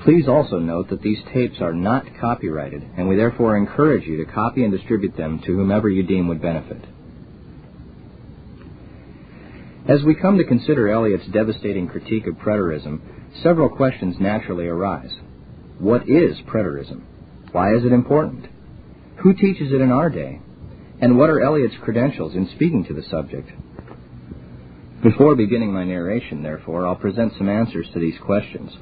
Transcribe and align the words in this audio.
Please 0.05 0.29
also 0.29 0.59
note 0.59 0.91
that 0.91 1.03
these 1.03 1.19
tapes 1.35 1.61
are 1.61 1.73
not 1.73 2.05
copyrighted, 2.21 2.87
and 2.97 3.09
we 3.09 3.17
therefore 3.17 3.57
encourage 3.57 4.07
you 4.07 4.25
to 4.25 4.33
copy 4.33 4.63
and 4.63 4.73
distribute 4.73 5.17
them 5.17 5.41
to 5.41 5.57
whomever 5.57 5.89
you 5.89 6.05
deem 6.05 6.29
would 6.29 6.41
benefit. 6.41 6.85
As 9.89 10.03
we 10.05 10.15
come 10.15 10.39
to 10.39 10.45
consider 10.45 10.89
Elliott's 10.89 11.27
devastating 11.29 11.89
critique 11.89 12.27
of 12.27 12.35
preterism, 12.35 13.01
several 13.43 13.69
questions 13.69 14.17
naturally 14.21 14.67
arise. 14.67 15.13
What 15.79 16.09
is 16.09 16.37
preterism? 16.47 17.03
Why 17.53 17.75
is 17.75 17.85
it 17.85 17.93
important? 17.93 18.47
Who 19.19 19.35
teaches 19.35 19.73
it 19.73 19.81
in 19.81 19.91
our 19.91 20.11
day? 20.11 20.41
And 21.01 21.19
what 21.19 21.31
are 21.31 21.41
Elliott's 21.41 21.77
credentials 21.83 22.35
in 22.35 22.49
speaking 22.55 22.85
to 22.85 22.95
the 22.95 23.05
subject? 23.11 23.51
Before 25.07 25.37
beginning 25.37 25.73
my 25.73 25.85
narration, 25.85 26.43
therefore, 26.43 26.85
I'll 26.85 26.97
present 26.97 27.33
some 27.39 27.49
answers 27.49 27.87
to 27.93 28.01
these 28.01 28.19
questions. 28.25 28.73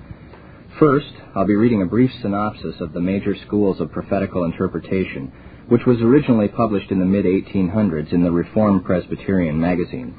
First, 0.79 1.13
I'll 1.35 1.47
be 1.47 1.55
reading 1.55 1.83
a 1.83 1.87
brief 1.87 2.11
synopsis 2.23 2.77
of 2.81 2.95
the 2.95 3.01
major 3.03 3.37
schools 3.47 3.79
of 3.79 3.93
prophetical 3.93 4.45
interpretation, 4.45 5.31
which 5.69 5.85
was 5.87 6.01
originally 6.01 6.49
published 6.49 6.91
in 6.91 6.99
the 6.99 7.05
mid 7.05 7.27
1800s 7.27 8.15
in 8.15 8.23
the 8.23 8.31
Reformed 8.31 8.87
Presbyterian 8.87 9.61
magazine. 9.61 10.15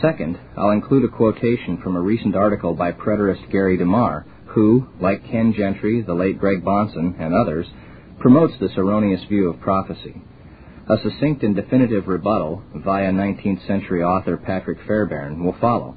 Second, 0.00 0.38
I'll 0.56 0.70
include 0.70 1.04
a 1.04 1.16
quotation 1.16 1.78
from 1.82 1.96
a 1.96 2.00
recent 2.00 2.36
article 2.36 2.74
by 2.74 2.92
preterist 2.92 3.50
Gary 3.50 3.76
DeMar, 3.76 4.24
who, 4.46 4.86
like 5.00 5.28
Ken 5.28 5.52
Gentry, 5.52 6.00
the 6.00 6.14
late 6.14 6.38
Greg 6.38 6.62
Bahnsen, 6.62 7.18
and 7.18 7.34
others, 7.34 7.66
promotes 8.20 8.54
this 8.60 8.78
erroneous 8.78 9.24
view 9.24 9.50
of 9.50 9.58
prophecy. 9.58 10.22
A 10.90 10.96
succinct 11.02 11.42
and 11.42 11.54
definitive 11.54 12.08
rebuttal 12.08 12.62
via 12.74 13.12
19th 13.12 13.66
century 13.66 14.02
author 14.02 14.38
Patrick 14.38 14.78
Fairbairn 14.86 15.44
will 15.44 15.56
follow. 15.60 15.94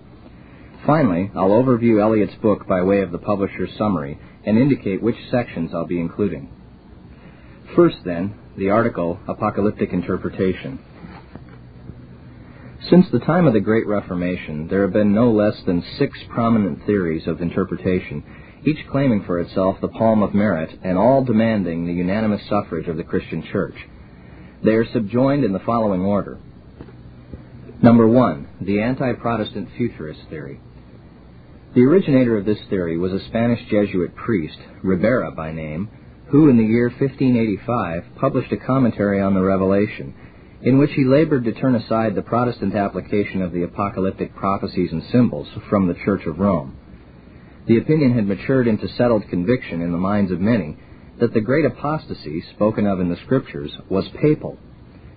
Finally, 0.86 1.32
I'll 1.34 1.52
overview 1.52 2.02
Elliott's 2.02 2.36
book 2.42 2.68
by 2.68 2.82
way 2.82 3.02
of 3.02 3.12
the 3.12 3.18
publisher's 3.18 3.74
summary 3.78 4.20
and 4.46 4.58
indicate 4.58 5.02
which 5.02 5.16
sections 5.30 5.72
I'll 5.74 5.86
be 5.86 6.02
including. 6.02 6.50
First, 7.74 7.98
then, 8.04 8.34
the 8.58 8.72
article 8.72 9.18
Apocalyptic 9.30 9.94
Interpretation. 9.94 10.80
Since 12.90 13.06
the 13.12 13.20
time 13.20 13.48
of 13.48 13.54
the 13.54 13.62
Great 13.62 13.88
Reformation, 13.88 14.68
there 14.68 14.82
have 14.82 14.92
been 14.92 15.14
no 15.14 15.32
less 15.32 15.56
than 15.66 15.86
six 15.98 16.20
prominent 16.28 16.86
theories 16.86 17.28
of 17.28 17.42
interpretation, 17.42 18.26
each 18.66 18.86
claiming 18.92 19.24
for 19.24 19.40
itself 19.40 19.78
the 19.80 19.88
palm 19.88 20.22
of 20.22 20.34
merit 20.34 20.78
and 20.84 20.98
all 20.98 21.24
demanding 21.24 21.86
the 21.86 21.94
unanimous 21.94 22.42
suffrage 22.50 22.90
of 22.90 22.98
the 22.98 23.04
Christian 23.06 23.42
Church. 23.54 23.76
They 24.64 24.72
are 24.72 24.92
subjoined 24.92 25.44
in 25.44 25.54
the 25.54 25.60
following 25.60 26.02
order. 26.02 26.38
Number 27.82 28.08
one, 28.08 28.48
the 28.62 28.82
anti-Protestant 28.82 29.70
futurist 29.76 30.22
theory. 30.30 30.60
The 31.74 31.82
originator 31.82 32.38
of 32.38 32.46
this 32.46 32.60
theory 32.70 32.98
was 32.98 33.12
a 33.12 33.26
Spanish 33.28 33.60
Jesuit 33.70 34.16
priest, 34.16 34.58
Ribera 34.84 35.32
by 35.32 35.52
name, 35.52 35.90
who 36.28 36.50
in 36.50 36.58
the 36.58 36.64
year 36.64 36.90
1585 36.90 38.04
published 38.20 38.52
a 38.52 38.58
commentary 38.58 39.20
on 39.20 39.34
the 39.34 39.42
Revelation 39.42 40.14
in 40.62 40.78
which 40.78 40.92
he 40.96 41.06
labored 41.06 41.44
to 41.46 41.54
turn 41.54 41.76
aside 41.76 42.14
the 42.14 42.22
Protestant 42.22 42.76
application 42.76 43.42
of 43.42 43.52
the 43.52 43.64
apocalyptic 43.64 44.36
prophecies 44.36 44.92
and 44.92 45.04
symbols 45.12 45.48
from 45.70 45.88
the 45.88 45.96
Church 46.06 46.26
of 46.28 46.40
Rome. 46.40 46.78
The 47.68 47.78
opinion 47.78 48.14
had 48.14 48.28
matured 48.28 48.68
into 48.68 48.88
settled 48.90 49.28
conviction 49.30 49.82
in 49.82 49.92
the 49.92 49.98
minds 49.98 50.32
of 50.32 50.40
many 50.40 50.78
that 51.20 51.34
the 51.34 51.42
great 51.42 51.66
apostasy 51.66 52.44
spoken 52.54 52.88
of 52.88 53.00
in 53.00 53.10
the 53.10 53.20
Scriptures 53.26 53.72
was 53.90 54.08
papal, 54.22 54.58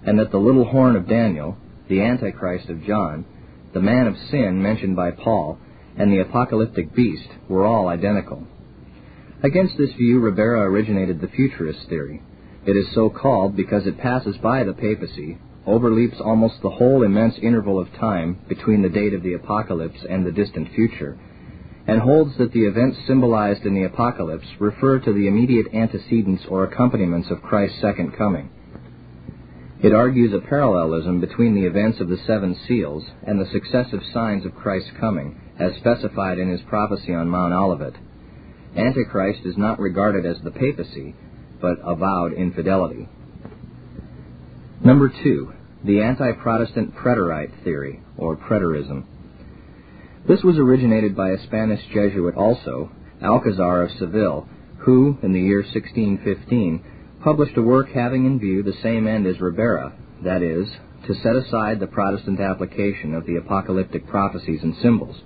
and 0.04 0.18
that 0.18 0.30
the 0.30 0.38
little 0.38 0.64
horn 0.64 0.96
of 0.96 1.08
Daniel, 1.08 1.56
the 1.88 2.00
Antichrist 2.00 2.68
of 2.68 2.84
John, 2.84 3.24
the 3.72 3.80
man 3.80 4.06
of 4.06 4.16
sin 4.30 4.62
mentioned 4.62 4.96
by 4.96 5.10
Paul, 5.10 5.58
and 5.96 6.12
the 6.12 6.20
apocalyptic 6.20 6.94
beast 6.94 7.28
were 7.48 7.64
all 7.64 7.88
identical. 7.88 8.46
Against 9.42 9.76
this 9.76 9.92
view, 9.92 10.20
Ribera 10.20 10.62
originated 10.62 11.20
the 11.20 11.28
futurist 11.28 11.88
theory, 11.88 12.22
it 12.66 12.76
is 12.76 12.86
so 12.94 13.10
called 13.10 13.56
because 13.56 13.86
it 13.86 13.98
passes 13.98 14.36
by 14.38 14.64
the 14.64 14.72
papacy, 14.72 15.36
overleaps 15.66 16.20
almost 16.20 16.62
the 16.62 16.70
whole 16.70 17.02
immense 17.02 17.34
interval 17.42 17.78
of 17.78 17.92
time 17.94 18.38
between 18.48 18.82
the 18.82 18.88
date 18.88 19.12
of 19.12 19.22
the 19.22 19.34
apocalypse 19.34 20.00
and 20.08 20.24
the 20.24 20.32
distant 20.32 20.72
future, 20.74 21.18
and 21.86 22.00
holds 22.00 22.36
that 22.38 22.52
the 22.52 22.64
events 22.64 22.98
symbolized 23.06 23.64
in 23.66 23.74
the 23.74 23.84
apocalypse 23.84 24.46
refer 24.58 24.98
to 24.98 25.12
the 25.12 25.26
immediate 25.26 25.66
antecedents 25.74 26.44
or 26.48 26.64
accompaniments 26.64 27.30
of 27.30 27.42
Christ's 27.42 27.80
second 27.80 28.16
coming. 28.16 28.50
It 29.82 29.92
argues 29.92 30.32
a 30.32 30.38
parallelism 30.38 31.20
between 31.20 31.54
the 31.54 31.66
events 31.66 32.00
of 32.00 32.08
the 32.08 32.16
seven 32.26 32.56
seals 32.66 33.04
and 33.22 33.38
the 33.38 33.50
successive 33.52 34.00
signs 34.14 34.46
of 34.46 34.54
Christ's 34.54 34.92
coming, 34.98 35.38
as 35.58 35.74
specified 35.76 36.38
in 36.38 36.48
his 36.48 36.62
prophecy 36.62 37.12
on 37.12 37.28
Mount 37.28 37.52
Olivet. 37.52 37.94
Antichrist 38.76 39.40
is 39.44 39.58
not 39.58 39.78
regarded 39.78 40.24
as 40.24 40.40
the 40.42 40.50
papacy, 40.50 41.14
but 41.60 41.78
avowed 41.84 42.32
infidelity. 42.32 43.08
Number 44.82 45.12
two, 45.22 45.52
the 45.84 46.00
anti-Protestant 46.00 46.94
preterite 46.96 47.50
theory, 47.62 48.00
or 48.16 48.36
preterism. 48.36 49.04
This 50.26 50.42
was 50.42 50.56
originated 50.56 51.14
by 51.14 51.30
a 51.30 51.42
Spanish 51.44 51.80
Jesuit 51.92 52.34
also, 52.34 52.90
Alcazar 53.22 53.82
of 53.82 53.90
Seville, 53.98 54.48
who, 54.78 55.18
in 55.22 55.32
the 55.32 55.40
year 55.40 55.60
1615, 55.60 56.82
published 57.22 57.56
a 57.58 57.62
work 57.62 57.88
having 57.90 58.24
in 58.24 58.38
view 58.38 58.62
the 58.62 58.72
same 58.82 59.06
end 59.06 59.26
as 59.26 59.40
Ribera, 59.40 59.92
that 60.22 60.42
is, 60.42 60.66
to 61.06 61.14
set 61.14 61.36
aside 61.36 61.78
the 61.78 61.86
Protestant 61.86 62.40
application 62.40 63.14
of 63.14 63.26
the 63.26 63.36
apocalyptic 63.36 64.06
prophecies 64.06 64.62
and 64.62 64.74
symbols. 64.76 65.20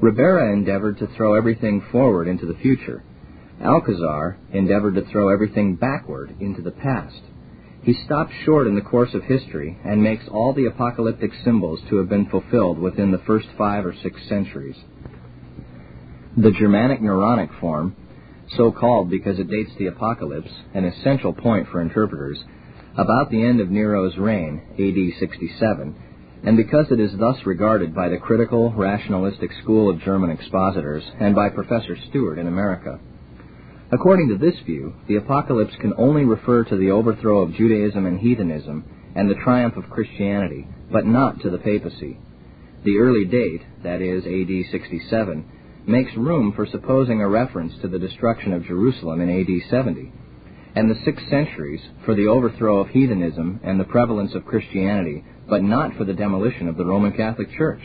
Ribera 0.00 0.52
endeavored 0.52 0.98
to 0.98 1.06
throw 1.06 1.34
everything 1.34 1.80
forward 1.92 2.26
into 2.26 2.46
the 2.46 2.58
future, 2.58 3.04
Alcazar 3.62 4.36
endeavored 4.52 4.96
to 4.96 5.04
throw 5.12 5.28
everything 5.28 5.76
backward 5.76 6.34
into 6.40 6.60
the 6.60 6.72
past. 6.72 7.22
He 7.82 7.94
stops 8.04 8.32
short 8.44 8.68
in 8.68 8.76
the 8.76 8.80
course 8.80 9.12
of 9.12 9.24
history 9.24 9.76
and 9.84 10.02
makes 10.02 10.28
all 10.28 10.52
the 10.52 10.66
apocalyptic 10.66 11.32
symbols 11.44 11.80
to 11.88 11.96
have 11.96 12.08
been 12.08 12.26
fulfilled 12.26 12.78
within 12.78 13.10
the 13.10 13.22
first 13.26 13.48
five 13.58 13.84
or 13.84 13.94
six 14.02 14.20
centuries. 14.28 14.76
The 16.36 16.52
Germanic 16.52 17.00
Neronic 17.00 17.58
form, 17.58 17.96
so 18.56 18.70
called 18.70 19.10
because 19.10 19.38
it 19.40 19.50
dates 19.50 19.72
the 19.78 19.88
apocalypse, 19.88 20.50
an 20.74 20.84
essential 20.84 21.32
point 21.32 21.68
for 21.70 21.80
interpreters, 21.80 22.38
about 22.96 23.30
the 23.30 23.42
end 23.42 23.60
of 23.60 23.70
Nero's 23.70 24.16
reign, 24.16 24.62
AD 24.78 25.18
67, 25.18 25.96
and 26.44 26.56
because 26.56 26.86
it 26.90 27.00
is 27.00 27.10
thus 27.18 27.36
regarded 27.44 27.94
by 27.94 28.08
the 28.08 28.16
critical, 28.16 28.72
rationalistic 28.72 29.50
school 29.62 29.90
of 29.90 30.00
German 30.02 30.30
expositors 30.30 31.02
and 31.20 31.34
by 31.34 31.48
Professor 31.48 31.96
Stuart 32.08 32.38
in 32.38 32.46
America. 32.46 33.00
According 33.92 34.30
to 34.30 34.38
this 34.38 34.58
view, 34.64 34.94
the 35.06 35.16
apocalypse 35.16 35.74
can 35.78 35.92
only 35.98 36.24
refer 36.24 36.64
to 36.64 36.76
the 36.76 36.90
overthrow 36.90 37.42
of 37.42 37.52
Judaism 37.52 38.06
and 38.06 38.18
heathenism 38.18 38.84
and 39.14 39.28
the 39.28 39.34
triumph 39.44 39.76
of 39.76 39.90
Christianity, 39.90 40.66
but 40.90 41.04
not 41.04 41.40
to 41.40 41.50
the 41.50 41.58
papacy. 41.58 42.18
The 42.84 42.96
early 42.96 43.26
date, 43.26 43.60
that 43.82 44.00
is, 44.00 44.24
AD 44.24 44.72
67, 44.72 45.44
makes 45.86 46.16
room 46.16 46.52
for 46.56 46.64
supposing 46.64 47.20
a 47.20 47.28
reference 47.28 47.74
to 47.82 47.88
the 47.88 47.98
destruction 47.98 48.54
of 48.54 48.64
Jerusalem 48.64 49.20
in 49.20 49.28
AD 49.28 49.68
70, 49.68 50.10
and 50.74 50.90
the 50.90 51.00
six 51.04 51.22
centuries 51.28 51.82
for 52.06 52.14
the 52.14 52.28
overthrow 52.28 52.78
of 52.78 52.88
heathenism 52.88 53.60
and 53.62 53.78
the 53.78 53.84
prevalence 53.84 54.34
of 54.34 54.46
Christianity, 54.46 55.22
but 55.50 55.62
not 55.62 55.94
for 55.98 56.04
the 56.04 56.14
demolition 56.14 56.66
of 56.66 56.78
the 56.78 56.86
Roman 56.86 57.12
Catholic 57.12 57.50
Church. 57.58 57.82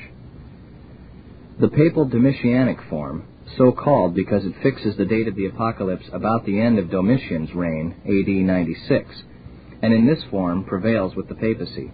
The 1.59 1.67
papal 1.67 2.07
Domitianic 2.07 2.87
form 2.89 3.25
so 3.57 3.71
called 3.71 4.15
because 4.15 4.43
it 4.45 4.53
fixes 4.61 4.97
the 4.97 5.05
date 5.05 5.27
of 5.27 5.35
the 5.35 5.45
apocalypse 5.45 6.05
about 6.11 6.45
the 6.45 6.59
end 6.59 6.79
of 6.79 6.89
Domitian's 6.89 7.53
reign, 7.53 7.95
AD 8.05 8.27
96, 8.27 9.23
and 9.81 9.93
in 9.93 10.05
this 10.05 10.23
form 10.29 10.65
prevails 10.65 11.15
with 11.15 11.29
the 11.29 11.35
papacy. 11.35 11.91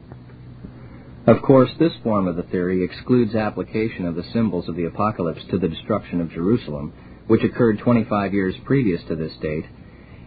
Of 1.25 1.41
course, 1.41 1.69
this 1.79 1.93
form 2.03 2.27
of 2.27 2.35
the 2.35 2.43
theory 2.43 2.83
excludes 2.83 3.35
application 3.35 4.05
of 4.05 4.15
the 4.15 4.25
symbols 4.33 4.67
of 4.67 4.75
the 4.75 4.85
apocalypse 4.85 5.43
to 5.51 5.57
the 5.57 5.69
destruction 5.69 6.19
of 6.19 6.31
Jerusalem, 6.31 6.91
which 7.27 7.43
occurred 7.43 7.79
25 7.79 8.33
years 8.33 8.55
previous 8.65 9.01
to 9.07 9.15
this 9.15 9.31
date, 9.41 9.65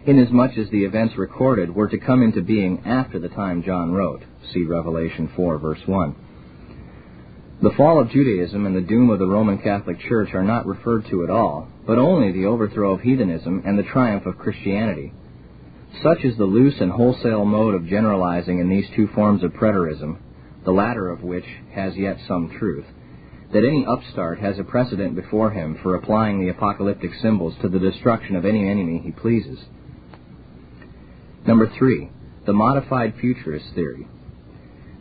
inasmuch 0.07 0.57
as 0.57 0.69
the 0.69 0.85
events 0.85 1.15
recorded 1.17 1.75
were 1.75 1.87
to 1.89 1.99
come 1.99 2.23
into 2.23 2.41
being 2.41 2.81
after 2.85 3.19
the 3.19 3.29
time 3.29 3.61
John 3.61 3.91
wrote. 3.91 4.23
See 4.53 4.63
Revelation 4.63 5.29
4, 5.35 5.59
verse 5.59 5.81
1. 5.85 6.15
The 7.59 7.71
fall 7.71 7.99
of 7.99 8.11
Judaism 8.11 8.67
and 8.67 8.75
the 8.75 8.81
doom 8.81 9.09
of 9.09 9.17
the 9.17 9.25
Roman 9.25 9.57
Catholic 9.57 9.99
Church 10.01 10.29
are 10.35 10.43
not 10.43 10.67
referred 10.67 11.07
to 11.07 11.23
at 11.23 11.31
all, 11.31 11.67
but 11.87 11.97
only 11.97 12.31
the 12.31 12.45
overthrow 12.45 12.93
of 12.93 13.01
heathenism 13.01 13.63
and 13.65 13.79
the 13.79 13.83
triumph 13.83 14.27
of 14.27 14.37
Christianity. 14.37 15.11
Such 16.03 16.23
is 16.23 16.37
the 16.37 16.45
loose 16.45 16.79
and 16.79 16.91
wholesale 16.91 17.45
mode 17.45 17.73
of 17.73 17.87
generalizing 17.87 18.59
in 18.59 18.69
these 18.69 18.87
two 18.95 19.07
forms 19.07 19.43
of 19.43 19.53
preterism, 19.53 20.17
the 20.65 20.71
latter 20.71 21.09
of 21.09 21.23
which 21.23 21.45
has 21.71 21.95
yet 21.95 22.19
some 22.27 22.55
truth, 22.59 22.85
that 23.51 23.65
any 23.65 23.87
upstart 23.87 24.37
has 24.37 24.59
a 24.59 24.63
precedent 24.63 25.15
before 25.15 25.49
him 25.49 25.79
for 25.81 25.95
applying 25.95 26.39
the 26.39 26.49
apocalyptic 26.49 27.11
symbols 27.23 27.55
to 27.61 27.69
the 27.69 27.79
destruction 27.79 28.35
of 28.35 28.45
any 28.45 28.69
enemy 28.69 28.99
he 28.99 29.11
pleases. 29.11 29.57
Number 31.47 31.71
three, 31.79 32.11
the 32.45 32.53
modified 32.53 33.15
futurist 33.19 33.73
theory. 33.73 34.07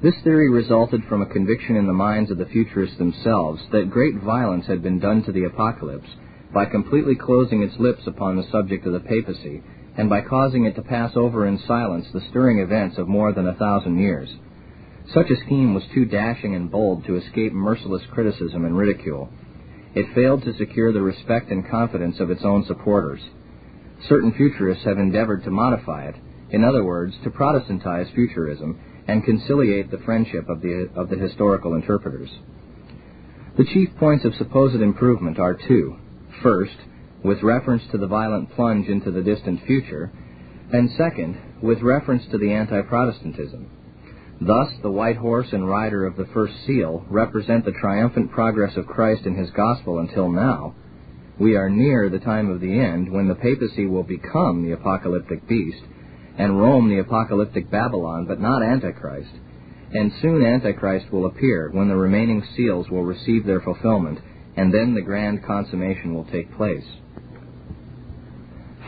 This 0.07 0.23
theory 0.23 0.49
resulted 0.49 1.03
from 1.09 1.21
a 1.21 1.27
conviction 1.27 1.75
in 1.75 1.89
the 1.89 1.93
minds 1.93 2.31
of 2.31 2.39
the 2.39 2.47
futurists 2.47 2.97
themselves 2.97 3.61
that 3.73 3.91
great 3.91 4.15
violence 4.15 4.65
had 4.67 4.81
been 4.81 5.01
done 5.01 5.25
to 5.25 5.33
the 5.33 5.47
apocalypse 5.47 6.07
by 6.55 6.67
completely 6.67 7.17
closing 7.17 7.61
its 7.61 7.77
lips 7.81 8.07
upon 8.07 8.37
the 8.37 8.49
subject 8.53 8.87
of 8.87 8.93
the 8.93 9.01
papacy 9.01 9.65
and 9.97 10.09
by 10.09 10.21
causing 10.21 10.65
it 10.65 10.77
to 10.77 10.83
pass 10.83 11.17
over 11.17 11.45
in 11.45 11.59
silence 11.67 12.07
the 12.13 12.21
stirring 12.31 12.61
events 12.61 12.99
of 12.99 13.09
more 13.09 13.33
than 13.33 13.49
a 13.49 13.55
thousand 13.57 13.99
years. 13.99 14.33
Such 15.13 15.29
a 15.29 15.45
scheme 15.45 15.75
was 15.75 15.83
too 15.93 16.05
dashing 16.05 16.55
and 16.55 16.71
bold 16.71 17.05
to 17.07 17.17
escape 17.17 17.53
merciless 17.53 18.03
criticism 18.13 18.65
and 18.65 18.79
ridicule. 18.79 19.29
It 19.97 20.15
failed 20.15 20.45
to 20.45 20.57
secure 20.57 20.93
the 20.93 21.03
respect 21.03 21.51
and 21.51 21.69
confidence 21.69 22.21
of 22.21 22.31
its 22.31 22.45
own 22.45 22.65
supporters. 22.67 23.23
Certain 24.09 24.33
futurists 24.35 24.85
have 24.85 24.99
endeavored 24.99 25.43
to 25.43 25.51
modify 25.51 26.05
it, 26.05 26.15
in 26.51 26.63
other 26.63 26.85
words, 26.85 27.13
to 27.25 27.31
Protestantize 27.31 28.15
futurism 28.15 28.79
and 29.09 29.25
conciliate 29.25 29.91
the 29.91 29.99
friendship 29.99 30.49
of 30.49 30.61
the, 30.61 30.89
of 30.95 31.09
the 31.09 31.17
historical 31.17 31.75
interpreters. 31.75 32.31
The 33.57 33.65
chief 33.65 33.89
points 33.99 34.25
of 34.25 34.35
supposed 34.35 34.81
improvement 34.83 35.39
are 35.39 35.55
two. 35.55 35.97
First, 36.43 36.77
with 37.25 37.43
reference 37.43 37.83
to 37.91 37.99
the 37.99 38.07
violent 38.07 38.53
plunge 38.55 38.89
into 38.89 39.11
the 39.11 39.23
distant 39.23 39.65
future, 39.67 40.13
and 40.73 40.91
second, 40.99 41.39
with 41.63 41.81
reference 41.81 42.25
to 42.31 42.39
the 42.39 42.53
anti-Protestantism. 42.53 43.71
Thus, 44.41 44.69
the 44.83 44.91
white 44.91 45.17
horse 45.17 45.49
and 45.53 45.69
rider 45.69 46.05
of 46.05 46.17
the 46.17 46.27
first 46.35 46.53
seal 46.67 47.07
represent 47.09 47.65
the 47.65 47.73
triumphant 47.73 48.31
progress 48.33 48.77
of 48.77 48.87
Christ 48.87 49.25
in 49.25 49.35
his 49.35 49.51
gospel 49.51 49.99
until 49.99 50.31
now. 50.31 50.75
We 51.39 51.57
are 51.57 51.71
near 51.71 52.11
the 52.11 52.19
time 52.19 52.51
of 52.51 52.61
the 52.61 52.79
end 52.79 53.11
when 53.11 53.29
the 53.29 53.35
papacy 53.35 53.87
will 53.87 54.03
become 54.03 54.63
the 54.63 54.73
apocalyptic 54.73 55.49
beast, 55.49 55.83
and 56.39 56.61
Rome 56.61 56.89
the 56.89 56.99
apocalyptic 56.99 57.71
Babylon, 57.71 58.27
but 58.27 58.41
not 58.41 58.63
Antichrist. 58.63 59.31
And 59.93 60.13
soon 60.21 60.45
Antichrist 60.45 61.11
will 61.13 61.27
appear 61.27 61.71
when 61.71 61.89
the 61.89 61.97
remaining 61.97 62.45
seals 62.57 62.89
will 62.91 63.05
receive 63.05 63.47
their 63.47 63.61
fulfillment, 63.61 64.19
and 64.57 64.73
then 64.73 64.95
the 64.95 65.01
grand 65.01 65.45
consummation 65.45 66.15
will 66.15 66.25
take 66.25 66.55
place. 66.57 66.85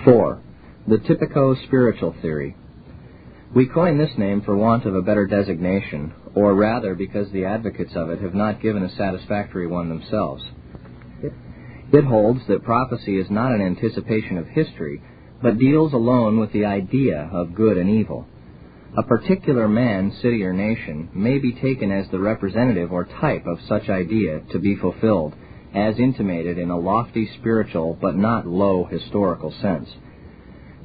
4. 0.05 0.43
The 0.87 0.99
typico 0.99 1.55
spiritual 1.67 2.15
theory. 2.23 2.57
We 3.55 3.67
coin 3.67 3.97
this 3.97 4.17
name 4.19 4.43
for 4.43 4.57
want 4.57 4.85
of 4.85 4.95
a 4.95 5.03
better 5.03 5.27
designation, 5.27 6.13
or 6.35 6.55
rather 6.55 6.95
because 6.95 7.31
the 7.33 7.47
advocates 7.47 7.93
of 7.95 8.11
it 8.11 8.21
have 8.21 8.35
not 8.35 8.61
given 8.61 8.83
a 8.83 8.97
satisfactory 8.97 9.67
one 9.67 9.89
themselves. 9.89 10.45
It 11.91 12.05
holds 12.05 12.41
that 12.49 12.65
prophecy 12.65 13.19
is 13.19 13.31
not 13.31 13.53
an 13.53 13.63
anticipation 13.63 14.37
of 14.37 14.47
history, 14.49 15.03
but 15.43 15.59
deals 15.59 15.93
alone 15.93 16.39
with 16.39 16.53
the 16.53 16.65
idea 16.65 17.29
of 17.33 17.55
good 17.55 17.77
and 17.77 17.89
evil. 17.89 18.27
A 18.97 19.03
particular 19.03 19.69
man, 19.69 20.13
city, 20.23 20.43
or 20.43 20.53
nation 20.53 21.11
may 21.15 21.39
be 21.39 21.53
taken 21.53 21.93
as 21.93 22.09
the 22.11 22.19
representative 22.19 22.91
or 22.91 23.05
type 23.05 23.47
of 23.47 23.61
such 23.69 23.89
idea 23.89 24.41
to 24.51 24.59
be 24.59 24.77
fulfilled, 24.77 25.35
as 25.75 25.99
intimated 25.99 26.59
in 26.59 26.71
a 26.71 26.79
lofty 26.79 27.29
spiritual 27.39 27.97
but 28.01 28.17
not 28.17 28.47
low 28.47 28.85
historical 28.85 29.53
sense. 29.61 29.89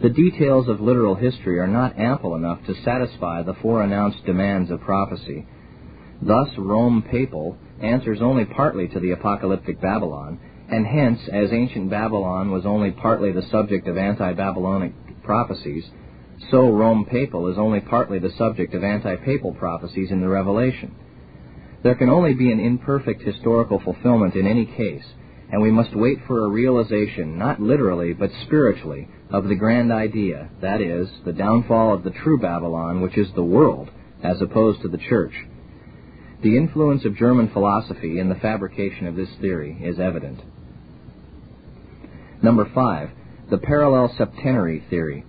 The 0.01 0.09
details 0.09 0.67
of 0.67 0.81
literal 0.81 1.15
history 1.15 1.59
are 1.59 1.67
not 1.67 1.97
ample 1.97 2.35
enough 2.35 2.65
to 2.65 2.75
satisfy 2.83 3.41
the 3.41 3.53
foreannounced 3.53 4.25
demands 4.25 4.69
of 4.69 4.81
prophecy. 4.81 5.45
Thus, 6.21 6.49
Rome 6.57 7.03
Papal 7.09 7.57
answers 7.81 8.19
only 8.21 8.45
partly 8.45 8.87
to 8.89 8.99
the 8.99 9.11
apocalyptic 9.11 9.79
Babylon, 9.81 10.39
and 10.73 10.87
hence, 10.87 11.19
as 11.31 11.53
ancient 11.53 11.91
Babylon 11.91 12.49
was 12.49 12.65
only 12.65 12.89
partly 12.89 13.31
the 13.31 13.47
subject 13.51 13.87
of 13.87 13.95
anti-Babylonic 13.95 15.21
prophecies, 15.21 15.83
so 16.49 16.71
Rome 16.71 17.05
Papal 17.05 17.47
is 17.49 17.59
only 17.59 17.79
partly 17.79 18.17
the 18.17 18.31
subject 18.39 18.73
of 18.73 18.83
anti-papal 18.83 19.53
prophecies 19.53 20.09
in 20.09 20.19
the 20.19 20.27
Revelation. 20.27 20.95
There 21.83 21.93
can 21.93 22.09
only 22.09 22.33
be 22.33 22.51
an 22.51 22.59
imperfect 22.59 23.21
historical 23.21 23.81
fulfillment 23.81 24.33
in 24.33 24.47
any 24.47 24.65
case, 24.65 25.05
and 25.51 25.61
we 25.61 25.69
must 25.69 25.95
wait 25.95 26.17
for 26.25 26.43
a 26.43 26.49
realization, 26.49 27.37
not 27.37 27.61
literally, 27.61 28.13
but 28.13 28.31
spiritually, 28.47 29.07
of 29.29 29.47
the 29.47 29.55
grand 29.55 29.93
idea, 29.93 30.49
that 30.61 30.81
is, 30.81 31.07
the 31.23 31.33
downfall 31.33 31.93
of 31.93 32.03
the 32.03 32.17
true 32.23 32.39
Babylon, 32.39 33.01
which 33.01 33.15
is 33.15 33.27
the 33.35 33.43
world, 33.43 33.91
as 34.23 34.41
opposed 34.41 34.81
to 34.81 34.87
the 34.87 34.97
church. 34.97 35.33
The 36.41 36.57
influence 36.57 37.05
of 37.05 37.15
German 37.15 37.49
philosophy 37.49 38.17
in 38.17 38.29
the 38.29 38.41
fabrication 38.41 39.05
of 39.05 39.15
this 39.15 39.29
theory 39.39 39.77
is 39.79 39.99
evident. 39.99 40.39
Number 42.43 42.69
five, 42.75 43.09
the 43.49 43.57
parallel 43.57 44.13
septenary 44.17 44.83
theory. 44.89 45.25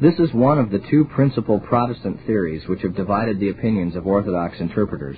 This 0.00 0.18
is 0.18 0.34
one 0.34 0.58
of 0.58 0.70
the 0.70 0.80
two 0.90 1.04
principal 1.04 1.60
Protestant 1.60 2.26
theories 2.26 2.66
which 2.66 2.82
have 2.82 2.96
divided 2.96 3.38
the 3.38 3.50
opinions 3.50 3.94
of 3.94 4.04
Orthodox 4.04 4.58
interpreters. 4.58 5.16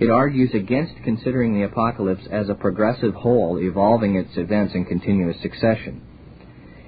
It 0.00 0.08
argues 0.08 0.54
against 0.54 0.94
considering 1.04 1.52
the 1.52 1.64
apocalypse 1.64 2.26
as 2.32 2.48
a 2.48 2.54
progressive 2.54 3.12
whole 3.12 3.58
evolving 3.58 4.16
its 4.16 4.30
events 4.38 4.74
in 4.74 4.86
continuous 4.86 5.36
succession. 5.42 6.00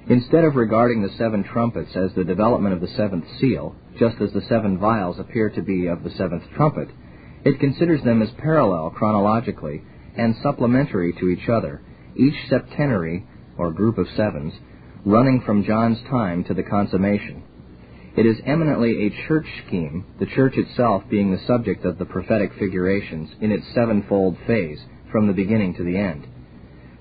Instead 0.09 0.45
of 0.45 0.55
regarding 0.55 1.03
the 1.03 1.15
seven 1.19 1.43
trumpets 1.43 1.95
as 1.95 2.11
the 2.15 2.23
development 2.23 2.73
of 2.73 2.81
the 2.81 2.95
seventh 2.97 3.25
seal, 3.39 3.75
just 3.99 4.19
as 4.19 4.33
the 4.33 4.41
seven 4.49 4.79
vials 4.79 5.19
appear 5.19 5.51
to 5.51 5.61
be 5.61 5.85
of 5.85 6.03
the 6.03 6.11
seventh 6.17 6.43
trumpet, 6.55 6.89
it 7.45 7.59
considers 7.59 8.03
them 8.03 8.23
as 8.23 8.31
parallel 8.31 8.89
chronologically 8.89 9.83
and 10.17 10.35
supplementary 10.41 11.13
to 11.13 11.29
each 11.29 11.47
other, 11.47 11.83
each 12.17 12.49
septenary, 12.49 13.27
or 13.57 13.71
group 13.71 13.97
of 13.97 14.07
sevens, 14.15 14.53
running 15.05 15.41
from 15.45 15.63
John's 15.63 16.01
time 16.09 16.43
to 16.45 16.53
the 16.53 16.63
consummation. 16.63 17.43
It 18.15 18.25
is 18.25 18.37
eminently 18.45 19.07
a 19.07 19.27
church 19.27 19.47
scheme, 19.65 20.05
the 20.19 20.27
church 20.27 20.53
itself 20.55 21.03
being 21.09 21.31
the 21.31 21.45
subject 21.47 21.83
of 21.83 21.97
the 21.97 22.05
prophetic 22.05 22.51
figurations 22.59 23.29
in 23.41 23.51
its 23.51 23.65
sevenfold 23.73 24.37
phase, 24.45 24.79
from 25.11 25.27
the 25.27 25.33
beginning 25.33 25.75
to 25.75 25.83
the 25.83 25.97
end. 25.97 26.27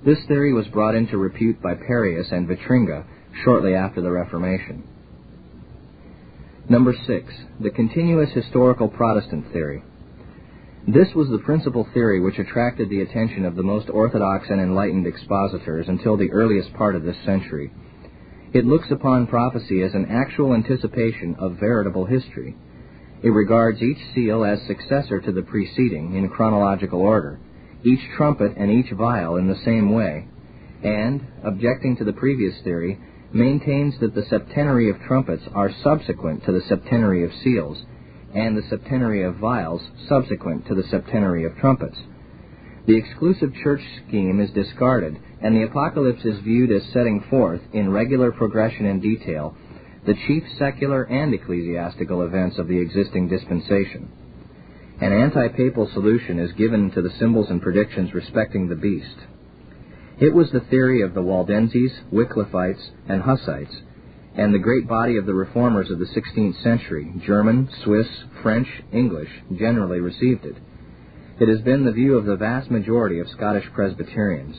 This 0.05 0.19
theory 0.27 0.53
was 0.53 0.67
brought 0.69 0.95
into 0.95 1.17
repute 1.17 1.63
by 1.63 1.75
Pareus 1.75 2.29
and 2.33 2.49
Vitringa 2.49 3.05
shortly 3.45 3.75
after 3.75 4.01
the 4.01 4.11
Reformation. 4.11 4.85
Number 6.69 6.95
six, 7.07 7.33
the 7.61 7.71
continuous 7.71 8.31
historical 8.35 8.89
Protestant 8.89 9.53
theory. 9.53 9.83
This 10.87 11.15
was 11.15 11.29
the 11.31 11.39
principal 11.39 11.87
theory 11.95 12.21
which 12.21 12.41
attracted 12.41 12.91
the 12.91 13.03
attention 13.03 13.45
of 13.45 13.55
the 13.55 13.63
most 13.63 13.89
orthodox 13.89 14.51
and 14.51 14.61
enlightened 14.61 15.07
expositors 15.07 15.87
until 15.89 16.17
the 16.17 16.33
earliest 16.33 16.73
part 16.75 16.97
of 16.97 17.05
this 17.05 17.17
century. 17.25 17.71
It 18.53 18.67
looks 18.67 18.91
upon 18.91 19.29
prophecy 19.29 19.83
as 19.83 19.95
an 19.95 20.07
actual 20.07 20.55
anticipation 20.55 21.37
of 21.39 21.61
veritable 21.61 22.07
history. 22.07 22.57
It 23.23 23.31
regards 23.31 23.81
each 23.81 23.99
seal 24.13 24.45
as 24.45 24.61
successor 24.63 25.21
to 25.21 25.31
the 25.31 25.43
preceding 25.43 26.17
in 26.17 26.29
chronological 26.29 27.01
order 27.01 27.39
each 27.85 28.01
trumpet 28.17 28.53
and 28.57 28.71
each 28.71 28.91
vial 28.93 29.37
in 29.37 29.49
the 29.49 29.59
same 29.65 29.93
way, 29.93 30.27
and, 30.83 31.21
objecting 31.43 31.97
to 31.97 32.05
the 32.05 32.13
previous 32.13 32.55
theory, 32.63 32.99
maintains 33.33 33.99
that 34.01 34.15
the 34.15 34.25
septenary 34.25 34.91
of 34.91 35.01
trumpets 35.01 35.43
are 35.55 35.73
subsequent 35.83 36.45
to 36.45 36.53
the 36.53 36.61
septenary 36.69 37.25
of 37.25 37.33
seals, 37.43 37.83
and 38.35 38.57
the 38.57 38.63
septenary 38.69 39.23
of 39.23 39.37
vials 39.37 39.83
subsequent 40.09 40.67
to 40.67 40.75
the 40.75 40.89
septenary 40.91 41.45
of 41.45 41.57
trumpets. 41.57 41.99
The 42.87 42.97
exclusive 42.97 43.53
church 43.63 43.83
scheme 44.09 44.41
is 44.41 44.51
discarded, 44.51 45.17
and 45.41 45.55
the 45.55 45.63
apocalypse 45.63 46.25
is 46.25 46.41
viewed 46.41 46.73
as 46.73 46.83
setting 46.93 47.25
forth, 47.31 47.61
in 47.73 47.91
regular 47.91 48.33
progression 48.33 48.87
and 48.87 49.01
detail, 49.01 49.57
the 50.05 50.15
chief 50.27 50.43
secular 50.59 51.05
and 51.05 51.33
ecclesiastical 51.33 52.23
events 52.23 52.59
of 52.59 52.67
the 52.67 52.81
existing 52.81 53.29
dispensation. 53.29 54.11
An 55.01 55.13
anti-papal 55.13 55.91
solution 55.93 56.39
is 56.39 56.53
given 56.53 56.91
to 56.93 57.03
the 57.03 57.13
symbols 57.19 57.51
and 57.51 57.63
predictions 57.63 58.15
respecting 58.15 58.69
the 58.69 58.75
beast. 58.75 59.17
It 60.21 60.35
was 60.35 60.51
the 60.51 60.61
theory 60.61 61.03
of 61.03 61.15
the 61.15 61.23
Waldenses, 61.23 61.93
Wycliffites, 62.13 62.91
and 63.09 63.23
Hussites, 63.23 63.75
and 64.35 64.53
the 64.53 64.59
great 64.59 64.89
body 64.89 65.17
of 65.17 65.27
the 65.27 65.35
reformers 65.35 65.91
of 65.91 65.99
the 65.99 66.07
16th 66.07 66.63
century, 66.63 67.13
German, 67.27 67.69
Swiss, 67.85 68.07
French, 68.43 68.69
English, 68.93 69.29
generally 69.57 70.01
received 70.01 70.45
it. 70.45 70.57
It 71.39 71.49
has 71.49 71.61
been 71.61 71.85
the 71.85 71.93
view 71.93 72.17
of 72.17 72.25
the 72.25 72.37
vast 72.37 72.71
majority 72.71 73.19
of 73.19 73.29
Scottish 73.29 73.67
Presbyterians. 73.75 74.57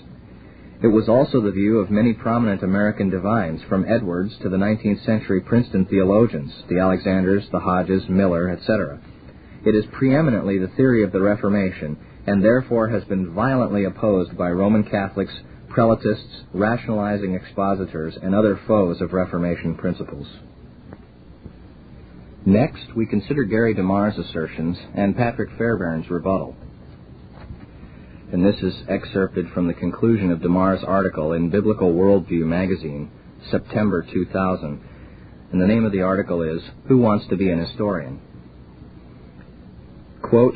It 0.81 0.87
was 0.87 1.07
also 1.07 1.39
the 1.39 1.51
view 1.51 1.79
of 1.79 1.89
many 1.89 2.13
prominent 2.13 2.61
American 2.61 3.09
divines, 3.09 3.61
from 3.69 3.85
Edwards 3.87 4.37
to 4.41 4.49
the 4.49 4.57
19th 4.57 5.05
century 5.05 5.39
Princeton 5.39 5.85
theologians, 5.85 6.51
the 6.69 6.79
Alexanders, 6.79 7.47
the 7.51 7.59
Hodges, 7.59 8.03
Miller, 8.09 8.49
etc. 8.49 8.99
It 9.65 9.75
is 9.75 9.85
preeminently 9.93 10.59
the 10.59 10.71
theory 10.75 11.03
of 11.03 11.13
the 11.13 11.21
Reformation, 11.21 11.97
and 12.27 12.43
therefore 12.43 12.89
has 12.89 13.05
been 13.05 13.33
violently 13.33 13.85
opposed 13.85 14.37
by 14.37 14.49
Roman 14.51 14.83
Catholics, 14.83 15.33
Prelatists, 15.73 16.43
rationalizing 16.53 17.33
expositors, 17.33 18.15
and 18.21 18.35
other 18.35 18.59
foes 18.67 19.01
of 19.01 19.11
Reformation 19.11 19.75
principles. 19.75 20.27
Next, 22.45 22.93
we 22.95 23.07
consider 23.07 23.43
Gary 23.43 23.73
DeMar's 23.73 24.19
assertions 24.19 24.77
and 24.95 25.17
Patrick 25.17 25.49
Fairbairn's 25.57 26.11
rebuttal. 26.11 26.55
And 28.31 28.45
this 28.45 28.61
is 28.61 28.83
excerpted 28.87 29.47
from 29.51 29.67
the 29.67 29.73
conclusion 29.73 30.31
of 30.31 30.39
DeMar's 30.39 30.83
article 30.83 31.33
in 31.33 31.49
Biblical 31.49 31.91
Worldview 31.91 32.45
magazine, 32.45 33.09
September 33.49 34.05
2000. 34.13 34.79
And 35.51 35.61
the 35.61 35.67
name 35.67 35.85
of 35.85 35.91
the 35.91 36.01
article 36.01 36.43
is 36.43 36.61
Who 36.87 36.99
Wants 36.99 37.25
to 37.29 37.35
Be 37.35 37.49
an 37.49 37.59
Historian? 37.59 38.21
Quote, 40.21 40.55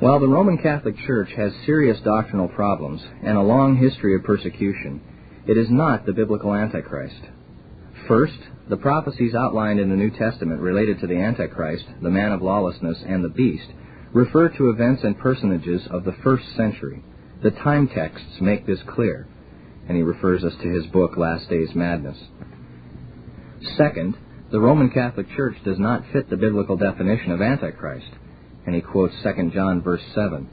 while 0.00 0.20
the 0.20 0.28
Roman 0.28 0.58
Catholic 0.58 0.94
Church 1.06 1.28
has 1.36 1.52
serious 1.66 1.98
doctrinal 2.04 2.46
problems 2.48 3.02
and 3.24 3.36
a 3.36 3.42
long 3.42 3.76
history 3.76 4.14
of 4.14 4.22
persecution, 4.22 5.00
it 5.46 5.56
is 5.56 5.66
not 5.70 6.06
the 6.06 6.12
biblical 6.12 6.54
Antichrist. 6.54 7.20
First, 8.06 8.38
the 8.68 8.76
prophecies 8.76 9.34
outlined 9.34 9.80
in 9.80 9.90
the 9.90 9.96
New 9.96 10.10
Testament 10.10 10.60
related 10.60 11.00
to 11.00 11.08
the 11.08 11.16
Antichrist, 11.16 11.84
the 12.00 12.10
man 12.10 12.30
of 12.30 12.42
lawlessness, 12.42 12.98
and 13.04 13.24
the 13.24 13.28
beast 13.28 13.66
refer 14.12 14.48
to 14.50 14.70
events 14.70 15.02
and 15.02 15.18
personages 15.18 15.82
of 15.90 16.04
the 16.04 16.14
first 16.22 16.44
century. 16.56 17.02
The 17.42 17.50
time 17.50 17.88
texts 17.88 18.40
make 18.40 18.66
this 18.66 18.78
clear, 18.94 19.26
and 19.88 19.96
he 19.96 20.02
refers 20.04 20.44
us 20.44 20.54
to 20.62 20.68
his 20.68 20.86
book, 20.86 21.16
Last 21.16 21.50
Days 21.50 21.74
Madness. 21.74 22.18
Second, 23.76 24.16
the 24.52 24.60
Roman 24.60 24.90
Catholic 24.90 25.26
Church 25.36 25.56
does 25.64 25.78
not 25.78 26.04
fit 26.12 26.30
the 26.30 26.36
biblical 26.36 26.76
definition 26.76 27.32
of 27.32 27.42
Antichrist 27.42 28.06
and 28.68 28.74
he 28.74 28.82
quotes 28.82 29.14
2 29.22 29.50
John 29.54 29.80
verse 29.80 30.02
7. 30.14 30.46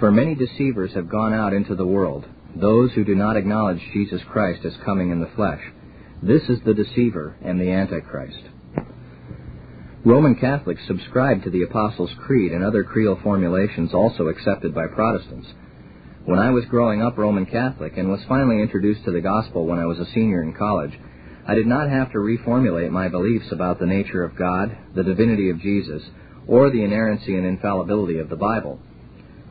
For 0.00 0.10
many 0.10 0.34
deceivers 0.34 0.92
have 0.94 1.08
gone 1.08 1.32
out 1.32 1.52
into 1.52 1.76
the 1.76 1.86
world, 1.86 2.26
those 2.56 2.90
who 2.94 3.04
do 3.04 3.14
not 3.14 3.36
acknowledge 3.36 3.78
Jesus 3.92 4.20
Christ 4.28 4.64
as 4.64 4.72
coming 4.84 5.10
in 5.10 5.20
the 5.20 5.30
flesh. 5.36 5.62
This 6.20 6.42
is 6.48 6.58
the 6.64 6.74
deceiver 6.74 7.36
and 7.44 7.60
the 7.60 7.70
Antichrist. 7.70 8.42
Roman 10.04 10.34
Catholics 10.34 10.80
subscribe 10.88 11.44
to 11.44 11.50
the 11.50 11.62
Apostles' 11.62 12.10
Creed 12.26 12.50
and 12.50 12.64
other 12.64 12.82
creedal 12.82 13.20
formulations 13.22 13.94
also 13.94 14.26
accepted 14.26 14.74
by 14.74 14.88
Protestants. 14.88 15.46
When 16.24 16.40
I 16.40 16.50
was 16.50 16.64
growing 16.64 17.02
up 17.02 17.16
Roman 17.16 17.46
Catholic 17.46 17.96
and 17.96 18.10
was 18.10 18.24
finally 18.28 18.62
introduced 18.62 19.04
to 19.04 19.12
the 19.12 19.20
gospel 19.20 19.64
when 19.64 19.78
I 19.78 19.86
was 19.86 20.00
a 20.00 20.10
senior 20.12 20.42
in 20.42 20.54
college, 20.54 20.98
I 21.46 21.54
did 21.54 21.68
not 21.68 21.88
have 21.88 22.10
to 22.10 22.18
reformulate 22.18 22.90
my 22.90 23.06
beliefs 23.06 23.52
about 23.52 23.78
the 23.78 23.86
nature 23.86 24.24
of 24.24 24.36
God, 24.36 24.76
the 24.96 25.04
divinity 25.04 25.50
of 25.50 25.60
Jesus, 25.60 26.02
or 26.46 26.70
the 26.70 26.82
inerrancy 26.82 27.36
and 27.36 27.46
infallibility 27.46 28.18
of 28.18 28.28
the 28.28 28.36
Bible. 28.36 28.78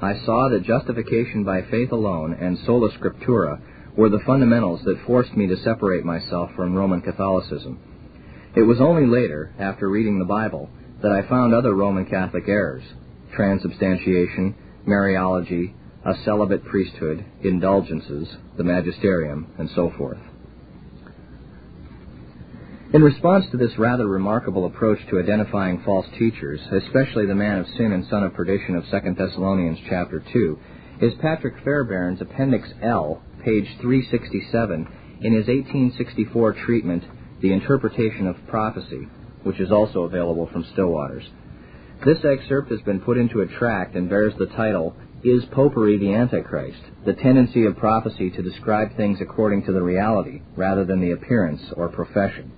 I 0.01 0.15
saw 0.25 0.49
that 0.49 0.63
justification 0.63 1.43
by 1.43 1.61
faith 1.63 1.91
alone 1.91 2.33
and 2.33 2.57
sola 2.65 2.89
scriptura 2.91 3.61
were 3.95 4.09
the 4.09 4.23
fundamentals 4.25 4.81
that 4.85 5.05
forced 5.05 5.35
me 5.35 5.47
to 5.47 5.57
separate 5.63 6.03
myself 6.03 6.49
from 6.55 6.75
Roman 6.75 7.01
Catholicism. 7.01 7.79
It 8.55 8.63
was 8.63 8.81
only 8.81 9.05
later, 9.05 9.53
after 9.59 9.89
reading 9.89 10.19
the 10.19 10.25
Bible, 10.25 10.69
that 11.01 11.11
I 11.11 11.27
found 11.27 11.53
other 11.53 11.73
Roman 11.73 12.05
Catholic 12.05 12.47
errors 12.47 12.83
transubstantiation, 13.33 14.55
Mariology, 14.87 15.73
a 16.05 16.13
celibate 16.23 16.63
priesthood, 16.65 17.25
indulgences, 17.43 18.27
the 18.57 18.63
magisterium, 18.63 19.47
and 19.57 19.69
so 19.73 19.91
forth. 19.97 20.19
In 22.93 23.01
response 23.01 23.45
to 23.49 23.57
this 23.57 23.75
rather 23.79 24.07
remarkable 24.07 24.67
approach 24.67 24.99
to 25.09 25.17
identifying 25.17 25.81
false 25.83 26.05
teachers, 26.19 26.59
especially 26.71 27.25
the 27.25 27.33
man 27.33 27.57
of 27.57 27.65
sin 27.75 27.91
and 27.91 28.05
son 28.05 28.21
of 28.21 28.35
perdition 28.35 28.75
of 28.75 28.83
2 28.91 29.15
Thessalonians 29.15 29.79
chapter 29.89 30.23
2, 30.31 30.59
is 31.01 31.13
Patrick 31.19 31.55
Fairbairn's 31.63 32.21
Appendix 32.21 32.69
L, 32.83 33.19
page 33.43 33.65
367, 33.81 34.87
in 35.21 35.33
his 35.33 35.47
1864 35.47 36.53
treatment, 36.53 37.03
The 37.41 37.51
Interpretation 37.51 38.27
of 38.27 38.35
Prophecy, 38.47 39.07
which 39.41 39.59
is 39.59 39.71
also 39.71 40.03
available 40.03 40.47
from 40.53 40.63
Stillwater's. 40.73 41.27
This 42.05 42.23
excerpt 42.23 42.69
has 42.69 42.81
been 42.81 42.99
put 42.99 43.17
into 43.17 43.41
a 43.41 43.47
tract 43.47 43.95
and 43.95 44.07
bears 44.07 44.35
the 44.37 44.45
title, 44.55 44.95
Is 45.23 45.43
Popery 45.45 45.97
the 45.97 46.13
Antichrist? 46.13 46.83
The 47.07 47.13
Tendency 47.13 47.65
of 47.65 47.75
Prophecy 47.75 48.29
to 48.29 48.43
Describe 48.43 48.95
Things 48.95 49.17
According 49.19 49.65
to 49.65 49.71
the 49.71 49.81
Reality, 49.81 50.43
rather 50.55 50.85
than 50.85 51.01
the 51.01 51.13
Appearance 51.13 51.63
or 51.75 51.89
Profession. 51.89 52.51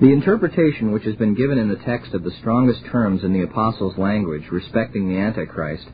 The 0.00 0.12
interpretation 0.12 0.90
which 0.90 1.04
has 1.04 1.14
been 1.14 1.34
given 1.34 1.56
in 1.56 1.68
the 1.68 1.76
text 1.76 2.14
of 2.14 2.24
the 2.24 2.32
strongest 2.40 2.84
terms 2.86 3.22
in 3.22 3.32
the 3.32 3.42
Apostles' 3.42 3.96
language 3.96 4.50
respecting 4.50 5.08
the 5.08 5.18
Antichrist, 5.18 5.86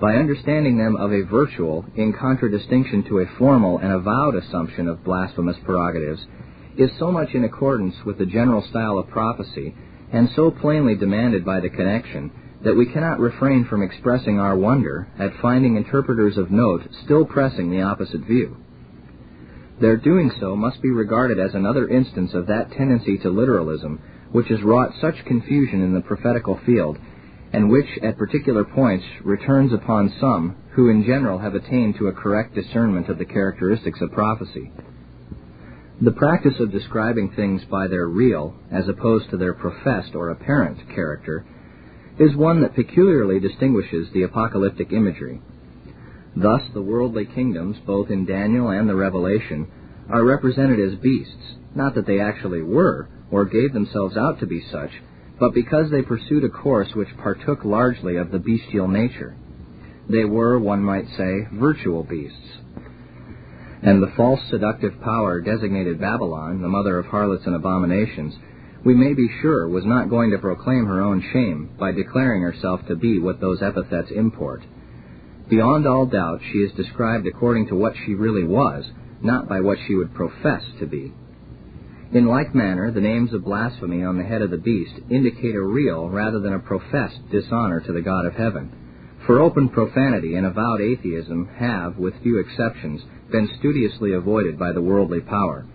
by 0.00 0.14
understanding 0.14 0.78
them 0.78 0.94
of 0.94 1.12
a 1.12 1.22
virtual, 1.22 1.84
in 1.96 2.12
contradistinction 2.12 3.02
to 3.04 3.18
a 3.18 3.26
formal 3.36 3.78
and 3.78 3.90
avowed 3.90 4.36
assumption 4.36 4.86
of 4.86 5.02
blasphemous 5.02 5.56
prerogatives, 5.64 6.24
is 6.76 6.96
so 6.96 7.10
much 7.10 7.34
in 7.34 7.42
accordance 7.42 7.96
with 8.04 8.18
the 8.18 8.26
general 8.26 8.62
style 8.62 8.98
of 8.98 9.08
prophecy, 9.08 9.74
and 10.12 10.30
so 10.36 10.52
plainly 10.52 10.94
demanded 10.94 11.44
by 11.44 11.58
the 11.58 11.70
connection, 11.70 12.30
that 12.62 12.76
we 12.76 12.86
cannot 12.86 13.18
refrain 13.18 13.64
from 13.64 13.82
expressing 13.82 14.38
our 14.38 14.56
wonder 14.56 15.08
at 15.18 15.34
finding 15.42 15.76
interpreters 15.76 16.38
of 16.38 16.52
note 16.52 16.82
still 17.02 17.24
pressing 17.24 17.68
the 17.68 17.82
opposite 17.82 18.20
view. 18.20 18.56
Their 19.80 19.96
doing 19.96 20.30
so 20.38 20.54
must 20.54 20.80
be 20.82 20.90
regarded 20.90 21.38
as 21.38 21.54
another 21.54 21.88
instance 21.88 22.32
of 22.32 22.46
that 22.46 22.70
tendency 22.72 23.18
to 23.18 23.30
literalism 23.30 23.98
which 24.30 24.48
has 24.48 24.62
wrought 24.62 24.92
such 25.00 25.24
confusion 25.26 25.80
in 25.82 25.94
the 25.94 26.00
prophetical 26.00 26.58
field, 26.66 26.98
and 27.52 27.70
which, 27.70 27.86
at 28.02 28.18
particular 28.18 28.64
points, 28.64 29.04
returns 29.22 29.72
upon 29.72 30.12
some 30.20 30.56
who 30.70 30.88
in 30.88 31.04
general 31.04 31.38
have 31.38 31.54
attained 31.54 31.94
to 31.96 32.08
a 32.08 32.12
correct 32.12 32.52
discernment 32.52 33.08
of 33.08 33.18
the 33.18 33.24
characteristics 33.24 34.00
of 34.00 34.10
prophecy. 34.10 34.72
The 36.00 36.10
practice 36.10 36.58
of 36.58 36.72
describing 36.72 37.30
things 37.30 37.64
by 37.70 37.86
their 37.86 38.08
real, 38.08 38.56
as 38.72 38.88
opposed 38.88 39.30
to 39.30 39.36
their 39.36 39.54
professed 39.54 40.16
or 40.16 40.30
apparent 40.30 40.78
character, 40.92 41.44
is 42.18 42.34
one 42.34 42.60
that 42.62 42.74
peculiarly 42.74 43.38
distinguishes 43.38 44.08
the 44.12 44.24
apocalyptic 44.24 44.92
imagery. 44.92 45.40
Thus, 46.36 46.62
the 46.72 46.82
worldly 46.82 47.26
kingdoms, 47.26 47.76
both 47.86 48.10
in 48.10 48.26
Daniel 48.26 48.68
and 48.70 48.88
the 48.88 48.96
Revelation, 48.96 49.68
are 50.08 50.24
represented 50.24 50.80
as 50.80 50.98
beasts, 50.98 51.54
not 51.74 51.94
that 51.94 52.06
they 52.06 52.20
actually 52.20 52.62
were, 52.62 53.08
or 53.30 53.44
gave 53.44 53.72
themselves 53.72 54.16
out 54.16 54.40
to 54.40 54.46
be 54.46 54.62
such, 54.70 54.90
but 55.38 55.54
because 55.54 55.90
they 55.90 56.02
pursued 56.02 56.44
a 56.44 56.48
course 56.48 56.94
which 56.94 57.16
partook 57.18 57.64
largely 57.64 58.16
of 58.16 58.30
the 58.30 58.38
bestial 58.38 58.88
nature. 58.88 59.36
They 60.08 60.24
were, 60.24 60.58
one 60.58 60.82
might 60.82 61.06
say, 61.16 61.48
virtual 61.52 62.02
beasts. 62.02 62.58
And 63.82 64.02
the 64.02 64.12
false 64.16 64.40
seductive 64.50 65.00
power 65.00 65.40
designated 65.40 66.00
Babylon, 66.00 66.62
the 66.62 66.68
mother 66.68 66.98
of 66.98 67.06
harlots 67.06 67.46
and 67.46 67.54
abominations, 67.54 68.34
we 68.84 68.94
may 68.94 69.14
be 69.14 69.28
sure 69.40 69.68
was 69.68 69.84
not 69.84 70.10
going 70.10 70.30
to 70.30 70.38
proclaim 70.38 70.86
her 70.86 71.00
own 71.00 71.22
shame 71.32 71.70
by 71.78 71.92
declaring 71.92 72.42
herself 72.42 72.80
to 72.88 72.96
be 72.96 73.18
what 73.18 73.40
those 73.40 73.62
epithets 73.62 74.10
import. 74.10 74.62
Beyond 75.48 75.86
all 75.86 76.06
doubt, 76.06 76.40
she 76.52 76.58
is 76.58 76.72
described 76.72 77.26
according 77.26 77.68
to 77.68 77.74
what 77.74 77.94
she 78.04 78.14
really 78.14 78.44
was, 78.44 78.84
not 79.22 79.48
by 79.48 79.60
what 79.60 79.78
she 79.86 79.94
would 79.94 80.14
profess 80.14 80.62
to 80.80 80.86
be. 80.86 81.12
In 82.12 82.26
like 82.26 82.54
manner, 82.54 82.90
the 82.90 83.00
names 83.00 83.32
of 83.32 83.44
blasphemy 83.44 84.04
on 84.04 84.16
the 84.16 84.24
head 84.24 84.40
of 84.40 84.50
the 84.50 84.56
beast 84.56 84.94
indicate 85.10 85.54
a 85.54 85.60
real 85.60 86.08
rather 86.08 86.38
than 86.38 86.54
a 86.54 86.60
professed 86.60 87.28
dishonor 87.30 87.80
to 87.80 87.92
the 87.92 88.02
God 88.02 88.24
of 88.24 88.34
heaven. 88.34 88.70
For 89.26 89.40
open 89.40 89.68
profanity 89.68 90.36
and 90.36 90.46
avowed 90.46 90.80
atheism 90.80 91.48
have, 91.56 91.96
with 91.96 92.22
few 92.22 92.38
exceptions, 92.38 93.02
been 93.30 93.48
studiously 93.58 94.12
avoided 94.12 94.58
by 94.58 94.72
the 94.72 94.82
worldly 94.82 95.20
power. 95.20 95.66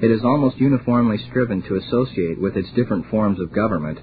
It 0.00 0.10
is 0.10 0.24
almost 0.24 0.58
uniformly 0.58 1.18
striven 1.28 1.62
to 1.62 1.76
associate 1.76 2.40
with 2.40 2.56
its 2.56 2.70
different 2.74 3.10
forms 3.10 3.38
of 3.38 3.52
government 3.52 3.98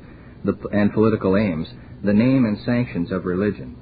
and 0.71 0.93
political 0.93 1.35
aims 1.35 1.67
the 2.03 2.13
name 2.13 2.45
and 2.45 2.59
sanctions 2.65 3.11
of 3.11 3.25
religion. 3.25 3.75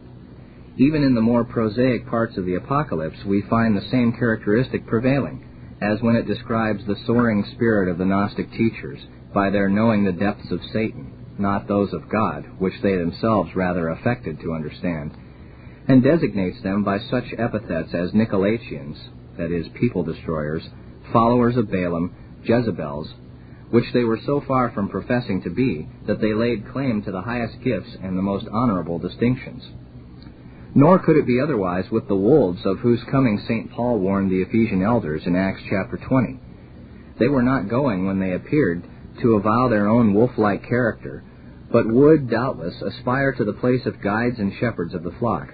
Even 0.77 1.03
in 1.03 1.15
the 1.15 1.22
more 1.22 1.46
prosaic 1.46 2.05
parts 2.08 2.38
of 2.38 2.46
the 2.46 2.55
Apocalypse, 2.55 3.24
we 3.25 3.41
find 3.50 3.77
the 3.77 3.89
same 3.91 4.12
characteristic 4.12 4.86
prevailing, 4.86 5.46
as 5.82 6.01
when 6.01 6.17
it 6.17 6.27
describes 6.27 6.86
the 6.86 6.98
soaring 7.05 7.46
spirit 7.53 7.88
of 7.88 7.98
the 7.98 8.05
Gnostic 8.05 8.51
teachers, 8.51 9.00
by 9.34 9.50
their 9.50 9.70
knowing 9.70 10.03
the 10.03 10.12
depths 10.12 10.51
of 10.51 10.60
Satan, 10.74 11.13
not 11.38 11.67
those 11.67 11.94
of 11.94 12.10
God, 12.10 12.46
which 12.60 12.82
they 12.82 12.98
themselves 12.98 13.55
rather 13.55 13.89
affected 13.89 14.39
to 14.41 14.53
understand. 14.53 15.12
and 15.88 16.01
designates 16.03 16.62
them 16.63 16.84
by 16.84 16.98
such 17.12 17.25
epithets 17.38 17.94
as 17.94 18.12
Nicolaitans, 18.12 18.98
that 19.38 19.51
is, 19.51 19.67
people 19.79 20.03
destroyers, 20.03 20.67
followers 21.13 21.55
of 21.58 21.70
Balaam, 21.70 22.12
Jezebels, 22.44 23.13
which 23.70 23.86
they 23.94 24.03
were 24.03 24.20
so 24.25 24.41
far 24.48 24.72
from 24.72 24.89
professing 24.89 25.41
to 25.44 25.50
be 25.50 25.88
that 26.08 26.20
they 26.20 26.34
laid 26.34 26.67
claim 26.72 27.01
to 27.03 27.12
the 27.12 27.22
highest 27.22 27.62
gifts 27.63 27.96
and 28.01 28.17
the 28.17 28.22
most 28.22 28.48
honorable 28.51 28.98
distinctions. 29.00 29.63
Nor 30.77 31.00
could 31.00 31.15
it 31.15 31.25
be 31.25 31.39
otherwise 31.39 31.89
with 31.89 32.10
the 32.10 32.17
wolves 32.17 32.65
of 32.65 32.79
whose 32.79 33.01
coming 33.10 33.39
St. 33.48 33.72
Paul 33.72 33.98
warned 34.00 34.29
the 34.29 34.41
Ephesian 34.41 34.84
elders 34.84 35.25
in 35.25 35.34
Acts 35.34 35.62
chapter 35.70 35.96
20. 35.96 36.38
They 37.17 37.29
were 37.29 37.41
not 37.41 37.70
going, 37.70 38.05
when 38.05 38.20
they 38.20 38.34
appeared, 38.34 38.84
to 39.22 39.36
avow 39.36 39.70
their 39.70 39.88
own 39.88 40.13
wolf-like 40.13 40.67
character, 40.67 41.24
but 41.72 41.88
would, 41.88 42.29
doubtless, 42.29 42.82
aspire 42.82 43.32
to 43.32 43.46
the 43.46 43.53
place 43.53 43.86
of 43.86 44.01
guides 44.01 44.38
and 44.38 44.51
shepherds 44.60 44.94
of 44.94 45.03
the 45.03 45.15
flock. 45.17 45.53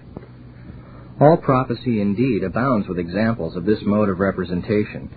All 1.19 1.37
prophecy 1.37 2.01
indeed 2.01 2.43
abounds 2.43 2.87
with 2.87 2.97
examples 2.97 3.55
of 3.55 3.65
this 3.65 3.83
mode 3.83 4.09
of 4.09 4.19
representation, 4.19 5.11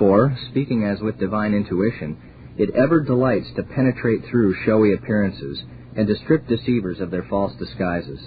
for, 0.00 0.36
speaking 0.50 0.82
as 0.82 1.00
with 1.00 1.20
divine 1.20 1.54
intuition, 1.54 2.18
it 2.56 2.70
ever 2.74 2.98
delights 2.98 3.52
to 3.54 3.62
penetrate 3.62 4.24
through 4.24 4.56
showy 4.64 4.94
appearances 4.94 5.62
and 5.94 6.08
to 6.08 6.16
strip 6.16 6.48
deceivers 6.48 6.98
of 6.98 7.12
their 7.12 7.22
false 7.30 7.54
disguises. 7.56 8.18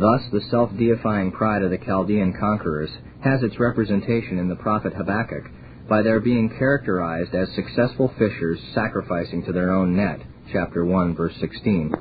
Thus, 0.00 0.22
the 0.32 0.40
self-deifying 0.50 1.32
pride 1.32 1.62
of 1.62 1.70
the 1.70 1.78
Chaldean 1.78 2.34
conquerors 2.38 2.90
has 3.22 3.42
its 3.42 3.60
representation 3.60 4.38
in 4.38 4.48
the 4.48 4.56
prophet 4.56 4.92
Habakkuk 4.92 5.44
by 5.88 6.02
their 6.02 6.20
being 6.20 6.48
characterized 6.48 7.34
as 7.34 7.48
successful 7.54 8.12
fishers 8.18 8.58
sacrificing 8.74 9.44
to 9.44 9.52
their 9.52 9.72
own 9.72 9.96
net, 9.96 10.20
chapter 10.52 10.84
1, 10.84 11.14
verse 11.14 11.34
16 11.40 11.92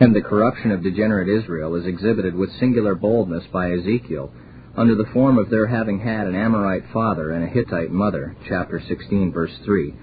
and 0.00 0.14
the 0.14 0.20
corruption 0.20 0.70
of 0.70 0.82
degenerate 0.82 1.28
Israel 1.28 1.74
is 1.74 1.86
exhibited 1.86 2.34
with 2.34 2.52
singular 2.60 2.94
boldness 2.94 3.44
by 3.52 3.72
Ezekiel, 3.72 4.32
under 4.76 4.94
the 4.94 5.10
form 5.12 5.38
of 5.38 5.50
their 5.50 5.66
having 5.66 5.98
had 5.98 6.26
an 6.26 6.36
Amorite 6.36 6.84
father 6.92 7.32
and 7.32 7.44
a 7.44 7.48
Hittite 7.48 7.90
mother, 7.90 8.36
chapter 8.48 8.80
16, 8.86 9.32
verse 9.32 9.50
3, 9.64 9.94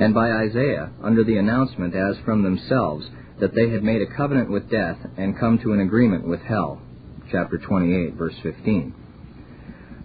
and 0.00 0.12
by 0.12 0.32
Isaiah 0.32 0.90
under 1.02 1.22
the 1.22 1.36
announcement 1.36 1.94
as 1.94 2.16
from 2.24 2.42
themselves 2.42 3.08
that 3.40 3.54
they 3.54 3.70
had 3.70 3.82
made 3.82 4.02
a 4.02 4.16
covenant 4.16 4.50
with 4.50 4.70
death 4.70 4.98
and 5.16 5.38
come 5.38 5.58
to 5.58 5.72
an 5.72 5.80
agreement 5.80 6.26
with 6.26 6.40
hell, 6.42 6.80
chapter 7.30 7.58
28, 7.58 8.14
verse 8.14 8.34
15. 8.42 8.94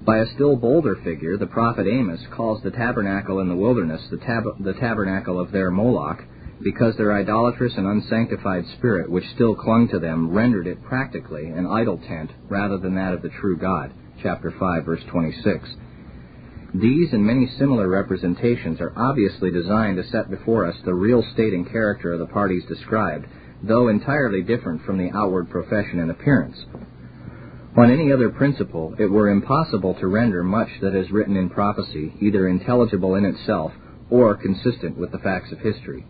By 0.05 0.19
a 0.19 0.33
still 0.35 0.55
bolder 0.55 0.95
figure, 1.03 1.37
the 1.37 1.47
prophet 1.47 1.87
Amos 1.87 2.21
calls 2.35 2.61
the 2.61 2.71
tabernacle 2.71 3.39
in 3.39 3.49
the 3.49 3.55
wilderness 3.55 4.01
the, 4.11 4.17
tab- 4.17 4.63
the 4.63 4.73
tabernacle 4.73 5.39
of 5.39 5.51
their 5.51 5.71
Moloch, 5.71 6.23
because 6.61 6.95
their 6.95 7.13
idolatrous 7.13 7.73
and 7.75 7.87
unsanctified 7.87 8.65
spirit, 8.77 9.09
which 9.09 9.25
still 9.33 9.55
clung 9.55 9.87
to 9.89 9.99
them, 9.99 10.31
rendered 10.31 10.67
it 10.67 10.83
practically 10.83 11.47
an 11.47 11.65
idol 11.65 11.97
tent 11.97 12.31
rather 12.49 12.77
than 12.77 12.95
that 12.95 13.13
of 13.13 13.21
the 13.21 13.29
true 13.41 13.57
God. 13.57 13.91
Chapter 14.21 14.53
5, 14.57 14.85
verse 14.85 15.01
26. 15.11 15.69
These 16.81 17.13
and 17.13 17.25
many 17.25 17.47
similar 17.57 17.87
representations 17.87 18.81
are 18.81 18.91
obviously 18.97 19.49
designed 19.49 19.95
to 19.95 20.09
set 20.09 20.29
before 20.29 20.65
us 20.65 20.75
the 20.83 20.93
real 20.93 21.23
state 21.33 21.53
and 21.53 21.69
character 21.71 22.11
of 22.11 22.19
the 22.19 22.25
parties 22.25 22.65
described, 22.65 23.27
though 23.63 23.87
entirely 23.87 24.41
different 24.41 24.83
from 24.83 24.97
the 24.97 25.09
outward 25.11 25.49
profession 25.49 25.99
and 25.99 26.11
appearance. 26.11 26.57
On 27.77 27.89
any 27.89 28.11
other 28.11 28.29
principle, 28.29 28.93
it 28.99 29.05
were 29.05 29.29
impossible 29.29 29.93
to 29.95 30.07
render 30.07 30.43
much 30.43 30.67
that 30.81 30.95
is 30.95 31.11
written 31.11 31.37
in 31.37 31.49
prophecy 31.49 32.13
either 32.19 32.47
intelligible 32.49 33.15
in 33.15 33.23
itself 33.23 33.71
or 34.09 34.35
consistent 34.35 34.97
with 34.97 35.13
the 35.13 35.19
facts 35.19 35.53
of 35.53 35.59
history. 35.59 36.05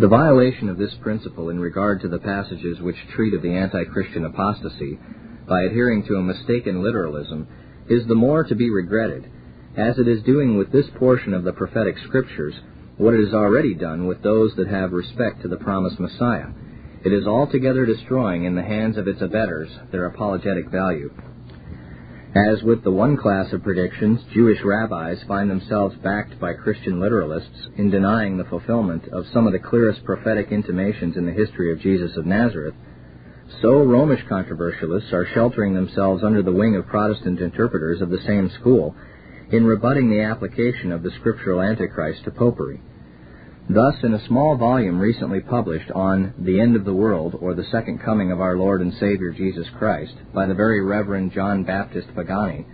The 0.00 0.08
violation 0.08 0.68
of 0.68 0.78
this 0.78 0.94
principle 1.00 1.50
in 1.50 1.60
regard 1.60 2.00
to 2.00 2.08
the 2.08 2.18
passages 2.18 2.80
which 2.80 2.96
treat 3.14 3.34
of 3.34 3.42
the 3.42 3.54
anti-Christian 3.54 4.24
apostasy, 4.24 4.98
by 5.46 5.62
adhering 5.62 6.02
to 6.04 6.16
a 6.16 6.22
mistaken 6.22 6.82
literalism, 6.82 7.46
is 7.92 8.06
the 8.06 8.14
more 8.14 8.44
to 8.44 8.54
be 8.54 8.70
regretted, 8.70 9.30
as 9.76 9.98
it 9.98 10.08
is 10.08 10.22
doing 10.22 10.56
with 10.56 10.72
this 10.72 10.86
portion 10.98 11.34
of 11.34 11.44
the 11.44 11.52
prophetic 11.52 11.96
scriptures 12.06 12.54
what 12.96 13.14
it 13.14 13.24
has 13.24 13.34
already 13.34 13.74
done 13.74 14.06
with 14.06 14.22
those 14.22 14.54
that 14.56 14.68
have 14.68 14.92
respect 14.92 15.42
to 15.42 15.48
the 15.48 15.56
promised 15.56 16.00
Messiah. 16.00 16.48
It 17.04 17.12
is 17.12 17.26
altogether 17.26 17.84
destroying 17.84 18.44
in 18.44 18.54
the 18.54 18.62
hands 18.62 18.96
of 18.96 19.08
its 19.08 19.20
abettors 19.20 19.70
their 19.90 20.06
apologetic 20.06 20.70
value. 20.70 21.12
As 22.34 22.62
with 22.62 22.82
the 22.82 22.90
one 22.90 23.18
class 23.18 23.52
of 23.52 23.62
predictions, 23.62 24.20
Jewish 24.32 24.62
rabbis 24.64 25.18
find 25.28 25.50
themselves 25.50 25.96
backed 25.96 26.40
by 26.40 26.54
Christian 26.54 26.94
literalists 26.94 27.76
in 27.76 27.90
denying 27.90 28.38
the 28.38 28.44
fulfillment 28.44 29.06
of 29.08 29.26
some 29.34 29.46
of 29.46 29.52
the 29.52 29.58
clearest 29.58 30.02
prophetic 30.04 30.50
intimations 30.50 31.16
in 31.16 31.26
the 31.26 31.32
history 31.32 31.72
of 31.72 31.80
Jesus 31.80 32.16
of 32.16 32.24
Nazareth, 32.24 32.74
so 33.62 33.84
Romish 33.84 34.24
controversialists 34.28 35.12
are 35.12 35.28
sheltering 35.32 35.72
themselves 35.72 36.24
under 36.24 36.42
the 36.42 36.52
wing 36.52 36.74
of 36.74 36.86
Protestant 36.86 37.40
interpreters 37.40 38.02
of 38.02 38.10
the 38.10 38.20
same 38.26 38.50
school 38.60 38.96
in 39.52 39.64
rebutting 39.64 40.10
the 40.10 40.22
application 40.22 40.90
of 40.90 41.04
the 41.04 41.12
scriptural 41.20 41.62
Antichrist 41.62 42.24
to 42.24 42.32
popery. 42.32 42.80
Thus, 43.70 43.94
in 44.02 44.14
a 44.14 44.26
small 44.26 44.56
volume 44.56 44.98
recently 44.98 45.40
published 45.40 45.92
on 45.92 46.34
The 46.38 46.60
End 46.60 46.74
of 46.74 46.84
the 46.84 46.92
World, 46.92 47.36
or 47.40 47.54
the 47.54 47.68
Second 47.70 48.02
Coming 48.02 48.32
of 48.32 48.40
Our 48.40 48.56
Lord 48.56 48.80
and 48.80 48.92
Savior 48.94 49.30
Jesus 49.30 49.68
Christ, 49.78 50.14
by 50.34 50.46
the 50.46 50.54
very 50.54 50.84
Reverend 50.84 51.30
John 51.32 51.62
Baptist 51.62 52.08
Pagani, 52.16 52.66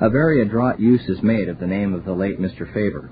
a 0.00 0.10
very 0.10 0.42
adroit 0.42 0.80
use 0.80 1.08
is 1.08 1.22
made 1.22 1.48
of 1.48 1.60
the 1.60 1.66
name 1.66 1.94
of 1.94 2.04
the 2.04 2.12
late 2.12 2.40
Mr. 2.40 2.72
Faber. 2.74 3.08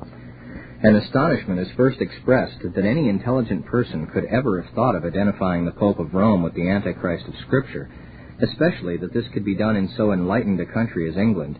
And 0.82 0.96
astonishment 0.96 1.58
is 1.58 1.68
first 1.76 2.00
expressed 2.02 2.58
that 2.62 2.84
any 2.84 3.08
intelligent 3.08 3.64
person 3.64 4.06
could 4.08 4.24
ever 4.26 4.60
have 4.60 4.74
thought 4.74 4.94
of 4.94 5.06
identifying 5.06 5.64
the 5.64 5.72
Pope 5.72 5.98
of 5.98 6.12
Rome 6.12 6.42
with 6.42 6.54
the 6.54 6.68
Antichrist 6.68 7.26
of 7.26 7.34
Scripture, 7.46 7.88
especially 8.42 8.98
that 8.98 9.14
this 9.14 9.24
could 9.32 9.44
be 9.44 9.54
done 9.54 9.76
in 9.76 9.88
so 9.96 10.12
enlightened 10.12 10.60
a 10.60 10.66
country 10.66 11.08
as 11.08 11.16
England, 11.16 11.58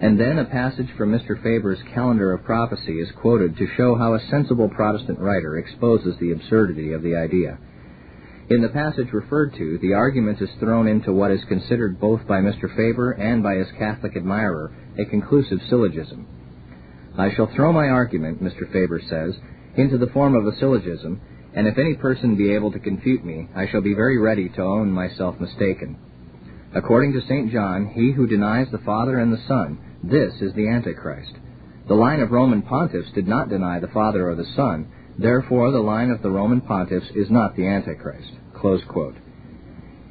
and 0.00 0.18
then 0.18 0.38
a 0.38 0.44
passage 0.46 0.88
from 0.96 1.12
Mr. 1.12 1.40
Faber's 1.42 1.82
Calendar 1.94 2.32
of 2.32 2.44
Prophecy 2.44 2.98
is 2.98 3.10
quoted 3.20 3.56
to 3.56 3.68
show 3.76 3.94
how 3.94 4.14
a 4.14 4.26
sensible 4.30 4.70
Protestant 4.70 5.18
writer 5.18 5.58
exposes 5.58 6.16
the 6.18 6.32
absurdity 6.32 6.92
of 6.92 7.02
the 7.02 7.14
idea. 7.14 7.58
In 8.48 8.62
the 8.62 8.68
passage 8.68 9.12
referred 9.12 9.54
to, 9.54 9.78
the 9.78 9.94
argument 9.94 10.40
is 10.40 10.50
thrown 10.60 10.86
into 10.86 11.12
what 11.12 11.30
is 11.30 11.44
considered 11.48 12.00
both 12.00 12.26
by 12.26 12.40
Mr. 12.40 12.74
Faber 12.74 13.12
and 13.12 13.42
by 13.42 13.56
his 13.56 13.68
Catholic 13.78 14.16
admirer 14.16 14.72
a 14.98 15.04
conclusive 15.04 15.58
syllogism. 15.68 16.26
I 17.18 17.34
shall 17.34 17.50
throw 17.54 17.72
my 17.72 17.88
argument, 17.88 18.42
Mr. 18.42 18.70
Faber 18.72 19.00
says, 19.08 19.34
into 19.76 19.98
the 19.98 20.08
form 20.08 20.34
of 20.34 20.46
a 20.46 20.56
syllogism, 20.58 21.20
and 21.54 21.66
if 21.66 21.78
any 21.78 21.94
person 21.94 22.36
be 22.36 22.52
able 22.52 22.72
to 22.72 22.78
confute 22.78 23.24
me, 23.24 23.48
I 23.54 23.66
shall 23.66 23.80
be 23.80 23.94
very 23.94 24.18
ready 24.18 24.48
to 24.50 24.62
own 24.62 24.90
myself 24.90 25.40
mistaken. 25.40 25.96
According 26.74 27.14
to 27.14 27.22
St. 27.22 27.50
John, 27.50 27.86
he 27.94 28.12
who 28.12 28.26
denies 28.26 28.66
the 28.70 28.78
Father 28.78 29.18
and 29.18 29.32
the 29.32 29.42
Son 29.48 29.78
this 30.02 30.34
is 30.40 30.52
the 30.54 30.68
Antichrist. 30.68 31.32
The 31.88 31.94
line 31.94 32.20
of 32.20 32.30
Roman 32.30 32.62
pontiffs 32.62 33.10
did 33.12 33.26
not 33.26 33.48
deny 33.48 33.80
the 33.80 33.88
Father 33.88 34.28
or 34.28 34.36
the 34.36 34.44
Son, 34.54 34.86
therefore 35.18 35.72
the 35.72 35.80
line 35.80 36.10
of 36.10 36.22
the 36.22 36.30
Roman 36.30 36.60
pontiffs 36.60 37.10
is 37.16 37.30
not 37.30 37.56
the 37.56 37.66
Antichrist. 37.66 38.30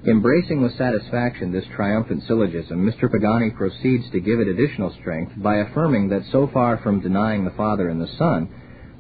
Embracing 0.08 0.62
with 0.62 0.78
satisfaction 0.78 1.52
this 1.52 1.66
triumphant 1.76 2.22
syllogism, 2.28 2.86
Mr. 2.86 3.10
Pagani 3.10 3.50
proceeds 3.50 4.08
to 4.12 4.20
give 4.20 4.40
it 4.40 4.48
additional 4.48 4.94
strength 5.02 5.34
by 5.38 5.56
affirming 5.56 6.10
that 6.10 6.22
so 6.32 6.48
far 6.54 6.78
from 6.78 7.02
denying 7.02 7.44
the 7.44 7.58
Father 7.58 7.90
and 7.90 8.00
the 8.00 8.16
Son, 8.20 8.48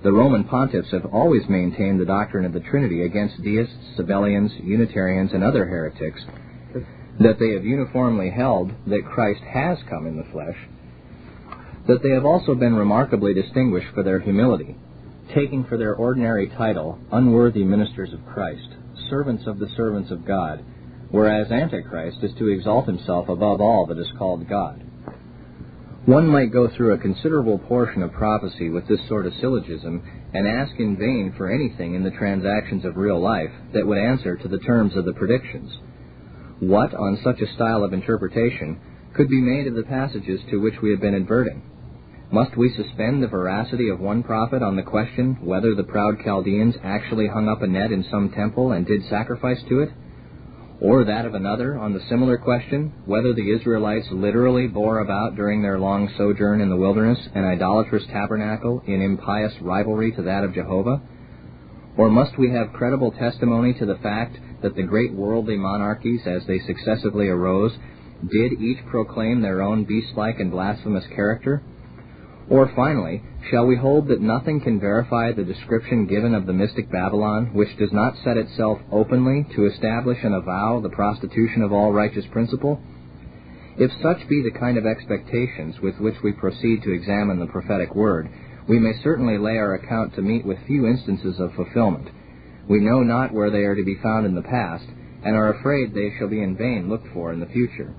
the 0.01 0.11
Roman 0.11 0.45
pontiffs 0.45 0.89
have 0.89 1.05
always 1.05 1.47
maintained 1.47 1.99
the 1.99 2.05
doctrine 2.05 2.43
of 2.43 2.53
the 2.53 2.59
Trinity 2.59 3.03
against 3.03 3.39
deists, 3.43 3.75
Sabellians, 3.95 4.49
Unitarians, 4.63 5.31
and 5.31 5.43
other 5.43 5.65
heretics, 5.65 6.21
that 7.19 7.37
they 7.39 7.53
have 7.53 7.63
uniformly 7.63 8.31
held 8.31 8.71
that 8.87 9.05
Christ 9.05 9.41
has 9.41 9.77
come 9.87 10.07
in 10.07 10.17
the 10.17 10.31
flesh, 10.31 10.57
that 11.87 12.01
they 12.01 12.09
have 12.09 12.25
also 12.25 12.55
been 12.55 12.73
remarkably 12.73 13.35
distinguished 13.35 13.93
for 13.93 14.01
their 14.01 14.19
humility, 14.19 14.75
taking 15.35 15.65
for 15.65 15.77
their 15.77 15.93
ordinary 15.93 16.49
title 16.49 16.97
unworthy 17.11 17.63
ministers 17.63 18.11
of 18.11 18.25
Christ, 18.25 18.69
servants 19.07 19.43
of 19.45 19.59
the 19.59 19.69
servants 19.77 20.09
of 20.09 20.25
God, 20.25 20.65
whereas 21.15 21.49
Antichrist 21.49 22.17
is 22.23 22.33
to 22.37 22.49
exalt 22.49 22.85
himself 22.87 23.29
above 23.29 23.61
all 23.61 23.85
that 23.85 23.97
is 23.97 24.11
called 24.19 24.49
God. 24.49 24.83
One 26.05 26.27
might 26.27 26.51
go 26.51 26.67
through 26.67 26.93
a 26.93 26.97
considerable 26.97 27.57
portion 27.57 28.03
of 28.03 28.11
prophecy 28.11 28.67
with 28.67 28.85
this 28.89 28.99
sort 29.07 29.25
of 29.25 29.31
syllogism 29.39 30.03
and 30.33 30.45
ask 30.45 30.77
in 30.77 30.97
vain 30.97 31.33
for 31.37 31.49
anything 31.49 31.95
in 31.95 32.03
the 32.03 32.11
transactions 32.11 32.83
of 32.83 32.97
real 32.97 33.21
life 33.21 33.49
that 33.73 33.87
would 33.87 33.97
answer 33.97 34.35
to 34.35 34.47
the 34.49 34.59
terms 34.59 34.93
of 34.97 35.05
the 35.05 35.13
predictions. 35.13 35.71
What, 36.59 36.93
on 36.93 37.17
such 37.23 37.39
a 37.39 37.53
style 37.55 37.85
of 37.85 37.93
interpretation, 37.93 38.81
could 39.15 39.29
be 39.29 39.39
made 39.39 39.67
of 39.67 39.75
the 39.75 39.83
passages 39.83 40.41
to 40.51 40.59
which 40.59 40.81
we 40.83 40.91
have 40.91 40.99
been 40.99 41.15
adverting? 41.15 41.63
Must 42.29 42.57
we 42.57 42.75
suspend 42.75 43.23
the 43.23 43.27
veracity 43.27 43.87
of 43.87 44.01
one 44.01 44.21
prophet 44.21 44.61
on 44.61 44.75
the 44.75 44.83
question 44.83 45.37
whether 45.39 45.75
the 45.75 45.83
proud 45.83 46.15
Chaldeans 46.25 46.75
actually 46.83 47.27
hung 47.27 47.47
up 47.47 47.61
a 47.61 47.67
net 47.67 47.93
in 47.93 48.03
some 48.11 48.33
temple 48.35 48.73
and 48.73 48.85
did 48.85 49.07
sacrifice 49.09 49.63
to 49.69 49.79
it? 49.79 49.89
Or 50.85 51.03
that 51.03 51.25
of 51.25 51.33
another 51.33 51.79
on 51.79 51.93
the 51.93 52.05
similar 52.09 52.37
question 52.37 52.93
whether 53.07 53.33
the 53.33 53.55
Israelites 53.55 54.05
literally 54.11 54.67
bore 54.67 54.99
about 54.99 55.35
during 55.35 55.63
their 55.63 55.79
long 55.79 56.07
sojourn 56.15 56.61
in 56.61 56.69
the 56.69 56.75
wilderness 56.75 57.17
an 57.33 57.43
idolatrous 57.43 58.05
tabernacle 58.11 58.83
in 58.85 59.01
impious 59.01 59.51
rivalry 59.61 60.11
to 60.11 60.21
that 60.21 60.43
of 60.43 60.53
Jehovah? 60.53 61.01
Or 61.97 62.11
must 62.11 62.37
we 62.37 62.51
have 62.51 62.71
credible 62.73 63.11
testimony 63.13 63.73
to 63.79 63.87
the 63.87 63.95
fact 63.95 64.37
that 64.61 64.75
the 64.75 64.83
great 64.83 65.11
worldly 65.11 65.57
monarchies, 65.57 66.21
as 66.27 66.45
they 66.45 66.59
successively 66.59 67.29
arose, 67.29 67.75
did 68.31 68.61
each 68.61 68.85
proclaim 68.85 69.41
their 69.41 69.63
own 69.63 69.85
beast-like 69.85 70.39
and 70.39 70.51
blasphemous 70.51 71.05
character? 71.15 71.63
Or 72.49 72.71
finally, 72.75 73.23
shall 73.49 73.65
we 73.65 73.75
hold 73.75 74.07
that 74.07 74.21
nothing 74.21 74.61
can 74.61 74.79
verify 74.79 75.31
the 75.31 75.43
description 75.43 76.05
given 76.05 76.35
of 76.35 76.45
the 76.45 76.53
mystic 76.53 76.91
Babylon, 76.91 77.51
which 77.53 77.75
does 77.77 77.91
not 77.91 78.17
set 78.23 78.37
itself 78.37 78.79
openly 78.91 79.47
to 79.55 79.65
establish 79.65 80.19
and 80.23 80.35
avow 80.35 80.79
the 80.79 80.89
prostitution 80.89 81.63
of 81.63 81.73
all 81.73 81.91
righteous 81.91 82.25
principle? 82.31 82.79
If 83.77 83.91
such 84.01 84.27
be 84.29 84.41
the 84.43 84.57
kind 84.57 84.77
of 84.77 84.85
expectations 84.85 85.81
with 85.81 85.99
which 85.99 86.21
we 86.23 86.33
proceed 86.33 86.83
to 86.83 86.93
examine 86.93 87.39
the 87.39 87.47
prophetic 87.47 87.95
word, 87.95 88.29
we 88.67 88.79
may 88.79 88.93
certainly 89.03 89.37
lay 89.37 89.57
our 89.57 89.73
account 89.73 90.13
to 90.15 90.21
meet 90.21 90.45
with 90.45 90.59
few 90.67 90.87
instances 90.87 91.39
of 91.39 91.53
fulfillment. 91.55 92.07
We 92.69 92.79
know 92.79 93.01
not 93.01 93.33
where 93.33 93.49
they 93.49 93.63
are 93.65 93.75
to 93.75 93.83
be 93.83 93.99
found 94.01 94.25
in 94.25 94.35
the 94.35 94.41
past, 94.41 94.85
and 95.23 95.35
are 95.35 95.53
afraid 95.53 95.93
they 95.93 96.13
shall 96.17 96.27
be 96.27 96.41
in 96.41 96.55
vain 96.55 96.89
looked 96.89 97.07
for 97.13 97.33
in 97.33 97.39
the 97.39 97.47
future. 97.47 97.93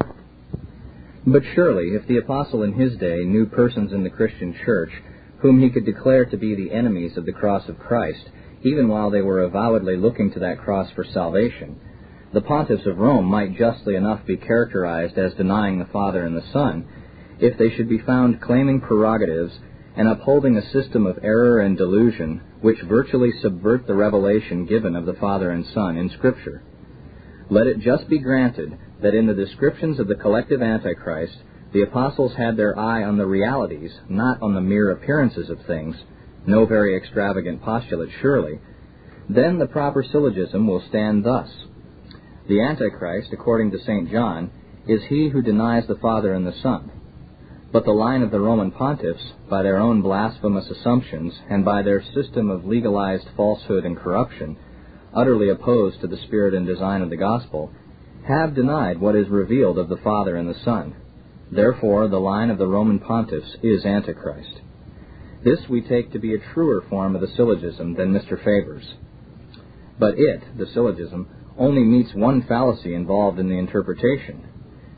But 1.28 1.42
surely, 1.54 1.88
if 1.88 2.06
the 2.06 2.18
apostle 2.18 2.62
in 2.62 2.74
his 2.74 2.96
day 2.98 3.24
knew 3.24 3.46
persons 3.46 3.92
in 3.92 4.04
the 4.04 4.10
Christian 4.10 4.54
church 4.64 4.90
whom 5.40 5.60
he 5.60 5.70
could 5.70 5.84
declare 5.84 6.24
to 6.26 6.36
be 6.36 6.54
the 6.54 6.70
enemies 6.70 7.16
of 7.16 7.26
the 7.26 7.32
cross 7.32 7.68
of 7.68 7.80
Christ, 7.80 8.30
even 8.62 8.86
while 8.88 9.10
they 9.10 9.22
were 9.22 9.42
avowedly 9.42 9.96
looking 9.96 10.30
to 10.32 10.38
that 10.38 10.58
cross 10.58 10.88
for 10.92 11.04
salvation, 11.04 11.80
the 12.32 12.40
pontiffs 12.40 12.86
of 12.86 12.98
Rome 12.98 13.24
might 13.26 13.56
justly 13.56 13.96
enough 13.96 14.24
be 14.24 14.36
characterized 14.36 15.18
as 15.18 15.34
denying 15.34 15.78
the 15.78 15.86
Father 15.86 16.24
and 16.24 16.36
the 16.36 16.52
Son, 16.52 16.86
if 17.40 17.58
they 17.58 17.70
should 17.70 17.88
be 17.88 17.98
found 17.98 18.40
claiming 18.40 18.80
prerogatives 18.80 19.58
and 19.96 20.08
upholding 20.08 20.56
a 20.56 20.70
system 20.70 21.06
of 21.06 21.18
error 21.24 21.58
and 21.58 21.76
delusion 21.76 22.40
which 22.60 22.80
virtually 22.82 23.32
subvert 23.42 23.86
the 23.86 23.94
revelation 23.94 24.64
given 24.64 24.94
of 24.94 25.06
the 25.06 25.14
Father 25.14 25.50
and 25.50 25.66
Son 25.66 25.96
in 25.96 26.08
Scripture. 26.10 26.62
Let 27.48 27.66
it 27.66 27.78
just 27.78 28.08
be 28.08 28.18
granted 28.18 28.76
that 29.02 29.14
in 29.14 29.26
the 29.26 29.34
descriptions 29.34 30.00
of 30.00 30.08
the 30.08 30.16
collective 30.16 30.62
Antichrist, 30.62 31.36
the 31.72 31.82
apostles 31.82 32.34
had 32.36 32.56
their 32.56 32.78
eye 32.78 33.04
on 33.04 33.18
the 33.18 33.26
realities, 33.26 33.92
not 34.08 34.42
on 34.42 34.54
the 34.54 34.60
mere 34.60 34.90
appearances 34.90 35.50
of 35.50 35.60
things, 35.66 35.96
no 36.46 36.66
very 36.66 36.96
extravagant 36.96 37.62
postulate 37.62 38.10
surely, 38.20 38.60
then 39.28 39.58
the 39.58 39.66
proper 39.66 40.02
syllogism 40.02 40.66
will 40.66 40.82
stand 40.88 41.24
thus. 41.24 41.48
The 42.48 42.60
Antichrist, 42.60 43.32
according 43.32 43.72
to 43.72 43.78
St. 43.78 44.10
John, 44.10 44.50
is 44.86 45.02
he 45.08 45.28
who 45.28 45.42
denies 45.42 45.86
the 45.86 45.96
Father 45.96 46.32
and 46.32 46.46
the 46.46 46.54
Son. 46.62 46.90
But 47.72 47.84
the 47.84 47.92
line 47.92 48.22
of 48.22 48.30
the 48.30 48.40
Roman 48.40 48.70
pontiffs, 48.70 49.32
by 49.50 49.62
their 49.62 49.78
own 49.78 50.00
blasphemous 50.00 50.70
assumptions 50.70 51.34
and 51.50 51.64
by 51.64 51.82
their 51.82 52.02
system 52.14 52.50
of 52.50 52.64
legalized 52.64 53.26
falsehood 53.36 53.84
and 53.84 53.96
corruption, 53.96 54.56
utterly 55.16 55.48
opposed 55.48 56.00
to 56.00 56.06
the 56.06 56.18
spirit 56.26 56.54
and 56.54 56.66
design 56.66 57.02
of 57.02 57.10
the 57.10 57.16
gospel, 57.16 57.72
have 58.28 58.54
denied 58.54 59.00
what 59.00 59.16
is 59.16 59.28
revealed 59.28 59.78
of 59.78 59.88
the 59.88 59.96
Father 59.98 60.36
and 60.36 60.48
the 60.48 60.60
Son. 60.64 60.94
Therefore, 61.50 62.08
the 62.08 62.18
line 62.18 62.50
of 62.50 62.58
the 62.58 62.66
Roman 62.66 62.98
pontiffs 62.98 63.56
is 63.62 63.84
Antichrist. 63.84 64.60
This 65.44 65.60
we 65.68 65.80
take 65.80 66.12
to 66.12 66.18
be 66.18 66.34
a 66.34 66.52
truer 66.52 66.84
form 66.90 67.14
of 67.14 67.20
the 67.20 67.34
syllogism 67.36 67.94
than 67.94 68.12
Mr. 68.12 68.42
Faber's. 68.42 68.94
But 69.98 70.14
it, 70.18 70.42
the 70.58 70.66
syllogism, 70.74 71.28
only 71.56 71.82
meets 71.82 72.12
one 72.14 72.42
fallacy 72.46 72.94
involved 72.94 73.38
in 73.38 73.48
the 73.48 73.58
interpretation. 73.58 74.44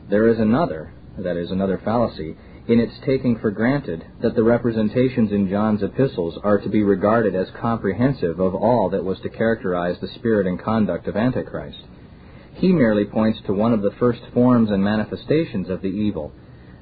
There 0.09 0.27
is 0.27 0.39
another, 0.39 0.91
that 1.19 1.37
is, 1.37 1.51
another 1.51 1.79
fallacy, 1.85 2.35
in 2.69 2.79
its 2.79 2.93
taking 3.03 3.39
for 3.39 3.49
granted 3.49 4.05
that 4.21 4.35
the 4.35 4.43
representations 4.43 5.31
in 5.31 5.49
John's 5.49 5.81
epistles 5.81 6.37
are 6.43 6.59
to 6.59 6.69
be 6.69 6.83
regarded 6.83 7.33
as 7.33 7.47
comprehensive 7.59 8.39
of 8.39 8.53
all 8.53 8.91
that 8.91 9.03
was 9.03 9.19
to 9.21 9.29
characterize 9.29 9.97
the 9.99 10.07
spirit 10.09 10.45
and 10.45 10.61
conduct 10.61 11.07
of 11.07 11.17
Antichrist. 11.17 11.79
He 12.53 12.71
merely 12.71 13.05
points 13.05 13.39
to 13.47 13.53
one 13.53 13.73
of 13.73 13.81
the 13.81 13.95
first 13.99 14.21
forms 14.35 14.69
and 14.69 14.83
manifestations 14.83 15.67
of 15.67 15.81
the 15.81 15.87
evil, 15.87 16.31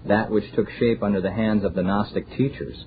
that 0.05 0.29
which 0.29 0.51
took 0.55 0.69
shape 0.71 1.01
under 1.01 1.21
the 1.21 1.31
hands 1.31 1.63
of 1.63 1.73
the 1.73 1.83
Gnostic 1.83 2.29
teachers. 2.35 2.83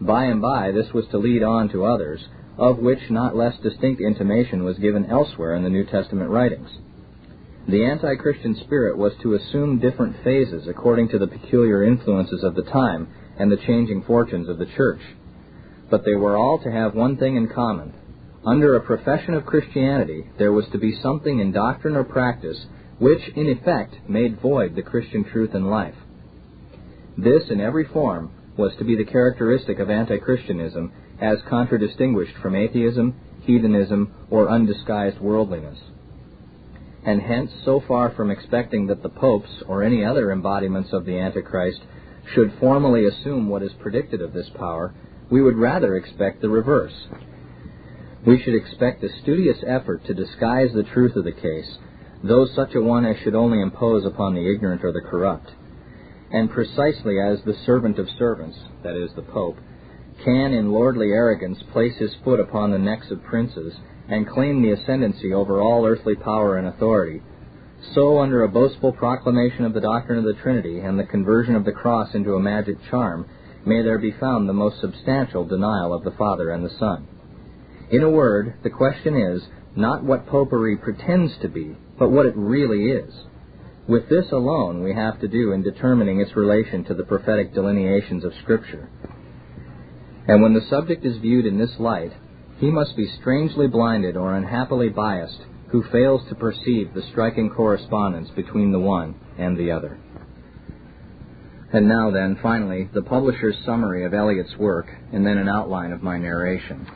By 0.00 0.24
and 0.24 0.42
by, 0.42 0.72
this 0.72 0.92
was 0.92 1.06
to 1.12 1.18
lead 1.18 1.44
on 1.44 1.68
to 1.68 1.84
others, 1.84 2.26
of 2.58 2.78
which 2.78 3.08
not 3.08 3.36
less 3.36 3.56
distinct 3.62 4.00
intimation 4.00 4.64
was 4.64 4.78
given 4.78 5.06
elsewhere 5.06 5.54
in 5.54 5.62
the 5.62 5.70
New 5.70 5.84
Testament 5.84 6.30
writings. 6.30 6.70
The 7.68 7.84
anti 7.84 8.14
Christian 8.16 8.54
spirit 8.64 8.96
was 8.96 9.12
to 9.22 9.34
assume 9.34 9.80
different 9.80 10.22
phases 10.22 10.68
according 10.68 11.08
to 11.08 11.18
the 11.18 11.26
peculiar 11.26 11.82
influences 11.84 12.42
of 12.44 12.54
the 12.54 12.62
time 12.62 13.08
and 13.38 13.50
the 13.50 13.56
changing 13.66 14.04
fortunes 14.04 14.48
of 14.48 14.58
the 14.58 14.66
church. 14.76 15.00
But 15.90 16.04
they 16.04 16.14
were 16.14 16.36
all 16.36 16.58
to 16.62 16.70
have 16.70 16.94
one 16.94 17.16
thing 17.16 17.36
in 17.36 17.48
common 17.48 17.92
under 18.46 18.76
a 18.76 18.80
profession 18.80 19.34
of 19.34 19.44
Christianity, 19.44 20.24
there 20.38 20.52
was 20.52 20.66
to 20.70 20.78
be 20.78 20.96
something 21.02 21.40
in 21.40 21.50
doctrine 21.50 21.96
or 21.96 22.04
practice 22.04 22.56
which, 23.00 23.20
in 23.34 23.48
effect, 23.48 24.08
made 24.08 24.40
void 24.40 24.74
the 24.74 24.82
Christian 24.82 25.24
truth 25.24 25.50
and 25.52 25.68
life. 25.68 25.96
This, 27.18 27.42
in 27.50 27.60
every 27.60 27.84
form, 27.84 28.30
was 28.56 28.72
to 28.78 28.84
be 28.84 28.96
the 28.96 29.10
characteristic 29.10 29.80
of 29.80 29.90
anti-Christianism 29.90 30.92
as 31.20 31.38
contradistinguished 31.48 32.36
from 32.40 32.54
atheism, 32.54 33.16
heathenism, 33.42 34.14
or 34.30 34.48
undisguised 34.48 35.18
worldliness. 35.18 35.78
And 37.06 37.22
hence, 37.22 37.52
so 37.64 37.82
far 37.86 38.10
from 38.10 38.30
expecting 38.30 38.88
that 38.88 39.02
the 39.02 39.08
popes 39.08 39.62
or 39.68 39.82
any 39.82 40.04
other 40.04 40.32
embodiments 40.32 40.92
of 40.92 41.06
the 41.06 41.18
Antichrist 41.18 41.80
should 42.34 42.52
formally 42.58 43.06
assume 43.06 43.48
what 43.48 43.62
is 43.62 43.72
predicted 43.80 44.20
of 44.20 44.32
this 44.32 44.50
power, 44.56 44.92
we 45.30 45.40
would 45.40 45.56
rather 45.56 45.96
expect 45.96 46.42
the 46.42 46.48
reverse, 46.48 47.06
we 48.26 48.42
should 48.42 48.56
expect 48.56 49.04
a 49.04 49.20
studious 49.22 49.58
effort 49.64 50.04
to 50.04 50.14
disguise 50.14 50.70
the 50.74 50.82
truth 50.82 51.14
of 51.14 51.24
the 51.24 51.32
case, 51.32 51.78
though 52.24 52.44
such 52.44 52.74
a 52.74 52.80
one 52.80 53.06
as 53.06 53.16
should 53.18 53.36
only 53.36 53.60
impose 53.60 54.04
upon 54.04 54.34
the 54.34 54.52
ignorant 54.52 54.82
or 54.82 54.90
the 54.90 55.00
corrupt. 55.00 55.52
And 56.32 56.50
precisely 56.50 57.20
as 57.20 57.38
the 57.44 57.54
servant 57.64 58.00
of 58.00 58.08
servants, 58.18 58.58
that 58.82 58.96
is, 58.96 59.10
the 59.14 59.22
Pope, 59.22 59.58
can 60.24 60.52
in 60.52 60.72
lordly 60.72 61.12
arrogance 61.12 61.62
place 61.72 61.96
his 61.98 62.16
foot 62.24 62.40
upon 62.40 62.72
the 62.72 62.78
necks 62.78 63.12
of 63.12 63.22
princes 63.22 63.74
and 64.08 64.28
claim 64.28 64.62
the 64.62 64.72
ascendancy 64.72 65.32
over 65.32 65.60
all 65.60 65.86
earthly 65.86 66.14
power 66.14 66.56
and 66.56 66.68
authority, 66.68 67.22
so 67.94 68.20
under 68.20 68.42
a 68.42 68.48
boastful 68.48 68.92
proclamation 68.92 69.64
of 69.64 69.74
the 69.74 69.80
doctrine 69.80 70.18
of 70.18 70.24
the 70.24 70.40
Trinity 70.42 70.80
and 70.80 70.98
the 70.98 71.04
conversion 71.04 71.54
of 71.54 71.64
the 71.64 71.72
cross 71.72 72.14
into 72.14 72.34
a 72.34 72.40
magic 72.40 72.76
charm, 72.90 73.28
may 73.64 73.82
there 73.82 73.98
be 73.98 74.12
found 74.12 74.48
the 74.48 74.52
most 74.52 74.80
substantial 74.80 75.44
denial 75.44 75.92
of 75.92 76.04
the 76.04 76.12
Father 76.12 76.50
and 76.50 76.64
the 76.64 76.76
Son. 76.78 77.06
In 77.90 78.02
a 78.02 78.10
word, 78.10 78.54
the 78.62 78.70
question 78.70 79.16
is 79.16 79.42
not 79.76 80.02
what 80.02 80.26
popery 80.26 80.76
pretends 80.76 81.32
to 81.42 81.48
be, 81.48 81.76
but 81.98 82.10
what 82.10 82.26
it 82.26 82.36
really 82.36 82.90
is. 82.90 83.12
With 83.86 84.08
this 84.08 84.32
alone 84.32 84.82
we 84.82 84.94
have 84.94 85.20
to 85.20 85.28
do 85.28 85.52
in 85.52 85.62
determining 85.62 86.20
its 86.20 86.34
relation 86.34 86.84
to 86.84 86.94
the 86.94 87.04
prophetic 87.04 87.54
delineations 87.54 88.24
of 88.24 88.32
Scripture. 88.42 88.88
And 90.26 90.42
when 90.42 90.54
the 90.54 90.66
subject 90.68 91.04
is 91.04 91.18
viewed 91.18 91.46
in 91.46 91.58
this 91.58 91.78
light, 91.78 92.12
he 92.58 92.70
must 92.70 92.96
be 92.96 93.10
strangely 93.20 93.66
blinded 93.66 94.16
or 94.16 94.34
unhappily 94.34 94.88
biased 94.88 95.42
who 95.68 95.82
fails 95.90 96.22
to 96.28 96.34
perceive 96.34 96.94
the 96.94 97.02
striking 97.10 97.50
correspondence 97.50 98.30
between 98.36 98.72
the 98.72 98.78
one 98.78 99.14
and 99.38 99.56
the 99.58 99.70
other. 99.70 99.98
And 101.72 101.88
now 101.88 102.10
then, 102.10 102.38
finally, 102.40 102.88
the 102.94 103.02
publisher's 103.02 103.56
summary 103.66 104.04
of 104.04 104.14
Elliott's 104.14 104.56
work, 104.56 104.86
and 105.12 105.26
then 105.26 105.36
an 105.36 105.48
outline 105.48 105.92
of 105.92 106.02
my 106.02 106.16
narration. 106.16 106.86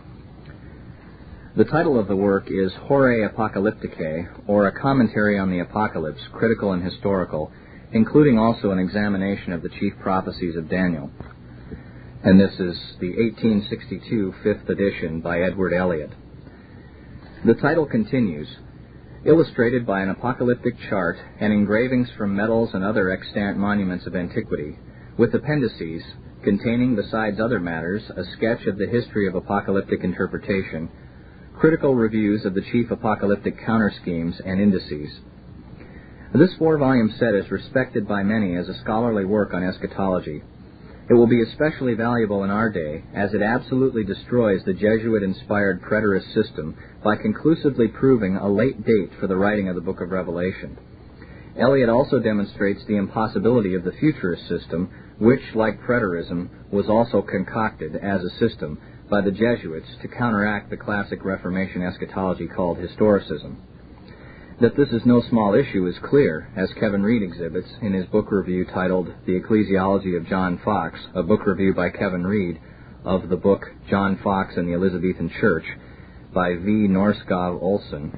The 1.57 1.65
title 1.65 1.99
of 1.99 2.07
the 2.07 2.17
work 2.17 2.47
is 2.49 2.73
Horae 2.87 3.29
Apocalypticae, 3.29 4.47
or 4.47 4.69
a 4.69 4.81
commentary 4.81 5.39
on 5.39 5.51
the 5.51 5.59
Apocalypse, 5.59 6.23
critical 6.33 6.73
and 6.73 6.85
historical, 6.85 7.51
including 7.93 8.39
also 8.39 8.71
an 8.71 8.79
examination 8.79 9.53
of 9.53 9.63
the 9.63 9.69
chief 9.69 9.93
prophecies 10.01 10.55
of 10.55 10.71
Daniel. 10.71 11.11
And 12.23 12.39
this 12.39 12.53
is 12.53 12.77
the 13.01 13.17
1862 13.17 14.35
fifth 14.45 14.69
edition 14.69 15.23
by 15.23 15.41
Edward 15.41 15.73
Elliott. 15.73 16.11
The 17.47 17.55
title 17.55 17.87
continues, 17.87 18.47
illustrated 19.25 19.87
by 19.87 20.01
an 20.01 20.11
apocalyptic 20.11 20.75
chart 20.91 21.17
and 21.41 21.51
engravings 21.51 22.11
from 22.19 22.37
medals 22.37 22.75
and 22.75 22.85
other 22.85 23.09
extant 23.09 23.57
monuments 23.57 24.07
of 24.07 24.15
antiquity, 24.15 24.77
with 25.17 25.35
appendices 25.35 26.03
containing, 26.45 26.95
besides 26.95 27.41
other 27.41 27.59
matters, 27.59 28.03
a 28.15 28.25
sketch 28.37 28.67
of 28.67 28.77
the 28.77 28.87
history 28.87 29.27
of 29.27 29.35
apocalyptic 29.35 30.05
interpretation, 30.05 30.91
critical 31.59 31.95
reviews 31.95 32.45
of 32.45 32.53
the 32.53 32.65
chief 32.71 32.91
apocalyptic 32.91 33.65
counter 33.65 33.95
schemes 34.03 34.39
and 34.45 34.61
indices. 34.61 35.21
This 36.35 36.55
four 36.59 36.77
volume 36.77 37.15
set 37.19 37.35
is 37.35 37.51
respected 37.51 38.07
by 38.07 38.23
many 38.25 38.57
as 38.57 38.69
a 38.69 38.79
scholarly 38.81 39.25
work 39.25 39.55
on 39.55 39.65
eschatology. 39.65 40.43
It 41.11 41.15
will 41.15 41.27
be 41.27 41.43
especially 41.43 41.95
valuable 41.95 42.45
in 42.45 42.51
our 42.51 42.71
day 42.71 43.03
as 43.13 43.35
it 43.35 43.43
absolutely 43.43 44.05
destroys 44.05 44.63
the 44.65 44.73
Jesuit 44.73 45.25
inspired 45.25 45.83
preterist 45.83 46.33
system 46.33 46.77
by 47.03 47.17
conclusively 47.17 47.89
proving 47.89 48.37
a 48.37 48.49
late 48.49 48.87
date 48.87 49.11
for 49.19 49.27
the 49.27 49.35
writing 49.35 49.69
of 49.69 49.75
the 49.75 49.81
book 49.81 50.01
of 50.01 50.13
Revelation. 50.13 50.79
Elliott 51.59 51.89
also 51.89 52.21
demonstrates 52.21 52.85
the 52.87 52.95
impossibility 52.95 53.75
of 53.75 53.83
the 53.83 53.91
futurist 53.99 54.47
system, 54.47 54.89
which, 55.19 55.43
like 55.57 55.83
preterism, 55.83 56.49
was 56.71 56.89
also 56.89 57.23
concocted 57.23 57.97
as 57.97 58.23
a 58.23 58.39
system 58.39 58.79
by 59.11 59.21
the 59.21 59.33
Jesuits 59.33 59.89
to 60.03 60.09
counteract 60.09 60.71
the 60.71 60.77
classic 60.77 61.25
Reformation 61.25 61.83
eschatology 61.83 62.47
called 62.47 62.79
historicism. 62.79 63.57
That 64.61 64.77
this 64.77 64.91
is 64.91 65.01
no 65.07 65.23
small 65.31 65.55
issue 65.55 65.87
is 65.87 65.95
clear, 66.11 66.47
as 66.55 66.69
Kevin 66.79 67.03
Reed 67.03 67.23
exhibits 67.23 67.69
in 67.81 67.95
his 67.95 68.05
book 68.05 68.31
review 68.31 68.67
titled 68.67 69.09
The 69.25 69.41
Ecclesiology 69.41 70.19
of 70.19 70.27
John 70.27 70.61
Foxe, 70.63 71.01
a 71.15 71.23
book 71.23 71.47
review 71.47 71.73
by 71.73 71.89
Kevin 71.89 72.27
Reed 72.27 72.61
of 73.03 73.31
the 73.31 73.39
book 73.39 73.63
John 73.89 74.21
Foxe 74.23 74.59
and 74.59 74.69
the 74.69 74.75
Elizabethan 74.75 75.31
Church 75.41 75.65
by 76.35 76.57
V. 76.57 76.89
Norskov 76.91 77.63
Olsen, 77.63 78.13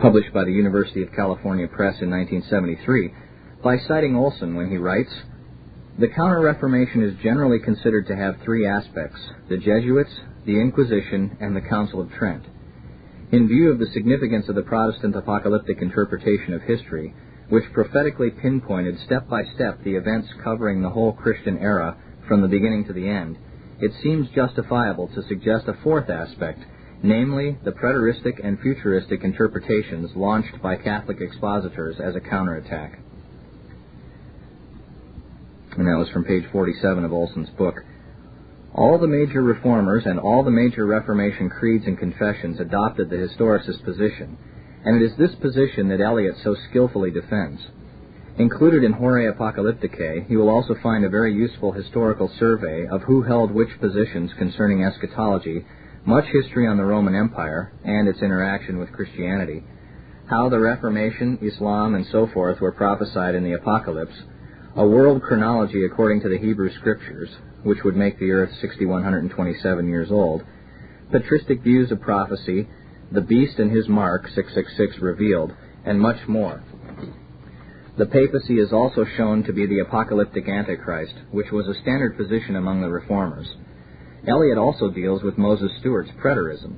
published 0.00 0.32
by 0.32 0.44
the 0.44 0.52
University 0.52 1.02
of 1.02 1.12
California 1.12 1.68
Press 1.68 2.00
in 2.00 2.08
1973, 2.08 3.12
by 3.62 3.76
citing 3.86 4.16
Olsen 4.16 4.54
when 4.54 4.70
he 4.70 4.78
writes, 4.78 5.12
The 5.98 6.08
Counter 6.08 6.40
Reformation 6.40 7.02
is 7.02 7.22
generally 7.22 7.58
considered 7.58 8.06
to 8.06 8.16
have 8.16 8.36
three 8.42 8.66
aspects 8.66 9.20
the 9.50 9.58
Jesuits, 9.58 10.20
the 10.46 10.58
Inquisition, 10.58 11.36
and 11.38 11.54
the 11.54 11.68
Council 11.68 12.00
of 12.00 12.10
Trent. 12.12 12.46
In 13.32 13.48
view 13.48 13.72
of 13.72 13.80
the 13.80 13.90
significance 13.92 14.48
of 14.48 14.54
the 14.54 14.62
Protestant 14.62 15.16
apocalyptic 15.16 15.82
interpretation 15.82 16.54
of 16.54 16.62
history, 16.62 17.12
which 17.48 17.72
prophetically 17.72 18.30
pinpointed 18.30 18.98
step 19.04 19.28
by 19.28 19.42
step 19.54 19.82
the 19.82 19.96
events 19.96 20.28
covering 20.44 20.80
the 20.80 20.90
whole 20.90 21.12
Christian 21.12 21.58
era 21.58 21.96
from 22.28 22.40
the 22.40 22.48
beginning 22.48 22.84
to 22.84 22.92
the 22.92 23.08
end, 23.08 23.36
it 23.80 23.90
seems 24.00 24.28
justifiable 24.30 25.08
to 25.08 25.22
suggest 25.26 25.66
a 25.66 25.74
fourth 25.82 26.08
aspect, 26.08 26.60
namely 27.02 27.58
the 27.64 27.72
preteristic 27.72 28.40
and 28.44 28.60
futuristic 28.60 29.24
interpretations 29.24 30.14
launched 30.14 30.62
by 30.62 30.76
Catholic 30.76 31.20
expositors 31.20 31.96
as 32.00 32.14
a 32.14 32.20
counterattack. 32.20 33.00
And 35.76 35.86
that 35.88 35.98
was 35.98 36.08
from 36.10 36.24
page 36.24 36.44
47 36.52 37.04
of 37.04 37.12
Olsen's 37.12 37.50
book. 37.50 37.74
All 38.76 38.98
the 38.98 39.08
major 39.08 39.42
reformers 39.42 40.04
and 40.04 40.20
all 40.20 40.44
the 40.44 40.50
major 40.50 40.84
Reformation 40.84 41.48
creeds 41.48 41.86
and 41.86 41.96
confessions 41.96 42.60
adopted 42.60 43.08
the 43.08 43.16
historicist 43.16 43.82
position, 43.86 44.36
and 44.84 45.00
it 45.00 45.10
is 45.10 45.16
this 45.16 45.34
position 45.36 45.88
that 45.88 46.02
Elliott 46.02 46.36
so 46.44 46.54
skillfully 46.68 47.10
defends. 47.10 47.58
Included 48.36 48.84
in 48.84 48.92
Horae 48.92 49.32
Apocalypticae, 49.32 50.28
you 50.28 50.36
will 50.36 50.50
also 50.50 50.74
find 50.82 51.06
a 51.06 51.08
very 51.08 51.32
useful 51.32 51.72
historical 51.72 52.30
survey 52.38 52.86
of 52.86 53.00
who 53.00 53.22
held 53.22 53.50
which 53.50 53.80
positions 53.80 54.30
concerning 54.36 54.84
eschatology, 54.84 55.64
much 56.04 56.26
history 56.26 56.66
on 56.66 56.76
the 56.76 56.84
Roman 56.84 57.14
Empire 57.14 57.72
and 57.82 58.06
its 58.06 58.20
interaction 58.20 58.76
with 58.78 58.92
Christianity, 58.92 59.64
how 60.28 60.50
the 60.50 60.60
Reformation, 60.60 61.38
Islam, 61.40 61.94
and 61.94 62.04
so 62.12 62.26
forth 62.26 62.60
were 62.60 62.72
prophesied 62.72 63.36
in 63.36 63.42
the 63.42 63.54
Apocalypse, 63.54 64.22
a 64.76 64.86
world 64.86 65.22
chronology 65.22 65.86
according 65.86 66.20
to 66.20 66.28
the 66.28 66.36
Hebrew 66.36 66.70
Scriptures, 66.74 67.30
which 67.66 67.82
would 67.84 67.96
make 67.96 68.18
the 68.18 68.30
earth 68.30 68.50
6,127 68.60 69.88
years 69.88 70.10
old, 70.10 70.42
patristic 71.10 71.62
views 71.62 71.90
of 71.90 72.00
prophecy, 72.00 72.68
the 73.12 73.20
beast 73.20 73.58
and 73.58 73.70
his 73.70 73.88
mark, 73.88 74.22
666 74.34 75.02
revealed, 75.02 75.52
and 75.84 76.00
much 76.00 76.26
more. 76.26 76.62
The 77.98 78.06
papacy 78.06 78.58
is 78.58 78.72
also 78.72 79.04
shown 79.16 79.42
to 79.44 79.52
be 79.52 79.66
the 79.66 79.80
apocalyptic 79.80 80.48
Antichrist, 80.48 81.14
which 81.30 81.50
was 81.50 81.66
a 81.66 81.74
standard 81.80 82.16
position 82.16 82.54
among 82.56 82.82
the 82.82 82.88
reformers. 82.88 83.48
Elliott 84.28 84.58
also 84.58 84.90
deals 84.90 85.22
with 85.22 85.38
Moses 85.38 85.70
Stuart's 85.80 86.10
preterism. 86.22 86.74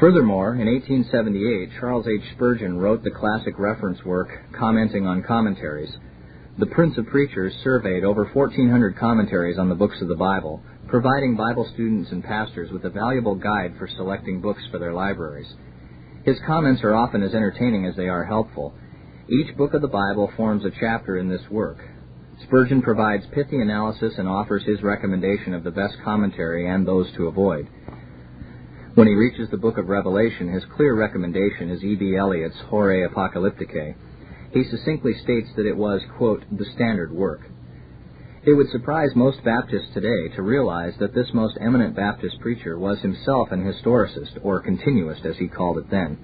Furthermore, 0.00 0.54
in 0.54 0.66
1878, 0.66 1.78
Charles 1.78 2.06
H. 2.08 2.22
Spurgeon 2.32 2.78
wrote 2.78 3.04
the 3.04 3.10
classic 3.10 3.58
reference 3.58 4.02
work 4.02 4.30
commenting 4.58 5.06
on 5.06 5.22
commentaries. 5.22 5.94
The 6.58 6.64
Prince 6.64 6.96
of 6.96 7.06
Preachers 7.08 7.52
surveyed 7.62 8.02
over 8.02 8.24
1,400 8.24 8.96
commentaries 8.96 9.58
on 9.58 9.68
the 9.68 9.74
books 9.74 10.00
of 10.00 10.08
the 10.08 10.16
Bible, 10.16 10.62
providing 10.88 11.36
Bible 11.36 11.68
students 11.74 12.10
and 12.12 12.24
pastors 12.24 12.72
with 12.72 12.86
a 12.86 12.88
valuable 12.90 13.34
guide 13.34 13.74
for 13.78 13.86
selecting 13.86 14.40
books 14.40 14.62
for 14.70 14.78
their 14.78 14.94
libraries. 14.94 15.52
His 16.24 16.38
comments 16.46 16.82
are 16.82 16.94
often 16.94 17.22
as 17.22 17.34
entertaining 17.34 17.84
as 17.84 17.94
they 17.94 18.08
are 18.08 18.24
helpful. 18.24 18.72
Each 19.28 19.54
book 19.58 19.74
of 19.74 19.82
the 19.82 19.88
Bible 19.88 20.32
forms 20.34 20.64
a 20.64 20.70
chapter 20.80 21.18
in 21.18 21.28
this 21.28 21.46
work. 21.50 21.76
Spurgeon 22.44 22.80
provides 22.80 23.24
pithy 23.34 23.60
analysis 23.60 24.14
and 24.16 24.26
offers 24.26 24.62
his 24.64 24.82
recommendation 24.82 25.52
of 25.52 25.62
the 25.62 25.70
best 25.70 25.96
commentary 26.02 26.70
and 26.70 26.88
those 26.88 27.12
to 27.18 27.26
avoid. 27.26 27.68
When 29.00 29.08
he 29.08 29.14
reaches 29.14 29.48
the 29.48 29.56
book 29.56 29.78
of 29.78 29.88
Revelation, 29.88 30.52
his 30.52 30.62
clear 30.76 30.94
recommendation 30.94 31.70
is 31.70 31.82
E.B. 31.82 32.16
Elliott's 32.16 32.60
Horae 32.68 33.08
Apocalypticae. 33.08 33.94
He 34.52 34.62
succinctly 34.64 35.14
states 35.22 35.48
that 35.56 35.64
it 35.64 35.74
was, 35.74 36.02
quote, 36.18 36.44
the 36.52 36.66
standard 36.74 37.10
work. 37.10 37.40
It 38.44 38.52
would 38.52 38.68
surprise 38.68 39.08
most 39.16 39.42
Baptists 39.42 39.88
today 39.94 40.28
to 40.36 40.42
realize 40.42 40.92
that 41.00 41.14
this 41.14 41.32
most 41.32 41.56
eminent 41.62 41.96
Baptist 41.96 42.40
preacher 42.40 42.78
was 42.78 43.00
himself 43.00 43.50
an 43.52 43.64
historicist, 43.64 44.38
or 44.42 44.60
continuist 44.60 45.24
as 45.24 45.38
he 45.38 45.48
called 45.48 45.78
it 45.78 45.90
then. 45.90 46.18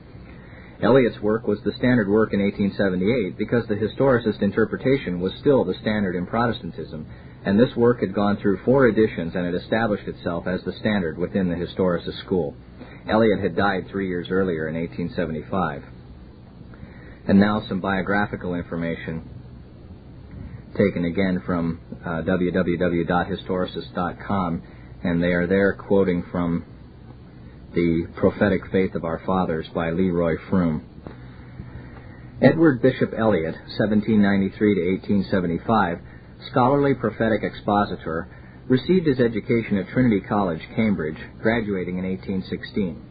Elliott's 0.82 1.22
work 1.22 1.46
was 1.46 1.60
the 1.64 1.72
standard 1.78 2.08
work 2.08 2.34
in 2.34 2.42
1878 2.42 3.38
because 3.38 3.66
the 3.68 3.74
historicist 3.74 4.42
interpretation 4.42 5.22
was 5.22 5.32
still 5.40 5.64
the 5.64 5.78
standard 5.80 6.14
in 6.14 6.26
Protestantism, 6.26 7.06
and 7.46 7.58
this 7.58 7.74
work 7.76 8.00
had 8.00 8.12
gone 8.12 8.36
through 8.42 8.58
four 8.64 8.88
editions 8.88 9.34
and 9.36 9.46
had 9.46 9.54
established 9.54 10.08
itself 10.08 10.48
as 10.48 10.60
the 10.64 10.72
standard 10.80 11.16
within 11.16 11.48
the 11.48 11.54
historicist 11.54 12.18
school. 12.24 12.56
Elliott 13.08 13.40
had 13.40 13.54
died 13.54 13.86
three 13.88 14.08
years 14.08 14.26
earlier 14.30 14.66
in 14.66 14.74
1875. 14.74 15.84
And 17.28 17.38
now 17.38 17.62
some 17.68 17.78
biographical 17.80 18.54
information 18.54 19.30
taken 20.76 21.04
again 21.04 21.40
from 21.46 21.80
uh, 22.04 22.22
www.historicist.com, 22.22 24.62
and 25.04 25.22
they 25.22 25.32
are 25.32 25.46
there 25.46 25.74
quoting 25.74 26.24
from 26.32 26.64
the 27.74 28.08
Prophetic 28.16 28.62
Faith 28.72 28.96
of 28.96 29.04
Our 29.04 29.22
Fathers 29.24 29.68
by 29.72 29.90
Leroy 29.90 30.34
Froom. 30.50 30.82
Edward 32.42 32.82
Bishop 32.82 33.14
Elliott, 33.16 33.54
1793 33.78 34.74
to 34.74 34.80
1875, 34.90 36.00
scholarly 36.50 36.94
prophetic 36.94 37.42
expositor, 37.42 38.28
received 38.68 39.06
his 39.06 39.20
education 39.20 39.78
at 39.78 39.88
Trinity 39.88 40.20
College, 40.20 40.60
Cambridge, 40.74 41.18
graduating 41.40 41.98
in 41.98 42.04
1816. 42.04 43.02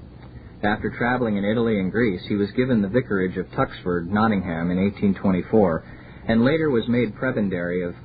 After 0.64 0.90
traveling 0.90 1.38
in 1.38 1.46
Italy 1.46 1.80
and 1.80 1.92
Greece, 1.92 2.22
he 2.28 2.36
was 2.36 2.52
given 2.52 2.82
the 2.82 2.90
vicarage 2.90 3.38
of 3.38 3.46
Tuxford, 3.52 4.08
Nottingham, 4.08 4.72
in 4.72 4.78
1824, 4.78 5.84
and 6.28 6.44
later 6.44 6.70
was 6.70 6.88
made 6.88 7.16
prebendary 7.16 7.88
of 7.88 7.96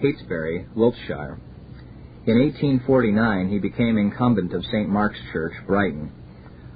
Heytesbury, 0.00 0.66
Wiltshire. 0.74 1.38
In 2.26 2.40
1849, 2.40 3.48
he 3.50 3.58
became 3.58 3.98
incumbent 3.98 4.52
of 4.52 4.64
St. 4.64 4.88
Mark's 4.88 5.18
Church, 5.32 5.52
Brighton. 5.66 6.10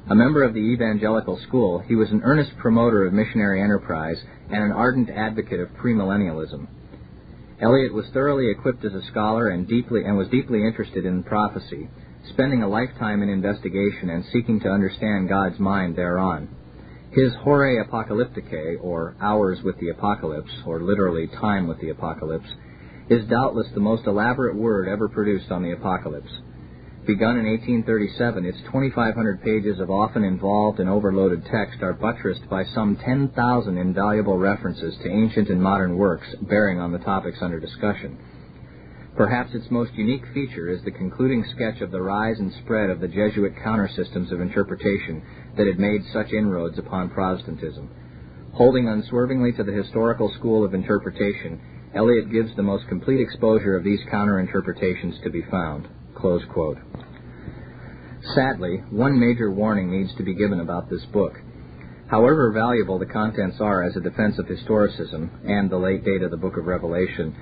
A 0.09 0.15
member 0.15 0.43
of 0.45 0.55
the 0.55 0.61
evangelical 0.61 1.39
school, 1.47 1.81
he 1.81 1.95
was 1.95 2.11
an 2.11 2.23
earnest 2.23 2.57
promoter 2.59 3.07
of 3.07 3.13
missionary 3.13 3.63
enterprise 3.63 4.17
and 4.49 4.63
an 4.63 4.73
ardent 4.73 5.11
advocate 5.11 5.61
of 5.61 5.69
premillennialism. 5.71 6.67
Elliott 7.61 7.93
was 7.93 8.07
thoroughly 8.15 8.51
equipped 8.51 8.85
as 8.85 8.95
a 8.95 9.07
scholar 9.11 9.49
and 9.49 9.69
deeply 9.69 10.05
and 10.05 10.17
was 10.17 10.29
deeply 10.29 10.67
interested 10.67 11.05
in 11.05 11.23
prophecy, 11.23 11.89
spending 12.31 12.63
a 12.63 12.69
lifetime 12.69 13.23
in 13.23 13.29
investigation 13.29 14.09
and 14.09 14.25
seeking 14.33 14.61
to 14.61 14.71
understand 14.71 15.29
God's 15.29 15.59
mind 15.59 15.95
thereon. 15.95 16.49
His 17.11 17.33
Horae 17.45 17.85
Apocalypticae, 17.85 18.83
or 18.83 19.15
Hours 19.21 19.59
with 19.63 19.79
the 19.79 19.91
Apocalypse, 19.91 20.53
or 20.65 20.81
literally 20.81 21.27
Time 21.27 21.67
with 21.67 21.81
the 21.81 21.91
Apocalypse, 21.91 22.49
is 23.11 23.29
doubtless 23.29 23.67
the 23.75 23.81
most 23.81 24.07
elaborate 24.07 24.57
word 24.57 24.89
ever 24.89 25.09
produced 25.09 25.51
on 25.51 25.63
the 25.63 25.73
Apocalypse. 25.73 26.33
Begun 27.07 27.39
in 27.39 27.47
1837, 27.47 28.45
its 28.45 28.59
2,500 28.67 29.43
pages 29.43 29.81
of 29.81 29.91
often 29.91 30.23
involved 30.23 30.81
and 30.81 30.89
overloaded 30.89 31.47
text 31.47 31.83
are 31.83 31.95
buttressed 31.95 32.47
by 32.51 32.63
some 32.75 32.97
10,000 32.97 33.79
invaluable 33.79 34.37
references 34.37 34.95
to 34.99 35.09
ancient 35.09 35.49
and 35.49 35.63
modern 35.63 35.97
works 35.97 36.27
bearing 36.43 36.79
on 36.79 36.93
the 36.93 36.99
topics 36.99 37.39
under 37.41 37.59
discussion. 37.59 38.19
Perhaps 39.17 39.55
its 39.55 39.71
most 39.71 39.95
unique 39.95 40.27
feature 40.35 40.69
is 40.69 40.83
the 40.85 40.91
concluding 40.91 41.43
sketch 41.55 41.81
of 41.81 41.91
the 41.91 42.03
rise 42.03 42.39
and 42.39 42.53
spread 42.63 42.91
of 42.91 43.01
the 43.01 43.09
Jesuit 43.09 43.55
counter 43.65 43.89
systems 43.89 44.31
of 44.31 44.43
interpretation 44.43 45.23
that 45.57 45.67
had 45.67 45.79
made 45.79 46.03
such 46.13 46.33
inroads 46.33 46.79
upon 46.79 47.09
Protestantism. 47.09 47.89
Holding 48.53 48.89
unswervingly 48.89 49.53
to 49.53 49.65
the 49.65 49.73
historical 49.73 50.31
school 50.39 50.67
of 50.67 50.75
interpretation, 50.75 51.61
Elliott 51.95 52.31
gives 52.31 52.55
the 52.57 52.63
most 52.63 52.87
complete 52.89 53.21
exposure 53.21 53.75
of 53.75 53.85
these 53.85 54.01
counter 54.11 54.39
interpretations 54.39 55.17
to 55.25 55.31
be 55.31 55.43
found. 55.51 55.89
Sadly, 58.35 58.83
one 58.91 59.19
major 59.19 59.51
warning 59.51 59.91
needs 59.91 60.15
to 60.17 60.23
be 60.23 60.35
given 60.35 60.61
about 60.61 60.91
this 60.91 61.05
book. 61.13 61.33
However 62.09 62.53
valuable 62.53 62.99
the 62.99 63.07
contents 63.07 63.59
are 63.61 63.83
as 63.83 63.97
a 63.97 64.01
defense 64.01 64.39
of 64.39 64.47
historicism 64.47 65.31
and 65.45 65.71
the 65.71 65.79
late 65.79 66.05
date 66.05 66.23
of 66.23 66.31
the 66.31 66.37
book 66.37 66.57
of 66.57 66.67
Revelation, 66.67 67.35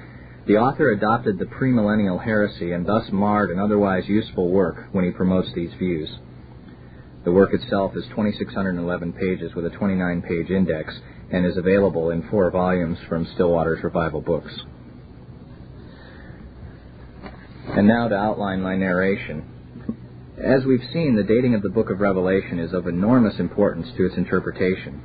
the 0.47 0.57
author 0.57 0.91
adopted 0.91 1.39
the 1.39 1.47
premillennial 1.47 2.23
heresy 2.23 2.73
and 2.73 2.87
thus 2.87 3.05
marred 3.11 3.51
an 3.51 3.59
otherwise 3.59 4.09
useful 4.09 4.49
work 4.51 4.89
when 4.93 5.05
he 5.05 5.11
promotes 5.11 5.49
these 5.55 5.73
views. 5.79 6.09
The 7.25 7.33
work 7.33 7.53
itself 7.53 7.97
is 7.97 8.05
2,611 8.11 9.13
pages 9.13 9.55
with 9.55 9.67
a 9.67 9.71
29 9.71 10.23
page 10.23 10.51
index 10.51 10.95
and 11.31 11.45
is 11.45 11.57
available 11.57 12.11
in 12.11 12.29
four 12.31 12.51
volumes 12.51 12.99
from 13.09 13.27
Still 13.35 13.51
Waters 13.51 13.83
Revival 13.83 14.21
Books. 14.21 14.53
And 17.79 17.87
now 17.87 18.09
to 18.09 18.15
outline 18.17 18.61
my 18.61 18.75
narration. 18.75 19.45
As 20.37 20.65
we've 20.65 20.83
seen, 20.93 21.15
the 21.15 21.23
dating 21.23 21.55
of 21.55 21.63
the 21.63 21.69
book 21.69 21.91
of 21.91 22.01
Revelation 22.01 22.59
is 22.59 22.73
of 22.73 22.89
enormous 22.89 23.39
importance 23.39 23.87
to 23.97 24.05
its 24.05 24.17
interpretation. 24.17 25.01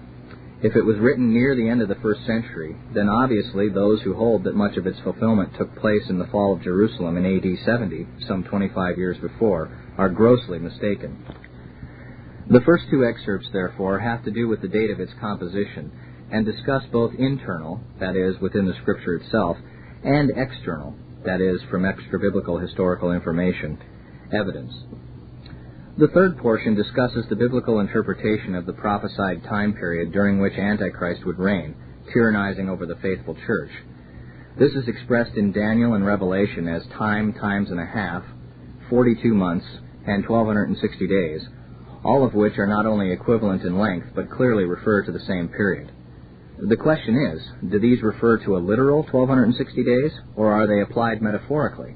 If 0.64 0.76
it 0.76 0.82
was 0.82 0.98
written 0.98 1.36
near 1.36 1.56
the 1.56 1.70
end 1.70 1.84
of 1.84 1.88
the 1.88 2.02
first 2.02 2.26
century, 2.26 2.76
then 2.96 3.10
obviously 3.10 3.70
those 3.70 4.02
who 4.02 4.16
hold 4.16 4.46
that 4.46 4.56
much 4.56 4.76
of 4.78 4.88
its 4.88 4.98
fulfillment 5.02 5.52
took 5.56 5.76
place 5.76 6.02
in 6.10 6.18
the 6.18 6.26
fall 6.32 6.56
of 6.56 6.64
Jerusalem 6.64 7.16
in 7.16 7.38
AD 7.38 7.64
70, 7.64 8.08
some 8.28 8.44
25 8.44 8.98
years 8.98 9.18
before, 9.20 9.70
are 10.00 10.10
grossly 10.10 10.58
mistaken. 10.58 11.24
The 12.50 12.62
first 12.66 12.86
two 12.90 13.06
excerpts, 13.06 13.50
therefore, 13.54 14.00
have 14.00 14.26
to 14.26 14.32
do 14.32 14.48
with 14.48 14.64
the 14.64 14.68
date 14.68 14.90
of 14.90 15.00
its 15.00 15.14
composition 15.22 15.92
and 16.32 16.44
discuss 16.44 16.82
both 16.92 17.14
internal, 17.20 17.82
that 18.00 18.16
is, 18.16 18.42
within 18.42 18.66
the 18.66 18.74
Scripture 18.82 19.18
itself, 19.18 19.58
and 20.04 20.32
external, 20.36 20.96
that 21.26 21.42
is, 21.42 21.62
from 21.70 21.86
extra 21.86 22.20
biblical 22.20 22.58
historical 22.58 23.12
information, 23.12 23.78
evidence. 24.34 24.74
The 25.98 26.08
third 26.08 26.38
portion 26.40 26.76
discusses 26.76 27.26
the 27.30 27.36
biblical 27.36 27.80
interpretation 27.80 28.56
of 28.56 28.66
the 28.66 28.74
prophesied 28.74 29.44
time 29.44 29.74
period 29.74 30.12
during 30.12 30.40
which 30.40 30.54
Antichrist 30.54 31.26
would 31.26 31.38
reign, 31.38 31.76
tyrannizing 32.14 32.68
over 32.68 32.86
the 32.86 32.96
faithful 32.96 33.38
church. 33.46 33.70
This 34.58 34.72
is 34.74 34.88
expressed 34.88 35.36
in 35.36 35.52
Daniel 35.52 35.94
and 35.94 36.06
Revelation 36.06 36.68
as 36.68 36.84
time 36.98 37.34
times 37.34 37.70
and 37.70 37.80
a 37.80 37.86
half, 37.86 38.24
42 38.90 39.34
months, 39.34 39.66
and 40.06 40.28
1260 40.28 41.08
days, 41.08 41.42
all 42.04 42.26
of 42.26 42.34
which 42.34 42.58
are 42.58 42.68
not 42.68 42.86
only 42.86 43.12
equivalent 43.12 43.64
in 43.64 43.80
length 43.80 44.08
but 44.16 44.30
clearly 44.30 44.66
refer 44.66 45.04
to 45.04 45.12
the 45.12 45.26
same 45.28 45.48
period. 45.48 45.92
The 46.60 46.78
question 46.78 47.16
is, 47.16 47.72
do 47.72 47.80
these 47.80 48.04
refer 48.04 48.38
to 48.40 48.56
a 48.56 48.60
literal 48.60 49.04
1260 49.04 49.84
days, 49.84 50.12
or 50.36 50.52
are 50.52 50.68
they 50.68 50.82
applied 50.82 51.22
metaphorically? 51.22 51.96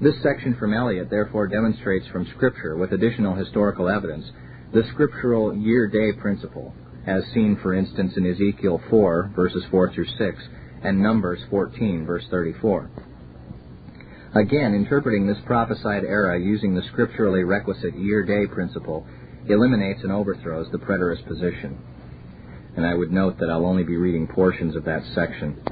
This 0.00 0.14
section 0.22 0.54
from 0.58 0.74
Elliott 0.74 1.08
therefore 1.08 1.48
demonstrates 1.48 2.06
from 2.08 2.26
Scripture, 2.36 2.76
with 2.76 2.92
additional 2.92 3.34
historical 3.34 3.88
evidence, 3.88 4.30
the 4.72 4.84
scriptural 4.92 5.54
year-day 5.54 6.12
principle, 6.20 6.74
as 7.06 7.24
seen, 7.34 7.58
for 7.62 7.74
instance, 7.74 8.12
in 8.16 8.26
Ezekiel 8.26 8.80
4, 8.90 9.32
verses 9.34 9.64
4 9.70 9.92
through 9.94 10.06
6, 10.06 10.38
and 10.84 11.02
Numbers 11.02 11.40
14, 11.50 12.04
verse 12.06 12.24
34. 12.30 12.90
Again, 14.34 14.74
interpreting 14.74 15.26
this 15.26 15.40
prophesied 15.44 16.04
era 16.04 16.38
using 16.38 16.74
the 16.74 16.86
scripturally 16.92 17.44
requisite 17.44 17.96
year-day 17.96 18.46
principle 18.46 19.06
eliminates 19.48 20.02
and 20.02 20.12
overthrows 20.12 20.70
the 20.70 20.78
preterist 20.78 21.26
position. 21.26 21.78
And 22.76 22.86
I 22.86 22.94
would 22.94 23.12
note 23.12 23.38
that 23.38 23.50
I'll 23.50 23.66
only 23.66 23.84
be 23.84 23.96
reading 23.96 24.26
portions 24.26 24.76
of 24.76 24.84
that 24.84 25.02
section. 25.14 25.62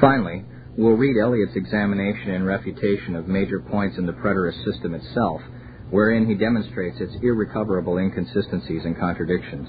Finally, 0.00 0.44
We'll 0.76 0.96
read 0.96 1.16
Elliott's 1.20 1.56
examination 1.56 2.30
and 2.30 2.46
refutation 2.46 3.16
of 3.16 3.26
major 3.26 3.60
points 3.60 3.98
in 3.98 4.06
the 4.06 4.12
preterist 4.12 4.64
system 4.64 4.94
itself, 4.94 5.42
wherein 5.90 6.26
he 6.26 6.34
demonstrates 6.34 7.00
its 7.00 7.12
irrecoverable 7.22 7.98
inconsistencies 7.98 8.84
and 8.84 8.96
contradictions. 8.96 9.68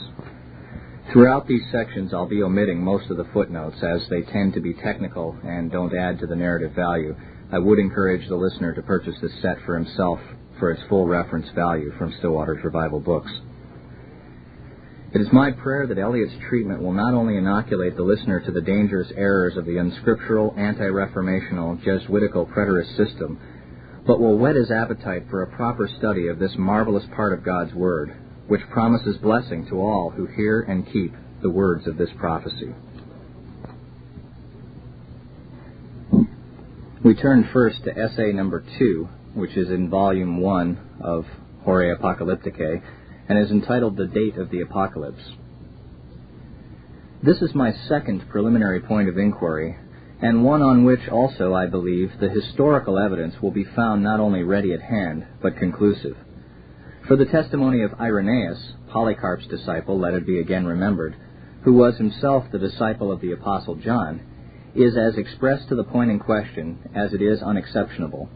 Throughout 1.12 1.48
these 1.48 1.64
sections, 1.72 2.14
I'll 2.14 2.28
be 2.28 2.44
omitting 2.44 2.82
most 2.82 3.10
of 3.10 3.18
the 3.18 3.28
footnotes 3.34 3.84
as 3.84 4.08
they 4.10 4.22
tend 4.22 4.54
to 4.54 4.62
be 4.62 4.76
technical 4.76 5.36
and 5.44 5.72
don't 5.72 5.94
add 5.94 6.20
to 6.20 6.28
the 6.28 6.36
narrative 6.36 6.74
value. 6.74 7.16
I 7.52 7.58
would 7.58 7.80
encourage 7.80 8.30
the 8.30 8.36
listener 8.36 8.74
to 8.74 8.82
purchase 8.82 9.16
this 9.22 9.34
set 9.42 9.58
for 9.66 9.76
himself 9.76 10.20
for 10.60 10.72
its 10.72 10.84
full 10.88 11.08
reference 11.08 11.50
value 11.56 11.92
from 11.98 12.14
Still 12.20 12.32
Waters 12.32 12.64
Revival 12.64 13.00
Books. 13.00 13.32
It 15.14 15.20
is 15.20 15.28
my 15.34 15.52
prayer 15.52 15.88
that 15.88 15.98
Elliott's 15.98 16.34
treatment 16.48 16.82
will 16.82 16.94
not 16.94 17.14
only 17.14 17.36
inoculate 17.36 17.98
the 17.98 18.04
listener 18.04 18.40
to 18.40 18.52
the 18.52 18.62
dangerous 18.62 19.12
errors 19.18 19.58
of 19.58 19.66
the 19.66 19.78
unscriptural, 19.78 20.54
anti-reformational, 20.58 21.84
Jesuitical 21.84 22.46
preterist 22.46 22.96
system, 22.96 23.38
but 24.08 24.22
will 24.22 24.38
whet 24.38 24.56
his 24.56 24.72
appetite 24.72 25.26
for 25.30 25.44
a 25.44 25.56
proper 25.56 25.90
study 25.98 26.28
of 26.28 26.40
this 26.40 26.54
marvelous 26.58 27.04
part 27.14 27.34
of 27.34 27.44
God's 27.44 27.74
Word, 27.74 28.16
which 28.48 28.62
promises 28.72 29.18
blessing 29.18 29.68
to 29.68 29.82
all 29.82 30.12
who 30.12 30.28
hear 30.28 30.62
and 30.62 30.90
keep 30.92 31.14
the 31.42 31.50
words 31.50 31.88
of 31.88 31.98
this 31.98 32.10
prophecy. 32.18 32.74
We 37.04 37.16
turn 37.16 37.50
first 37.52 37.84
to 37.84 37.98
essay 37.98 38.32
number 38.32 38.64
two, 38.80 39.10
which 39.34 39.58
is 39.58 39.70
in 39.70 39.90
volume 39.90 40.40
one 40.40 40.80
of 41.02 41.26
Horae 41.66 41.96
Apocalypticae, 41.96 42.82
and 43.32 43.40
is 43.40 43.50
entitled 43.50 43.96
The 43.96 44.08
Date 44.08 44.36
of 44.36 44.50
the 44.50 44.60
Apocalypse. 44.60 45.24
This 47.24 47.42
is 47.42 47.56
my 47.56 47.72
second 47.88 48.28
preliminary 48.28 48.82
point 48.82 49.08
of 49.08 49.18
inquiry, 49.18 49.78
and 50.22 50.44
one 50.44 50.62
on 50.62 50.84
which 50.84 51.08
also, 51.08 51.54
I 51.54 51.68
believe, 51.68 52.12
the 52.20 52.28
historical 52.28 53.00
evidence 53.00 53.36
will 53.42 53.52
be 53.52 53.64
found 53.64 54.04
not 54.04 54.20
only 54.20 54.44
ready 54.44 54.74
at 54.74 54.82
hand, 54.82 55.26
but 55.42 55.56
conclusive. 55.56 56.18
For 57.08 57.16
the 57.16 57.24
testimony 57.24 57.84
of 57.84 57.94
Irenaeus, 58.02 58.74
Polycarp's 58.90 59.48
disciple, 59.48 59.98
let 59.98 60.14
it 60.14 60.28
be 60.28 60.42
again 60.42 60.66
remembered, 60.66 61.16
who 61.64 61.72
was 61.72 61.96
himself 61.96 62.44
the 62.52 62.60
disciple 62.60 63.14
of 63.14 63.22
the 63.22 63.32
Apostle 63.32 63.76
John, 63.76 64.20
is 64.76 64.98
as 64.98 65.16
expressed 65.16 65.70
to 65.70 65.76
the 65.76 65.86
point 65.86 66.12
in 66.12 66.20
question 66.20 66.80
as 66.94 67.14
it 67.14 67.22
is 67.22 67.42
unexceptionable. 67.42 68.28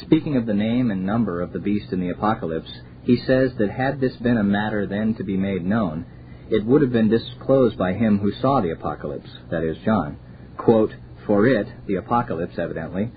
Speaking 0.00 0.36
of 0.36 0.46
the 0.46 0.54
name 0.54 0.90
and 0.90 1.06
number 1.06 1.40
of 1.40 1.52
the 1.52 1.60
beast 1.60 1.92
in 1.92 2.00
the 2.00 2.10
Apocalypse, 2.10 2.72
he 3.02 3.16
says 3.26 3.52
that 3.58 3.70
had 3.70 4.00
this 4.00 4.16
been 4.16 4.36
a 4.36 4.44
matter 4.44 4.86
then 4.86 5.14
to 5.14 5.24
be 5.24 5.36
made 5.36 5.64
known, 5.64 6.04
it 6.50 6.64
would 6.64 6.82
have 6.82 6.92
been 6.92 7.08
disclosed 7.08 7.78
by 7.78 7.92
him 7.92 8.18
who 8.18 8.32
saw 8.32 8.60
the 8.60 8.72
apocalypse, 8.72 9.30
that 9.50 9.62
is, 9.62 9.76
John. 9.84 10.18
Quote, 10.56 10.92
For 11.26 11.46
it, 11.46 11.66
the 11.86 11.94
apocalypse 11.94 12.58
evidently, 12.58 13.10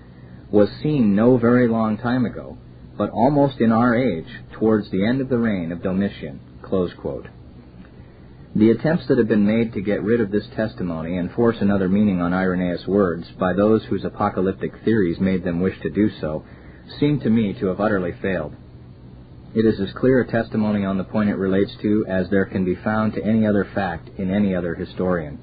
was 0.51 0.69
seen 0.83 1.15
no 1.15 1.37
very 1.37 1.67
long 1.67 1.97
time 1.97 2.25
ago, 2.25 2.57
but 2.97 3.09
almost 3.09 3.59
in 3.59 3.71
our 3.71 3.95
age, 3.95 4.27
towards 4.53 4.89
the 4.91 5.05
end 5.05 5.19
of 5.19 5.29
the 5.29 5.37
reign 5.37 5.71
of 5.71 5.81
Domitian. 5.81 6.39
The 8.55 8.69
attempts 8.69 9.07
that 9.07 9.17
have 9.17 9.27
been 9.27 9.47
made 9.47 9.73
to 9.73 9.81
get 9.81 10.03
rid 10.03 10.21
of 10.21 10.29
this 10.29 10.47
testimony 10.55 11.17
and 11.17 11.31
force 11.31 11.57
another 11.59 11.89
meaning 11.89 12.21
on 12.21 12.33
Irenaeus' 12.33 12.87
words 12.87 13.25
by 13.39 13.53
those 13.53 13.83
whose 13.85 14.05
apocalyptic 14.05 14.73
theories 14.85 15.19
made 15.19 15.43
them 15.43 15.59
wish 15.59 15.79
to 15.81 15.89
do 15.89 16.09
so 16.21 16.45
seem 16.99 17.19
to 17.21 17.29
me 17.29 17.53
to 17.59 17.67
have 17.67 17.79
utterly 17.79 18.13
failed. 18.21 18.55
It 19.55 19.65
is 19.65 19.79
as 19.79 19.93
clear 19.93 20.21
a 20.21 20.27
testimony 20.27 20.83
on 20.83 20.97
the 20.97 21.03
point 21.03 21.29
it 21.29 21.35
relates 21.35 21.71
to 21.83 22.05
as 22.07 22.27
there 22.29 22.45
can 22.45 22.65
be 22.65 22.75
found 22.75 23.13
to 23.13 23.23
any 23.23 23.45
other 23.45 23.67
fact 23.75 24.09
in 24.17 24.31
any 24.31 24.55
other 24.55 24.73
historian. 24.73 25.39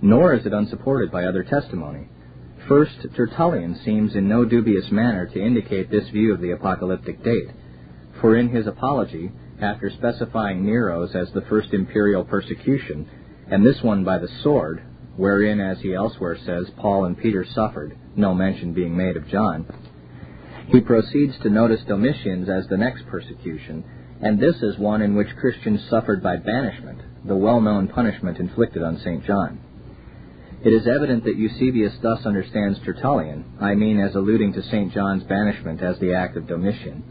Nor 0.00 0.34
is 0.34 0.46
it 0.46 0.52
unsupported 0.52 1.10
by 1.10 1.24
other 1.24 1.42
testimony. 1.42 2.08
First, 2.68 2.94
Tertullian 3.16 3.80
seems 3.84 4.14
in 4.14 4.28
no 4.28 4.44
dubious 4.44 4.90
manner 4.92 5.26
to 5.26 5.42
indicate 5.42 5.90
this 5.90 6.08
view 6.10 6.32
of 6.32 6.40
the 6.40 6.52
apocalyptic 6.52 7.24
date, 7.24 7.48
for 8.20 8.36
in 8.36 8.48
his 8.48 8.68
Apology, 8.68 9.32
after 9.60 9.90
specifying 9.90 10.64
Nero's 10.64 11.14
as 11.14 11.30
the 11.32 11.42
first 11.42 11.72
imperial 11.72 12.24
persecution, 12.24 13.08
and 13.50 13.64
this 13.64 13.82
one 13.82 14.04
by 14.04 14.18
the 14.18 14.28
sword, 14.42 14.82
wherein, 15.16 15.60
as 15.60 15.80
he 15.80 15.94
elsewhere 15.94 16.36
says, 16.44 16.70
Paul 16.76 17.06
and 17.06 17.18
Peter 17.18 17.44
suffered, 17.44 17.96
no 18.14 18.34
mention 18.34 18.72
being 18.72 18.96
made 18.96 19.16
of 19.16 19.28
John, 19.28 19.66
he 20.68 20.80
proceeds 20.80 21.38
to 21.42 21.50
notice 21.50 21.80
Domitian's 21.86 22.48
as 22.48 22.66
the 22.68 22.76
next 22.76 23.06
persecution, 23.06 23.84
and 24.20 24.40
this 24.40 24.56
is 24.62 24.78
one 24.78 25.02
in 25.02 25.14
which 25.14 25.36
Christians 25.36 25.80
suffered 25.88 26.22
by 26.22 26.36
banishment, 26.36 27.00
the 27.24 27.36
well-known 27.36 27.88
punishment 27.88 28.38
inflicted 28.38 28.82
on 28.82 28.98
St. 28.98 29.24
John. 29.24 29.60
It 30.64 30.72
is 30.72 30.88
evident 30.88 31.24
that 31.24 31.36
Eusebius 31.36 31.94
thus 32.02 32.24
understands 32.26 32.80
Tertullian, 32.80 33.44
I 33.60 33.74
mean 33.74 34.00
as 34.00 34.14
alluding 34.14 34.54
to 34.54 34.62
St. 34.62 34.92
John's 34.92 35.22
banishment 35.24 35.82
as 35.82 35.98
the 35.98 36.14
act 36.14 36.36
of 36.36 36.48
Domitian. 36.48 37.04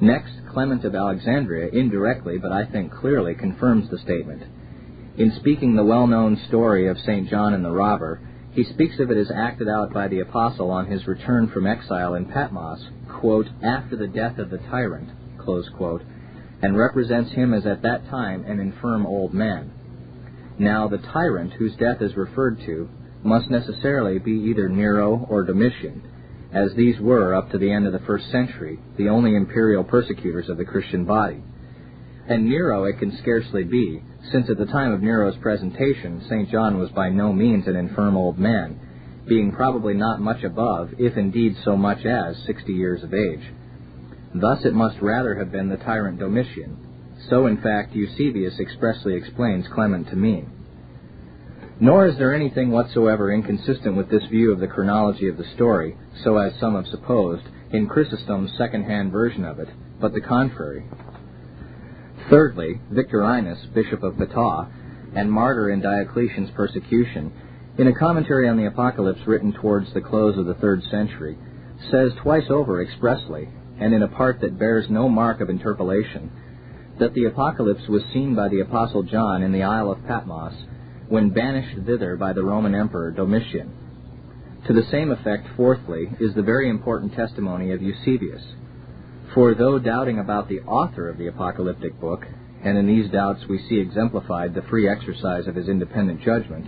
Next, 0.00 0.32
Clement 0.50 0.84
of 0.84 0.94
Alexandria 0.94 1.68
indirectly, 1.72 2.38
but 2.38 2.52
I 2.52 2.64
think 2.66 2.92
clearly, 2.92 3.34
confirms 3.34 3.88
the 3.90 3.98
statement. 3.98 4.42
In 5.16 5.32
speaking 5.36 5.76
the 5.76 5.84
well-known 5.84 6.40
story 6.48 6.88
of 6.88 6.98
St. 6.98 7.28
John 7.28 7.54
and 7.54 7.64
the 7.64 7.70
robber, 7.70 8.20
he 8.60 8.74
speaks 8.74 8.98
of 8.98 9.10
it 9.10 9.16
as 9.16 9.30
acted 9.34 9.70
out 9.70 9.90
by 9.90 10.06
the 10.06 10.20
apostle 10.20 10.70
on 10.70 10.84
his 10.84 11.06
return 11.06 11.48
from 11.48 11.66
exile 11.66 12.14
in 12.14 12.26
Patmos, 12.26 12.84
quote, 13.08 13.46
after 13.62 13.96
the 13.96 14.06
death 14.06 14.36
of 14.36 14.50
the 14.50 14.58
tyrant, 14.58 15.08
quote, 15.38 16.02
and 16.60 16.76
represents 16.76 17.32
him 17.32 17.54
as 17.54 17.64
at 17.64 17.80
that 17.80 18.06
time 18.10 18.44
an 18.44 18.60
infirm 18.60 19.06
old 19.06 19.32
man. 19.32 19.72
Now, 20.58 20.88
the 20.88 20.98
tyrant 20.98 21.54
whose 21.54 21.74
death 21.76 22.02
is 22.02 22.14
referred 22.18 22.58
to 22.66 22.90
must 23.24 23.48
necessarily 23.48 24.18
be 24.18 24.50
either 24.50 24.68
Nero 24.68 25.26
or 25.30 25.42
Domitian, 25.42 26.02
as 26.52 26.74
these 26.76 27.00
were, 27.00 27.34
up 27.34 27.50
to 27.52 27.58
the 27.58 27.72
end 27.72 27.86
of 27.86 27.94
the 27.94 28.06
first 28.06 28.30
century, 28.30 28.78
the 28.98 29.08
only 29.08 29.36
imperial 29.36 29.84
persecutors 29.84 30.50
of 30.50 30.58
the 30.58 30.66
Christian 30.66 31.06
body. 31.06 31.42
And 32.28 32.44
Nero 32.44 32.84
it 32.84 32.98
can 32.98 33.16
scarcely 33.22 33.64
be, 33.64 34.02
since 34.32 34.48
at 34.48 34.58
the 34.58 34.66
time 34.66 34.92
of 34.92 35.02
Nero's 35.02 35.36
presentation, 35.38 36.24
St. 36.28 36.50
John 36.50 36.78
was 36.78 36.90
by 36.90 37.08
no 37.08 37.32
means 37.32 37.66
an 37.66 37.76
infirm 37.76 38.16
old 38.16 38.38
man, 38.38 38.78
being 39.26 39.52
probably 39.52 39.94
not 39.94 40.20
much 40.20 40.44
above, 40.44 40.90
if 40.98 41.16
indeed 41.16 41.56
so 41.64 41.76
much 41.76 42.04
as, 42.04 42.36
sixty 42.46 42.72
years 42.72 43.02
of 43.02 43.14
age. 43.14 43.52
Thus 44.34 44.64
it 44.64 44.74
must 44.74 45.00
rather 45.00 45.34
have 45.36 45.50
been 45.50 45.68
the 45.68 45.76
tyrant 45.76 46.18
Domitian. 46.18 46.76
So, 47.28 47.46
in 47.46 47.60
fact, 47.60 47.94
Eusebius 47.94 48.58
expressly 48.60 49.14
explains 49.14 49.66
Clement 49.74 50.08
to 50.08 50.16
mean. 50.16 50.50
Nor 51.80 52.06
is 52.06 52.16
there 52.18 52.34
anything 52.34 52.70
whatsoever 52.70 53.32
inconsistent 53.32 53.96
with 53.96 54.10
this 54.10 54.24
view 54.30 54.52
of 54.52 54.60
the 54.60 54.68
chronology 54.68 55.28
of 55.28 55.36
the 55.36 55.50
story, 55.54 55.96
so 56.22 56.36
as 56.36 56.52
some 56.60 56.76
have 56.76 56.86
supposed, 56.86 57.44
in 57.72 57.88
Chrysostom's 57.88 58.56
second-hand 58.56 59.12
version 59.12 59.44
of 59.44 59.58
it, 59.58 59.68
but 60.00 60.12
the 60.12 60.20
contrary. 60.20 60.84
Thirdly, 62.30 62.80
Victorinus, 62.92 63.58
bishop 63.74 64.04
of 64.04 64.14
Pettau, 64.14 64.68
and 65.16 65.30
martyr 65.30 65.70
in 65.70 65.80
Diocletian's 65.80 66.50
persecution, 66.52 67.32
in 67.76 67.88
a 67.88 67.94
commentary 67.94 68.48
on 68.48 68.56
the 68.56 68.66
Apocalypse 68.66 69.26
written 69.26 69.52
towards 69.52 69.92
the 69.92 70.00
close 70.00 70.38
of 70.38 70.46
the 70.46 70.54
third 70.54 70.80
century, 70.92 71.36
says 71.90 72.12
twice 72.22 72.48
over 72.48 72.80
expressly, 72.80 73.48
and 73.80 73.92
in 73.92 74.04
a 74.04 74.08
part 74.08 74.40
that 74.40 74.60
bears 74.60 74.86
no 74.88 75.08
mark 75.08 75.40
of 75.40 75.50
interpolation, 75.50 76.30
that 77.00 77.14
the 77.14 77.24
Apocalypse 77.24 77.88
was 77.88 78.02
seen 78.12 78.36
by 78.36 78.48
the 78.48 78.60
Apostle 78.60 79.02
John 79.02 79.42
in 79.42 79.50
the 79.50 79.64
Isle 79.64 79.90
of 79.90 80.06
Patmos 80.06 80.54
when 81.08 81.30
banished 81.30 81.84
thither 81.84 82.14
by 82.14 82.32
the 82.32 82.44
Roman 82.44 82.76
Emperor 82.76 83.10
Domitian. 83.10 83.72
To 84.68 84.72
the 84.72 84.86
same 84.92 85.10
effect, 85.10 85.48
fourthly, 85.56 86.12
is 86.20 86.32
the 86.34 86.42
very 86.42 86.70
important 86.70 87.14
testimony 87.14 87.72
of 87.72 87.82
Eusebius. 87.82 88.42
For 89.34 89.54
though 89.54 89.78
doubting 89.78 90.18
about 90.18 90.48
the 90.48 90.60
author 90.62 91.08
of 91.08 91.16
the 91.16 91.28
apocalyptic 91.28 92.00
book, 92.00 92.26
and 92.64 92.76
in 92.76 92.86
these 92.86 93.10
doubts 93.10 93.46
we 93.48 93.58
see 93.68 93.78
exemplified 93.78 94.54
the 94.54 94.62
free 94.62 94.88
exercise 94.88 95.46
of 95.46 95.54
his 95.54 95.68
independent 95.68 96.20
judgment, 96.22 96.66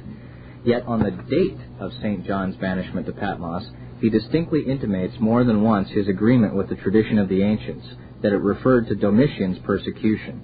yet 0.65 0.87
on 0.87 1.01
the 1.03 1.11
date 1.11 1.59
of 1.81 1.93
St. 1.95 2.25
John's 2.25 2.55
banishment 2.57 3.07
to 3.07 3.13
Patmos, 3.13 3.69
he 4.01 4.11
distinctly 4.11 4.63
intimates 4.63 5.19
more 5.19 5.43
than 5.43 5.63
once 5.63 5.89
his 5.91 6.07
agreement 6.07 6.55
with 6.55 6.69
the 6.69 6.77
tradition 6.77 7.19
of 7.19 7.29
the 7.29 7.43
ancients, 7.43 7.87
that 8.23 8.33
it 8.33 8.39
referred 8.39 8.87
to 8.87 8.95
Domitian's 8.95 9.59
persecution, 9.65 10.43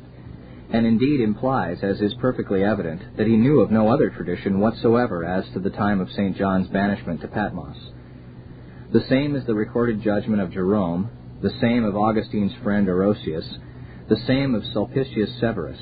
and 0.70 0.86
indeed 0.86 1.20
implies, 1.20 1.78
as 1.82 2.00
is 2.00 2.14
perfectly 2.14 2.64
evident, 2.64 3.16
that 3.16 3.28
he 3.28 3.36
knew 3.36 3.60
of 3.60 3.70
no 3.70 3.92
other 3.92 4.10
tradition 4.10 4.58
whatsoever 4.58 5.24
as 5.24 5.44
to 5.52 5.60
the 5.60 5.70
time 5.70 6.00
of 6.00 6.10
St. 6.10 6.36
John's 6.36 6.68
banishment 6.68 7.20
to 7.20 7.28
Patmos. 7.28 7.76
The 8.92 9.04
same 9.08 9.36
is 9.36 9.46
the 9.46 9.54
recorded 9.54 10.02
judgment 10.02 10.42
of 10.42 10.50
Jerome, 10.50 11.10
the 11.43 11.53
same 11.61 11.84
of 11.84 11.97
Augustine's 11.97 12.53
friend 12.62 12.89
Orosius, 12.89 13.59
the 14.09 14.20
same 14.26 14.55
of 14.55 14.64
Sulpicius 14.72 15.39
Severus. 15.39 15.78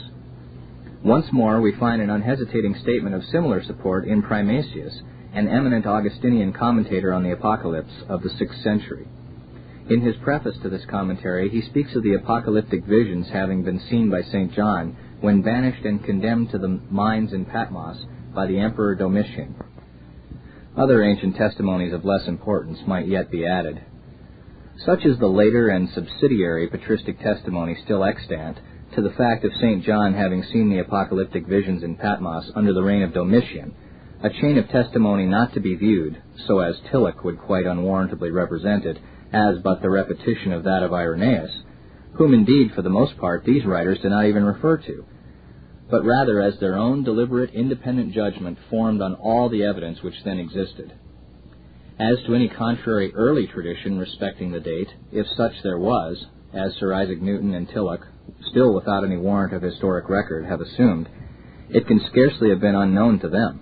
Once 1.02 1.26
more, 1.32 1.60
we 1.60 1.72
find 1.78 2.02
an 2.02 2.10
unhesitating 2.10 2.74
statement 2.82 3.14
of 3.14 3.24
similar 3.24 3.62
support 3.62 4.06
in 4.06 4.22
Primasius, 4.22 5.00
an 5.32 5.48
eminent 5.48 5.86
Augustinian 5.86 6.52
commentator 6.52 7.12
on 7.12 7.22
the 7.22 7.32
Apocalypse 7.32 7.92
of 8.08 8.22
the 8.22 8.30
sixth 8.30 8.60
century. 8.62 9.06
In 9.88 10.00
his 10.00 10.16
preface 10.16 10.56
to 10.62 10.68
this 10.68 10.84
commentary, 10.90 11.48
he 11.48 11.62
speaks 11.62 11.94
of 11.94 12.02
the 12.02 12.14
apocalyptic 12.14 12.84
visions 12.84 13.28
having 13.32 13.62
been 13.62 13.80
seen 13.88 14.10
by 14.10 14.22
St. 14.22 14.52
John 14.52 14.96
when 15.20 15.42
banished 15.42 15.84
and 15.84 16.04
condemned 16.04 16.50
to 16.50 16.58
the 16.58 16.80
mines 16.90 17.32
in 17.32 17.44
Patmos 17.44 18.04
by 18.34 18.46
the 18.46 18.58
Emperor 18.58 18.96
Domitian. 18.96 19.54
Other 20.76 21.02
ancient 21.02 21.36
testimonies 21.36 21.92
of 21.92 22.04
less 22.04 22.26
importance 22.26 22.80
might 22.86 23.06
yet 23.06 23.30
be 23.30 23.46
added. 23.46 23.80
Such 24.84 25.04
is 25.06 25.18
the 25.18 25.26
later 25.26 25.68
and 25.68 25.88
subsidiary 25.88 26.68
patristic 26.68 27.18
testimony 27.20 27.76
still 27.84 28.04
extant 28.04 28.58
to 28.94 29.00
the 29.00 29.10
fact 29.10 29.44
of 29.44 29.52
St. 29.54 29.82
John 29.82 30.12
having 30.12 30.42
seen 30.42 30.68
the 30.68 30.80
apocalyptic 30.80 31.46
visions 31.46 31.82
in 31.82 31.96
Patmos 31.96 32.52
under 32.54 32.72
the 32.72 32.82
reign 32.82 33.02
of 33.02 33.14
Domitian, 33.14 33.74
a 34.22 34.28
chain 34.28 34.58
of 34.58 34.68
testimony 34.68 35.26
not 35.26 35.54
to 35.54 35.60
be 35.60 35.74
viewed, 35.76 36.20
so 36.46 36.60
as 36.60 36.78
Tilloch 36.90 37.24
would 37.24 37.38
quite 37.38 37.66
unwarrantably 37.66 38.30
represent 38.30 38.84
it, 38.84 38.98
as 39.32 39.58
but 39.60 39.80
the 39.80 39.90
repetition 39.90 40.52
of 40.52 40.64
that 40.64 40.82
of 40.82 40.92
Irenaeus, 40.92 41.62
whom 42.12 42.34
indeed 42.34 42.72
for 42.74 42.82
the 42.82 42.90
most 42.90 43.16
part 43.16 43.44
these 43.44 43.64
writers 43.64 43.98
do 44.02 44.10
not 44.10 44.26
even 44.26 44.44
refer 44.44 44.76
to, 44.76 45.04
but 45.90 46.04
rather 46.04 46.40
as 46.40 46.58
their 46.58 46.76
own 46.76 47.02
deliberate 47.02 47.54
independent 47.54 48.12
judgment 48.12 48.58
formed 48.68 49.00
on 49.00 49.14
all 49.14 49.48
the 49.48 49.64
evidence 49.64 50.02
which 50.02 50.22
then 50.24 50.38
existed. 50.38 50.92
As 51.98 52.18
to 52.26 52.34
any 52.34 52.48
contrary 52.48 53.14
early 53.14 53.46
tradition 53.46 53.98
respecting 53.98 54.50
the 54.50 54.60
date, 54.60 54.88
if 55.12 55.26
such 55.34 55.52
there 55.62 55.78
was, 55.78 56.26
as 56.52 56.74
Sir 56.74 56.92
Isaac 56.92 57.22
Newton 57.22 57.54
and 57.54 57.66
Tilloch, 57.68 58.06
still 58.50 58.74
without 58.74 59.02
any 59.02 59.16
warrant 59.16 59.54
of 59.54 59.62
historic 59.62 60.10
record, 60.10 60.44
have 60.44 60.60
assumed, 60.60 61.08
it 61.70 61.86
can 61.86 62.00
scarcely 62.10 62.50
have 62.50 62.60
been 62.60 62.74
unknown 62.74 63.18
to 63.20 63.30
them, 63.30 63.60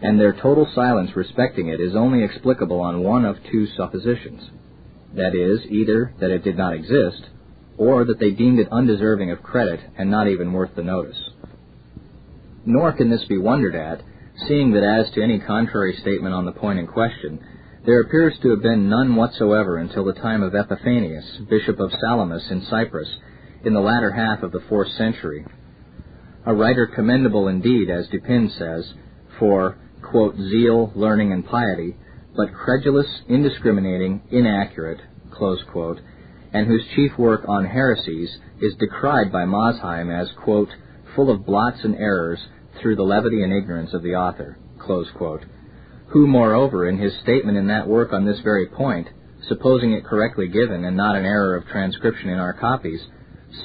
and 0.00 0.18
their 0.18 0.32
total 0.32 0.66
silence 0.74 1.14
respecting 1.14 1.68
it 1.68 1.80
is 1.80 1.94
only 1.94 2.24
explicable 2.24 2.80
on 2.80 3.04
one 3.04 3.24
of 3.24 3.36
two 3.52 3.68
suppositions. 3.76 4.42
That 5.14 5.36
is, 5.36 5.60
either 5.70 6.14
that 6.18 6.32
it 6.32 6.42
did 6.42 6.56
not 6.56 6.74
exist, 6.74 7.28
or 7.78 8.04
that 8.04 8.18
they 8.18 8.32
deemed 8.32 8.58
it 8.58 8.72
undeserving 8.72 9.30
of 9.30 9.42
credit 9.42 9.78
and 9.96 10.10
not 10.10 10.26
even 10.26 10.52
worth 10.52 10.74
the 10.74 10.82
notice. 10.82 11.30
Nor 12.66 12.92
can 12.92 13.08
this 13.08 13.24
be 13.28 13.38
wondered 13.38 13.76
at, 13.76 14.02
seeing 14.48 14.72
that 14.72 14.82
as 14.82 15.12
to 15.14 15.22
any 15.22 15.38
contrary 15.38 15.96
statement 16.00 16.34
on 16.34 16.44
the 16.44 16.52
point 16.52 16.78
in 16.78 16.86
question, 16.86 17.38
there 17.84 18.00
appears 18.00 18.34
to 18.42 18.50
have 18.50 18.62
been 18.62 18.88
none 18.88 19.16
whatsoever 19.16 19.78
until 19.78 20.04
the 20.04 20.12
time 20.12 20.42
of 20.42 20.54
Epiphanius, 20.54 21.48
Bishop 21.50 21.80
of 21.80 21.90
Salamis 22.00 22.46
in 22.50 22.64
Cyprus, 22.70 23.08
in 23.64 23.74
the 23.74 23.80
latter 23.80 24.12
half 24.12 24.42
of 24.42 24.52
the 24.52 24.62
fourth 24.68 24.88
century. 24.92 25.44
A 26.46 26.54
writer 26.54 26.86
commendable 26.86 27.48
indeed, 27.48 27.90
as 27.90 28.06
Dupin 28.08 28.52
says, 28.56 28.92
for, 29.38 29.78
quote, 30.00 30.36
zeal, 30.36 30.92
learning, 30.94 31.32
and 31.32 31.44
piety, 31.44 31.96
but 32.36 32.54
credulous, 32.54 33.06
indiscriminating, 33.28 34.22
inaccurate, 34.30 35.00
quote, 35.30 36.00
and 36.52 36.66
whose 36.66 36.84
chief 36.94 37.12
work 37.18 37.44
on 37.48 37.64
heresies 37.64 38.30
is 38.60 38.74
decried 38.78 39.32
by 39.32 39.44
Mosheim 39.44 40.10
as, 40.10 40.28
quote, 40.44 40.68
full 41.16 41.30
of 41.30 41.44
blots 41.44 41.78
and 41.82 41.96
errors 41.96 42.40
through 42.80 42.96
the 42.96 43.02
levity 43.02 43.42
and 43.42 43.52
ignorance 43.52 43.92
of 43.92 44.02
the 44.02 44.14
author, 44.14 44.58
who, 46.12 46.26
moreover, 46.26 46.88
in 46.88 46.98
his 46.98 47.12
statement 47.22 47.56
in 47.56 47.68
that 47.68 47.88
work 47.88 48.12
on 48.12 48.24
this 48.24 48.40
very 48.40 48.66
point, 48.66 49.08
supposing 49.48 49.92
it 49.92 50.04
correctly 50.04 50.48
given 50.48 50.84
and 50.84 50.96
not 50.96 51.16
an 51.16 51.24
error 51.24 51.56
of 51.56 51.66
transcription 51.66 52.28
in 52.28 52.38
our 52.38 52.52
copies, 52.52 53.00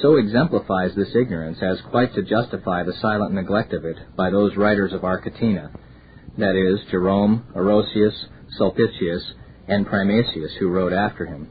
so 0.00 0.16
exemplifies 0.16 0.94
this 0.94 1.14
ignorance 1.14 1.58
as 1.62 1.78
quite 1.90 2.14
to 2.14 2.22
justify 2.22 2.82
the 2.82 2.94
silent 3.00 3.32
neglect 3.34 3.72
of 3.72 3.84
it 3.84 3.96
by 4.16 4.30
those 4.30 4.56
writers 4.56 4.92
of 4.92 5.04
Arcatina, 5.04 5.70
that 6.38 6.56
is, 6.56 6.80
Jerome, 6.90 7.46
Orosius, 7.54 8.14
Sulpicius, 8.58 9.22
and 9.66 9.86
Primasius, 9.86 10.56
who 10.58 10.68
wrote 10.68 10.92
after 10.92 11.26
him. 11.26 11.50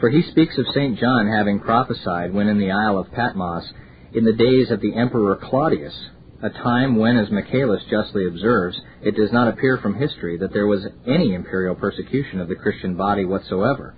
For 0.00 0.08
he 0.08 0.22
speaks 0.30 0.56
of 0.58 0.66
St. 0.74 0.98
John 0.98 1.28
having 1.28 1.60
prophesied 1.60 2.32
when 2.32 2.48
in 2.48 2.58
the 2.58 2.70
Isle 2.70 2.98
of 2.98 3.12
Patmos 3.12 3.70
in 4.12 4.24
the 4.24 4.32
days 4.32 4.70
of 4.70 4.80
the 4.80 4.96
Emperor 4.96 5.36
Claudius, 5.36 5.94
a 6.42 6.50
time 6.50 6.96
when, 6.96 7.16
as 7.16 7.30
Michaelis 7.30 7.82
justly 7.90 8.26
observes, 8.26 8.80
it 9.02 9.16
does 9.16 9.32
not 9.32 9.48
appear 9.48 9.78
from 9.78 9.94
history 9.94 10.38
that 10.38 10.52
there 10.52 10.66
was 10.66 10.86
any 11.06 11.34
imperial 11.34 11.74
persecution 11.74 12.40
of 12.40 12.48
the 12.48 12.54
Christian 12.54 12.96
body 12.96 13.24
whatsoever, 13.24 13.94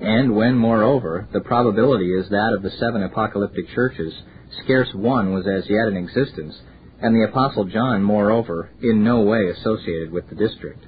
and 0.00 0.36
when, 0.36 0.56
moreover, 0.56 1.28
the 1.32 1.40
probability 1.40 2.12
is 2.12 2.28
that 2.28 2.52
of 2.54 2.62
the 2.62 2.70
seven 2.78 3.02
apocalyptic 3.02 3.68
churches, 3.74 4.14
scarce 4.62 4.88
one 4.94 5.32
was 5.32 5.46
as 5.46 5.68
yet 5.68 5.88
in 5.88 5.96
existence, 5.96 6.54
and 7.00 7.14
the 7.14 7.28
Apostle 7.28 7.64
John, 7.64 8.02
moreover, 8.02 8.70
in 8.80 9.02
no 9.02 9.22
way 9.22 9.50
associated 9.50 10.12
with 10.12 10.28
the 10.28 10.36
district. 10.36 10.84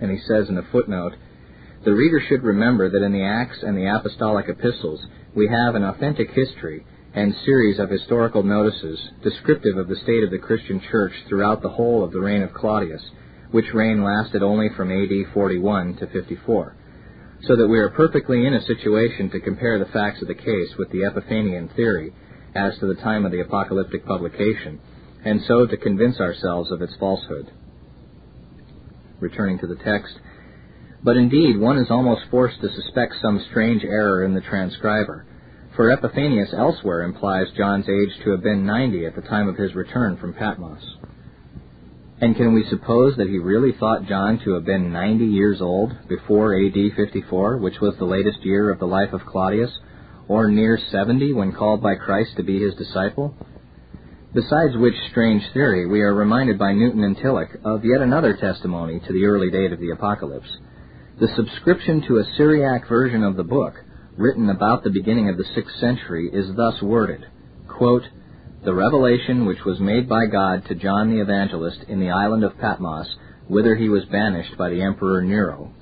And 0.00 0.10
he 0.10 0.18
says 0.26 0.48
in 0.48 0.58
a 0.58 0.66
footnote, 0.72 1.12
the 1.84 1.94
reader 1.94 2.20
should 2.28 2.42
remember 2.42 2.90
that 2.90 3.04
in 3.04 3.12
the 3.12 3.24
Acts 3.24 3.58
and 3.62 3.76
the 3.76 3.86
Apostolic 3.86 4.46
Epistles 4.48 5.04
we 5.36 5.48
have 5.48 5.74
an 5.74 5.84
authentic 5.84 6.30
history 6.30 6.84
and 7.14 7.32
series 7.44 7.78
of 7.78 7.90
historical 7.90 8.42
notices 8.42 8.98
descriptive 9.22 9.76
of 9.76 9.86
the 9.86 9.96
state 10.02 10.24
of 10.24 10.32
the 10.32 10.38
Christian 10.38 10.80
church 10.90 11.12
throughout 11.28 11.62
the 11.62 11.68
whole 11.68 12.02
of 12.02 12.10
the 12.10 12.18
reign 12.18 12.42
of 12.42 12.52
Claudius, 12.52 13.02
which 13.52 13.72
reign 13.72 14.02
lasted 14.02 14.42
only 14.42 14.68
from 14.76 14.90
AD 14.90 15.32
41 15.32 15.96
to 15.98 16.08
54, 16.08 16.76
so 17.42 17.54
that 17.54 17.68
we 17.68 17.78
are 17.78 17.90
perfectly 17.90 18.44
in 18.44 18.54
a 18.54 18.66
situation 18.66 19.30
to 19.30 19.38
compare 19.38 19.78
the 19.78 19.92
facts 19.92 20.22
of 20.22 20.28
the 20.28 20.34
case 20.34 20.74
with 20.76 20.90
the 20.90 21.02
Epiphanian 21.02 21.68
theory 21.76 22.12
as 22.56 22.76
to 22.78 22.86
the 22.86 23.00
time 23.00 23.24
of 23.24 23.30
the 23.30 23.40
apocalyptic 23.40 24.04
publication, 24.04 24.80
and 25.24 25.40
so 25.46 25.66
to 25.66 25.76
convince 25.76 26.18
ourselves 26.18 26.72
of 26.72 26.82
its 26.82 26.96
falsehood. 26.98 27.48
Returning 29.20 29.60
to 29.60 29.68
the 29.68 29.76
text, 29.76 30.14
but 31.04 31.16
indeed 31.16 31.60
one 31.60 31.78
is 31.78 31.90
almost 31.90 32.22
forced 32.28 32.60
to 32.60 32.74
suspect 32.74 33.14
some 33.22 33.44
strange 33.50 33.84
error 33.84 34.24
in 34.24 34.34
the 34.34 34.40
transcriber 34.40 35.26
for 35.76 35.90
Epiphanius 35.90 36.54
elsewhere 36.56 37.02
implies 37.02 37.46
John's 37.56 37.88
age 37.88 38.24
to 38.24 38.30
have 38.30 38.42
been 38.42 38.66
90 38.66 39.06
at 39.06 39.14
the 39.14 39.22
time 39.22 39.48
of 39.48 39.56
his 39.56 39.74
return 39.74 40.16
from 40.16 40.34
Patmos. 40.34 40.82
And 42.20 42.36
can 42.36 42.54
we 42.54 42.64
suppose 42.70 43.16
that 43.16 43.28
he 43.28 43.38
really 43.38 43.72
thought 43.78 44.06
John 44.06 44.38
to 44.44 44.52
have 44.54 44.64
been 44.64 44.92
90 44.92 45.24
years 45.24 45.60
old 45.60 45.92
before 46.08 46.54
AD 46.54 46.76
54, 46.96 47.58
which 47.58 47.80
was 47.80 47.94
the 47.98 48.04
latest 48.04 48.38
year 48.44 48.70
of 48.70 48.78
the 48.78 48.86
life 48.86 49.12
of 49.12 49.26
Claudius, 49.26 49.70
or 50.28 50.48
near 50.48 50.78
70 50.90 51.32
when 51.32 51.52
called 51.52 51.82
by 51.82 51.96
Christ 51.96 52.36
to 52.36 52.44
be 52.44 52.62
his 52.62 52.74
disciple? 52.76 53.34
Besides 54.32 54.76
which 54.76 54.94
strange 55.10 55.42
theory, 55.52 55.86
we 55.86 56.02
are 56.02 56.14
reminded 56.14 56.58
by 56.58 56.72
Newton 56.72 57.04
and 57.04 57.16
Tilloch 57.16 57.56
of 57.64 57.84
yet 57.84 58.00
another 58.00 58.36
testimony 58.36 59.00
to 59.00 59.12
the 59.12 59.24
early 59.26 59.50
date 59.50 59.72
of 59.72 59.80
the 59.80 59.90
Apocalypse. 59.90 60.56
The 61.20 61.28
subscription 61.36 62.02
to 62.08 62.18
a 62.18 62.24
Syriac 62.36 62.88
version 62.88 63.22
of 63.22 63.36
the 63.36 63.44
book, 63.44 63.74
written 64.16 64.48
about 64.48 64.84
the 64.84 64.90
beginning 64.90 65.28
of 65.28 65.36
the 65.36 65.44
6th 65.44 65.80
century, 65.80 66.30
is 66.32 66.54
thus 66.56 66.80
worded, 66.82 67.26
quote, 67.68 68.04
The 68.64 68.74
revelation 68.74 69.46
which 69.46 69.64
was 69.64 69.80
made 69.80 70.08
by 70.08 70.26
God 70.26 70.64
to 70.66 70.74
John 70.74 71.10
the 71.10 71.20
Evangelist 71.20 71.84
in 71.88 72.00
the 72.00 72.10
island 72.10 72.44
of 72.44 72.58
Patmos, 72.58 73.08
whither 73.48 73.74
he 73.74 73.88
was 73.88 74.04
banished 74.06 74.56
by 74.56 74.70
the 74.70 74.82
Emperor 74.82 75.22
Nero. 75.22 75.72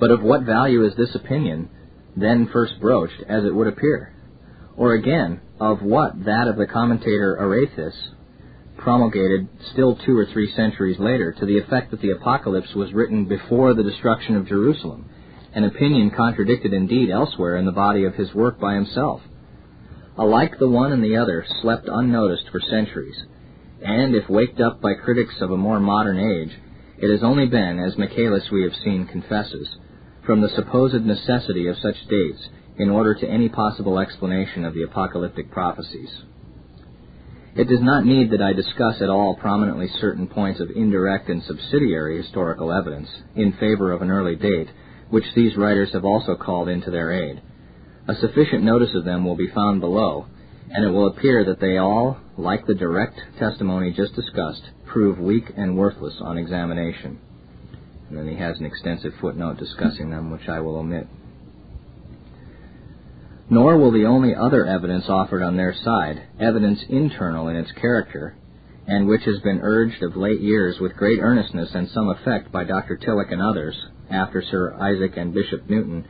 But 0.00 0.10
of 0.10 0.22
what 0.22 0.42
value 0.42 0.84
is 0.84 0.94
this 0.96 1.14
opinion, 1.14 1.68
then 2.16 2.48
first 2.52 2.80
broached, 2.80 3.22
as 3.28 3.44
it 3.44 3.54
would 3.54 3.68
appear? 3.68 4.12
Or 4.76 4.94
again, 4.94 5.40
of 5.60 5.82
what 5.82 6.24
that 6.24 6.48
of 6.48 6.56
the 6.56 6.66
commentator 6.66 7.36
Arethas, 7.40 7.94
promulgated 8.76 9.48
still 9.72 9.96
two 9.96 10.16
or 10.16 10.26
three 10.26 10.52
centuries 10.54 10.98
later 10.98 11.32
to 11.32 11.46
the 11.46 11.58
effect 11.58 11.90
that 11.90 12.00
the 12.00 12.10
Apocalypse 12.10 12.74
was 12.74 12.92
written 12.92 13.24
before 13.24 13.74
the 13.74 13.82
destruction 13.82 14.36
of 14.36 14.46
Jerusalem, 14.46 15.08
an 15.56 15.64
opinion 15.64 16.10
contradicted 16.10 16.74
indeed 16.74 17.10
elsewhere 17.10 17.56
in 17.56 17.64
the 17.64 17.72
body 17.72 18.04
of 18.04 18.14
his 18.14 18.34
work 18.34 18.60
by 18.60 18.74
himself. 18.74 19.22
Alike 20.18 20.58
the 20.58 20.68
one 20.68 20.92
and 20.92 21.02
the 21.02 21.16
other 21.16 21.46
slept 21.62 21.88
unnoticed 21.90 22.44
for 22.52 22.60
centuries, 22.60 23.16
and 23.82 24.14
if 24.14 24.28
waked 24.28 24.60
up 24.60 24.82
by 24.82 24.92
critics 24.92 25.34
of 25.40 25.50
a 25.50 25.56
more 25.56 25.80
modern 25.80 26.18
age, 26.18 26.54
it 26.98 27.10
has 27.10 27.22
only 27.22 27.46
been, 27.46 27.78
as 27.78 27.96
Michaelis 27.96 28.50
we 28.52 28.64
have 28.64 28.74
seen 28.84 29.06
confesses, 29.06 29.66
from 30.26 30.42
the 30.42 30.50
supposed 30.50 31.02
necessity 31.06 31.68
of 31.68 31.76
such 31.78 32.06
dates 32.10 32.48
in 32.78 32.90
order 32.90 33.14
to 33.14 33.26
any 33.26 33.48
possible 33.48 33.98
explanation 33.98 34.66
of 34.66 34.74
the 34.74 34.82
apocalyptic 34.82 35.50
prophecies. 35.50 36.10
It 37.54 37.68
does 37.68 37.80
not 37.80 38.04
need 38.04 38.32
that 38.32 38.42
I 38.42 38.52
discuss 38.52 39.00
at 39.00 39.08
all 39.08 39.36
prominently 39.36 39.88
certain 40.02 40.26
points 40.26 40.60
of 40.60 40.70
indirect 40.70 41.30
and 41.30 41.42
subsidiary 41.44 42.18
historical 42.18 42.70
evidence 42.70 43.08
in 43.34 43.52
favor 43.52 43.92
of 43.92 44.02
an 44.02 44.10
early 44.10 44.36
date, 44.36 44.68
which 45.10 45.24
these 45.34 45.56
writers 45.56 45.90
have 45.92 46.04
also 46.04 46.34
called 46.34 46.68
into 46.68 46.90
their 46.90 47.12
aid. 47.12 47.40
A 48.08 48.14
sufficient 48.14 48.62
notice 48.62 48.94
of 48.94 49.04
them 49.04 49.24
will 49.24 49.36
be 49.36 49.50
found 49.54 49.80
below, 49.80 50.26
and 50.70 50.84
it 50.84 50.90
will 50.90 51.08
appear 51.08 51.44
that 51.44 51.60
they 51.60 51.76
all, 51.78 52.18
like 52.36 52.66
the 52.66 52.74
direct 52.74 53.18
testimony 53.38 53.92
just 53.92 54.14
discussed, 54.14 54.62
prove 54.86 55.18
weak 55.18 55.52
and 55.56 55.76
worthless 55.76 56.14
on 56.20 56.38
examination. 56.38 57.18
And 58.08 58.18
then 58.18 58.28
he 58.28 58.36
has 58.36 58.58
an 58.58 58.66
extensive 58.66 59.12
footnote 59.20 59.58
discussing 59.58 60.10
them, 60.10 60.30
which 60.30 60.48
I 60.48 60.60
will 60.60 60.76
omit. 60.76 61.08
Nor 63.48 63.78
will 63.78 63.92
the 63.92 64.06
only 64.06 64.34
other 64.34 64.66
evidence 64.66 65.04
offered 65.08 65.42
on 65.42 65.56
their 65.56 65.74
side, 65.84 66.22
evidence 66.40 66.80
internal 66.88 67.48
in 67.48 67.56
its 67.56 67.70
character, 67.72 68.36
and 68.86 69.06
which 69.06 69.22
has 69.24 69.38
been 69.40 69.60
urged 69.62 70.02
of 70.02 70.16
late 70.16 70.40
years 70.40 70.78
with 70.80 70.96
great 70.96 71.20
earnestness 71.20 71.70
and 71.74 71.88
some 71.90 72.08
effect 72.08 72.52
by 72.52 72.64
Dr. 72.64 72.96
Tilloch 72.96 73.32
and 73.32 73.42
others, 73.42 73.76
after 74.10 74.42
Sir 74.42 74.74
Isaac 74.74 75.16
and 75.16 75.34
Bishop 75.34 75.68
Newton, 75.68 76.04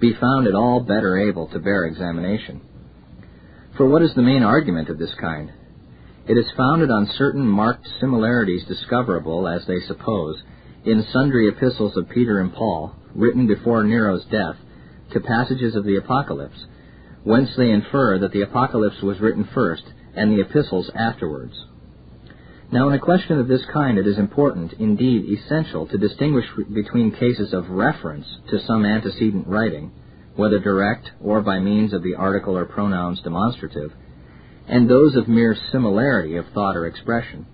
be 0.00 0.14
found 0.20 0.46
at 0.46 0.54
all 0.54 0.80
better 0.80 1.18
able 1.18 1.48
to 1.48 1.58
bear 1.58 1.84
examination. 1.84 2.60
For 3.76 3.88
what 3.88 4.02
is 4.02 4.14
the 4.14 4.22
main 4.22 4.42
argument 4.42 4.88
of 4.88 4.98
this 4.98 5.14
kind? 5.20 5.52
It 6.26 6.36
is 6.36 6.50
founded 6.56 6.90
on 6.90 7.10
certain 7.16 7.46
marked 7.46 7.88
similarities 8.00 8.64
discoverable, 8.66 9.48
as 9.48 9.66
they 9.66 9.80
suppose, 9.86 10.42
in 10.84 11.06
sundry 11.12 11.48
epistles 11.48 11.96
of 11.96 12.10
Peter 12.10 12.40
and 12.40 12.52
Paul, 12.52 12.94
written 13.14 13.46
before 13.46 13.82
Nero's 13.84 14.24
death, 14.30 14.56
to 15.12 15.20
passages 15.20 15.74
of 15.74 15.84
the 15.84 15.96
Apocalypse, 15.96 16.66
whence 17.24 17.50
they 17.56 17.70
infer 17.70 18.18
that 18.18 18.32
the 18.32 18.42
Apocalypse 18.42 19.00
was 19.02 19.20
written 19.20 19.48
first 19.54 19.84
and 20.14 20.30
the 20.30 20.42
epistles 20.42 20.90
afterwards. 20.94 21.54
Now, 22.70 22.88
in 22.88 22.94
a 22.94 22.98
question 22.98 23.38
of 23.38 23.48
this 23.48 23.64
kind, 23.72 23.96
it 23.96 24.06
is 24.06 24.18
important, 24.18 24.74
indeed 24.74 25.24
essential, 25.24 25.86
to 25.86 25.96
distinguish 25.96 26.44
between 26.70 27.12
cases 27.12 27.54
of 27.54 27.70
reference 27.70 28.26
to 28.50 28.60
some 28.66 28.84
antecedent 28.84 29.46
writing, 29.46 29.90
whether 30.36 30.58
direct 30.58 31.10
or 31.22 31.40
by 31.40 31.60
means 31.60 31.94
of 31.94 32.02
the 32.02 32.14
article 32.14 32.58
or 32.58 32.66
pronouns 32.66 33.22
demonstrative, 33.22 33.92
and 34.66 34.88
those 34.88 35.16
of 35.16 35.28
mere 35.28 35.56
similarity 35.72 36.36
of 36.36 36.44
thought 36.52 36.76
or 36.76 36.86
expression. 36.86 37.46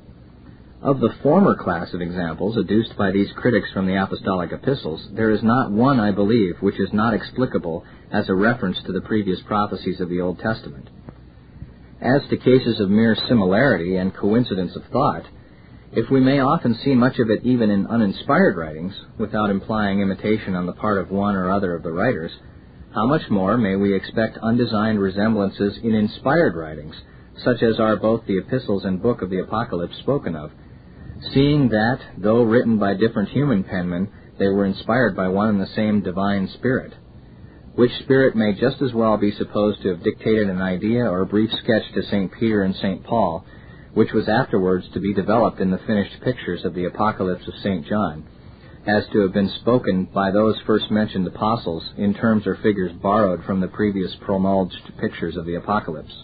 Of 0.82 0.98
the 0.98 1.14
former 1.22 1.54
class 1.54 1.94
of 1.94 2.02
examples 2.02 2.56
adduced 2.56 2.96
by 2.98 3.12
these 3.12 3.30
critics 3.36 3.70
from 3.72 3.86
the 3.86 4.02
apostolic 4.02 4.50
epistles, 4.50 5.08
there 5.12 5.30
is 5.30 5.44
not 5.44 5.70
one, 5.70 6.00
I 6.00 6.10
believe, 6.10 6.56
which 6.60 6.80
is 6.80 6.92
not 6.92 7.14
explicable 7.14 7.84
as 8.10 8.28
a 8.28 8.34
reference 8.34 8.82
to 8.82 8.92
the 8.92 9.00
previous 9.00 9.40
prophecies 9.42 10.00
of 10.00 10.08
the 10.08 10.20
Old 10.20 10.40
Testament. 10.40 10.90
As 12.04 12.20
to 12.28 12.36
cases 12.36 12.80
of 12.80 12.90
mere 12.90 13.16
similarity 13.28 13.96
and 13.96 14.14
coincidence 14.14 14.76
of 14.76 14.84
thought, 14.92 15.24
if 15.92 16.10
we 16.10 16.20
may 16.20 16.38
often 16.38 16.74
see 16.84 16.94
much 16.94 17.18
of 17.18 17.30
it 17.30 17.42
even 17.44 17.70
in 17.70 17.86
uninspired 17.86 18.58
writings, 18.58 18.94
without 19.16 19.48
implying 19.48 20.00
imitation 20.00 20.54
on 20.54 20.66
the 20.66 20.74
part 20.74 20.98
of 20.98 21.10
one 21.10 21.34
or 21.34 21.50
other 21.50 21.74
of 21.74 21.82
the 21.82 21.92
writers, 21.92 22.30
how 22.94 23.06
much 23.06 23.30
more 23.30 23.56
may 23.56 23.76
we 23.76 23.94
expect 23.94 24.36
undesigned 24.42 25.00
resemblances 25.00 25.78
in 25.82 25.94
inspired 25.94 26.54
writings, 26.54 26.94
such 27.42 27.62
as 27.62 27.80
are 27.80 27.96
both 27.96 28.26
the 28.26 28.36
epistles 28.36 28.84
and 28.84 29.00
book 29.02 29.22
of 29.22 29.30
the 29.30 29.40
Apocalypse 29.40 29.96
spoken 30.00 30.36
of, 30.36 30.50
seeing 31.32 31.70
that, 31.70 32.00
though 32.18 32.42
written 32.42 32.76
by 32.78 32.92
different 32.92 33.30
human 33.30 33.64
penmen, 33.64 34.08
they 34.38 34.48
were 34.48 34.66
inspired 34.66 35.16
by 35.16 35.28
one 35.28 35.48
and 35.48 35.60
the 35.60 35.74
same 35.74 36.02
divine 36.02 36.48
Spirit, 36.48 36.92
which 37.74 37.90
Spirit 38.02 38.36
may 38.36 38.52
just 38.52 38.80
as 38.82 38.92
well 38.92 39.16
be 39.16 39.32
supposed 39.32 39.82
to 39.82 39.88
have 39.88 40.04
dictated 40.04 40.48
an 40.48 40.62
idea 40.62 41.04
or 41.04 41.22
a 41.22 41.26
brief 41.26 41.50
sketch 41.62 41.82
to 41.94 42.02
St. 42.04 42.32
Peter 42.38 42.62
and 42.62 42.74
St. 42.76 43.02
Paul, 43.02 43.44
which 43.94 44.12
was 44.12 44.28
afterwards 44.28 44.86
to 44.92 45.00
be 45.00 45.12
developed 45.12 45.60
in 45.60 45.70
the 45.70 45.78
finished 45.78 46.20
pictures 46.22 46.64
of 46.64 46.74
the 46.74 46.84
Apocalypse 46.84 47.46
of 47.48 47.54
St. 47.62 47.86
John, 47.86 48.24
as 48.86 49.04
to 49.12 49.20
have 49.20 49.32
been 49.32 49.50
spoken 49.60 50.04
by 50.04 50.30
those 50.30 50.56
first 50.66 50.90
mentioned 50.90 51.26
apostles 51.26 51.84
in 51.96 52.14
terms 52.14 52.46
or 52.46 52.56
figures 52.56 52.92
borrowed 52.92 53.44
from 53.44 53.60
the 53.60 53.68
previous 53.68 54.14
promulged 54.20 54.92
pictures 55.00 55.36
of 55.36 55.46
the 55.46 55.54
Apocalypse. 55.54 56.14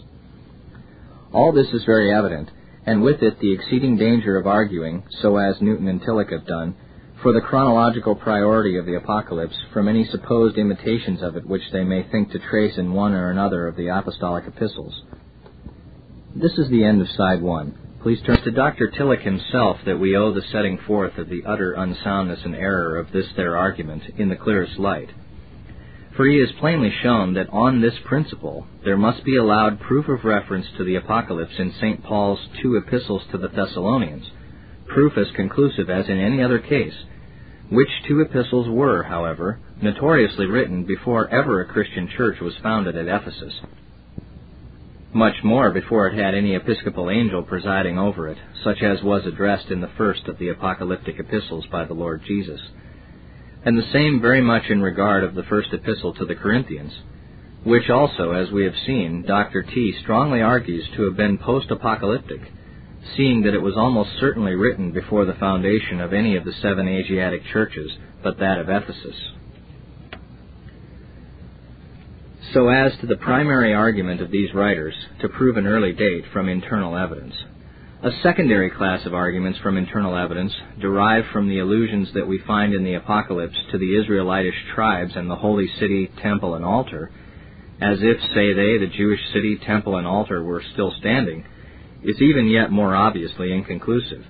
All 1.33 1.51
this 1.51 1.67
is 1.73 1.83
very 1.85 2.13
evident, 2.13 2.49
and 2.85 3.03
with 3.03 3.21
it 3.21 3.39
the 3.39 3.53
exceeding 3.53 3.97
danger 3.97 4.37
of 4.37 4.47
arguing, 4.47 5.03
so 5.21 5.37
as 5.37 5.61
Newton 5.61 5.87
and 5.87 6.01
Tilloch 6.01 6.31
have 6.31 6.45
done, 6.45 6.75
for 7.21 7.33
the 7.33 7.41
chronological 7.41 8.15
priority 8.15 8.77
of 8.77 8.85
the 8.85 8.95
Apocalypse 8.95 9.55
from 9.73 9.87
any 9.87 10.05
supposed 10.05 10.57
imitations 10.57 11.21
of 11.21 11.35
it 11.35 11.45
which 11.45 11.61
they 11.71 11.83
may 11.83 12.03
think 12.11 12.31
to 12.31 12.39
trace 12.39 12.77
in 12.77 12.93
one 12.93 13.13
or 13.13 13.29
another 13.29 13.67
of 13.67 13.75
the 13.75 13.87
apostolic 13.87 14.45
epistles. 14.47 15.03
This 16.35 16.53
is 16.53 16.69
the 16.69 16.83
end 16.83 17.01
of 17.01 17.09
side 17.09 17.41
one. 17.41 17.77
Please 18.01 18.19
turn 18.25 18.41
to 18.41 18.51
Dr. 18.51 18.87
Tilloch 18.87 19.21
himself 19.21 19.77
that 19.85 19.99
we 19.99 20.15
owe 20.15 20.33
the 20.33 20.41
setting 20.51 20.79
forth 20.87 21.17
of 21.19 21.29
the 21.29 21.43
utter 21.45 21.73
unsoundness 21.73 22.43
and 22.43 22.55
error 22.55 22.97
of 22.97 23.11
this 23.11 23.27
their 23.35 23.55
argument 23.55 24.03
in 24.17 24.29
the 24.29 24.35
clearest 24.35 24.79
light. 24.79 25.09
For 26.17 26.25
he 26.25 26.39
has 26.39 26.51
plainly 26.59 26.91
shown 27.03 27.35
that 27.35 27.49
on 27.49 27.81
this 27.81 27.93
principle 28.05 28.65
there 28.83 28.97
must 28.97 29.23
be 29.23 29.37
allowed 29.37 29.79
proof 29.79 30.07
of 30.09 30.25
reference 30.25 30.65
to 30.77 30.83
the 30.83 30.95
Apocalypse 30.95 31.59
in 31.59 31.73
St. 31.79 32.03
Paul's 32.03 32.39
two 32.61 32.75
epistles 32.75 33.21
to 33.31 33.37
the 33.37 33.49
Thessalonians, 33.49 34.25
proof 34.93 35.17
as 35.17 35.35
conclusive 35.35 35.89
as 35.89 36.07
in 36.07 36.19
any 36.19 36.43
other 36.43 36.59
case, 36.59 36.93
which 37.69 37.89
two 38.07 38.21
epistles 38.21 38.67
were, 38.69 39.03
however, 39.03 39.59
notoriously 39.81 40.45
written 40.45 40.83
before 40.83 41.29
ever 41.29 41.61
a 41.61 41.71
Christian 41.73 42.09
church 42.15 42.39
was 42.41 42.53
founded 42.61 42.95
at 42.95 43.07
Ephesus. 43.07 43.53
Much 45.13 45.43
more 45.43 45.71
before 45.71 46.07
it 46.07 46.17
had 46.17 46.35
any 46.35 46.55
episcopal 46.55 47.09
angel 47.09 47.43
presiding 47.43 47.97
over 47.97 48.27
it, 48.27 48.37
such 48.63 48.81
as 48.81 49.03
was 49.03 49.25
addressed 49.25 49.69
in 49.69 49.81
the 49.81 49.91
first 49.97 50.27
of 50.27 50.37
the 50.37 50.49
apocalyptic 50.49 51.19
epistles 51.19 51.65
by 51.71 51.85
the 51.85 51.93
Lord 51.93 52.21
Jesus 52.25 52.61
and 53.63 53.77
the 53.77 53.91
same 53.93 54.19
very 54.21 54.41
much 54.41 54.63
in 54.69 54.81
regard 54.81 55.23
of 55.23 55.35
the 55.35 55.43
first 55.43 55.69
epistle 55.71 56.13
to 56.15 56.25
the 56.25 56.35
Corinthians, 56.35 56.91
which 57.63 57.89
also, 57.89 58.31
as 58.31 58.51
we 58.51 58.63
have 58.63 58.73
seen, 58.85 59.23
Dr. 59.27 59.61
T. 59.61 59.95
strongly 60.01 60.41
argues 60.41 60.87
to 60.95 61.03
have 61.03 61.15
been 61.15 61.37
post-apocalyptic, 61.37 62.41
seeing 63.15 63.41
that 63.41 63.53
it 63.53 63.61
was 63.61 63.75
almost 63.75 64.11
certainly 64.19 64.55
written 64.55 64.91
before 64.91 65.25
the 65.25 65.33
foundation 65.33 65.99
of 65.99 66.13
any 66.13 66.35
of 66.35 66.45
the 66.45 66.53
seven 66.61 66.87
Asiatic 66.87 67.41
churches 67.51 67.91
but 68.23 68.39
that 68.39 68.59
of 68.59 68.69
Ephesus. 68.69 69.15
So 72.53 72.67
as 72.67 72.91
to 72.99 73.07
the 73.07 73.15
primary 73.15 73.73
argument 73.73 74.21
of 74.21 74.29
these 74.29 74.53
writers 74.53 74.93
to 75.21 75.29
prove 75.29 75.57
an 75.57 75.67
early 75.67 75.93
date 75.93 76.25
from 76.33 76.49
internal 76.49 76.97
evidence, 76.97 77.33
a 78.03 78.11
secondary 78.23 78.71
class 78.71 79.05
of 79.05 79.13
arguments 79.13 79.59
from 79.59 79.77
internal 79.77 80.17
evidence, 80.17 80.51
derived 80.79 81.27
from 81.31 81.47
the 81.47 81.59
allusions 81.59 82.09
that 82.13 82.27
we 82.27 82.39
find 82.47 82.73
in 82.73 82.83
the 82.83 82.95
Apocalypse 82.95 83.55
to 83.71 83.77
the 83.77 83.95
Israelitish 84.01 84.55
tribes 84.73 85.13
and 85.15 85.29
the 85.29 85.35
holy 85.35 85.67
city, 85.79 86.11
temple, 86.21 86.55
and 86.55 86.65
altar, 86.65 87.11
as 87.79 87.99
if, 88.01 88.19
say 88.33 88.53
they, 88.53 88.79
the 88.79 88.91
Jewish 88.97 89.19
city, 89.33 89.59
temple, 89.65 89.97
and 89.97 90.07
altar 90.07 90.43
were 90.43 90.63
still 90.73 90.93
standing, 90.99 91.45
is 92.03 92.21
even 92.21 92.47
yet 92.47 92.71
more 92.71 92.95
obviously 92.95 93.51
inconclusive. 93.51 94.25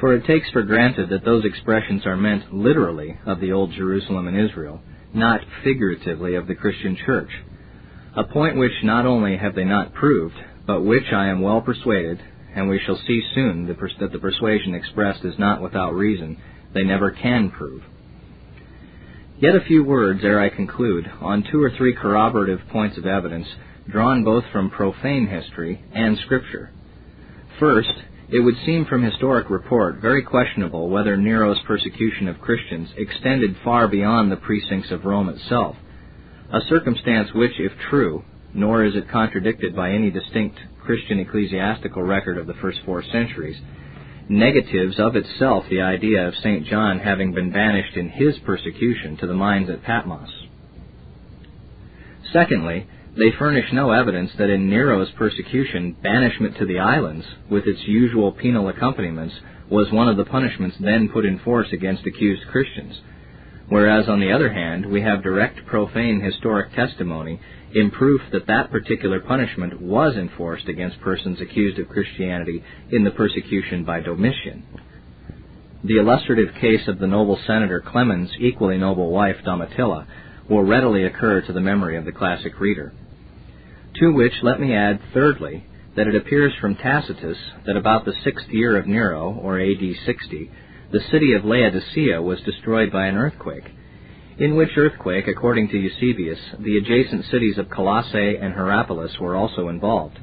For 0.00 0.14
it 0.14 0.26
takes 0.26 0.50
for 0.50 0.62
granted 0.62 1.08
that 1.10 1.24
those 1.24 1.44
expressions 1.44 2.04
are 2.04 2.16
meant 2.16 2.52
literally 2.52 3.18
of 3.26 3.40
the 3.40 3.52
Old 3.52 3.72
Jerusalem 3.72 4.28
and 4.28 4.38
Israel, 4.38 4.80
not 5.14 5.40
figuratively 5.62 6.34
of 6.34 6.46
the 6.46 6.54
Christian 6.54 6.96
Church, 7.06 7.30
a 8.16 8.24
point 8.24 8.56
which 8.56 8.72
not 8.82 9.06
only 9.06 9.36
have 9.36 9.54
they 9.54 9.64
not 9.64 9.94
proved, 9.94 10.34
but 10.66 10.82
which 10.82 11.12
I 11.12 11.28
am 11.28 11.40
well 11.40 11.60
persuaded 11.60 12.20
and 12.54 12.68
we 12.68 12.80
shall 12.84 12.98
see 13.06 13.20
soon 13.34 13.66
that 13.66 14.12
the 14.12 14.18
persuasion 14.18 14.74
expressed 14.74 15.24
is 15.24 15.38
not 15.38 15.60
without 15.60 15.94
reason, 15.94 16.38
they 16.72 16.84
never 16.84 17.10
can 17.10 17.50
prove. 17.50 17.82
Yet 19.38 19.56
a 19.56 19.64
few 19.66 19.82
words 19.82 20.20
ere 20.22 20.40
I 20.40 20.48
conclude 20.48 21.10
on 21.20 21.44
two 21.50 21.60
or 21.60 21.70
three 21.70 21.94
corroborative 21.94 22.60
points 22.70 22.96
of 22.96 23.06
evidence 23.06 23.48
drawn 23.88 24.24
both 24.24 24.44
from 24.52 24.70
profane 24.70 25.26
history 25.26 25.84
and 25.94 26.18
Scripture. 26.18 26.70
First, 27.60 27.92
it 28.28 28.40
would 28.40 28.56
seem 28.64 28.86
from 28.86 29.02
historic 29.02 29.50
report 29.50 30.00
very 30.00 30.22
questionable 30.22 30.88
whether 30.88 31.16
Nero's 31.16 31.60
persecution 31.66 32.28
of 32.28 32.40
Christians 32.40 32.88
extended 32.96 33.56
far 33.62 33.86
beyond 33.86 34.32
the 34.32 34.36
precincts 34.36 34.90
of 34.90 35.04
Rome 35.04 35.28
itself, 35.28 35.76
a 36.52 36.60
circumstance 36.68 37.28
which, 37.34 37.52
if 37.58 37.72
true, 37.90 38.24
nor 38.54 38.84
is 38.84 38.96
it 38.96 39.10
contradicted 39.10 39.76
by 39.76 39.90
any 39.90 40.10
distinct 40.10 40.58
Christian 40.84 41.20
ecclesiastical 41.20 42.02
record 42.02 42.38
of 42.38 42.46
the 42.46 42.54
first 42.54 42.78
four 42.84 43.02
centuries, 43.02 43.56
negatives 44.28 44.98
of 44.98 45.16
itself 45.16 45.64
the 45.68 45.80
idea 45.80 46.26
of 46.26 46.34
St. 46.36 46.66
John 46.66 46.98
having 46.98 47.32
been 47.34 47.50
banished 47.50 47.96
in 47.96 48.08
his 48.08 48.38
persecution 48.44 49.16
to 49.18 49.26
the 49.26 49.34
mines 49.34 49.68
at 49.68 49.82
Patmos. 49.82 50.30
Secondly, 52.32 52.86
they 53.16 53.30
furnish 53.38 53.72
no 53.72 53.92
evidence 53.92 54.30
that 54.38 54.50
in 54.50 54.68
Nero's 54.68 55.10
persecution, 55.16 55.96
banishment 56.02 56.56
to 56.58 56.66
the 56.66 56.80
islands, 56.80 57.24
with 57.48 57.64
its 57.66 57.80
usual 57.86 58.32
penal 58.32 58.68
accompaniments, 58.68 59.34
was 59.70 59.92
one 59.92 60.08
of 60.08 60.16
the 60.16 60.24
punishments 60.24 60.76
then 60.80 61.08
put 61.08 61.24
in 61.24 61.38
force 61.38 61.68
against 61.72 62.06
accused 62.06 62.42
Christians. 62.50 63.00
Whereas, 63.68 64.08
on 64.08 64.20
the 64.20 64.32
other 64.32 64.52
hand, 64.52 64.84
we 64.86 65.00
have 65.02 65.22
direct 65.22 65.64
profane 65.66 66.20
historic 66.20 66.74
testimony 66.74 67.40
in 67.72 67.90
proof 67.90 68.20
that 68.32 68.48
that 68.48 68.70
particular 68.70 69.20
punishment 69.20 69.80
was 69.80 70.16
enforced 70.16 70.68
against 70.68 71.00
persons 71.00 71.40
accused 71.40 71.78
of 71.78 71.88
Christianity 71.88 72.62
in 72.90 73.04
the 73.04 73.10
persecution 73.12 73.84
by 73.84 74.00
Domitian. 74.00 74.64
The 75.84 75.98
illustrative 75.98 76.54
case 76.60 76.88
of 76.88 76.98
the 76.98 77.06
noble 77.06 77.38
senator 77.46 77.80
Clemens' 77.80 78.30
equally 78.38 78.76
noble 78.76 79.10
wife 79.10 79.36
Domitilla 79.46 80.06
will 80.48 80.62
readily 80.62 81.04
occur 81.04 81.40
to 81.42 81.52
the 81.52 81.60
memory 81.60 81.96
of 81.96 82.04
the 82.04 82.12
classic 82.12 82.58
reader. 82.60 82.92
To 84.00 84.12
which 84.12 84.32
let 84.42 84.58
me 84.58 84.74
add, 84.74 85.00
thirdly, 85.12 85.64
that 85.94 86.08
it 86.08 86.16
appears 86.16 86.52
from 86.60 86.74
Tacitus 86.74 87.38
that 87.64 87.76
about 87.76 88.04
the 88.04 88.14
sixth 88.24 88.48
year 88.48 88.76
of 88.76 88.88
Nero, 88.88 89.38
or 89.40 89.60
AD 89.60 89.78
60, 90.04 90.50
the 90.90 91.00
city 91.12 91.32
of 91.34 91.44
Laodicea 91.44 92.20
was 92.20 92.40
destroyed 92.40 92.90
by 92.90 93.06
an 93.06 93.16
earthquake, 93.16 93.70
in 94.36 94.56
which 94.56 94.76
earthquake, 94.76 95.28
according 95.28 95.68
to 95.68 95.78
Eusebius, 95.78 96.40
the 96.58 96.76
adjacent 96.76 97.24
cities 97.26 97.56
of 97.56 97.70
Colossae 97.70 98.36
and 98.36 98.52
Hierapolis 98.52 99.16
were 99.20 99.36
also 99.36 99.68
involved. 99.68 100.18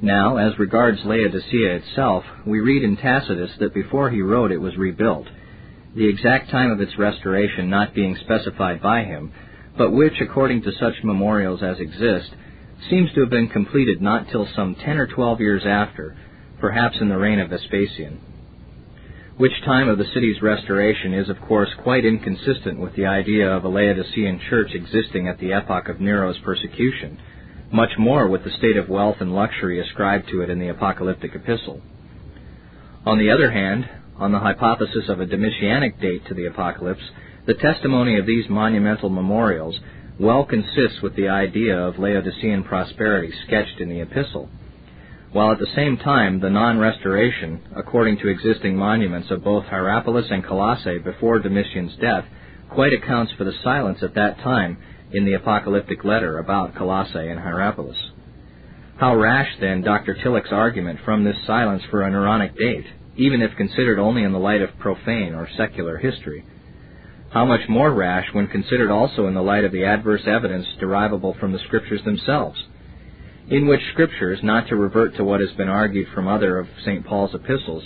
Now, 0.00 0.38
as 0.38 0.58
regards 0.58 1.04
Laodicea 1.04 1.76
itself, 1.76 2.24
we 2.46 2.60
read 2.60 2.82
in 2.82 2.96
Tacitus 2.96 3.50
that 3.58 3.74
before 3.74 4.08
he 4.08 4.22
wrote 4.22 4.52
it 4.52 4.60
was 4.60 4.76
rebuilt, 4.78 5.26
the 5.94 6.08
exact 6.08 6.50
time 6.50 6.70
of 6.70 6.80
its 6.80 6.98
restoration 6.98 7.68
not 7.68 7.94
being 7.94 8.16
specified 8.16 8.80
by 8.80 9.04
him, 9.04 9.32
but 9.76 9.92
which, 9.92 10.14
according 10.22 10.62
to 10.62 10.72
such 10.80 10.94
memorials 11.04 11.62
as 11.62 11.78
exist, 11.78 12.30
seems 12.90 13.12
to 13.12 13.20
have 13.20 13.30
been 13.30 13.48
completed 13.48 14.02
not 14.02 14.28
till 14.30 14.48
some 14.54 14.74
ten 14.74 14.98
or 14.98 15.06
twelve 15.06 15.40
years 15.40 15.62
after, 15.66 16.16
perhaps 16.60 16.96
in 17.00 17.08
the 17.08 17.16
reign 17.16 17.40
of 17.40 17.50
Vespasian 17.50 18.20
which 19.36 19.52
time 19.64 19.88
of 19.88 19.98
the 19.98 20.06
city's 20.14 20.40
restoration 20.40 21.12
is, 21.12 21.28
of 21.28 21.40
course, 21.40 21.68
quite 21.82 22.04
inconsistent 22.04 22.78
with 22.78 22.94
the 22.94 23.06
idea 23.06 23.50
of 23.50 23.64
a 23.64 23.68
Laodicean 23.68 24.40
church 24.48 24.70
existing 24.74 25.26
at 25.26 25.38
the 25.40 25.52
epoch 25.52 25.88
of 25.88 26.00
Nero's 26.00 26.38
persecution, 26.44 27.18
much 27.72 27.90
more 27.98 28.28
with 28.28 28.44
the 28.44 28.56
state 28.58 28.76
of 28.76 28.88
wealth 28.88 29.16
and 29.18 29.34
luxury 29.34 29.80
ascribed 29.80 30.28
to 30.28 30.42
it 30.42 30.50
in 30.50 30.60
the 30.60 30.68
apocalyptic 30.68 31.34
epistle. 31.34 31.82
On 33.04 33.18
the 33.18 33.30
other 33.30 33.50
hand, 33.50 33.88
on 34.18 34.30
the 34.30 34.38
hypothesis 34.38 35.08
of 35.08 35.20
a 35.20 35.26
Domitianic 35.26 36.00
date 36.00 36.24
to 36.28 36.34
the 36.34 36.46
apocalypse, 36.46 37.02
the 37.46 37.54
testimony 37.54 38.16
of 38.18 38.26
these 38.26 38.48
monumental 38.48 39.08
memorials 39.08 39.76
well 40.18 40.44
consists 40.44 41.02
with 41.02 41.16
the 41.16 41.28
idea 41.28 41.76
of 41.76 41.98
Laodicean 41.98 42.64
prosperity 42.64 43.32
sketched 43.46 43.80
in 43.80 43.88
the 43.88 44.00
epistle 44.00 44.48
while 45.34 45.50
at 45.50 45.58
the 45.58 45.74
same 45.74 45.96
time 45.96 46.38
the 46.38 46.48
non-restoration, 46.48 47.60
according 47.74 48.16
to 48.16 48.28
existing 48.28 48.76
monuments 48.76 49.32
of 49.32 49.42
both 49.42 49.64
Hierapolis 49.64 50.26
and 50.30 50.44
Colossae 50.44 50.98
before 50.98 51.40
Domitian's 51.40 51.96
death, 52.00 52.24
quite 52.70 52.92
accounts 52.92 53.32
for 53.32 53.42
the 53.42 53.52
silence 53.64 53.98
at 54.02 54.14
that 54.14 54.38
time 54.38 54.78
in 55.12 55.24
the 55.24 55.32
apocalyptic 55.32 56.04
letter 56.04 56.38
about 56.38 56.76
Colossae 56.76 57.28
and 57.28 57.40
Hierapolis. 57.40 57.96
How 58.96 59.16
rash, 59.16 59.48
then, 59.60 59.82
Dr. 59.82 60.14
Tilloch's 60.14 60.52
argument 60.52 61.00
from 61.04 61.24
this 61.24 61.36
silence 61.48 61.82
for 61.90 62.02
a 62.02 62.10
Neronic 62.12 62.56
date, 62.56 62.86
even 63.16 63.42
if 63.42 63.56
considered 63.56 63.98
only 63.98 64.22
in 64.22 64.30
the 64.30 64.38
light 64.38 64.62
of 64.62 64.78
profane 64.78 65.34
or 65.34 65.48
secular 65.56 65.98
history. 65.98 66.44
How 67.34 67.44
much 67.44 67.68
more 67.68 67.92
rash 67.92 68.32
when 68.32 68.46
considered 68.46 68.90
also 68.90 69.26
in 69.26 69.34
the 69.34 69.42
light 69.42 69.64
of 69.64 69.72
the 69.72 69.84
adverse 69.84 70.22
evidence 70.26 70.66
derivable 70.80 71.34
from 71.38 71.52
the 71.52 71.58
Scriptures 71.58 72.02
themselves 72.04 72.58
in 73.50 73.66
which 73.66 73.80
scriptures, 73.92 74.38
not 74.42 74.68
to 74.68 74.76
revert 74.76 75.16
to 75.16 75.24
what 75.24 75.40
has 75.40 75.50
been 75.52 75.68
argued 75.68 76.08
from 76.14 76.26
other 76.26 76.58
of 76.58 76.66
St. 76.84 77.04
Paul's 77.04 77.34
epistles, 77.34 77.84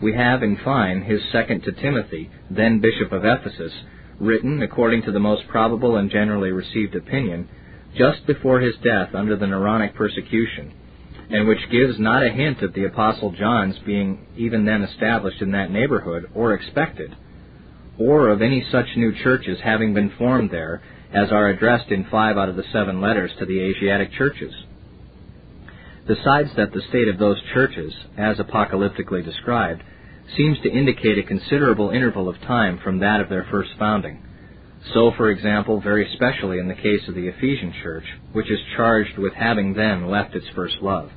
we 0.00 0.14
have 0.14 0.42
in 0.42 0.56
fine 0.64 1.02
his 1.02 1.20
second 1.30 1.62
to 1.62 1.72
Timothy, 1.72 2.30
then 2.50 2.80
Bishop 2.80 3.12
of 3.12 3.24
Ephesus, 3.24 3.72
written, 4.18 4.62
according 4.62 5.02
to 5.02 5.12
the 5.12 5.20
most 5.20 5.46
probable 5.48 5.96
and 5.96 6.10
generally 6.10 6.52
received 6.52 6.94
opinion, 6.94 7.48
just 7.96 8.26
before 8.26 8.60
his 8.60 8.74
death 8.82 9.14
under 9.14 9.36
the 9.36 9.46
Neronic 9.46 9.94
persecution, 9.94 10.72
and 11.30 11.46
which 11.46 11.70
gives 11.70 11.98
not 11.98 12.24
a 12.24 12.30
hint 12.30 12.62
of 12.62 12.72
the 12.72 12.84
Apostle 12.84 13.32
John's 13.32 13.78
being 13.84 14.26
even 14.36 14.64
then 14.64 14.82
established 14.82 15.42
in 15.42 15.52
that 15.52 15.70
neighborhood 15.70 16.30
or 16.34 16.54
expected, 16.54 17.14
or 17.98 18.30
of 18.30 18.42
any 18.42 18.66
such 18.70 18.86
new 18.96 19.14
churches 19.22 19.58
having 19.62 19.94
been 19.94 20.12
formed 20.18 20.50
there 20.50 20.82
as 21.12 21.30
are 21.30 21.48
addressed 21.48 21.90
in 21.90 22.06
five 22.10 22.36
out 22.36 22.48
of 22.48 22.56
the 22.56 22.64
seven 22.72 23.00
letters 23.00 23.30
to 23.38 23.46
the 23.46 23.60
Asiatic 23.60 24.12
churches. 24.12 24.52
Besides 26.06 26.50
that 26.56 26.72
the 26.72 26.82
state 26.88 27.08
of 27.08 27.18
those 27.18 27.40
churches, 27.54 27.94
as 28.18 28.36
apocalyptically 28.36 29.24
described, 29.24 29.82
seems 30.36 30.58
to 30.60 30.70
indicate 30.70 31.18
a 31.18 31.22
considerable 31.22 31.90
interval 31.90 32.28
of 32.28 32.40
time 32.42 32.78
from 32.82 32.98
that 32.98 33.20
of 33.20 33.28
their 33.28 33.46
first 33.50 33.70
founding. 33.78 34.22
So, 34.92 35.12
for 35.16 35.30
example, 35.30 35.80
very 35.80 36.10
specially 36.14 36.58
in 36.58 36.68
the 36.68 36.74
case 36.74 37.08
of 37.08 37.14
the 37.14 37.28
Ephesian 37.28 37.72
church, 37.82 38.04
which 38.32 38.50
is 38.50 38.58
charged 38.76 39.16
with 39.16 39.32
having 39.32 39.72
then 39.72 40.10
left 40.10 40.34
its 40.34 40.46
first 40.54 40.76
love. 40.82 41.10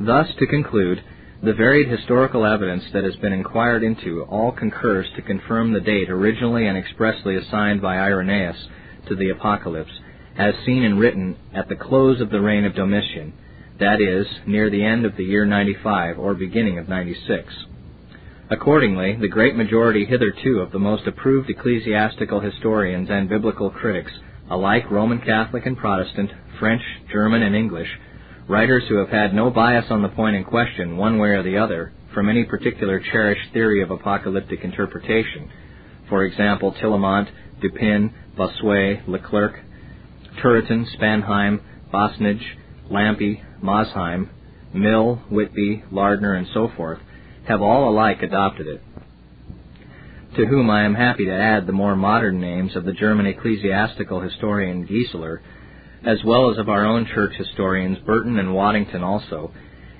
Thus, 0.00 0.28
to 0.38 0.46
conclude, 0.46 1.02
the 1.44 1.52
varied 1.52 1.88
historical 1.88 2.46
evidence 2.46 2.84
that 2.94 3.04
has 3.04 3.16
been 3.16 3.32
inquired 3.32 3.82
into 3.82 4.22
all 4.22 4.50
concurs 4.50 5.06
to 5.14 5.20
confirm 5.20 5.72
the 5.72 5.80
date 5.80 6.08
originally 6.08 6.66
and 6.66 6.78
expressly 6.78 7.36
assigned 7.36 7.82
by 7.82 7.98
Irenaeus 7.98 8.56
to 9.08 9.14
the 9.14 9.28
Apocalypse 9.28 9.92
as 10.38 10.54
seen 10.64 10.84
and 10.84 10.98
written 10.98 11.36
at 11.52 11.68
the 11.68 11.76
close 11.76 12.22
of 12.22 12.30
the 12.30 12.40
reign 12.40 12.64
of 12.64 12.74
Domitian, 12.74 13.34
that 13.78 14.00
is, 14.00 14.26
near 14.46 14.70
the 14.70 14.84
end 14.84 15.04
of 15.04 15.16
the 15.16 15.24
year 15.24 15.44
95 15.44 16.18
or 16.18 16.32
beginning 16.34 16.78
of 16.78 16.88
96. 16.88 17.52
Accordingly, 18.48 19.16
the 19.20 19.28
great 19.28 19.54
majority 19.54 20.06
hitherto 20.06 20.60
of 20.60 20.72
the 20.72 20.78
most 20.78 21.06
approved 21.06 21.50
ecclesiastical 21.50 22.40
historians 22.40 23.10
and 23.10 23.28
biblical 23.28 23.70
critics, 23.70 24.12
alike 24.50 24.90
Roman 24.90 25.20
Catholic 25.20 25.66
and 25.66 25.76
Protestant, 25.76 26.30
French, 26.58 26.82
German, 27.12 27.42
and 27.42 27.54
English, 27.54 27.88
writers 28.48 28.84
who 28.88 28.96
have 28.96 29.08
had 29.08 29.34
no 29.34 29.50
bias 29.50 29.86
on 29.90 30.02
the 30.02 30.08
point 30.08 30.36
in 30.36 30.44
question, 30.44 30.96
one 30.96 31.18
way 31.18 31.28
or 31.28 31.42
the 31.42 31.58
other, 31.58 31.92
from 32.12 32.28
any 32.28 32.44
particular 32.44 33.00
cherished 33.00 33.52
theory 33.52 33.82
of 33.82 33.90
apocalyptic 33.90 34.62
interpretation, 34.62 35.50
for 36.08 36.24
example, 36.24 36.72
Tillemont, 36.72 37.28
Dupin, 37.60 38.12
Bossuet, 38.36 39.08
Leclerc, 39.08 39.60
Turretin, 40.42 40.84
Spanheim, 40.96 41.60
Basnage, 41.92 42.44
Lampe, 42.90 43.42
Mosheim, 43.62 44.28
Mill, 44.74 45.22
Whitby, 45.30 45.84
Lardner, 45.90 46.34
and 46.34 46.46
so 46.52 46.70
forth, 46.76 46.98
have 47.48 47.62
all 47.62 47.88
alike 47.88 48.22
adopted 48.22 48.66
it. 48.66 48.82
To 50.36 50.46
whom 50.46 50.68
I 50.68 50.84
am 50.84 50.94
happy 50.94 51.26
to 51.26 51.32
add 51.32 51.66
the 51.66 51.72
more 51.72 51.94
modern 51.94 52.40
names 52.40 52.74
of 52.74 52.84
the 52.84 52.92
German 52.92 53.26
ecclesiastical 53.26 54.20
historian 54.20 54.86
Gieseler, 54.86 55.38
as 56.06 56.22
well 56.24 56.50
as 56.50 56.58
of 56.58 56.68
our 56.68 56.84
own 56.84 57.06
church 57.06 57.34
historians 57.36 57.98
Burton 57.98 58.38
and 58.38 58.54
Waddington 58.54 59.02
also, 59.02 59.52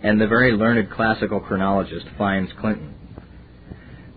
and 0.03 0.21
the 0.21 0.27
very 0.27 0.53
learned 0.53 0.91
classical 0.91 1.41
chronologist 1.41 2.07
Fynes 2.19 2.51
Clinton. 2.61 2.95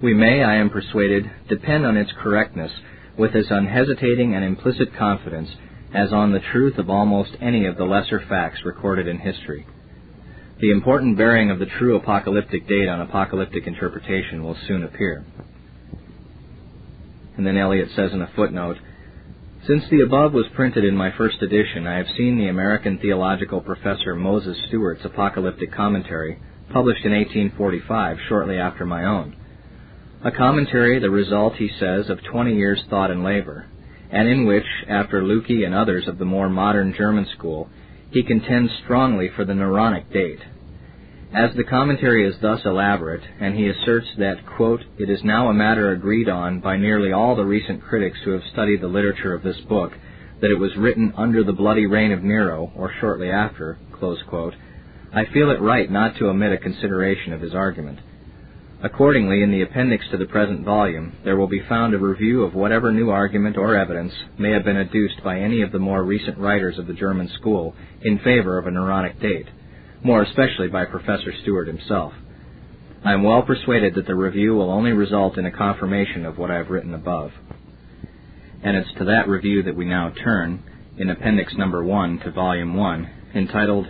We 0.02 0.14
may, 0.14 0.44
I 0.44 0.58
am 0.58 0.70
persuaded, 0.70 1.30
depend 1.50 1.86
on 1.86 1.98
its 1.98 2.12
correctness 2.22 2.72
with 3.18 3.36
as 3.36 3.46
unhesitating 3.50 4.36
and 4.36 4.44
implicit 4.44 4.94
confidence 4.96 5.50
as 5.94 6.12
on 6.12 6.32
the 6.32 6.42
truth 6.52 6.78
of 6.78 6.90
almost 6.90 7.32
any 7.42 7.66
of 7.66 7.78
the 7.78 7.86
lesser 7.86 8.22
facts 8.28 8.60
recorded 8.66 9.08
in 9.08 9.20
history. 9.20 9.66
The 10.60 10.72
important 10.72 11.18
bearing 11.18 11.50
of 11.50 11.60
the 11.60 11.66
true 11.66 11.96
apocalyptic 11.96 12.68
date 12.68 12.90
on 12.90 13.00
apocalyptic 13.00 13.66
interpretation 13.66 14.44
will 14.44 14.58
soon 14.68 14.84
appear. 14.84 15.24
And 17.38 17.46
then 17.46 17.58
Elliott 17.58 17.90
says 17.96 18.12
in 18.12 18.22
a 18.22 18.32
footnote, 18.36 18.78
Since 19.68 19.84
the 19.92 20.00
above 20.00 20.32
was 20.32 20.46
printed 20.56 20.86
in 20.86 20.96
my 20.96 21.12
first 21.18 21.42
edition, 21.42 21.88
I 21.88 21.98
have 21.98 22.08
seen 22.16 22.38
the 22.38 22.48
American 22.48 23.00
theological 23.00 23.60
professor 23.60 24.16
Moses 24.16 24.58
Stuart's 24.70 25.04
apocalyptic 25.04 25.74
commentary, 25.74 26.40
published 26.72 27.04
in 27.04 27.12
1845, 27.12 28.18
shortly 28.30 28.58
after 28.58 28.86
my 28.86 29.04
own. 29.04 29.36
A 30.24 30.32
commentary, 30.32 31.00
the 31.00 31.10
result, 31.10 31.56
he 31.56 31.70
says, 31.82 32.10
of 32.10 32.24
20 32.24 32.56
years' 32.56 32.82
thought 32.90 33.12
and 33.12 33.26
labor, 33.26 33.66
and 34.10 34.30
in 34.30 34.46
which, 34.46 34.64
after 34.88 35.22
Lücke 35.22 35.66
and 35.66 35.76
others 35.76 36.08
of 36.08 36.18
the 36.18 36.24
more 36.24 36.48
modern 36.48 36.94
German 36.98 37.28
school, 37.38 37.70
he 38.12 38.24
contends 38.24 38.72
strongly 38.86 39.30
for 39.36 39.44
the 39.44 39.52
Neronic 39.52 40.14
date. 40.14 40.40
As 41.34 41.54
the 41.56 41.64
commentary 41.66 42.26
is 42.26 42.40
thus 42.42 42.62
elaborate, 42.66 43.24
and 43.40 43.54
he 43.54 43.68
asserts 43.68 44.08
that, 44.18 44.46
quote, 44.46 44.82
it 44.98 45.10
is 45.10 45.24
now 45.26 45.50
a 45.50 45.54
matter 45.54 45.92
agreed 45.92 46.30
on 46.30 46.62
by 46.62 46.78
nearly 46.78 47.12
all 47.12 47.36
the 47.36 47.46
recent 47.46 47.84
critics 47.84 48.18
who 48.24 48.32
have 48.32 48.44
studied 48.54 48.82
the 48.82 48.88
literature 48.88 49.34
of 49.34 49.44
this 49.44 49.60
book, 49.68 49.92
that 50.40 50.52
it 50.52 50.60
was 50.60 50.76
written 50.78 51.14
under 51.18 51.44
the 51.44 51.52
bloody 51.52 51.86
reign 51.86 52.14
of 52.14 52.24
Nero, 52.24 52.72
or 52.76 52.94
shortly 53.02 53.30
after, 53.30 53.78
quote, 53.92 54.56
I 55.14 55.26
feel 55.26 55.52
it 55.52 55.62
right 55.62 55.92
not 55.92 56.16
to 56.18 56.30
omit 56.30 56.54
a 56.54 56.58
consideration 56.58 57.34
of 57.34 57.42
his 57.42 57.54
argument. 57.54 58.00
Accordingly, 58.82 59.42
in 59.42 59.52
the 59.52 59.64
appendix 59.64 60.06
to 60.12 60.18
the 60.18 60.28
present 60.28 60.64
volume, 60.64 61.14
there 61.26 61.36
will 61.36 61.48
be 61.48 61.64
found 61.68 61.94
a 61.94 61.98
review 61.98 62.44
of 62.44 62.54
whatever 62.54 62.94
new 62.94 63.10
argument 63.10 63.58
or 63.58 63.76
evidence 63.76 64.14
may 64.38 64.52
have 64.52 64.64
been 64.64 64.78
adduced 64.78 65.24
by 65.24 65.40
any 65.40 65.62
of 65.62 65.72
the 65.72 65.80
more 65.80 66.04
recent 66.04 66.38
writers 66.38 66.78
of 66.78 66.88
the 66.88 66.94
German 66.94 67.28
school 67.40 67.76
in 68.02 68.20
favor 68.20 68.58
of 68.58 68.68
a 68.68 68.72
Neronic 68.72 69.20
date, 69.20 69.48
more 70.04 70.24
especially 70.24 70.68
by 70.68 70.86
Professor 70.86 71.34
Stuart 71.42 71.68
himself. 71.68 72.14
I 73.04 73.14
am 73.14 73.24
well 73.24 73.44
persuaded 73.44 73.96
that 73.96 74.08
the 74.08 74.16
review 74.16 74.56
will 74.56 74.72
only 74.72 74.92
result 74.92 75.38
in 75.38 75.46
a 75.46 75.52
confirmation 75.52 76.26
of 76.26 76.38
what 76.38 76.52
I 76.52 76.56
have 76.56 76.70
written 76.70 76.94
above. 76.94 77.32
And 78.64 78.76
it's 78.76 78.92
to 78.98 79.06
that 79.06 79.28
review 79.28 79.64
that 79.64 79.76
we 79.76 79.86
now 79.86 80.12
turn 80.24 80.64
in 80.98 81.10
Appendix 81.10 81.54
Number 81.56 81.84
1 81.84 82.20
to 82.22 82.32
Volume 82.32 82.74
1, 82.74 83.10
entitled 83.36 83.88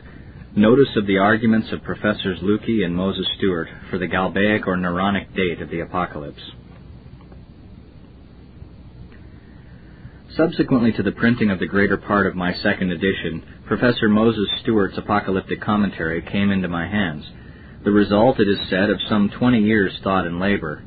Notice 0.56 0.96
of 0.98 1.08
the 1.08 1.20
arguments 1.20 1.72
of 1.72 1.84
Professors 1.84 2.40
Lücke 2.40 2.84
and 2.84 2.96
Moses 2.96 3.28
Stuart 3.38 3.70
for 3.90 3.98
the 3.98 4.08
Galbaic 4.08 4.68
or 4.68 4.76
Neronic 4.76 5.36
date 5.36 5.62
of 5.62 5.70
the 5.70 5.80
Apocalypse. 5.80 6.42
Subsequently 10.38 10.92
to 10.92 11.02
the 11.02 11.14
printing 11.14 11.50
of 11.50 11.58
the 11.58 11.66
greater 11.66 11.98
part 11.98 12.28
of 12.28 12.36
my 12.36 12.54
second 12.62 12.92
edition, 12.92 13.44
Professor 13.66 14.08
Moses 14.08 14.48
Stuart's 14.62 14.96
apocalyptic 14.96 15.60
commentary 15.62 16.22
came 16.22 16.52
into 16.52 16.68
my 16.68 16.88
hands, 16.88 17.26
the 17.84 17.90
result, 17.90 18.40
it 18.40 18.48
is 18.48 18.70
said, 18.70 18.92
of 18.92 19.00
some 19.10 19.32
twenty 19.40 19.64
years' 19.64 19.98
thought 20.04 20.28
and 20.28 20.40
labor, 20.40 20.84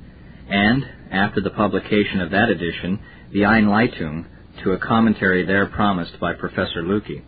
and, 0.48 0.84
after 1.10 1.40
the 1.40 1.50
publication 1.50 2.20
of 2.20 2.30
that 2.30 2.48
edition, 2.48 3.00
the 3.32 3.40
Einleitung 3.40 4.26
to 4.62 4.70
a 4.70 4.78
commentary 4.78 5.44
there 5.44 5.66
promised 5.66 6.20
by 6.20 6.32
Professor 6.32 6.84
Lücke. 6.84 7.24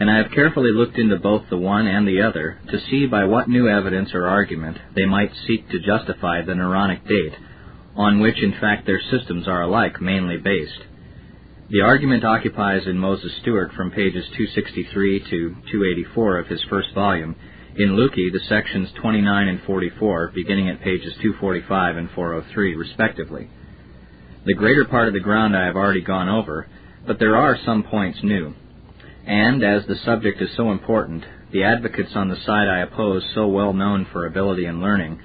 And 0.00 0.10
I 0.10 0.18
have 0.18 0.32
carefully 0.32 0.72
looked 0.72 0.98
into 0.98 1.18
both 1.18 1.48
the 1.48 1.56
one 1.56 1.86
and 1.86 2.06
the 2.06 2.20
other 2.20 2.58
to 2.70 2.80
see 2.90 3.06
by 3.06 3.24
what 3.24 3.48
new 3.48 3.66
evidence 3.66 4.10
or 4.12 4.26
argument 4.26 4.76
they 4.94 5.06
might 5.06 5.32
seek 5.46 5.70
to 5.70 5.78
justify 5.78 6.42
the 6.42 6.52
Neronic 6.52 7.08
date, 7.08 7.34
on 7.96 8.20
which 8.20 8.42
in 8.42 8.52
fact 8.60 8.84
their 8.84 9.00
systems 9.10 9.48
are 9.48 9.62
alike 9.62 10.02
mainly 10.02 10.36
based. 10.36 10.84
The 11.70 11.82
argument 11.82 12.24
occupies 12.24 12.86
in 12.86 12.96
Moses 12.96 13.30
Stuart 13.42 13.72
from 13.76 13.90
pages 13.90 14.24
263 14.38 15.20
to 15.20 15.28
284 15.70 16.38
of 16.38 16.46
his 16.46 16.62
first 16.70 16.94
volume, 16.94 17.36
in 17.76 17.90
Lücke 17.90 18.32
the 18.32 18.40
sections 18.48 18.88
29 19.02 19.48
and 19.48 19.60
44 19.66 20.32
beginning 20.34 20.70
at 20.70 20.80
pages 20.80 21.12
245 21.20 21.96
and 21.98 22.10
403 22.12 22.74
respectively. 22.74 23.50
The 24.46 24.54
greater 24.54 24.86
part 24.86 25.08
of 25.08 25.12
the 25.12 25.20
ground 25.20 25.54
I 25.54 25.66
have 25.66 25.76
already 25.76 26.00
gone 26.00 26.30
over, 26.30 26.66
but 27.06 27.18
there 27.18 27.36
are 27.36 27.58
some 27.66 27.82
points 27.82 28.20
new. 28.22 28.54
And, 29.26 29.62
as 29.62 29.84
the 29.86 29.96
subject 30.06 30.40
is 30.40 30.48
so 30.56 30.72
important, 30.72 31.22
the 31.52 31.64
advocates 31.64 32.12
on 32.14 32.30
the 32.30 32.40
side 32.46 32.68
I 32.68 32.78
oppose 32.78 33.22
so 33.34 33.46
well 33.46 33.74
known 33.74 34.06
for 34.10 34.24
ability 34.24 34.64
and 34.64 34.80
learning, 34.80 35.20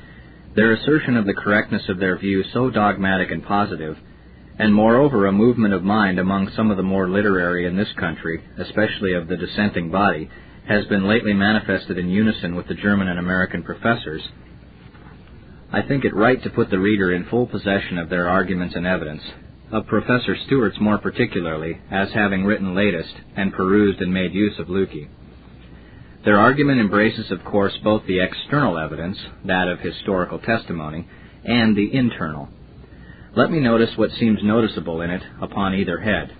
their 0.57 0.73
assertion 0.73 1.15
of 1.15 1.25
the 1.25 1.33
correctness 1.33 1.87
of 1.87 1.99
their 1.99 2.17
view 2.17 2.43
so 2.51 2.69
dogmatic 2.69 3.31
and 3.31 3.45
positive, 3.45 3.95
and 4.59 4.73
moreover 4.73 5.25
a 5.25 5.31
movement 5.31 5.73
of 5.73 5.83
mind 5.83 6.19
among 6.19 6.49
some 6.55 6.71
of 6.71 6.77
the 6.77 6.83
more 6.83 7.09
literary 7.09 7.65
in 7.65 7.75
this 7.75 7.91
country, 7.99 8.43
especially 8.57 9.13
of 9.13 9.27
the 9.27 9.37
dissenting 9.37 9.89
body, 9.89 10.29
has 10.67 10.85
been 10.85 11.07
lately 11.07 11.33
manifested 11.33 11.97
in 11.97 12.09
unison 12.09 12.55
with 12.55 12.67
the 12.67 12.73
German 12.75 13.07
and 13.07 13.19
American 13.19 13.63
professors, 13.63 14.21
I 15.73 15.81
think 15.81 16.05
it 16.05 16.15
right 16.15 16.41
to 16.43 16.51
put 16.51 16.69
the 16.69 16.77
reader 16.77 17.11
in 17.11 17.25
full 17.25 17.47
possession 17.47 17.97
of 17.97 18.07
their 18.07 18.29
arguments 18.29 18.75
and 18.75 18.85
evidence, 18.85 19.23
of 19.71 19.87
Professor 19.87 20.35
Stuart's 20.45 20.79
more 20.79 20.99
particularly, 20.99 21.79
as 21.89 22.09
having 22.13 22.45
written 22.45 22.75
latest, 22.75 23.15
and 23.35 23.51
perused 23.51 23.99
and 23.99 24.13
made 24.13 24.35
use 24.35 24.53
of 24.59 24.67
Lücke. 24.67 25.07
Their 26.25 26.37
argument 26.37 26.79
embraces, 26.79 27.31
of 27.31 27.43
course, 27.43 27.73
both 27.83 28.05
the 28.05 28.21
external 28.21 28.77
evidence, 28.77 29.17
that 29.45 29.67
of 29.67 29.79
historical 29.79 30.37
testimony, 30.37 31.07
and 31.43 31.75
the 31.75 31.91
internal. 31.91 32.49
Let 33.35 33.49
me 33.49 33.59
notice 33.59 33.89
what 33.95 34.11
seems 34.19 34.43
noticeable 34.43 35.01
in 35.01 35.09
it 35.09 35.23
upon 35.41 35.73
either 35.73 35.99
head. 35.99 36.35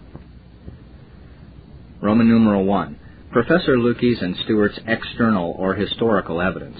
Roman 2.02 2.28
numeral 2.28 2.66
1. 2.66 3.00
Professor 3.32 3.78
Lücke's 3.78 4.22
and 4.22 4.36
Stuart's 4.44 4.80
external 4.86 5.56
or 5.58 5.74
historical 5.74 6.40
evidence. 6.40 6.80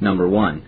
Number 0.00 0.28
1. 0.28 0.62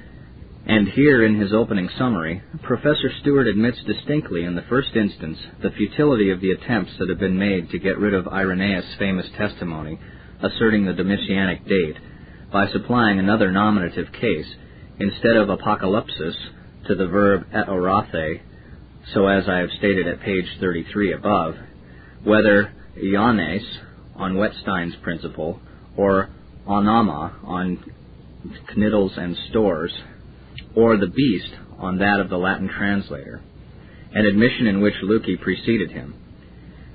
And 0.67 0.89
here, 0.89 1.25
in 1.25 1.41
his 1.41 1.53
opening 1.53 1.89
summary, 1.97 2.43
Professor 2.65 3.09
Stuart 3.21 3.47
admits 3.47 3.79
distinctly 3.87 4.43
in 4.43 4.57
the 4.57 4.67
first 4.69 4.97
instance 4.97 5.39
the 5.63 5.71
futility 5.71 6.31
of 6.31 6.41
the 6.41 6.51
attempts 6.51 6.93
that 6.99 7.09
have 7.09 7.21
been 7.21 7.39
made 7.39 7.71
to 7.71 7.79
get 7.79 7.99
rid 7.99 8.15
of 8.15 8.27
Irenaeus' 8.27 8.97
famous 8.99 9.27
testimony 9.37 10.01
asserting 10.43 10.85
the 10.85 10.93
Domitianic 10.93 11.69
date 11.69 11.97
by 12.53 12.69
supplying 12.73 13.21
another 13.21 13.53
nominative 13.53 14.11
case 14.13 14.47
instead 14.99 15.37
of 15.37 15.49
apocalypsis 15.49 16.35
to 16.89 16.95
the 16.95 17.07
verb 17.07 17.45
eorothe, 17.53 18.41
so 19.15 19.27
as 19.27 19.45
I 19.49 19.59
have 19.59 19.71
stated 19.79 20.09
at 20.09 20.21
page 20.21 20.47
33 20.59 21.13
above, 21.13 21.55
whether 22.25 22.73
iones 22.97 23.63
on 24.17 24.35
Wettstein's 24.35 24.97
principle 25.03 25.61
or 25.97 26.31
onama 26.67 27.45
on 27.45 27.85
Knittel's 28.75 29.17
and 29.17 29.37
Storr's 29.51 29.93
or 30.75 30.97
the 30.97 31.07
beast 31.07 31.55
on 31.79 31.99
that 31.99 32.21
of 32.21 32.31
the 32.31 32.37
Latin 32.37 32.69
translator, 32.69 33.41
an 34.13 34.27
admission 34.27 34.67
in 34.67 34.81
which 34.81 34.95
Lücke 35.05 35.41
preceded 35.41 35.91
him. 35.91 36.15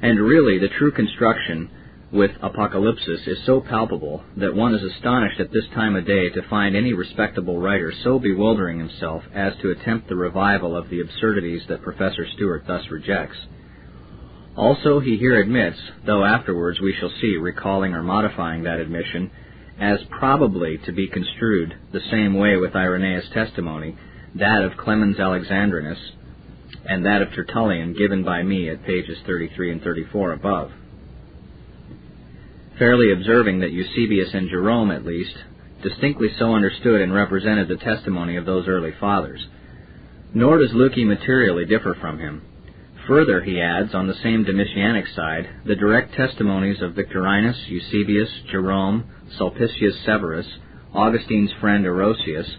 And 0.02 0.20
really, 0.20 0.60
the 0.60 0.74
true 0.78 0.91
construction 0.91 1.70
with 2.14 2.32
apocalypsis 2.43 3.28
is 3.28 3.39
so 3.43 3.59
palpable 3.59 4.24
that 4.38 4.55
one 4.55 4.76
is 4.76 4.84
astonished 4.84 5.39
at 5.39 5.51
this 5.51 5.66
time 5.74 5.95
of 5.95 6.05
day 6.05 6.30
to 6.30 6.47
find 6.47 6.76
any 6.76 6.93
respectable 6.93 7.59
writer 7.59 7.91
so 8.03 8.20
bewildering 8.20 8.78
himself 8.78 9.24
as 9.34 9.53
to 9.59 9.72
attempt 9.72 10.07
the 10.07 10.16
revival 10.16 10.78
of 10.78 10.89
the 10.89 11.01
absurdities 11.01 11.64
that 11.68 11.82
Professor 11.82 12.28
Stuart 12.36 12.66
thus 12.68 12.84
rejects. 12.91 13.38
Also, 14.55 14.99
he 14.99 15.18
here 15.18 15.41
admits, 15.41 15.80
though 16.05 16.24
afterwards 16.24 16.80
we 16.80 16.95
shall 16.99 17.11
see 17.20 17.36
recalling 17.36 17.95
or 17.95 18.03
modifying 18.03 18.64
that 18.64 18.80
admission, 18.80 19.32
as 19.80 19.97
probably 20.11 20.78
to 20.86 20.91
be 20.91 21.07
construed 21.07 21.74
the 21.91 22.01
same 22.11 22.36
way 22.36 22.57
with 22.57 22.76
Irenaeus' 22.76 23.26
testimony, 23.34 23.97
that 24.36 24.61
of 24.61 24.78
Clemens 24.78 25.20
Alexandrinus, 25.20 25.97
and 26.86 27.05
that 27.07 27.24
of 27.24 27.30
Tertullian 27.30 27.93
given 27.93 28.24
by 28.24 28.43
me 28.43 28.70
at 28.70 28.86
pages 28.86 29.18
33 29.26 29.72
and 29.72 29.82
34 29.82 30.34
above. 30.34 30.72
Fairly 32.84 33.13
observing 33.13 33.61
that 33.61 33.71
Eusebius 33.71 34.34
and 34.34 34.49
Jerome, 34.49 34.91
at 34.91 35.05
least, 35.05 35.38
distinctly 35.81 36.27
so 36.38 36.53
understood 36.53 36.99
and 36.99 37.13
represented 37.13 37.69
the 37.69 37.77
testimony 37.77 38.36
of 38.36 38.45
those 38.45 38.67
early 38.67 38.91
fathers. 38.99 39.39
Nor 40.34 40.57
does 40.57 40.71
Lücke 40.71 41.07
materially 41.07 41.63
differ 41.63 41.95
from 42.01 42.19
him. 42.19 42.41
Further, 43.07 43.41
he 43.41 43.61
adds, 43.61 43.95
on 43.95 44.07
the 44.07 44.19
same 44.21 44.43
Domitianic 44.43 45.15
side, 45.15 45.47
the 45.65 45.77
direct 45.77 46.13
testimonies 46.15 46.81
of 46.81 46.93
Victorinus, 46.93 47.55
Eusebius, 47.67 48.27
Jerome, 48.51 49.05
Sulpicius 49.38 50.03
Severus, 50.05 50.47
Augustine's 50.93 51.53
friend 51.61 51.86
Orosius, 51.86 52.49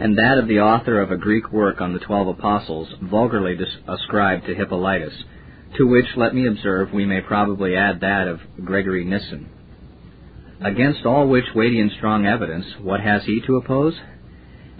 and 0.00 0.18
that 0.18 0.38
of 0.38 0.48
the 0.48 0.58
author 0.58 1.00
of 1.00 1.12
a 1.12 1.16
Greek 1.16 1.52
work 1.52 1.80
on 1.80 1.92
the 1.92 2.00
Twelve 2.00 2.26
Apostles, 2.26 2.88
vulgarly 3.00 3.56
ascribed 3.86 4.44
to 4.46 4.56
Hippolytus, 4.56 5.14
to 5.76 5.86
which, 5.86 6.16
let 6.16 6.34
me 6.34 6.48
observe, 6.48 6.92
we 6.92 7.06
may 7.06 7.20
probably 7.20 7.76
add 7.76 8.00
that 8.00 8.26
of 8.26 8.40
Gregory 8.64 9.04
Nyssen. 9.04 9.50
Against 10.60 11.06
all 11.06 11.28
which 11.28 11.54
weighty 11.54 11.80
and 11.80 11.92
strong 11.92 12.26
evidence, 12.26 12.66
what 12.82 13.00
has 13.00 13.22
he 13.24 13.40
to 13.42 13.56
oppose? 13.56 13.94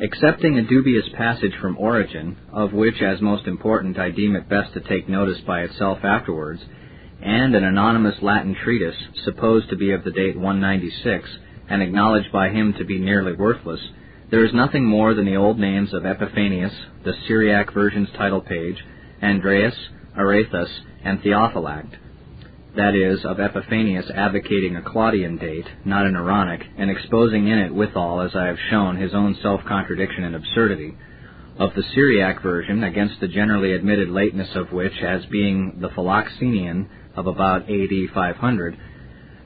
Excepting 0.01 0.59
a 0.59 0.63
dubious 0.63 1.09
passage 1.17 1.55
from 1.61 1.79
Origen, 1.79 2.37
of 2.53 2.73
which 2.73 3.01
as 3.01 3.21
most 3.21 3.47
important 3.47 3.97
I 3.97 4.11
deem 4.11 4.35
it 4.35 4.49
best 4.49 4.73
to 4.75 4.81
take 4.81 5.09
notice 5.09 5.39
by 5.47 5.61
itself 5.61 5.99
afterwards, 6.03 6.61
and 7.23 7.55
an 7.55 7.63
anonymous 7.63 8.21
Latin 8.23 8.57
treatise, 8.57 8.97
supposed 9.25 9.71
to 9.71 9.77
be 9.77 9.93
of 9.93 10.03
the 10.03 10.11
date 10.11 10.37
196, 10.37 11.29
and 11.69 11.81
acknowledged 11.81 12.33
by 12.33 12.49
him 12.49 12.73
to 12.75 12.85
be 12.85 12.99
nearly 12.99 13.35
worthless, 13.35 13.81
there 14.31 14.45
is 14.45 14.53
nothing 14.53 14.85
more 14.85 15.15
than 15.15 15.27
the 15.27 15.37
old 15.37 15.61
names 15.61 15.95
of 15.95 16.05
Epiphanius, 16.05 16.75
the 17.05 17.15
Syriac 17.29 17.73
version's 17.73 18.11
title 18.17 18.41
page, 18.41 18.85
Andreas, 19.23 19.75
Arethas, 20.17 20.71
and 21.05 21.23
Theophylact, 21.23 21.95
that 22.77 22.95
is, 22.95 23.25
of 23.25 23.39
Epiphanius 23.39 24.11
advocating 24.11 24.77
a 24.77 24.83
Claudian 24.83 25.39
date, 25.39 25.67
not 25.85 26.07
a 26.07 26.11
Neronic, 26.11 26.63
and 26.77 26.91
exposing 26.91 27.49
in 27.49 27.59
it 27.59 27.75
withal, 27.75 28.21
as 28.21 28.37
I 28.37 28.47
have 28.47 28.59
shown, 28.71 28.97
his 28.97 29.15
own 29.15 29.37
self-contradiction 29.43 30.25
and 30.25 30.37
absurdity, 30.37 30.97
of 31.59 31.75
the 31.75 31.83
Syriac 31.95 32.43
version, 32.43 32.85
against 32.85 33.21
the 33.21 33.29
generally 33.29 33.73
admitted 33.73 34.11
lateness 34.11 34.55
of 34.55 34.73
which 34.73 34.93
as 35.03 35.25
being 35.27 35.79
the 35.81 35.89
Philoxenian 35.89 36.89
of 37.17 37.27
about 37.27 37.69
AD 37.69 38.15
500, 38.15 38.79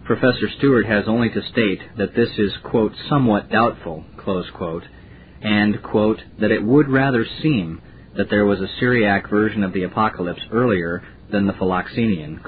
Professor 0.05 0.51
Stuart 0.59 0.85
has 0.87 1.05
only 1.07 1.31
to 1.31 1.43
state 1.53 1.81
that 1.97 2.15
this 2.15 2.29
is, 2.37 2.53
quote, 2.65 2.93
somewhat 3.09 3.51
doubtful, 3.51 4.05
close 4.19 4.51
quote, 4.51 4.83
and, 5.41 5.83
quote, 5.83 6.21
that 6.41 6.51
it 6.51 6.63
would 6.63 6.89
rather 6.89 7.25
seem 7.41 7.81
that 8.17 8.29
there 8.29 8.45
was 8.45 8.61
a 8.61 8.69
Syriac 8.79 9.31
version 9.31 9.63
of 9.63 9.73
the 9.73 9.85
Apocalypse 9.85 10.43
earlier 10.53 11.03
than 11.33 11.47
the 11.47 11.53
Philoxenian, 11.55 12.41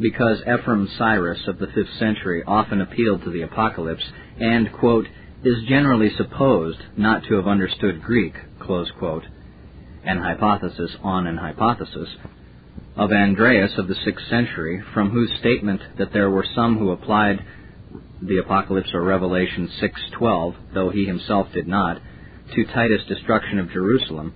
because 0.00 0.40
Ephraim 0.42 0.88
Syrus 0.98 1.46
of 1.46 1.58
the 1.58 1.66
5th 1.66 1.98
century 1.98 2.42
often 2.46 2.80
appealed 2.80 3.22
to 3.24 3.30
the 3.30 3.42
Apocalypse 3.42 4.04
and, 4.40 4.72
quote, 4.72 5.06
is 5.44 5.68
generally 5.68 6.10
supposed 6.16 6.78
not 6.96 7.22
to 7.24 7.34
have 7.34 7.46
understood 7.46 8.02
Greek, 8.02 8.34
quote, 8.58 9.24
an 10.04 10.18
hypothesis 10.18 10.90
on 11.02 11.26
an 11.26 11.36
hypothesis, 11.36 12.08
of 12.96 13.12
Andreas 13.12 13.72
of 13.78 13.86
the 13.86 13.94
6th 13.94 14.28
century, 14.28 14.82
from 14.92 15.10
whose 15.10 15.30
statement 15.38 15.80
that 15.98 16.12
there 16.12 16.30
were 16.30 16.46
some 16.54 16.78
who 16.78 16.90
applied 16.90 17.44
the 18.20 18.38
Apocalypse 18.38 18.92
or 18.92 19.02
Revelation 19.02 19.68
6:12, 19.80 20.54
though 20.74 20.90
he 20.90 21.04
himself 21.04 21.52
did 21.52 21.68
not, 21.68 22.00
to 22.54 22.64
Titus' 22.64 23.04
destruction 23.06 23.58
of 23.58 23.70
Jerusalem, 23.70 24.34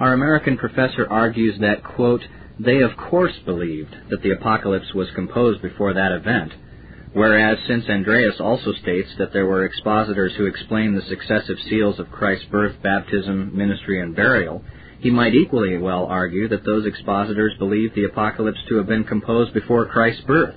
our 0.00 0.14
American 0.14 0.56
professor 0.56 1.06
argues 1.08 1.60
that, 1.60 1.84
quote, 1.84 2.22
they 2.58 2.80
of 2.80 2.96
course 2.96 3.34
believed 3.44 3.94
that 4.08 4.22
the 4.22 4.32
Apocalypse 4.32 4.94
was 4.94 5.08
composed 5.14 5.60
before 5.60 5.92
that 5.92 6.12
event, 6.12 6.52
whereas 7.12 7.58
since 7.68 7.84
Andreas 7.88 8.40
also 8.40 8.72
states 8.72 9.10
that 9.18 9.32
there 9.34 9.46
were 9.46 9.66
expositors 9.66 10.32
who 10.36 10.46
explained 10.46 10.96
the 10.96 11.02
successive 11.02 11.58
seals 11.68 11.98
of 11.98 12.10
Christ's 12.10 12.46
birth, 12.46 12.76
baptism, 12.82 13.54
ministry, 13.54 14.00
and 14.00 14.16
burial, 14.16 14.64
he 15.00 15.10
might 15.10 15.34
equally 15.34 15.76
well 15.76 16.06
argue 16.06 16.48
that 16.48 16.64
those 16.64 16.86
expositors 16.86 17.52
believed 17.58 17.94
the 17.94 18.04
Apocalypse 18.04 18.60
to 18.68 18.76
have 18.76 18.86
been 18.86 19.04
composed 19.04 19.52
before 19.52 19.86
Christ's 19.86 20.22
birth. 20.22 20.54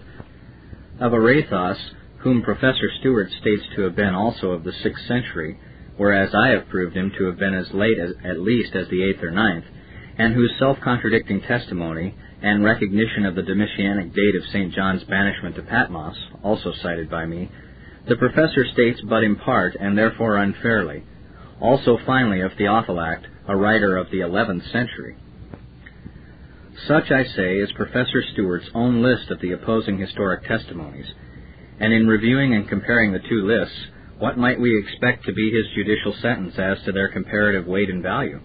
Of 1.00 1.12
Arethas, 1.12 1.78
whom 2.20 2.44
Professor 2.44 2.90
Stuart 3.00 3.30
states 3.42 3.64
to 3.76 3.82
have 3.82 3.96
been 3.96 4.14
also 4.14 4.52
of 4.52 4.64
the 4.64 4.72
6th 4.72 5.08
century, 5.08 5.58
whereas 6.04 6.36
I 6.36 6.50
have 6.50 6.68
proved 6.68 6.98
him 6.98 7.14
to 7.18 7.28
have 7.28 7.40
been 7.40 7.54
as 7.54 7.74
late 7.74 7.98
as, 7.98 8.12
at 8.26 8.38
least 8.38 8.76
as 8.76 8.90
the 8.90 9.00
8th 9.00 9.24
or 9.24 9.32
ninth, 9.32 9.64
and 10.18 10.34
whose 10.34 10.54
self-contradicting 10.60 11.40
testimony 11.44 12.14
and 12.42 12.62
recognition 12.62 13.26
of 13.26 13.36
the 13.36 13.42
Domitianic 13.42 14.14
date 14.14 14.36
of 14.36 14.46
St. 14.52 14.74
John's 14.74 15.06
banishment 15.06 15.56
to 15.56 15.62
Patmos, 15.62 16.18
also 16.44 16.74
cited 16.82 17.10
by 17.10 17.26
me, 17.26 17.50
the 18.10 18.18
professor 18.18 18.66
states 18.74 19.00
but 19.08 19.24
in 19.24 19.38
part, 19.38 19.78
and 19.80 19.98
therefore 19.98 20.36
unfairly. 20.36 21.06
Also 21.62 21.98
finally 22.06 22.42
of 22.42 22.52
Theophylact, 22.60 23.24
a 23.48 23.56
writer 23.56 23.96
of 23.96 24.12
the 24.12 24.20
11th 24.20 24.70
century. 24.74 25.16
Such, 26.86 27.12
I 27.12 27.24
say, 27.24 27.60
is 27.60 27.72
Professor 27.78 28.22
Stuart's 28.34 28.70
own 28.76 29.02
list 29.02 29.32
of 29.32 29.40
the 29.40 29.54
opposing 29.54 30.00
historic 30.00 30.46
testimonies, 30.46 31.08
and 31.80 31.94
in 31.94 32.08
reviewing 32.08 32.54
and 32.56 32.68
comparing 32.68 33.14
the 33.14 33.20
two 33.20 33.48
lists, 33.48 33.88
what 34.20 34.38
might 34.38 34.60
we 34.60 34.80
expect 34.80 35.26
to 35.26 35.34
be 35.34 35.52
his 35.52 35.66
judicial 35.76 36.14
sentence 36.22 36.54
as 36.58 36.84
to 36.86 36.92
their 36.92 37.10
comparative 37.10 37.68
weight 37.68 37.90
and 37.90 38.04
value? 38.04 38.40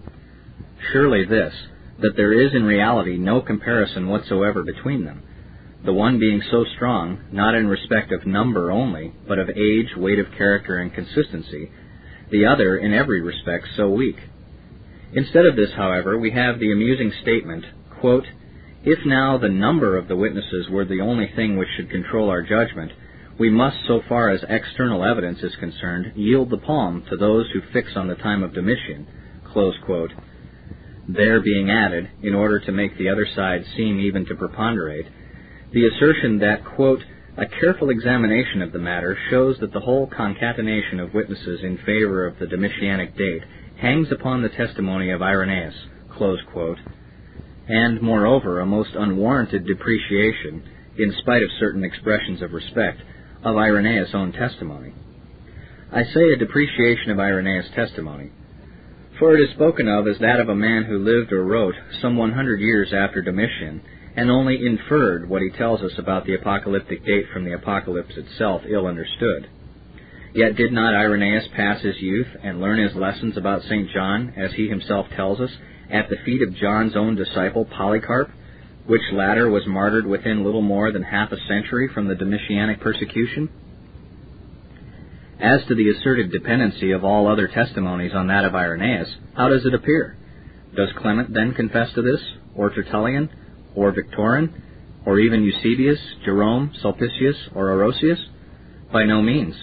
Surely 0.91 1.25
this, 1.25 1.53
that 2.01 2.15
there 2.15 2.33
is 2.33 2.53
in 2.53 2.63
reality 2.63 3.17
no 3.17 3.41
comparison 3.41 4.07
whatsoever 4.07 4.63
between 4.63 5.05
them, 5.05 5.23
the 5.85 5.93
one 5.93 6.19
being 6.19 6.41
so 6.51 6.65
strong, 6.75 7.19
not 7.31 7.55
in 7.55 7.67
respect 7.67 8.11
of 8.11 8.25
number 8.25 8.71
only, 8.71 9.13
but 9.27 9.39
of 9.39 9.49
age, 9.49 9.95
weight 9.95 10.19
of 10.19 10.31
character, 10.37 10.77
and 10.77 10.93
consistency, 10.93 11.71
the 12.31 12.45
other 12.45 12.77
in 12.77 12.93
every 12.93 13.21
respect 13.21 13.65
so 13.75 13.89
weak. 13.89 14.17
Instead 15.13 15.45
of 15.45 15.55
this, 15.55 15.71
however, 15.75 16.17
we 16.17 16.31
have 16.31 16.59
the 16.59 16.71
amusing 16.71 17.11
statement, 17.21 17.65
quote, 17.99 18.25
If 18.83 18.99
now 19.05 19.37
the 19.37 19.49
number 19.49 19.97
of 19.97 20.07
the 20.07 20.15
witnesses 20.15 20.67
were 20.69 20.85
the 20.85 21.01
only 21.01 21.31
thing 21.35 21.57
which 21.57 21.69
should 21.75 21.89
control 21.89 22.29
our 22.29 22.41
judgment, 22.41 22.91
we 23.39 23.49
must, 23.49 23.77
so 23.87 24.01
far 24.09 24.29
as 24.29 24.43
external 24.49 25.03
evidence 25.03 25.39
is 25.41 25.55
concerned, 25.55 26.11
yield 26.15 26.49
the 26.49 26.57
palm 26.57 27.05
to 27.09 27.15
those 27.15 27.45
who 27.53 27.61
fix 27.71 27.91
on 27.95 28.07
the 28.07 28.15
time 28.15 28.43
of 28.43 28.53
Domitian, 28.53 29.07
quote, 29.53 30.11
there 31.07 31.41
being 31.41 31.71
added, 31.71 32.09
in 32.21 32.35
order 32.35 32.59
to 32.59 32.71
make 32.71 32.97
the 32.97 33.09
other 33.09 33.25
side 33.35 33.65
seem 33.75 33.99
even 33.99 34.25
to 34.25 34.35
preponderate, 34.35 35.07
the 35.71 35.87
assertion 35.87 36.39
that, 36.39 36.65
quote, 36.75 37.01
a 37.37 37.45
careful 37.45 37.89
examination 37.89 38.61
of 38.61 38.73
the 38.73 38.79
matter 38.79 39.17
shows 39.29 39.57
that 39.59 39.71
the 39.71 39.79
whole 39.79 40.07
concatenation 40.07 40.99
of 40.99 41.13
witnesses 41.13 41.61
in 41.63 41.77
favor 41.77 42.27
of 42.27 42.37
the 42.39 42.45
Domitianic 42.45 43.17
date 43.17 43.43
hangs 43.79 44.11
upon 44.11 44.41
the 44.41 44.49
testimony 44.49 45.11
of 45.11 45.21
Irenaeus, 45.21 45.75
and, 47.69 48.01
moreover, 48.01 48.59
a 48.59 48.65
most 48.65 48.89
unwarranted 48.93 49.65
depreciation, 49.65 50.61
in 50.97 51.15
spite 51.21 51.43
of 51.43 51.49
certain 51.59 51.85
expressions 51.85 52.41
of 52.41 52.51
respect, 52.51 52.99
of 53.43 53.55
Irenaeus' 53.55 54.13
own 54.13 54.31
testimony. 54.31 54.93
I 55.91 56.03
say 56.03 56.33
a 56.33 56.37
depreciation 56.37 57.11
of 57.11 57.19
Irenaeus' 57.19 57.69
testimony, 57.73 58.31
for 59.17 59.35
it 59.35 59.41
is 59.41 59.55
spoken 59.55 59.87
of 59.87 60.07
as 60.07 60.19
that 60.19 60.39
of 60.39 60.49
a 60.49 60.55
man 60.55 60.83
who 60.83 60.99
lived 60.99 61.31
or 61.31 61.43
wrote 61.43 61.75
some 62.01 62.17
100 62.17 62.59
years 62.59 62.93
after 62.93 63.21
Domitian, 63.21 63.81
and 64.15 64.29
only 64.29 64.65
inferred 64.65 65.29
what 65.29 65.41
he 65.41 65.49
tells 65.49 65.81
us 65.81 65.97
about 65.97 66.25
the 66.25 66.35
apocalyptic 66.35 67.05
date 67.05 67.25
from 67.31 67.45
the 67.45 67.53
apocalypse 67.53 68.17
itself 68.17 68.63
ill 68.67 68.85
understood. 68.85 69.49
Yet 70.33 70.55
did 70.55 70.71
not 70.71 70.93
Irenaeus 70.93 71.47
pass 71.55 71.81
his 71.81 71.99
youth 71.99 72.27
and 72.43 72.61
learn 72.61 72.79
his 72.79 72.95
lessons 72.95 73.35
about 73.37 73.63
St. 73.63 73.89
John, 73.91 74.33
as 74.37 74.51
he 74.53 74.67
himself 74.67 75.07
tells 75.15 75.39
us, 75.39 75.51
at 75.89 76.09
the 76.09 76.17
feet 76.23 76.41
of 76.41 76.55
John's 76.55 76.95
own 76.95 77.15
disciple 77.15 77.65
Polycarp, 77.65 78.29
which 78.89 79.01
latter 79.13 79.49
was 79.49 79.67
martyred 79.67 80.07
within 80.07 80.43
little 80.43 80.63
more 80.63 80.91
than 80.91 81.03
half 81.03 81.31
a 81.31 81.37
century 81.47 81.87
from 81.93 82.07
the 82.07 82.15
Domitianic 82.15 82.81
persecution? 82.81 83.47
As 85.39 85.61
to 85.67 85.75
the 85.75 85.89
asserted 85.91 86.31
dependency 86.31 86.91
of 86.91 87.05
all 87.05 87.27
other 87.27 87.47
testimonies 87.47 88.13
on 88.15 88.27
that 88.27 88.45
of 88.45 88.55
Irenaeus, 88.55 89.15
how 89.35 89.47
does 89.47 89.65
it 89.65 89.75
appear? 89.75 90.17
Does 90.75 90.89
Clement 90.97 91.33
then 91.33 91.53
confess 91.53 91.93
to 91.93 92.01
this, 92.01 92.19
or 92.55 92.71
Tertullian, 92.71 93.29
or 93.75 93.93
Victorin, 93.93 94.53
or 95.05 95.19
even 95.19 95.43
Eusebius, 95.43 95.99
Jerome, 96.25 96.73
Sulpicius, 96.81 97.37
or 97.55 97.67
Orosius? 97.67 98.19
By 98.91 99.05
no 99.05 99.21
means 99.21 99.55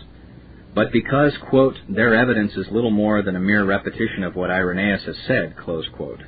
but 0.76 0.92
because, 0.92 1.32
quote, 1.48 1.74
their 1.88 2.14
evidence 2.14 2.52
is 2.54 2.66
little 2.70 2.90
more 2.90 3.22
than 3.22 3.34
a 3.34 3.40
mere 3.40 3.64
repetition 3.64 4.22
of 4.22 4.36
what 4.36 4.50
Irenaeus 4.50 5.06
has 5.06 5.16
said, 5.26 5.56
close 5.56 5.88
quote. 5.96 6.20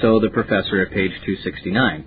So 0.00 0.20
the 0.20 0.30
professor 0.30 0.80
at 0.80 0.90
page 0.90 1.12
269, 1.24 2.04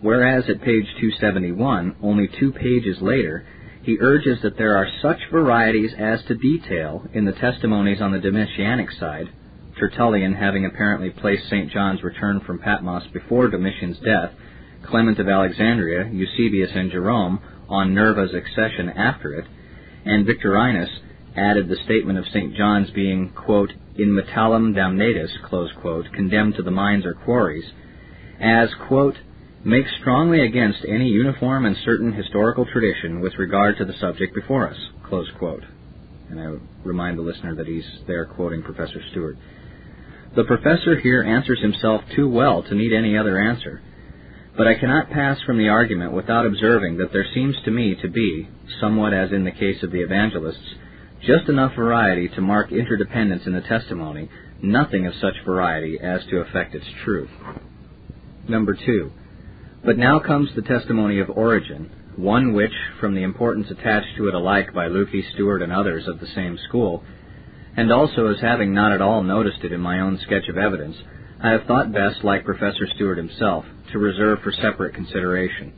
whereas 0.00 0.44
at 0.48 0.62
page 0.62 0.86
271, 1.00 1.96
only 2.02 2.28
two 2.38 2.52
pages 2.52 3.00
later, 3.00 3.46
he 3.82 3.96
urges 4.00 4.40
that 4.42 4.58
there 4.58 4.76
are 4.76 4.88
such 5.00 5.18
varieties 5.30 5.92
as 5.98 6.22
to 6.24 6.34
detail 6.34 7.06
in 7.14 7.24
the 7.24 7.32
testimonies 7.32 8.00
on 8.00 8.12
the 8.12 8.18
Domitianic 8.18 8.98
side, 8.98 9.28
Tertullian 9.78 10.34
having 10.34 10.66
apparently 10.66 11.10
placed 11.10 11.46
St. 11.46 11.70
John's 11.70 12.02
return 12.02 12.40
from 12.40 12.58
Patmos 12.58 13.04
before 13.12 13.48
Domitian's 13.48 13.98
death, 14.00 14.32
Clement 14.86 15.18
of 15.18 15.28
Alexandria, 15.28 16.10
Eusebius, 16.10 16.70
and 16.74 16.90
Jerome 16.90 17.40
on 17.68 17.94
Nerva's 17.94 18.34
accession 18.34 18.88
after 18.90 19.34
it, 19.34 19.46
and 20.04 20.26
Victorinus 20.26 20.90
added 21.36 21.68
the 21.68 21.76
statement 21.84 22.18
of 22.18 22.26
St. 22.26 22.54
John's 22.56 22.90
being, 22.90 23.30
quote, 23.30 23.72
in 23.98 24.10
metallum 24.10 24.74
damnatus, 24.74 25.30
quote, 25.80 26.06
condemned 26.12 26.54
to 26.54 26.62
the 26.62 26.70
mines 26.70 27.04
or 27.04 27.14
quarries, 27.14 27.64
as, 28.40 28.68
quote, 28.86 29.16
makes 29.64 29.90
strongly 30.00 30.46
against 30.46 30.84
any 30.86 31.08
uniform 31.08 31.66
and 31.66 31.76
certain 31.84 32.12
historical 32.12 32.64
tradition 32.64 33.20
with 33.20 33.32
regard 33.38 33.76
to 33.76 33.84
the 33.84 33.98
subject 34.00 34.34
before 34.34 34.68
us, 34.68 34.76
close 35.08 35.28
quote. 35.38 35.64
And 36.30 36.40
I 36.40 36.54
remind 36.84 37.18
the 37.18 37.22
listener 37.22 37.56
that 37.56 37.66
he's 37.66 37.84
there 38.06 38.24
quoting 38.24 38.62
Professor 38.62 39.00
Stuart. 39.10 39.36
The 40.36 40.44
professor 40.44 41.00
here 41.00 41.22
answers 41.22 41.60
himself 41.60 42.02
too 42.14 42.28
well 42.28 42.62
to 42.62 42.74
need 42.74 42.92
any 42.92 43.16
other 43.16 43.40
answer. 43.40 43.80
But 44.56 44.68
I 44.68 44.78
cannot 44.78 45.10
pass 45.10 45.38
from 45.42 45.58
the 45.58 45.68
argument 45.68 46.12
without 46.12 46.46
observing 46.46 46.98
that 46.98 47.12
there 47.12 47.26
seems 47.34 47.56
to 47.64 47.70
me 47.70 47.96
to 48.02 48.08
be, 48.08 48.48
somewhat 48.80 49.14
as 49.14 49.32
in 49.32 49.44
the 49.44 49.50
case 49.50 49.82
of 49.82 49.90
the 49.90 50.02
evangelists, 50.02 50.74
just 51.20 51.48
enough 51.48 51.74
variety 51.74 52.28
to 52.28 52.40
mark 52.40 52.72
interdependence 52.72 53.42
in 53.46 53.52
the 53.52 53.60
testimony, 53.60 54.28
nothing 54.62 55.06
of 55.06 55.14
such 55.20 55.34
variety 55.44 55.98
as 56.00 56.20
to 56.30 56.38
affect 56.38 56.74
its 56.74 56.86
truth. 57.04 57.30
Number 58.48 58.74
two. 58.74 59.12
But 59.84 59.98
now 59.98 60.18
comes 60.18 60.50
the 60.54 60.62
testimony 60.62 61.20
of 61.20 61.30
Origen, 61.30 61.90
one 62.16 62.52
which, 62.52 62.72
from 63.00 63.14
the 63.14 63.22
importance 63.22 63.70
attached 63.70 64.16
to 64.16 64.28
it 64.28 64.34
alike 64.34 64.74
by 64.74 64.88
Lücke, 64.88 65.32
Stuart, 65.34 65.62
and 65.62 65.72
others 65.72 66.08
of 66.08 66.18
the 66.18 66.26
same 66.34 66.58
school, 66.68 67.04
and 67.76 67.92
also 67.92 68.26
as 68.26 68.40
having 68.40 68.74
not 68.74 68.92
at 68.92 69.00
all 69.00 69.22
noticed 69.22 69.62
it 69.62 69.72
in 69.72 69.80
my 69.80 70.00
own 70.00 70.18
sketch 70.24 70.48
of 70.48 70.58
evidence, 70.58 70.96
I 71.40 71.50
have 71.50 71.64
thought 71.66 71.92
best, 71.92 72.24
like 72.24 72.44
Professor 72.44 72.88
Stuart 72.96 73.18
himself, 73.18 73.64
to 73.92 73.98
reserve 73.98 74.40
for 74.42 74.50
separate 74.50 74.94
consideration. 74.94 75.72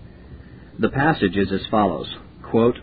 The 0.79 0.89
passage 0.89 1.37
is 1.37 1.53
as 1.53 1.67
follows 1.71 2.09
quote, 2.43 2.79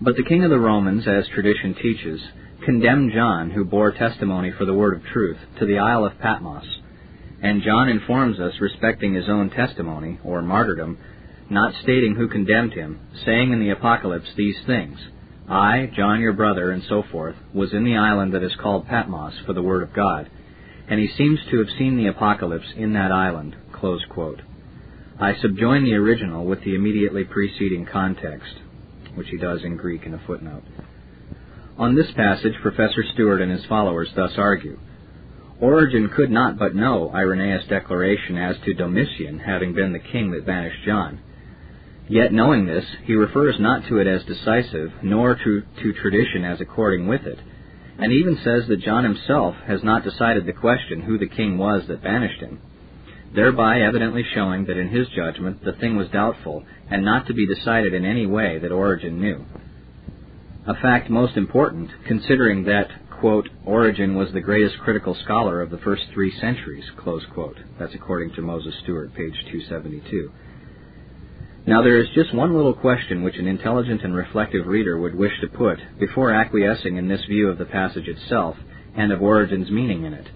But 0.00 0.16
the 0.16 0.24
king 0.24 0.44
of 0.44 0.50
the 0.50 0.58
Romans, 0.58 1.08
as 1.08 1.26
tradition 1.28 1.74
teaches, 1.74 2.20
condemned 2.64 3.12
John, 3.12 3.50
who 3.50 3.64
bore 3.64 3.92
testimony 3.92 4.52
for 4.56 4.64
the 4.64 4.74
word 4.74 4.96
of 4.96 5.04
truth, 5.06 5.38
to 5.58 5.66
the 5.66 5.78
Isle 5.78 6.04
of 6.04 6.18
Patmos. 6.18 6.66
And 7.42 7.62
John 7.62 7.88
informs 7.88 8.38
us 8.38 8.60
respecting 8.60 9.14
his 9.14 9.28
own 9.28 9.50
testimony, 9.50 10.18
or 10.24 10.42
martyrdom, 10.42 10.98
not 11.50 11.74
stating 11.82 12.14
who 12.14 12.28
condemned 12.28 12.74
him, 12.74 13.00
saying 13.24 13.52
in 13.52 13.60
the 13.60 13.70
Apocalypse 13.70 14.28
these 14.36 14.56
things 14.66 14.98
I, 15.48 15.90
John 15.96 16.20
your 16.20 16.34
brother, 16.34 16.70
and 16.72 16.82
so 16.88 17.02
forth, 17.10 17.34
was 17.54 17.72
in 17.72 17.84
the 17.84 17.96
island 17.96 18.34
that 18.34 18.42
is 18.42 18.54
called 18.60 18.86
Patmos 18.86 19.32
for 19.46 19.54
the 19.54 19.62
word 19.62 19.82
of 19.82 19.94
God. 19.94 20.30
And 20.88 21.00
he 21.00 21.08
seems 21.16 21.38
to 21.50 21.58
have 21.58 21.76
seen 21.78 21.96
the 21.96 22.08
Apocalypse 22.08 22.68
in 22.76 22.92
that 22.92 23.12
island. 23.12 23.56
I 25.20 25.34
subjoin 25.40 25.84
the 25.84 25.94
original 25.94 26.44
with 26.44 26.62
the 26.64 26.74
immediately 26.74 27.24
preceding 27.24 27.86
context, 27.86 28.54
which 29.18 29.28
he 29.28 29.36
does 29.36 29.62
in 29.64 29.76
Greek 29.76 30.06
in 30.06 30.14
a 30.14 30.22
footnote. 30.26 30.62
On 31.76 31.94
this 31.94 32.10
passage, 32.12 32.54
Professor 32.62 33.04
Stuart 33.12 33.40
and 33.40 33.52
his 33.52 33.64
followers 33.66 34.08
thus 34.16 34.32
argue. 34.36 34.78
Origen 35.60 36.08
could 36.08 36.30
not 36.30 36.58
but 36.58 36.74
know 36.74 37.10
Irenaeus' 37.12 37.66
declaration 37.68 38.38
as 38.38 38.56
to 38.64 38.74
Domitian 38.74 39.40
having 39.40 39.74
been 39.74 39.92
the 39.92 39.98
king 39.98 40.30
that 40.30 40.46
banished 40.46 40.84
John. 40.84 41.20
Yet 42.08 42.32
knowing 42.32 42.66
this, 42.66 42.84
he 43.04 43.14
refers 43.14 43.56
not 43.58 43.86
to 43.88 43.98
it 43.98 44.06
as 44.06 44.24
decisive, 44.24 44.92
nor 45.02 45.34
to, 45.34 45.62
to 45.82 45.92
tradition 45.92 46.44
as 46.44 46.60
according 46.60 47.06
with 47.06 47.26
it, 47.26 47.38
and 47.98 48.12
even 48.12 48.38
says 48.42 48.66
that 48.68 48.80
John 48.80 49.04
himself 49.04 49.56
has 49.66 49.82
not 49.82 50.04
decided 50.04 50.46
the 50.46 50.52
question 50.52 51.02
who 51.02 51.18
the 51.18 51.26
king 51.28 51.58
was 51.58 51.82
that 51.88 52.02
banished 52.02 52.40
him, 52.40 52.60
thereby 53.34 53.80
evidently 53.80 54.24
showing 54.34 54.64
that 54.66 54.76
in 54.76 54.88
his 54.88 55.08
judgment 55.08 55.64
the 55.64 55.72
thing 55.72 55.96
was 55.96 56.08
doubtful, 56.08 56.64
and 56.90 57.04
not 57.04 57.26
to 57.26 57.34
be 57.34 57.46
decided 57.46 57.94
in 57.94 58.04
any 58.04 58.26
way 58.26 58.58
that 58.58 58.72
Origen 58.72 59.20
knew. 59.20 59.44
A 60.66 60.74
fact 60.74 61.08
most 61.08 61.36
important, 61.36 61.90
considering 62.06 62.64
that, 62.64 62.88
quote, 63.20 63.48
Origen 63.64 64.14
was 64.16 64.32
the 64.32 64.40
greatest 64.40 64.78
critical 64.78 65.14
scholar 65.24 65.62
of 65.62 65.70
the 65.70 65.78
first 65.78 66.02
three 66.12 66.32
centuries, 66.40 66.84
close 66.96 67.24
quote. 67.32 67.58
That's 67.78 67.94
according 67.94 68.34
to 68.34 68.42
Moses 68.42 68.74
Stuart, 68.82 69.14
page 69.14 69.34
272. 69.50 70.30
Now 71.66 71.82
there 71.82 71.96
is 71.96 72.08
just 72.14 72.34
one 72.34 72.54
little 72.54 72.74
question 72.74 73.22
which 73.22 73.36
an 73.36 73.46
intelligent 73.46 74.02
and 74.02 74.14
reflective 74.14 74.66
reader 74.66 74.98
would 74.98 75.14
wish 75.14 75.38
to 75.40 75.48
put 75.48 75.78
before 75.98 76.32
acquiescing 76.32 76.96
in 76.96 77.08
this 77.08 77.24
view 77.26 77.48
of 77.48 77.58
the 77.58 77.66
passage 77.66 78.08
itself 78.08 78.56
and 78.96 79.12
of 79.12 79.22
Origen's 79.22 79.70
meaning 79.70 80.04
in 80.04 80.14
it. 80.14 80.26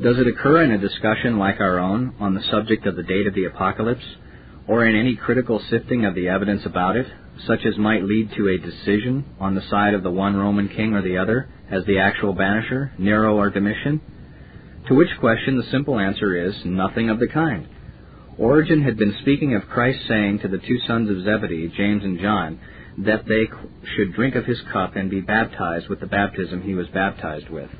Does 0.00 0.16
it 0.16 0.28
occur 0.28 0.62
in 0.62 0.70
a 0.70 0.78
discussion 0.78 1.40
like 1.40 1.58
our 1.58 1.80
own 1.80 2.14
on 2.20 2.34
the 2.34 2.42
subject 2.52 2.86
of 2.86 2.94
the 2.94 3.02
date 3.02 3.26
of 3.26 3.34
the 3.34 3.46
apocalypse, 3.46 4.04
or 4.68 4.86
in 4.86 4.94
any 4.94 5.16
critical 5.16 5.60
sifting 5.70 6.04
of 6.04 6.14
the 6.14 6.28
evidence 6.28 6.64
about 6.64 6.94
it, 6.94 7.06
such 7.48 7.66
as 7.66 7.76
might 7.76 8.04
lead 8.04 8.30
to 8.36 8.48
a 8.48 8.58
decision 8.58 9.24
on 9.40 9.56
the 9.56 9.68
side 9.68 9.94
of 9.94 10.04
the 10.04 10.10
one 10.10 10.36
Roman 10.36 10.68
king 10.68 10.94
or 10.94 11.02
the 11.02 11.18
other, 11.18 11.48
as 11.68 11.84
the 11.86 11.98
actual 11.98 12.32
banisher, 12.32 12.96
Nero 12.96 13.36
or 13.36 13.50
Domitian? 13.50 14.00
To 14.86 14.94
which 14.94 15.08
question 15.18 15.56
the 15.56 15.70
simple 15.72 15.98
answer 15.98 16.46
is 16.46 16.54
nothing 16.64 17.10
of 17.10 17.18
the 17.18 17.26
kind. 17.26 17.66
Origen 18.38 18.82
had 18.82 18.98
been 18.98 19.16
speaking 19.22 19.56
of 19.56 19.68
Christ 19.68 19.98
saying 20.06 20.38
to 20.40 20.48
the 20.48 20.58
two 20.58 20.78
sons 20.86 21.10
of 21.10 21.24
Zebedee, 21.24 21.72
James 21.76 22.04
and 22.04 22.20
John, 22.20 22.60
that 22.98 23.26
they 23.26 23.48
should 23.96 24.14
drink 24.14 24.36
of 24.36 24.46
his 24.46 24.60
cup 24.72 24.94
and 24.94 25.10
be 25.10 25.20
baptized 25.20 25.88
with 25.88 25.98
the 25.98 26.06
baptism 26.06 26.62
he 26.62 26.74
was 26.74 26.86
baptized 26.94 27.48
with. 27.48 27.70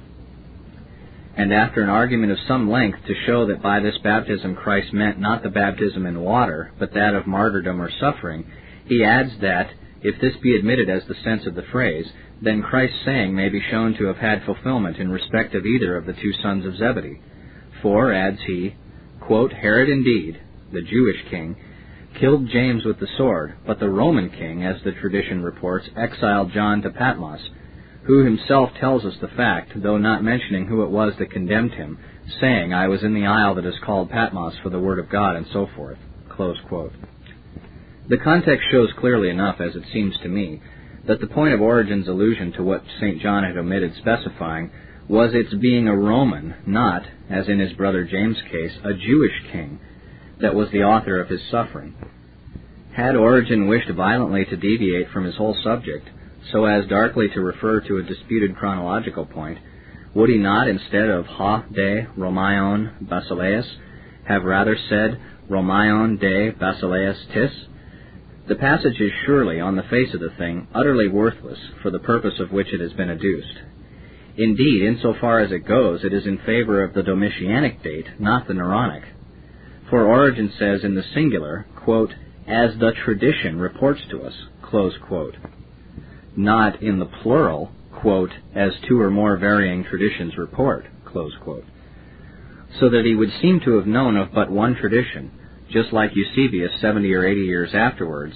And 1.39 1.53
after 1.53 1.85
an 1.85 1.89
argument 1.89 2.33
of 2.33 2.39
some 2.49 2.69
length 2.69 2.99
to 3.07 3.15
show 3.25 3.47
that 3.47 3.63
by 3.63 3.79
this 3.79 3.97
baptism 4.03 4.57
Christ 4.57 4.93
meant 4.93 5.21
not 5.21 5.45
the 5.45 5.49
baptism 5.49 6.05
in 6.05 6.21
water, 6.21 6.73
but 6.81 6.93
that 6.95 7.15
of 7.15 7.29
martyrdom 7.29 7.81
or 7.81 7.93
suffering, 8.01 8.45
he 8.87 9.05
adds 9.05 9.31
that, 9.41 9.71
if 10.03 10.21
this 10.21 10.35
be 10.43 10.57
admitted 10.57 10.91
as 10.91 11.03
the 11.07 11.15
sense 11.23 11.47
of 11.47 11.55
the 11.55 11.63
phrase, 11.71 12.07
then 12.43 12.61
Christ's 12.61 13.05
saying 13.05 13.37
may 13.37 13.51
be 13.51 13.63
shown 13.71 13.95
to 13.95 14.07
have 14.07 14.17
had 14.17 14.43
fulfillment 14.45 14.97
in 14.97 15.13
respect 15.13 15.55
of 15.55 15.65
either 15.65 15.97
of 15.97 16.07
the 16.07 16.13
two 16.13 16.33
sons 16.43 16.67
of 16.67 16.77
Zebedee. 16.77 17.21
For, 17.83 18.13
adds 18.13 18.41
he, 18.45 18.75
quote, 19.21 19.53
Herod 19.53 19.89
indeed, 19.89 20.41
the 20.73 20.83
Jewish 20.83 21.25
king, 21.31 21.55
killed 22.19 22.49
James 22.49 22.85
with 22.85 22.99
the 22.99 23.09
sword, 23.17 23.55
but 23.65 23.79
the 23.79 23.89
Roman 23.89 24.29
king, 24.31 24.65
as 24.65 24.83
the 24.83 24.91
tradition 24.91 25.45
reports, 25.45 25.89
exiled 25.97 26.51
John 26.53 26.83
to 26.83 26.91
Patmos, 26.91 27.49
who 28.09 28.25
himself 28.25 28.71
tells 28.81 29.05
us 29.05 29.13
the 29.21 29.29
fact, 29.29 29.71
though 29.77 29.99
not 29.99 30.25
mentioning 30.25 30.67
who 30.67 30.83
it 30.83 30.89
was 30.89 31.13
that 31.19 31.31
condemned 31.31 31.73
him, 31.73 31.99
saying, 32.41 32.73
I 32.73 32.89
was 32.89 33.03
in 33.03 33.13
the 33.13 33.27
isle 33.27 33.55
that 33.57 33.67
is 33.67 33.75
called 33.85 34.09
Patmos 34.09 34.55
for 34.63 34.71
the 34.71 34.81
word 34.81 34.99
of 34.99 35.11
God, 35.11 35.37
and 35.37 35.47
so 35.53 35.69
forth. 35.77 35.99
The 38.09 38.17
context 38.17 38.67
shows 38.73 38.89
clearly 38.99 39.29
enough, 39.29 39.61
as 39.61 39.77
it 39.77 39.83
seems 39.93 40.17
to 40.23 40.29
me, 40.29 40.63
that 41.07 41.21
the 41.21 41.27
point 41.27 41.53
of 41.53 41.61
Origen's 41.61 42.09
allusion 42.09 42.53
to 42.53 42.63
what 42.63 42.83
St. 42.99 43.21
John 43.21 43.45
had 43.45 43.59
omitted 43.59 43.93
specifying 43.99 44.71
was 45.07 45.35
its 45.35 45.53
being 45.53 45.87
a 45.87 45.95
Roman, 45.95 46.55
not, 46.67 47.03
as 47.29 47.47
in 47.47 47.59
his 47.59 47.75
brother 47.75 48.05
James' 48.05 48.41
case, 48.51 48.73
a 48.85 48.95
Jewish 48.95 49.53
king, 49.53 49.81
that 50.41 50.55
was 50.55 50.71
the 50.71 50.85
author 50.85 51.21
of 51.21 51.29
his 51.29 51.43
suffering. 51.51 51.95
Had 52.95 53.17
Origen 53.17 53.69
wished 53.69 53.91
violently 53.91 54.47
to 54.47 54.57
deviate 54.57 55.11
from 55.11 55.25
his 55.25 55.37
whole 55.37 55.59
subject, 55.63 56.09
so 56.53 56.65
as 56.65 56.87
darkly 56.87 57.29
to 57.29 57.41
refer 57.41 57.81
to 57.81 57.99
a 57.99 58.03
disputed 58.03 58.57
chronological 58.57 59.27
point, 59.27 59.59
would 60.15 60.31
he 60.31 60.39
not, 60.39 60.69
instead 60.69 61.09
of 61.09 61.27
ha 61.27 61.65
de 61.73 62.07
Romaion 62.17 63.07
Basileus, 63.07 63.67
have 64.25 64.45
rather 64.45 64.77
said 64.89 65.21
Romaion 65.49 66.19
de 66.19 66.51
Basileus 66.53 67.19
tis? 67.33 67.51
The 68.49 68.55
passage 68.55 68.99
is 68.99 69.13
surely, 69.27 69.61
on 69.61 69.77
the 69.77 69.83
face 69.83 70.15
of 70.15 70.21
the 70.21 70.31
thing, 70.39 70.69
utterly 70.75 71.09
worthless 71.09 71.59
for 71.83 71.91
the 71.91 71.99
purpose 71.99 72.41
of 72.41 72.51
which 72.51 72.73
it 72.73 72.81
has 72.81 72.93
been 72.95 73.11
adduced. 73.11 73.59
Indeed, 74.39 74.83
insofar 74.83 75.41
as 75.41 75.53
it 75.53 75.67
goes, 75.67 76.05
it 76.05 76.15
is 76.15 76.27
in 76.27 76.39
favor 76.39 76.83
of 76.83 76.95
the 76.95 77.03
Domitianic 77.03 77.83
date, 77.83 78.07
not 78.19 78.47
the 78.47 78.55
Neronic. 78.55 79.05
For 79.91 80.07
Origen 80.07 80.53
says 80.59 80.85
in 80.85 80.95
the 80.95 81.05
singular, 81.15 81.67
quote, 81.77 82.15
as 82.47 82.79
the 82.79 82.93
tradition 83.05 83.59
reports 83.59 84.01
to 84.11 84.23
us, 84.23 84.35
not 86.39 86.83
in 86.83 87.01
the 87.01 87.11
plural, 87.23 87.71
quote, 88.01 88.31
as 88.55 88.71
two 88.89 89.01
or 89.01 89.11
more 89.11 89.37
varying 89.37 89.85
traditions 89.85 90.39
report, 90.39 90.87
So 92.79 92.89
that 92.89 93.05
he 93.05 93.15
would 93.15 93.33
seem 93.43 93.61
to 93.65 93.77
have 93.77 93.87
known 93.87 94.17
of 94.17 94.33
but 94.33 94.51
one 94.51 94.77
tradition, 94.77 95.33
just 95.71 95.93
like 95.93 96.13
Eusebius 96.15 96.81
seventy 96.81 97.13
or 97.13 97.27
eighty 97.27 97.45
years 97.45 97.71
afterwards, 97.75 98.35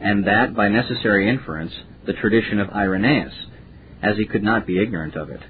and 0.00 0.26
that, 0.26 0.56
by 0.56 0.68
necessary 0.68 1.28
inference, 1.28 1.72
the 2.04 2.14
tradition 2.14 2.58
of 2.58 2.70
Irenaeus, 2.70 3.34
as 4.02 4.16
he 4.16 4.26
could 4.26 4.42
not 4.42 4.66
be 4.66 4.82
ignorant 4.82 5.14
of 5.14 5.30
it. 5.30 5.40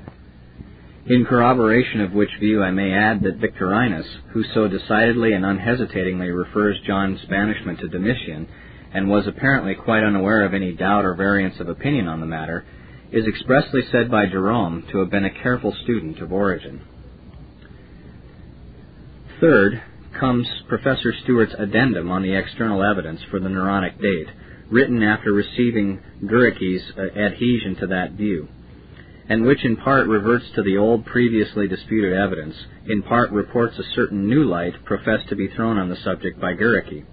In 1.07 1.25
corroboration 1.25 2.01
of 2.01 2.13
which 2.13 2.31
view 2.41 2.63
I 2.63 2.73
may 2.73 2.93
add 2.93 3.23
that 3.23 3.37
Victorinus, 3.37 4.07
who 4.33 4.43
so 4.53 4.69
decidedly 4.69 5.33
and 5.33 5.47
unhesitatingly 5.47 6.31
refers 6.31 6.77
John's 6.87 7.25
banishment 7.31 7.79
to 7.81 7.89
Domitian, 7.89 8.49
and 8.93 9.09
was 9.09 9.27
apparently 9.27 9.75
quite 9.75 10.05
unaware 10.05 10.45
of 10.45 10.55
any 10.55 10.73
doubt 10.73 11.05
or 11.05 11.15
variance 11.15 11.59
of 11.61 11.69
opinion 11.69 12.09
on 12.09 12.21
the 12.21 12.27
matter, 12.27 12.65
is 13.13 13.27
expressly 13.27 13.83
said 13.93 14.11
by 14.11 14.27
Jerome 14.27 14.85
to 14.91 14.99
have 14.99 15.11
been 15.11 15.25
a 15.25 15.43
careful 15.43 15.75
student 15.85 16.21
of 16.21 16.33
Origen. 16.33 16.81
Third 19.41 19.83
comes 20.19 20.49
Professor 20.69 21.13
Stuart's 21.23 21.55
addendum 21.59 22.11
on 22.11 22.23
the 22.23 22.35
external 22.35 22.83
evidence 22.83 23.21
for 23.31 23.39
the 23.39 23.49
Neronic 23.49 24.01
date, 24.01 24.29
written 24.71 25.03
after 25.03 25.33
receiving 25.33 26.01
Guericke's 26.25 26.83
uh, 26.97 27.03
adhesion 27.19 27.77
to 27.81 27.87
that 27.89 28.13
view 28.13 28.49
and 29.29 29.45
which 29.45 29.65
in 29.65 29.77
part 29.77 30.07
reverts 30.07 30.45
to 30.55 30.63
the 30.63 30.77
old 30.77 31.05
previously 31.05 31.67
disputed 31.67 32.13
evidence, 32.13 32.55
in 32.89 33.03
part 33.03 33.31
reports 33.31 33.77
a 33.79 33.95
certain 33.95 34.29
new 34.29 34.45
light 34.45 34.73
professed 34.85 35.29
to 35.29 35.37
be 35.37 35.49
thrown 35.49 35.79
on 35.79 35.89
the 35.89 35.97
subject 36.05 36.41
by 36.41 36.55
Guericke. 36.55 37.05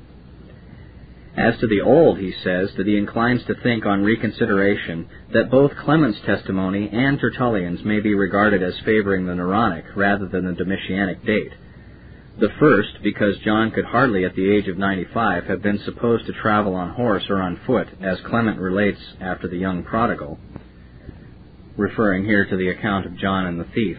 As 1.36 1.58
to 1.60 1.68
the 1.68 1.82
old, 1.82 2.20
he 2.20 2.32
says 2.44 2.70
that 2.78 2.86
he 2.86 2.98
inclines 2.98 3.44
to 3.46 3.56
think 3.56 3.86
on 3.86 4.04
reconsideration 4.04 5.10
that 5.34 5.50
both 5.50 5.76
Clement's 5.84 6.20
testimony 6.26 6.90
and 6.92 7.20
Tertullian's 7.20 7.84
may 7.84 8.00
be 8.00 8.14
regarded 8.14 8.62
as 8.62 8.78
favoring 8.86 9.26
the 9.26 9.34
Neronic 9.34 9.96
rather 9.96 10.28
than 10.28 10.46
the 10.46 10.64
Domitianic 10.64 11.26
date. 11.26 11.52
The 12.40 12.54
first, 12.60 13.02
because 13.04 13.38
John 13.44 13.72
could 13.72 13.86
hardly 13.86 14.26
at 14.26 14.36
the 14.36 14.50
age 14.50 14.68
of 14.68 14.78
95 14.78 15.46
have 15.46 15.62
been 15.62 15.80
supposed 15.86 16.26
to 16.28 16.34
travel 16.34 16.76
on 16.76 16.92
horse 16.92 17.24
or 17.30 17.42
on 17.42 17.60
foot, 17.66 17.88
as 18.02 18.20
Clement 18.22 18.60
relates 18.60 19.00
after 19.20 19.48
the 19.48 19.58
young 19.58 19.84
prodigal 19.84 20.40
referring 21.78 22.26
here 22.26 22.46
to 22.46 22.56
the 22.58 22.70
account 22.70 23.06
of 23.06 23.18
John 23.18 23.46
and 23.48 23.60
the 23.60 23.68
thief. 23.74 23.98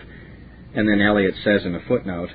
And 0.74 0.88
then 0.88 1.00
Elliott 1.00 1.34
says 1.44 1.64
in 1.64 1.74
a 1.74 1.80
footnote, 1.86 2.30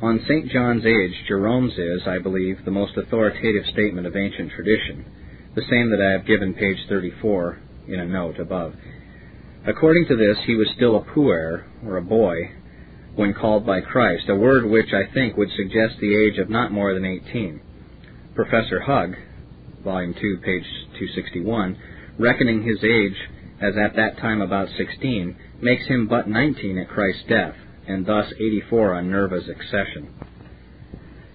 On 0.00 0.20
St. 0.28 0.48
John's 0.50 0.86
age, 0.86 1.24
Jerome's 1.26 1.72
is, 1.76 2.06
I 2.06 2.20
believe, 2.20 2.64
the 2.64 2.70
most 2.70 2.96
authoritative 2.96 3.64
statement 3.72 4.06
of 4.06 4.14
ancient 4.14 4.52
tradition, 4.52 5.04
the 5.56 5.62
same 5.68 5.90
that 5.90 6.00
I 6.00 6.12
have 6.12 6.24
given 6.24 6.54
page 6.54 6.76
34 6.88 7.58
in 7.88 7.98
a 7.98 8.04
note 8.04 8.38
above. 8.38 8.74
According 9.66 10.06
to 10.06 10.16
this, 10.16 10.38
he 10.46 10.54
was 10.54 10.68
still 10.76 10.94
a 10.94 11.00
puer, 11.00 11.64
or 11.84 11.96
a 11.96 12.02
boy, 12.02 12.52
when 13.16 13.34
called 13.34 13.66
by 13.66 13.80
Christ, 13.80 14.28
a 14.28 14.36
word 14.36 14.70
which 14.70 14.92
I 14.92 15.12
think 15.12 15.36
would 15.36 15.50
suggest 15.56 15.98
the 15.98 16.16
age 16.16 16.38
of 16.38 16.48
not 16.48 16.70
more 16.70 16.94
than 16.94 17.04
18. 17.04 17.60
Professor 18.36 18.78
Hug, 18.78 19.16
volume 19.82 20.14
2, 20.14 20.38
page 20.44 20.62
261, 20.96 21.76
reckoning 22.20 22.62
his 22.62 22.84
age 22.84 23.16
as 23.60 23.74
at 23.76 23.96
that 23.96 24.18
time 24.18 24.42
about 24.42 24.68
16, 24.78 25.36
makes 25.60 25.86
him 25.86 26.06
but 26.06 26.28
19 26.28 26.78
at 26.78 26.88
Christ's 26.88 27.24
death, 27.28 27.56
and 27.88 28.04
thus 28.04 28.32
84 28.36 28.94
on 28.94 29.10
Nerva's 29.10 29.48
accession. 29.48 30.12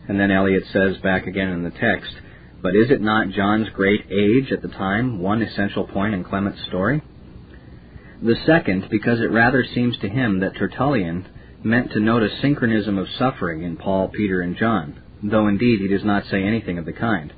And 0.07 0.19
then 0.19 0.31
Elliott 0.31 0.63
says 0.71 0.97
back 0.97 1.25
again 1.25 1.49
in 1.49 1.63
the 1.63 1.71
text, 1.71 2.13
But 2.61 2.75
is 2.75 2.91
it 2.91 3.01
not 3.01 3.29
John's 3.29 3.69
great 3.69 4.05
age 4.11 4.51
at 4.51 4.61
the 4.61 4.67
time 4.67 5.19
one 5.19 5.41
essential 5.41 5.87
point 5.87 6.13
in 6.13 6.23
Clement's 6.23 6.63
story? 6.67 7.01
The 8.21 8.35
second, 8.45 8.87
because 8.89 9.19
it 9.19 9.31
rather 9.31 9.65
seems 9.73 9.97
to 9.97 10.09
him 10.09 10.39
that 10.39 10.55
Tertullian 10.55 11.25
meant 11.63 11.91
to 11.91 11.99
note 11.99 12.23
a 12.23 12.41
synchronism 12.41 12.97
of 12.97 13.07
suffering 13.17 13.63
in 13.63 13.75
Paul, 13.75 14.09
Peter, 14.09 14.41
and 14.41 14.55
John, 14.55 15.01
though 15.23 15.47
indeed 15.47 15.79
he 15.79 15.87
does 15.87 16.03
not 16.03 16.25
say 16.29 16.43
anything 16.43 16.77
of 16.77 16.85
the 16.85 16.93
kind. 16.93 17.33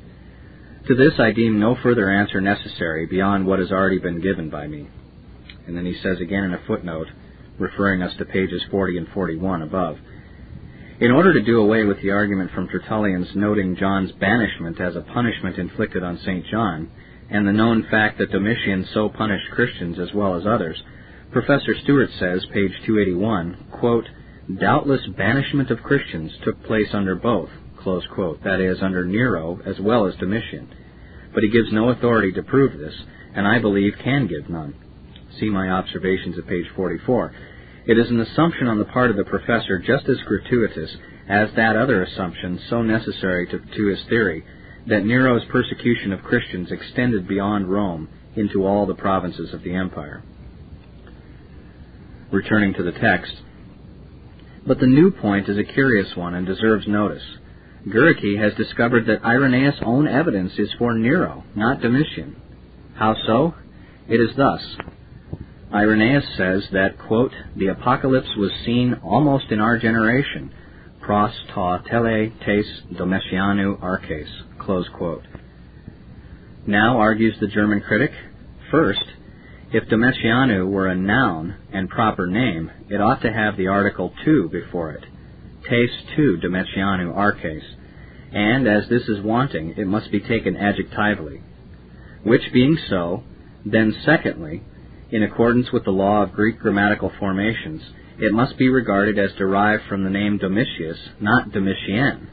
To 0.88 0.96
this 0.96 1.20
I 1.20 1.32
deem 1.32 1.60
no 1.60 1.76
further 1.82 2.10
answer 2.10 2.42
necessary 2.42 3.06
beyond 3.06 3.46
what 3.46 3.60
has 3.60 3.72
already 3.72 3.98
been 3.98 4.22
given 4.22 4.50
by 4.50 4.68
me. 4.68 4.88
And 5.66 5.76
then 5.76 5.86
he 5.86 5.96
says 6.04 6.20
again 6.20 6.44
in 6.44 6.54
a 6.54 6.62
footnote, 6.68 7.08
referring 7.60 8.02
us 8.02 8.16
to 8.18 8.26
pages 8.26 8.62
40 8.72 8.98
and 8.98 9.08
41 9.10 9.62
above. 9.62 9.98
In 11.00 11.12
order 11.12 11.34
to 11.34 11.42
do 11.42 11.60
away 11.60 11.84
with 11.84 12.02
the 12.02 12.12
argument 12.12 12.52
from 12.52 12.68
Tertullian's 12.68 13.36
noting 13.36 13.76
John's 13.76 14.12
banishment 14.14 14.80
as 14.80 14.96
a 14.96 15.02
punishment 15.02 15.58
inflicted 15.58 16.04
on 16.04 16.20
St. 16.20 16.46
John, 16.48 16.90
and 17.30 17.46
the 17.46 17.52
known 17.52 17.86
fact 17.90 18.18
that 18.20 18.32
Domitian 18.32 18.88
so 18.94 19.10
punished 19.10 19.52
Christians 19.52 20.00
as 20.00 20.14
well 20.14 20.36
as 20.36 20.46
others, 20.46 20.82
Professor 21.32 21.76
Stuart 21.84 22.10
says, 22.18 22.46
page 22.54 22.72
281, 22.86 23.68
quote, 23.72 24.06
Doubtless 24.60 25.02
banishment 25.18 25.70
of 25.72 25.84
Christians 25.84 26.32
took 26.44 26.64
place 26.64 26.90
under 26.94 27.16
both, 27.16 27.50
close 27.80 28.06
quote, 28.14 28.44
that 28.44 28.62
is, 28.62 28.78
under 28.82 29.04
Nero 29.04 29.60
as 29.66 29.80
well 29.80 30.06
as 30.06 30.16
Domitian. 30.16 30.74
But 31.34 31.44
he 31.44 31.50
gives 31.50 31.74
no 31.74 31.90
authority 31.90 32.32
to 32.34 32.44
prove 32.44 32.78
this, 32.80 32.94
and 33.34 33.46
I 33.46 33.60
believe 33.60 33.96
can 34.02 34.28
give 34.28 34.50
none. 34.50 34.76
See 35.40 35.50
my 35.50 35.70
observations 35.70 36.38
at 36.38 36.48
page 36.48 36.66
44. 36.76 37.34
It 37.88 37.98
is 38.00 38.10
an 38.10 38.20
assumption 38.20 38.68
on 38.68 38.80
the 38.80 38.86
part 38.86 39.12
of 39.12 39.18
the 39.18 39.26
professor 39.26 39.80
just 39.80 40.08
as 40.08 40.18
gratuitous 40.26 40.96
as 41.28 41.50
that 41.56 41.76
other 41.76 42.04
assumption 42.04 42.60
so 42.70 42.82
necessary 42.82 43.48
to, 43.48 43.60
to 43.60 43.88
his 43.88 44.00
theory, 44.08 44.44
that 44.88 45.06
Nero's 45.06 45.44
persecution 45.52 46.14
of 46.14 46.24
Christians 46.24 46.72
extended 46.72 47.28
beyond 47.28 47.68
Rome 47.68 48.10
into 48.36 48.66
all 48.66 48.86
the 48.86 48.96
provinces 48.96 49.54
of 49.54 49.64
the 49.64 49.74
empire. 49.74 50.24
Returning 52.32 52.74
to 52.76 52.84
the 52.84 52.92
text. 52.92 53.34
But 54.66 54.80
the 54.80 54.88
new 54.88 55.12
point 55.12 55.50
is 55.50 55.58
a 55.58 55.64
curious 55.64 56.16
one 56.16 56.34
and 56.34 56.46
deserves 56.46 56.88
notice. 56.88 57.24
Guericke 57.88 58.42
has 58.42 58.54
discovered 58.56 59.06
that 59.08 59.24
Irenaeus' 59.24 59.76
own 59.84 60.08
evidence 60.08 60.54
is 60.58 60.70
for 60.80 60.94
Nero, 60.94 61.44
not 61.56 61.82
Domitian. 61.82 62.36
How 62.96 63.16
so? 63.28 63.54
It 64.08 64.16
is 64.16 64.36
thus. 64.36 64.62
Irenaeus 65.76 66.24
says 66.38 66.64
that, 66.72 66.98
quote, 66.98 67.34
the 67.58 67.68
apocalypse 67.68 68.34
was 68.38 68.52
seen 68.66 68.96
almost 69.04 69.52
in 69.52 69.60
our 69.60 69.78
generation, 69.78 70.50
pros 71.02 71.34
ta 71.54 71.80
tele 71.80 72.32
tes 72.46 72.66
Domitianu 72.94 73.84
arches, 73.84 74.30
Close 74.58 74.88
quote. 74.96 75.24
Now, 76.66 76.98
argues 77.00 77.36
the 77.42 77.48
German 77.48 77.82
critic, 77.82 78.12
first, 78.72 79.04
if 79.74 79.84
Domitianu 79.90 80.66
were 80.66 80.88
a 80.88 80.96
noun 80.96 81.58
and 81.74 81.90
proper 81.90 82.26
name, 82.26 82.72
it 82.90 83.02
ought 83.02 83.22
to 83.24 83.34
have 83.34 83.58
the 83.58 83.68
article 83.68 84.14
tu 84.24 84.48
before 84.50 84.92
it. 84.94 85.04
Tes 85.70 85.90
tu 86.16 86.38
Domitianu 86.38 87.14
arches. 87.14 87.64
And 88.32 88.66
as 88.66 88.88
this 88.88 89.04
is 89.10 89.22
wanting, 89.22 89.74
it 89.78 89.88
must 89.88 90.10
be 90.10 90.22
taken 90.22 90.56
adjectively. 90.56 91.42
Which 92.24 92.54
being 92.54 92.78
so, 92.90 93.24
then 93.66 93.94
secondly, 94.06 94.64
in 95.12 95.24
accordance 95.24 95.72
with 95.72 95.86
the 95.86 95.92
law 95.92 96.24
of 96.24 96.34
Greek 96.34 96.60
grammatical 96.60 97.12
formations, 97.20 97.82
it 98.20 98.34
must 98.34 98.58
be 98.58 98.70
regarded 98.70 99.20
as 99.20 99.38
derived 99.38 99.84
from 99.88 100.04
the 100.04 100.10
name 100.10 100.38
Domitius, 100.38 100.98
not 101.20 101.52
Domitian 101.52 102.30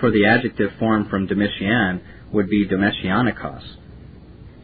for 0.00 0.10
the 0.10 0.26
adjective 0.26 0.70
form 0.78 1.08
from 1.08 1.26
Domitian 1.26 2.00
would 2.32 2.48
be 2.48 2.66
Domitianikos. 2.66 3.62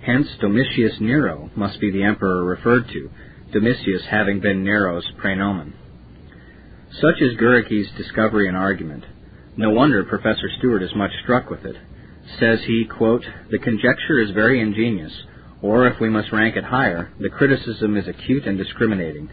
Hence, 0.04 0.28
Domitius 0.40 1.00
Nero 1.00 1.50
must 1.56 1.80
be 1.80 1.90
the 1.90 2.02
emperor 2.02 2.44
referred 2.44 2.86
to, 2.88 3.10
Domitius 3.52 4.02
having 4.10 4.40
been 4.40 4.64
Nero's 4.64 5.06
praenomen. 5.22 5.72
Such 6.92 7.20
is 7.20 7.36
Guericke's 7.38 7.90
discovery 7.96 8.48
and 8.48 8.56
argument. 8.56 9.04
No 9.56 9.70
wonder 9.70 10.04
Professor 10.04 10.48
Stuart 10.58 10.82
is 10.82 10.94
much 10.94 11.10
struck 11.22 11.50
with 11.50 11.64
it. 11.64 11.76
Says 12.38 12.60
he, 12.66 12.84
quote, 12.84 13.24
The 13.50 13.58
conjecture 13.58 14.20
is 14.20 14.30
very 14.30 14.60
ingenious, 14.60 15.12
or 15.64 15.86
if 15.86 15.98
we 15.98 16.10
must 16.10 16.30
rank 16.30 16.56
it 16.56 16.64
higher, 16.64 17.10
the 17.18 17.30
criticism 17.30 17.96
is 17.96 18.06
acute 18.06 18.46
and 18.46 18.58
discriminating. 18.58 19.30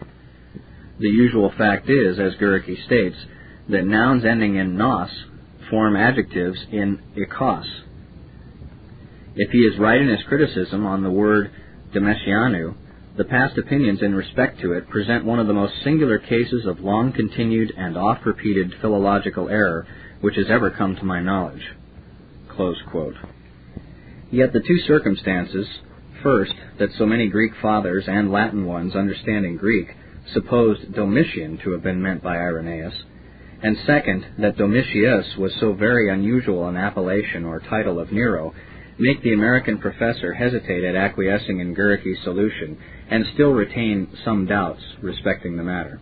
The 0.98 1.10
usual 1.10 1.52
fact 1.58 1.90
is, 1.90 2.18
as 2.18 2.32
Guericke 2.40 2.86
states, 2.86 3.16
that 3.68 3.84
nouns 3.84 4.24
ending 4.24 4.56
in 4.56 4.78
nos 4.78 5.10
form 5.68 5.94
adjectives 5.94 6.58
in 6.72 6.98
ikos. 7.18 7.66
If 9.36 9.50
he 9.50 9.58
is 9.58 9.78
right 9.78 10.00
in 10.00 10.08
his 10.08 10.22
criticism 10.26 10.86
on 10.86 11.02
the 11.02 11.10
word 11.10 11.50
Domitianu, 11.94 12.76
the 13.18 13.24
past 13.24 13.58
opinions 13.58 14.00
in 14.00 14.14
respect 14.14 14.58
to 14.62 14.72
it 14.72 14.88
present 14.88 15.26
one 15.26 15.38
of 15.38 15.46
the 15.46 15.52
most 15.52 15.74
singular 15.84 16.18
cases 16.18 16.64
of 16.64 16.80
long 16.80 17.12
continued 17.12 17.74
and 17.76 17.98
oft 17.98 18.24
repeated 18.24 18.72
philological 18.80 19.50
error 19.50 19.86
which 20.22 20.36
has 20.36 20.46
ever 20.48 20.70
come 20.70 20.96
to 20.96 21.04
my 21.04 21.20
knowledge. 21.20 21.62
Yet 24.30 24.54
the 24.54 24.60
two 24.60 24.78
circumstances, 24.86 25.66
first, 26.22 26.54
that 26.78 26.90
so 26.98 27.06
many 27.06 27.28
Greek 27.28 27.52
fathers 27.60 28.04
and 28.06 28.32
Latin 28.32 28.66
ones 28.66 28.94
understanding 28.94 29.56
Greek 29.56 29.88
supposed 30.32 30.94
Domitian 30.94 31.58
to 31.58 31.72
have 31.72 31.82
been 31.82 32.00
meant 32.00 32.22
by 32.22 32.36
Irenaeus, 32.36 32.94
and 33.62 33.76
second, 33.86 34.26
that 34.38 34.56
Domitius 34.56 35.36
was 35.38 35.52
so 35.60 35.72
very 35.72 36.10
unusual 36.10 36.68
an 36.68 36.76
appellation 36.76 37.44
or 37.44 37.60
title 37.60 38.00
of 38.00 38.10
Nero, 38.10 38.52
make 38.98 39.22
the 39.22 39.32
American 39.32 39.78
professor 39.78 40.32
hesitate 40.32 40.82
at 40.82 40.96
acquiescing 40.96 41.60
in 41.60 41.74
Guericke's 41.74 42.22
solution, 42.24 42.76
and 43.08 43.24
still 43.34 43.52
retain 43.52 44.08
some 44.24 44.46
doubts 44.46 44.82
respecting 45.00 45.56
the 45.56 45.62
matter. 45.62 46.00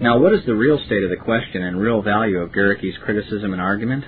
Now, 0.00 0.18
what 0.18 0.32
is 0.32 0.44
the 0.46 0.54
real 0.54 0.78
state 0.86 1.04
of 1.04 1.10
the 1.10 1.22
question 1.22 1.62
and 1.62 1.78
real 1.78 2.00
value 2.00 2.38
of 2.38 2.52
Guericke's 2.52 2.96
criticism 3.04 3.52
and 3.52 3.60
argument? 3.60 4.04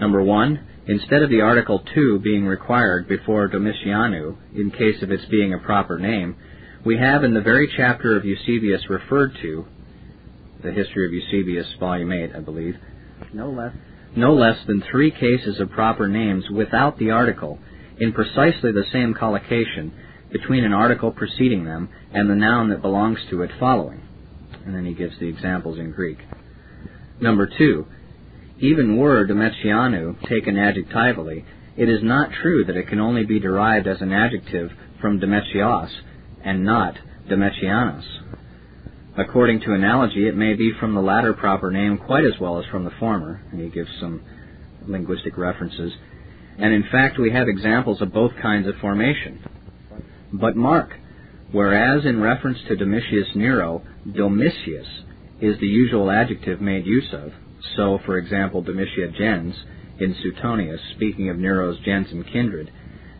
Number 0.00 0.22
one, 0.22 0.60
instead 0.86 1.22
of 1.22 1.30
the 1.30 1.40
article 1.40 1.82
tu 1.94 2.18
being 2.18 2.46
required 2.46 3.08
before 3.08 3.48
Domitianu, 3.48 4.36
in 4.54 4.70
case 4.70 5.02
of 5.02 5.10
its 5.10 5.24
being 5.26 5.54
a 5.54 5.58
proper 5.58 5.98
name, 5.98 6.36
we 6.84 6.98
have 6.98 7.22
in 7.22 7.34
the 7.34 7.40
very 7.40 7.72
chapter 7.76 8.16
of 8.16 8.24
Eusebius 8.24 8.88
referred 8.90 9.32
to 9.42 9.66
the 10.62 10.72
History 10.72 11.06
of 11.06 11.12
Eusebius, 11.12 11.66
Volume 11.78 12.12
8, 12.12 12.30
I 12.36 12.40
believe, 12.40 12.76
no 13.32 13.50
less, 13.50 13.74
no 14.16 14.34
less 14.34 14.58
than 14.66 14.82
three 14.90 15.10
cases 15.10 15.60
of 15.60 15.70
proper 15.70 16.08
names 16.08 16.44
without 16.50 16.98
the 16.98 17.10
article, 17.10 17.58
in 18.00 18.12
precisely 18.12 18.72
the 18.72 18.84
same 18.92 19.14
collocation 19.14 19.92
between 20.32 20.64
an 20.64 20.72
article 20.72 21.12
preceding 21.12 21.64
them 21.64 21.88
and 22.12 22.28
the 22.28 22.34
noun 22.34 22.70
that 22.70 22.82
belongs 22.82 23.18
to 23.30 23.42
it 23.42 23.50
following. 23.60 24.02
And 24.64 24.74
then 24.74 24.84
he 24.84 24.94
gives 24.94 25.18
the 25.18 25.28
examples 25.28 25.78
in 25.78 25.92
Greek. 25.92 26.18
Number 27.20 27.46
two, 27.46 27.86
even 28.62 28.96
were 28.96 29.26
Domitianu 29.26 30.28
taken 30.28 30.56
adjectively, 30.56 31.44
it 31.76 31.88
is 31.88 32.00
not 32.02 32.30
true 32.40 32.64
that 32.64 32.76
it 32.76 32.86
can 32.88 33.00
only 33.00 33.24
be 33.24 33.40
derived 33.40 33.88
as 33.88 34.00
an 34.00 34.12
adjective 34.12 34.70
from 35.00 35.18
Domitios 35.18 35.90
and 36.44 36.64
not 36.64 36.96
Domitianus. 37.28 38.04
According 39.16 39.60
to 39.62 39.74
analogy, 39.74 40.28
it 40.28 40.36
may 40.36 40.54
be 40.54 40.72
from 40.78 40.94
the 40.94 41.00
latter 41.02 41.32
proper 41.32 41.72
name 41.72 41.98
quite 41.98 42.24
as 42.24 42.38
well 42.40 42.58
as 42.60 42.64
from 42.70 42.84
the 42.84 42.92
former, 43.00 43.42
and 43.50 43.60
he 43.60 43.68
gives 43.68 43.90
some 44.00 44.22
linguistic 44.86 45.36
references. 45.36 45.92
And 46.56 46.72
in 46.72 46.84
fact, 46.90 47.18
we 47.18 47.32
have 47.32 47.48
examples 47.48 48.00
of 48.00 48.12
both 48.12 48.32
kinds 48.40 48.68
of 48.68 48.76
formation. 48.80 49.44
But 50.32 50.56
mark, 50.56 50.90
whereas 51.50 52.06
in 52.06 52.20
reference 52.20 52.58
to 52.68 52.76
Domitius 52.76 53.34
Nero, 53.34 53.82
Domitius 54.06 54.86
is 55.40 55.58
the 55.58 55.66
usual 55.66 56.10
adjective 56.10 56.60
made 56.60 56.86
use 56.86 57.12
of, 57.12 57.32
so, 57.76 57.98
for 58.04 58.18
example, 58.18 58.62
Domitia 58.62 59.16
gens, 59.16 59.54
in 59.98 60.14
Suetonius, 60.22 60.80
speaking 60.96 61.28
of 61.28 61.36
Nero's 61.36 61.78
gens 61.84 62.08
and 62.10 62.26
kindred, 62.26 62.72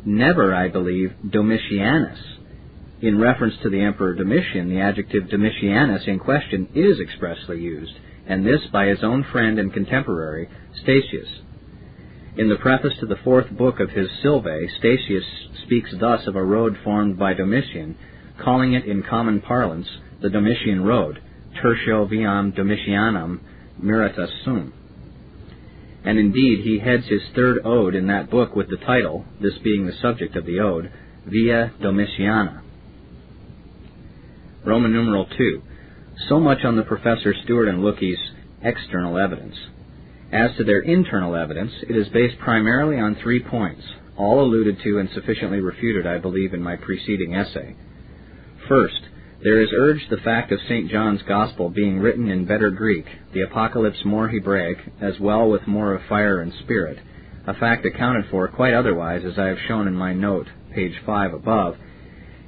never, 0.05 0.55
I 0.55 0.69
believe, 0.69 1.12
Domitianus 1.24 2.19
in 3.02 3.19
reference 3.19 3.55
to 3.62 3.69
the 3.69 3.81
Emperor 3.81 4.14
Domitian, 4.14 4.69
the 4.69 4.81
adjective 4.81 5.24
Domitianus 5.24 6.06
in 6.06 6.20
question 6.20 6.69
is 6.73 7.01
expressly 7.01 7.60
used, 7.60 7.93
and 8.28 8.47
this 8.47 8.60
by 8.73 8.86
his 8.86 9.02
own 9.02 9.24
friend 9.32 9.59
and 9.59 9.73
contemporary, 9.73 10.48
Statius. 10.81 11.28
In 12.39 12.48
the 12.48 12.56
preface 12.56 12.93
to 13.01 13.06
the 13.06 13.19
fourth 13.24 13.51
book 13.51 13.81
of 13.81 13.90
his 13.90 14.06
Silvae, 14.23 14.69
Statius 14.78 15.24
speaks 15.64 15.93
thus 15.98 16.28
of 16.28 16.36
a 16.36 16.44
road 16.44 16.78
formed 16.85 17.19
by 17.19 17.35
Domitian, 17.35 17.98
calling 18.40 18.73
it 18.74 18.85
in 18.85 19.02
common 19.02 19.40
parlance 19.40 19.89
the 20.23 20.31
Domitian 20.31 20.85
Road, 20.85 21.20
tertio 21.60 22.09
viam 22.09 22.52
Domitianum 22.52 23.40
meritus 23.83 24.31
sum. 24.45 24.73
And 26.05 26.19
indeed, 26.19 26.65
he 26.65 26.79
heads 26.79 27.07
his 27.07 27.23
third 27.35 27.61
ode 27.65 27.95
in 27.95 28.09
that 28.09 28.31
book 28.31 28.57
with 28.57 28.69
the 28.69 28.77
title, 28.77 29.25
this 29.41 29.57
being 29.63 29.87
the 29.87 29.93
subject 30.01 30.37
of 30.37 30.47
the 30.47 30.59
ode, 30.61 30.91
via 31.27 31.73
Domitiana. 31.81 32.63
Roman 34.65 34.93
numeral 34.93 35.27
2. 35.37 35.63
So 36.29 36.41
much 36.41 36.65
on 36.65 36.77
the 36.77 36.83
Professor 36.83 37.35
Stewart 37.45 37.69
and 37.69 37.81
Lücke's 37.81 38.19
external 38.63 39.19
evidence. 39.19 39.57
As 40.33 40.57
to 40.57 40.65
their 40.65 40.81
internal 40.81 41.37
evidence, 41.37 41.73
it 41.89 41.97
is 41.97 42.09
based 42.09 42.39
primarily 42.39 42.99
on 42.99 43.17
three 43.17 43.43
points, 43.43 43.83
all 44.17 44.41
alluded 44.41 44.81
to 44.83 44.99
and 44.99 45.09
sufficiently 45.11 45.61
refuted, 45.61 46.07
I 46.07 46.19
believe, 46.19 46.55
in 46.55 46.63
my 46.63 46.77
preceding 46.77 47.35
essay. 47.35 47.77
First, 48.69 49.01
there 49.43 49.60
is 49.60 49.70
urged 49.77 50.09
the 50.09 50.23
fact 50.24 50.52
of 50.52 50.60
St. 50.69 50.89
John's 50.89 51.23
Gospel 51.23 51.69
being 51.69 51.98
written 51.98 52.31
in 52.31 52.47
better 52.47 52.70
Greek, 52.70 53.06
the 53.35 53.43
Apocalypse 53.43 54.05
more 54.05 54.28
Hebraic, 54.28 54.78
as 55.01 55.19
well 55.19 55.51
with 55.51 55.66
more 55.66 55.94
of 55.94 56.02
fire 56.09 56.40
and 56.40 56.52
spirit, 56.62 56.98
a 57.47 57.55
fact 57.55 57.85
accounted 57.85 58.27
for 58.31 58.47
quite 58.47 58.73
otherwise, 58.73 59.23
as 59.24 59.39
I 59.39 59.47
have 59.47 59.59
shown 59.66 59.89
in 59.89 59.94
my 59.94 60.12
note, 60.12 60.47
page 60.73 60.94
5 61.05 61.35
above, 61.35 61.77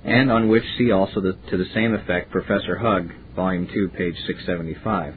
and 0.05 0.31
on 0.31 0.49
which 0.49 0.63
see 0.79 0.93
also 0.93 1.21
the, 1.21 1.37
to 1.51 1.57
the 1.57 1.73
same 1.75 1.95
effect 1.95 2.31
Professor 2.31 2.77
Hug, 2.77 3.11
volume 3.35 3.67
2, 3.73 3.89
page 3.89 4.17
675. 4.27 5.15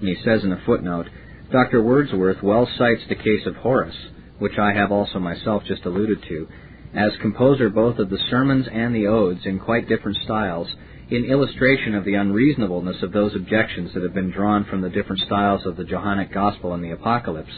And 0.00 0.08
he 0.08 0.16
says 0.24 0.44
in 0.44 0.52
a 0.52 0.62
footnote, 0.66 1.06
Dr. 1.50 1.82
Wordsworth 1.82 2.42
well 2.42 2.68
cites 2.76 3.02
the 3.08 3.14
case 3.14 3.46
of 3.46 3.56
Horace, 3.56 3.96
which 4.38 4.58
I 4.58 4.72
have 4.74 4.92
also 4.92 5.18
myself 5.18 5.62
just 5.66 5.84
alluded 5.86 6.22
to, 6.28 6.48
as 6.94 7.12
composer 7.20 7.68
both 7.68 7.98
of 7.98 8.10
the 8.10 8.18
sermons 8.30 8.66
and 8.72 8.94
the 8.94 9.06
odes 9.06 9.40
in 9.44 9.58
quite 9.58 9.88
different 9.88 10.18
styles, 10.24 10.68
in 11.10 11.24
illustration 11.24 11.94
of 11.94 12.04
the 12.04 12.14
unreasonableness 12.14 13.02
of 13.02 13.12
those 13.12 13.34
objections 13.34 13.92
that 13.94 14.02
have 14.02 14.14
been 14.14 14.30
drawn 14.30 14.64
from 14.64 14.80
the 14.80 14.90
different 14.90 15.20
styles 15.22 15.66
of 15.66 15.76
the 15.76 15.84
Johannine 15.84 16.30
Gospel 16.32 16.74
and 16.74 16.82
the 16.82 16.92
Apocalypse, 16.92 17.52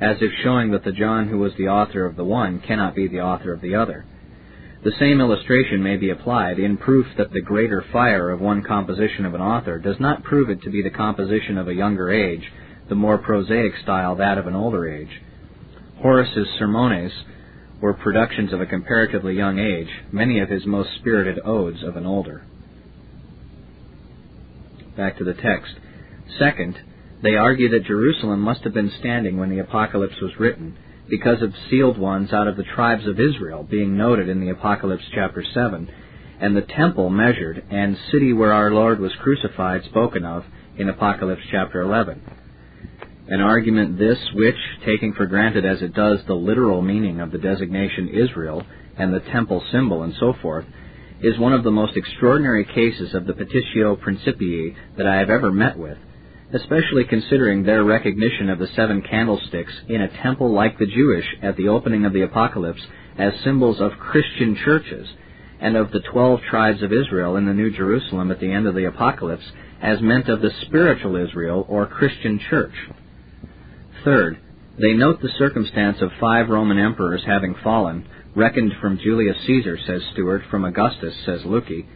as 0.00 0.16
if 0.20 0.30
showing 0.42 0.70
that 0.72 0.84
the 0.84 0.92
John 0.92 1.28
who 1.28 1.38
was 1.38 1.52
the 1.56 1.68
author 1.68 2.04
of 2.04 2.16
the 2.16 2.24
one 2.24 2.60
cannot 2.60 2.94
be 2.94 3.06
the 3.06 3.20
author 3.20 3.52
of 3.52 3.60
the 3.60 3.74
other. 3.74 4.04
The 4.82 4.92
same 4.98 5.20
illustration 5.20 5.82
may 5.82 5.96
be 5.96 6.10
applied 6.10 6.58
in 6.58 6.76
proof 6.76 7.06
that 7.16 7.32
the 7.32 7.40
greater 7.40 7.82
fire 7.90 8.30
of 8.30 8.40
one 8.40 8.62
composition 8.62 9.24
of 9.24 9.32
an 9.32 9.40
author 9.40 9.78
does 9.78 9.96
not 9.98 10.24
prove 10.24 10.50
it 10.50 10.60
to 10.62 10.70
be 10.70 10.82
the 10.82 10.90
composition 10.90 11.56
of 11.56 11.68
a 11.68 11.74
younger 11.74 12.10
age, 12.10 12.52
the 12.90 12.94
more 12.94 13.16
prosaic 13.16 13.72
style 13.82 14.16
that 14.16 14.36
of 14.36 14.46
an 14.46 14.54
older 14.54 14.86
age. 14.86 15.22
Horace's 16.02 16.48
Sermones 16.60 17.12
were 17.80 17.94
productions 17.94 18.52
of 18.52 18.60
a 18.60 18.66
comparatively 18.66 19.34
young 19.34 19.58
age, 19.58 19.88
many 20.12 20.40
of 20.40 20.48
his 20.48 20.64
most 20.66 20.90
spirited 20.98 21.38
odes 21.44 21.82
of 21.82 21.96
an 21.96 22.06
older. 22.06 22.44
Back 24.96 25.18
to 25.18 25.24
the 25.24 25.34
text. 25.34 25.74
Second, 26.38 26.78
they 27.22 27.36
argue 27.36 27.70
that 27.70 27.86
Jerusalem 27.86 28.40
must 28.40 28.62
have 28.64 28.74
been 28.74 28.92
standing 29.00 29.38
when 29.38 29.50
the 29.50 29.58
Apocalypse 29.58 30.20
was 30.20 30.38
written, 30.38 30.76
because 31.08 31.42
of 31.42 31.52
sealed 31.68 31.98
ones 31.98 32.32
out 32.32 32.48
of 32.48 32.56
the 32.56 32.64
tribes 32.74 33.06
of 33.06 33.20
Israel 33.20 33.62
being 33.62 33.96
noted 33.96 34.28
in 34.28 34.40
the 34.40 34.50
Apocalypse 34.50 35.04
chapter 35.14 35.44
7, 35.52 35.88
and 36.40 36.56
the 36.56 36.62
temple 36.62 37.10
measured, 37.10 37.64
and 37.70 37.96
city 38.10 38.32
where 38.32 38.52
our 38.52 38.70
Lord 38.70 39.00
was 39.00 39.12
crucified 39.20 39.84
spoken 39.84 40.24
of 40.24 40.44
in 40.76 40.88
Apocalypse 40.88 41.42
chapter 41.50 41.80
11. 41.80 42.22
An 43.26 43.40
argument 43.40 43.98
this 43.98 44.18
which, 44.34 44.58
taking 44.84 45.14
for 45.14 45.24
granted 45.24 45.64
as 45.64 45.80
it 45.80 45.94
does 45.94 46.18
the 46.26 46.34
literal 46.34 46.82
meaning 46.82 47.20
of 47.20 47.30
the 47.30 47.38
designation 47.38 48.10
Israel 48.10 48.62
and 48.98 49.14
the 49.14 49.20
temple 49.32 49.64
symbol 49.72 50.02
and 50.02 50.12
so 50.20 50.34
forth, 50.42 50.66
is 51.22 51.38
one 51.38 51.54
of 51.54 51.64
the 51.64 51.70
most 51.70 51.96
extraordinary 51.96 52.66
cases 52.66 53.14
of 53.14 53.24
the 53.24 53.32
petitio 53.32 53.96
principii 53.96 54.76
that 54.98 55.06
I 55.06 55.16
have 55.16 55.30
ever 55.30 55.50
met 55.50 55.78
with, 55.78 55.96
especially 56.52 57.04
considering 57.04 57.62
their 57.62 57.82
recognition 57.82 58.50
of 58.50 58.58
the 58.58 58.68
seven 58.76 59.00
candlesticks 59.00 59.72
in 59.88 60.02
a 60.02 60.22
temple 60.22 60.52
like 60.52 60.78
the 60.78 60.86
Jewish 60.86 61.24
at 61.40 61.56
the 61.56 61.68
opening 61.68 62.04
of 62.04 62.12
the 62.12 62.22
Apocalypse 62.22 62.82
as 63.16 63.32
symbols 63.42 63.80
of 63.80 63.92
Christian 63.98 64.54
churches, 64.54 65.08
and 65.60 65.78
of 65.78 65.92
the 65.92 66.00
twelve 66.12 66.40
tribes 66.50 66.82
of 66.82 66.92
Israel 66.92 67.36
in 67.36 67.46
the 67.46 67.54
New 67.54 67.70
Jerusalem 67.70 68.30
at 68.30 68.40
the 68.40 68.52
end 68.52 68.66
of 68.66 68.74
the 68.74 68.84
Apocalypse 68.84 69.50
as 69.80 70.02
meant 70.02 70.28
of 70.28 70.42
the 70.42 70.52
spiritual 70.66 71.16
Israel 71.16 71.64
or 71.70 71.86
Christian 71.86 72.38
church. 72.50 72.74
Third, 74.04 74.38
they 74.78 74.92
note 74.92 75.22
the 75.22 75.30
circumstance 75.38 75.98
of 76.02 76.10
five 76.20 76.50
Roman 76.50 76.78
emperors 76.78 77.22
having 77.26 77.54
fallen, 77.64 78.06
reckoned 78.36 78.72
from 78.80 78.98
Julius 78.98 79.36
Caesar, 79.46 79.78
says 79.86 80.02
Stuart, 80.12 80.42
from 80.50 80.64
Augustus, 80.64 81.14
says 81.24 81.40
Lücke, 81.42 81.86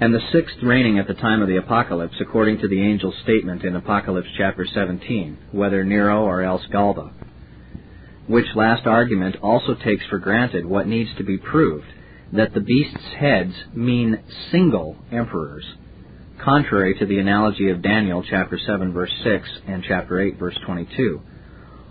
and 0.00 0.14
the 0.14 0.20
sixth 0.32 0.56
reigning 0.62 0.98
at 0.98 1.08
the 1.08 1.14
time 1.14 1.42
of 1.42 1.48
the 1.48 1.56
apocalypse, 1.56 2.14
according 2.20 2.58
to 2.58 2.68
the 2.68 2.80
angel's 2.80 3.14
statement 3.22 3.64
in 3.64 3.74
Apocalypse 3.74 4.28
chapter 4.36 4.66
17, 4.72 5.38
whether 5.52 5.84
Nero 5.84 6.22
or 6.24 6.42
else 6.42 6.62
Galba. 6.70 7.12
Which 8.26 8.46
last 8.54 8.86
argument 8.86 9.36
also 9.42 9.74
takes 9.74 10.04
for 10.06 10.18
granted 10.18 10.66
what 10.66 10.86
needs 10.86 11.10
to 11.18 11.24
be 11.24 11.38
proved, 11.38 11.86
that 12.32 12.54
the 12.54 12.60
beast's 12.60 13.14
heads 13.18 13.54
mean 13.72 14.18
single 14.50 14.96
emperors, 15.12 15.64
contrary 16.44 16.94
to 16.98 17.06
the 17.06 17.18
analogy 17.18 17.70
of 17.70 17.80
Daniel 17.80 18.22
chapter 18.28 18.58
7 18.58 18.92
verse 18.92 19.12
6 19.24 19.48
and 19.66 19.82
chapter 19.88 20.20
8 20.20 20.38
verse 20.38 20.56
22. 20.66 21.20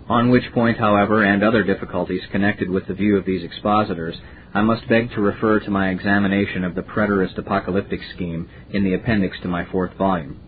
On 0.08 0.30
which 0.30 0.44
point, 0.52 0.78
however, 0.78 1.24
and 1.24 1.42
other 1.42 1.64
difficulties 1.64 2.20
connected 2.30 2.70
with 2.70 2.86
the 2.86 2.94
view 2.94 3.16
of 3.16 3.24
these 3.24 3.42
expositors, 3.42 4.14
I 4.52 4.62
must 4.62 4.88
beg 4.88 5.10
to 5.10 5.20
refer 5.20 5.58
to 5.60 5.70
my 5.70 5.90
examination 5.90 6.62
of 6.62 6.76
the 6.76 6.82
preterist 6.82 7.36
apocalyptic 7.36 8.00
scheme 8.14 8.48
in 8.70 8.84
the 8.84 8.94
appendix 8.94 9.36
to 9.42 9.48
my 9.48 9.64
fourth 9.72 9.94
volume. 9.94 10.40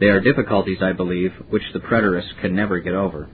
They 0.00 0.06
are 0.06 0.20
difficulties, 0.20 0.78
I 0.80 0.92
believe, 0.92 1.32
which 1.50 1.64
the 1.74 1.80
preterists 1.80 2.40
can 2.40 2.54
never 2.54 2.80
get 2.80 2.94
over. 2.94 3.28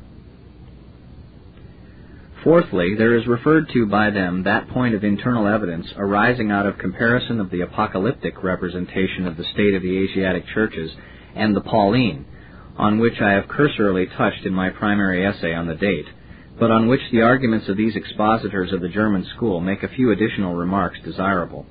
Fourthly, 2.44 2.94
there 2.97 3.16
is 3.16 3.27
referred 3.27 3.69
to 3.73 3.86
by 3.86 4.10
them 4.10 4.43
that 4.43 4.69
point 4.69 4.94
of 4.94 5.05
internal 5.05 5.47
evidence 5.47 5.86
arising 5.97 6.51
out 6.51 6.66
of 6.66 6.78
comparison 6.78 7.40
of 7.40 7.51
the 7.51 7.60
apocalyptic 7.60 8.43
representation 8.43 9.27
of 9.27 9.36
the 9.36 9.44
state 9.52 9.74
of 9.74 9.82
the 9.82 9.98
Asiatic 9.98 10.44
churches 10.52 10.90
and 11.36 11.55
the 11.55 11.60
Pauline, 11.60 12.24
on 12.77 12.98
which 12.98 13.20
I 13.20 13.32
have 13.32 13.48
cursorily 13.48 14.06
touched 14.06 14.44
in 14.44 14.52
my 14.52 14.70
primary 14.70 15.24
essay 15.24 15.55
on 15.55 15.66
the 15.66 15.74
date 15.74 16.06
but 16.59 16.70
on 16.70 16.86
which 16.86 17.01
the 17.10 17.23
arguments 17.23 17.69
of 17.69 17.77
these 17.77 17.97
expositors 17.97 18.73
of 18.73 18.81
the 18.81 18.89
German 18.89 19.27
school 19.35 19.60
make 19.60 19.82
a 19.82 19.89
few 19.89 20.10
additional 20.12 20.55
remarks 20.55 20.98
desirable. 21.05 21.66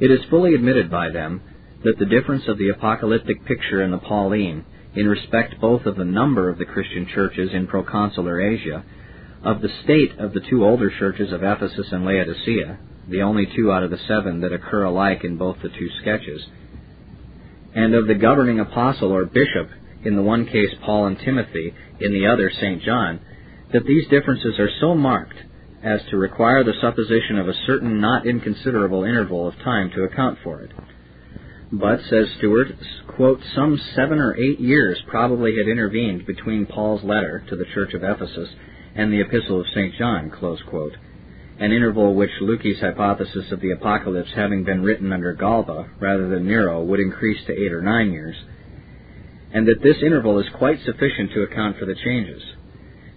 It 0.00 0.10
is 0.10 0.24
fully 0.30 0.54
admitted 0.54 0.90
by 0.90 1.10
them 1.10 1.42
that 1.84 1.98
the 1.98 2.06
difference 2.06 2.44
of 2.48 2.58
the 2.58 2.70
apocalyptic 2.70 3.44
picture 3.44 3.82
and 3.82 3.92
the 3.92 3.98
Pauline, 3.98 4.64
in 4.94 5.06
respect 5.06 5.60
both 5.60 5.86
of 5.86 5.96
the 5.96 6.04
number 6.04 6.48
of 6.48 6.58
the 6.58 6.64
Christian 6.64 7.06
churches 7.14 7.50
in 7.52 7.66
proconsular 7.66 8.40
Asia, 8.40 8.84
of 9.44 9.60
the 9.60 9.68
state 9.84 10.18
of 10.18 10.32
the 10.32 10.40
two 10.48 10.64
older 10.64 10.90
churches 10.98 11.30
of 11.30 11.42
Ephesus 11.42 11.86
and 11.92 12.04
Laodicea, 12.04 12.78
the 13.08 13.20
only 13.20 13.46
two 13.54 13.70
out 13.70 13.82
of 13.82 13.90
the 13.90 14.00
seven 14.08 14.40
that 14.40 14.52
occur 14.52 14.84
alike 14.84 15.22
in 15.22 15.36
both 15.36 15.58
the 15.62 15.68
two 15.68 15.88
sketches, 16.00 16.42
and 17.74 17.94
of 17.94 18.06
the 18.06 18.14
governing 18.14 18.58
apostle 18.58 19.12
or 19.12 19.26
bishop, 19.26 19.68
in 20.02 20.16
the 20.16 20.22
one 20.22 20.46
case 20.46 20.70
Paul 20.84 21.06
and 21.06 21.18
Timothy, 21.18 21.74
in 22.00 22.12
the 22.12 22.26
other 22.26 22.50
St. 22.50 22.82
John, 22.82 23.20
that 23.72 23.84
these 23.86 24.08
differences 24.08 24.58
are 24.58 24.70
so 24.80 24.94
marked 24.94 25.36
as 25.82 26.00
to 26.08 26.16
require 26.16 26.64
the 26.64 26.72
supposition 26.80 27.38
of 27.38 27.48
a 27.48 27.66
certain 27.66 28.00
not 28.00 28.26
inconsiderable 28.26 29.04
interval 29.04 29.46
of 29.46 29.54
time 29.56 29.90
to 29.90 30.04
account 30.04 30.38
for 30.42 30.62
it. 30.62 30.70
But, 31.70 32.00
says 32.08 32.28
Stuart, 32.38 32.68
quote, 33.16 33.40
some 33.54 33.78
seven 33.94 34.18
or 34.18 34.34
eight 34.36 34.60
years 34.60 34.98
probably 35.08 35.56
had 35.58 35.68
intervened 35.68 36.24
between 36.24 36.66
Paul's 36.66 37.02
letter 37.02 37.44
to 37.50 37.56
the 37.56 37.66
church 37.74 37.92
of 37.92 38.04
Ephesus 38.04 38.48
and 38.94 39.12
the 39.12 39.20
epistle 39.20 39.60
of 39.60 39.66
St. 39.74 39.94
John, 39.96 40.30
an 41.58 41.72
interval 41.72 42.14
which 42.14 42.30
Lücke's 42.42 42.80
hypothesis 42.80 43.52
of 43.52 43.60
the 43.60 43.70
apocalypse 43.70 44.30
having 44.34 44.64
been 44.64 44.82
written 44.82 45.12
under 45.12 45.32
Galba 45.34 45.88
rather 46.00 46.28
than 46.28 46.46
Nero 46.46 46.82
would 46.82 47.00
increase 47.00 47.44
to 47.46 47.52
eight 47.52 47.72
or 47.72 47.82
nine 47.82 48.12
years, 48.12 48.36
and 49.52 49.66
that 49.68 49.82
this 49.82 49.96
interval 50.02 50.38
is 50.40 50.46
quite 50.58 50.78
sufficient 50.84 51.32
to 51.32 51.42
account 51.42 51.78
for 51.78 51.86
the 51.86 51.94
changes. 51.94 52.42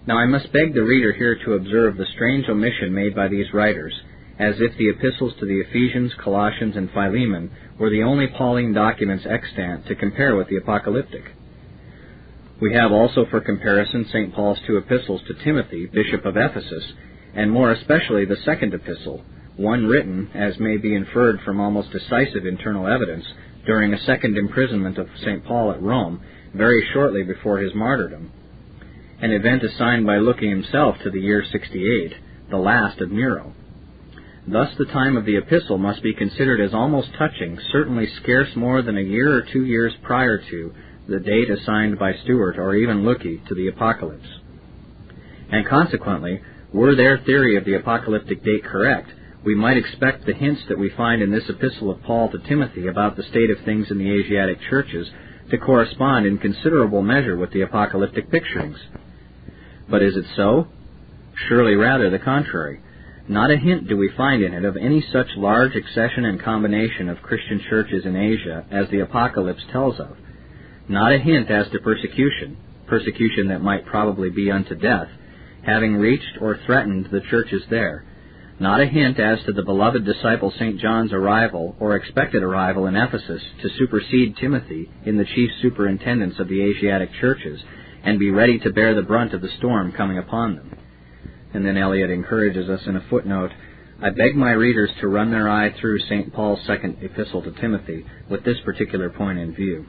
Now 0.06 0.18
I 0.18 0.26
must 0.26 0.52
beg 0.52 0.72
the 0.72 0.82
reader 0.82 1.12
here 1.12 1.36
to 1.44 1.54
observe 1.54 1.96
the 1.96 2.06
strange 2.14 2.48
omission 2.48 2.94
made 2.94 3.14
by 3.14 3.28
these 3.28 3.52
writers, 3.52 3.92
as 4.38 4.54
if 4.58 4.76
the 4.78 4.88
epistles 4.88 5.34
to 5.40 5.46
the 5.46 5.60
Ephesians, 5.60 6.12
Colossians, 6.22 6.76
and 6.76 6.90
Philemon 6.90 7.50
were 7.78 7.90
the 7.90 8.04
only 8.04 8.28
Pauline 8.28 8.72
documents 8.72 9.26
extant 9.28 9.86
to 9.86 9.96
compare 9.96 10.36
with 10.36 10.48
the 10.48 10.56
apocalyptic. 10.56 11.24
We 12.60 12.74
have 12.74 12.92
also 12.92 13.26
for 13.30 13.40
comparison 13.40 14.06
St. 14.08 14.34
Paul's 14.34 14.58
two 14.66 14.76
epistles 14.76 15.22
to 15.26 15.44
Timothy, 15.44 15.86
Bishop 15.86 16.24
of 16.24 16.36
Ephesus, 16.36 16.92
and 17.34 17.50
more 17.50 17.72
especially 17.72 18.24
the 18.24 18.36
second 18.44 18.74
epistle, 18.74 19.24
one 19.56 19.86
written, 19.86 20.30
as 20.34 20.58
may 20.58 20.76
be 20.76 20.94
inferred 20.94 21.40
from 21.44 21.60
almost 21.60 21.92
decisive 21.92 22.46
internal 22.46 22.86
evidence, 22.86 23.24
during 23.66 23.92
a 23.92 24.00
second 24.00 24.36
imprisonment 24.36 24.98
of 24.98 25.08
St. 25.20 25.44
Paul 25.44 25.72
at 25.72 25.82
Rome, 25.82 26.20
very 26.54 26.84
shortly 26.92 27.22
before 27.22 27.58
his 27.58 27.74
martyrdom 27.74 28.32
an 29.20 29.32
event 29.32 29.62
assigned 29.64 30.06
by 30.06 30.16
Lücke 30.16 30.48
himself 30.48 30.96
to 31.02 31.10
the 31.10 31.20
year 31.20 31.44
68, 31.50 32.14
the 32.50 32.56
last 32.56 33.00
of 33.00 33.10
Nero. 33.10 33.52
Thus 34.46 34.68
the 34.78 34.86
time 34.86 35.16
of 35.16 35.24
the 35.24 35.36
epistle 35.36 35.76
must 35.76 36.02
be 36.02 36.14
considered 36.14 36.60
as 36.60 36.72
almost 36.72 37.08
touching, 37.18 37.58
certainly 37.72 38.06
scarce 38.22 38.48
more 38.54 38.80
than 38.80 38.96
a 38.96 39.02
year 39.02 39.34
or 39.36 39.42
two 39.42 39.64
years 39.64 39.92
prior 40.02 40.38
to 40.38 40.72
the 41.08 41.20
date 41.20 41.50
assigned 41.50 41.98
by 41.98 42.12
Stuart 42.24 42.58
or 42.58 42.74
even 42.74 43.02
Lücke 43.02 43.46
to 43.48 43.54
the 43.54 43.68
apocalypse. 43.68 44.28
And 45.50 45.66
consequently, 45.66 46.42
were 46.72 46.94
their 46.94 47.18
theory 47.18 47.56
of 47.56 47.64
the 47.64 47.74
apocalyptic 47.74 48.44
date 48.44 48.64
correct, 48.64 49.10
we 49.44 49.54
might 49.54 49.78
expect 49.78 50.26
the 50.26 50.34
hints 50.34 50.60
that 50.68 50.78
we 50.78 50.90
find 50.90 51.22
in 51.22 51.30
this 51.30 51.48
epistle 51.48 51.90
of 51.90 52.02
Paul 52.02 52.30
to 52.30 52.38
Timothy 52.38 52.88
about 52.88 53.16
the 53.16 53.22
state 53.22 53.50
of 53.50 53.64
things 53.64 53.86
in 53.90 53.98
the 53.98 54.10
Asiatic 54.10 54.58
churches 54.68 55.08
to 55.50 55.56
correspond 55.56 56.26
in 56.26 56.38
considerable 56.38 57.00
measure 57.00 57.36
with 57.36 57.52
the 57.52 57.62
apocalyptic 57.62 58.30
picturings. 58.30 58.76
But 59.88 60.02
is 60.02 60.16
it 60.16 60.26
so? 60.36 60.66
Surely 61.48 61.76
rather 61.76 62.10
the 62.10 62.18
contrary. 62.18 62.80
Not 63.28 63.50
a 63.50 63.56
hint 63.56 63.88
do 63.88 63.96
we 63.96 64.10
find 64.16 64.42
in 64.42 64.52
it 64.52 64.64
of 64.64 64.76
any 64.76 65.02
such 65.12 65.28
large 65.36 65.74
accession 65.74 66.24
and 66.24 66.42
combination 66.42 67.08
of 67.08 67.22
Christian 67.22 67.62
churches 67.70 68.04
in 68.04 68.16
Asia 68.16 68.66
as 68.70 68.90
the 68.90 69.00
Apocalypse 69.00 69.62
tells 69.70 69.98
of. 70.00 70.16
Not 70.88 71.12
a 71.12 71.18
hint 71.18 71.50
as 71.50 71.68
to 71.70 71.80
persecution, 71.80 72.56
persecution 72.86 73.48
that 73.48 73.60
might 73.60 73.84
probably 73.84 74.30
be 74.30 74.50
unto 74.50 74.74
death, 74.74 75.08
having 75.62 75.96
reached 75.96 76.38
or 76.40 76.58
threatened 76.64 77.08
the 77.10 77.20
churches 77.30 77.62
there. 77.68 78.04
Not 78.58 78.80
a 78.80 78.86
hint 78.86 79.20
as 79.20 79.38
to 79.44 79.52
the 79.52 79.62
beloved 79.62 80.04
disciple 80.04 80.52
St. 80.58 80.80
John's 80.80 81.12
arrival 81.12 81.76
or 81.78 81.94
expected 81.94 82.42
arrival 82.42 82.86
in 82.86 82.96
Ephesus 82.96 83.42
to 83.62 83.68
supersede 83.78 84.36
Timothy 84.38 84.90
in 85.04 85.16
the 85.16 85.26
chief 85.26 85.50
superintendence 85.62 86.38
of 86.38 86.48
the 86.48 86.62
Asiatic 86.62 87.10
churches 87.20 87.60
and 88.02 88.18
be 88.18 88.30
ready 88.30 88.58
to 88.60 88.72
bear 88.72 88.94
the 88.94 89.02
brunt 89.02 89.34
of 89.34 89.42
the 89.42 89.50
storm 89.58 89.92
coming 89.92 90.18
upon 90.18 90.56
them. 90.56 90.76
And 91.54 91.64
then 91.64 91.76
Elliott 91.76 92.10
encourages 92.10 92.68
us 92.68 92.80
in 92.86 92.96
a 92.96 93.04
footnote 93.08 93.50
I 94.00 94.10
beg 94.10 94.36
my 94.36 94.52
readers 94.52 94.90
to 95.00 95.08
run 95.08 95.32
their 95.32 95.48
eye 95.48 95.74
through 95.80 95.98
St. 96.00 96.32
Paul's 96.32 96.64
second 96.66 96.98
epistle 97.02 97.42
to 97.42 97.50
Timothy 97.50 98.06
with 98.30 98.44
this 98.44 98.58
particular 98.64 99.10
point 99.10 99.40
in 99.40 99.54
view. 99.54 99.86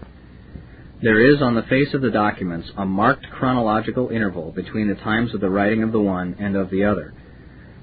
There 1.01 1.34
is 1.34 1.41
on 1.41 1.55
the 1.55 1.63
face 1.63 1.93
of 1.93 2.01
the 2.01 2.11
documents 2.11 2.69
a 2.76 2.85
marked 2.85 3.26
chronological 3.31 4.09
interval 4.09 4.51
between 4.51 4.89
the 4.89 4.95
times 4.95 5.34
of 5.34 5.39
the 5.39 5.49
writing 5.49 5.81
of 5.81 5.93
the 5.93 6.01
one 6.01 6.35
and 6.39 6.57
of 6.57 6.69
the 6.69 6.84
other. 6.84 7.13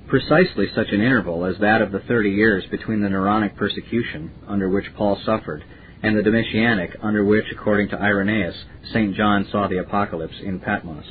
Precisely 0.06 0.66
such 0.74 0.88
an 0.90 1.00
interval 1.00 1.46
as 1.46 1.56
that 1.60 1.80
of 1.80 1.92
the 1.92 2.00
thirty 2.00 2.28
years 2.28 2.66
between 2.70 3.00
the 3.00 3.08
Neronic 3.08 3.56
persecution, 3.56 4.32
under 4.46 4.68
which 4.68 4.94
Paul 4.96 5.18
suffered, 5.24 5.64
and 6.02 6.14
the 6.14 6.22
Domitianic, 6.22 6.94
under 7.02 7.24
which, 7.24 7.46
according 7.50 7.88
to 7.88 7.98
Irenaeus, 7.98 8.66
St. 8.92 9.14
John 9.14 9.48
saw 9.50 9.66
the 9.66 9.78
apocalypse 9.78 10.36
in 10.42 10.60
Patmos. 10.60 11.06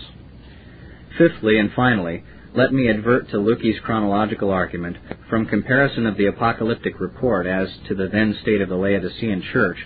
Fifthly 1.18 1.58
and 1.58 1.72
finally, 1.74 2.24
let 2.54 2.72
me 2.72 2.88
advert 2.88 3.32
to 3.32 3.38
Lücke's 3.38 3.80
chronological 3.80 4.52
argument 4.52 4.98
from 5.28 5.48
comparison 5.48 6.06
of 6.06 6.18
the 6.18 6.28
apocalyptic 6.28 7.00
report 7.00 7.48
as 7.48 7.68
to 7.88 7.96
the 7.96 8.08
then 8.08 8.38
state 8.44 8.62
of 8.62 8.70
the 8.70 8.76
Laodicean 8.76 9.42
church 9.52 9.78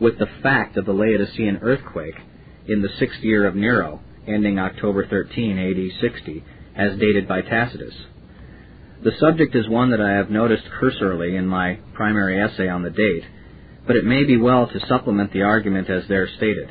with 0.00 0.18
the 0.18 0.28
fact 0.42 0.76
of 0.76 0.84
the 0.84 0.92
Laodicean 0.92 1.58
earthquake 1.62 2.16
in 2.66 2.82
the 2.82 2.88
sixth 2.98 3.20
year 3.20 3.46
of 3.46 3.54
Nero, 3.54 4.00
ending 4.26 4.58
October 4.58 5.06
13, 5.06 5.58
AD 5.58 6.00
60, 6.00 6.44
as 6.76 6.98
dated 6.98 7.26
by 7.26 7.40
Tacitus. 7.42 7.94
The 9.02 9.12
subject 9.18 9.54
is 9.54 9.68
one 9.68 9.90
that 9.90 10.00
I 10.00 10.12
have 10.12 10.30
noticed 10.30 10.64
cursorily 10.78 11.36
in 11.36 11.46
my 11.46 11.78
primary 11.94 12.40
essay 12.40 12.68
on 12.68 12.82
the 12.82 12.90
date, 12.90 13.24
but 13.86 13.96
it 13.96 14.04
may 14.04 14.24
be 14.24 14.36
well 14.36 14.66
to 14.66 14.86
supplement 14.86 15.32
the 15.32 15.42
argument 15.42 15.88
as 15.88 16.02
there 16.08 16.28
stated. 16.36 16.68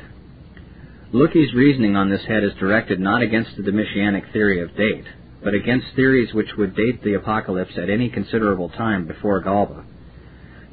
Lücke's 1.12 1.54
reasoning 1.54 1.96
on 1.96 2.10
this 2.10 2.24
head 2.28 2.44
is 2.44 2.52
directed 2.60 3.00
not 3.00 3.22
against 3.22 3.56
the 3.56 3.62
Domitianic 3.62 4.30
theory 4.32 4.62
of 4.62 4.76
date, 4.76 5.06
but 5.42 5.54
against 5.54 5.86
theories 5.96 6.34
which 6.34 6.54
would 6.58 6.76
date 6.76 7.02
the 7.02 7.14
apocalypse 7.14 7.78
at 7.78 7.88
any 7.88 8.10
considerable 8.10 8.68
time 8.68 9.06
before 9.06 9.40
Galba. 9.40 9.84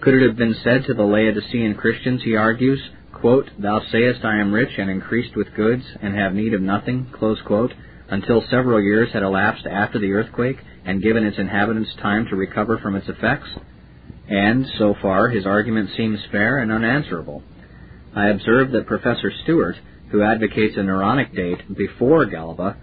Could 0.02 0.14
it 0.16 0.28
have 0.28 0.38
been 0.38 0.56
said 0.64 0.86
to 0.86 0.94
the 0.94 1.04
Laodicean 1.04 1.76
Christians, 1.76 2.22
he 2.24 2.36
argues, 2.36 2.80
quote, 3.14 3.50
Thou 3.58 3.82
sayest, 3.92 4.24
I 4.24 4.40
am 4.40 4.54
rich 4.54 4.78
and 4.78 4.90
increased 4.90 5.36
with 5.36 5.56
goods, 5.56 5.84
and 6.02 6.16
have 6.16 6.34
need 6.34 6.54
of 6.54 6.62
nothing, 6.62 7.08
quote, 7.12 7.74
until 8.10 8.44
several 8.50 8.82
years 8.82 9.12
had 9.14 9.24
elapsed 9.24 9.66
after 9.66 9.98
the 9.98 10.12
earthquake, 10.12 10.58
and 10.86 11.02
given 11.02 11.26
its 11.26 11.40
inhabitants 11.40 11.96
time 12.02 12.28
to 12.30 12.36
recover 12.36 12.78
from 12.78 12.96
its 12.96 13.10
effects? 13.10 13.50
And, 14.28 14.66
so 14.78 14.96
far, 15.02 15.30
his 15.30 15.46
argument 15.46 15.90
seems 15.98 16.20
fair 16.32 16.60
and 16.60 16.72
unanswerable. 16.72 17.42
I 18.16 18.30
observe 18.30 18.72
that 18.72 18.88
Professor 18.88 19.32
Stuart, 19.44 19.76
who 20.12 20.22
advocates 20.22 20.78
a 20.78 20.82
Neronic 20.82 21.36
date 21.36 21.76
before 21.76 22.26
Galba, 22.26 22.78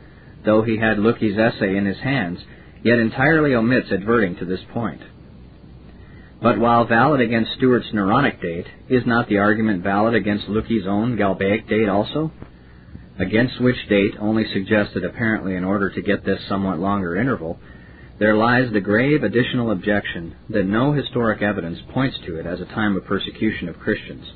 though 0.44 0.62
he 0.62 0.78
had 0.78 0.98
Lücke's 0.98 1.38
essay 1.38 1.76
in 1.76 1.86
his 1.86 1.98
hands, 1.98 2.40
yet 2.82 2.98
entirely 2.98 3.54
omits 3.54 3.92
adverting 3.92 4.36
to 4.36 4.44
this 4.44 4.60
point. 4.72 5.02
But 6.42 6.58
while 6.58 6.84
valid 6.86 7.20
against 7.20 7.52
Stuart's 7.52 7.92
Neronic 7.94 8.42
date, 8.42 8.66
is 8.88 9.06
not 9.06 9.28
the 9.28 9.38
argument 9.38 9.84
valid 9.84 10.14
against 10.14 10.48
Lücke's 10.48 10.88
own 10.88 11.16
Galbaic 11.16 11.68
date 11.68 11.88
also? 11.88 12.32
Against 13.18 13.60
which 13.60 13.76
date, 13.88 14.14
only 14.18 14.44
suggested 14.52 15.04
apparently 15.04 15.54
in 15.54 15.62
order 15.62 15.88
to 15.90 16.02
get 16.02 16.24
this 16.24 16.40
somewhat 16.48 16.80
longer 16.80 17.16
interval, 17.16 17.60
there 18.18 18.34
lies 18.36 18.72
the 18.72 18.80
grave 18.80 19.22
additional 19.22 19.70
objection 19.70 20.34
that 20.48 20.66
no 20.66 20.92
historic 20.92 21.42
evidence 21.42 21.78
points 21.92 22.18
to 22.26 22.36
it 22.36 22.46
as 22.46 22.60
a 22.60 22.66
time 22.66 22.96
of 22.96 23.04
persecution 23.04 23.68
of 23.68 23.78
Christians. 23.78 24.26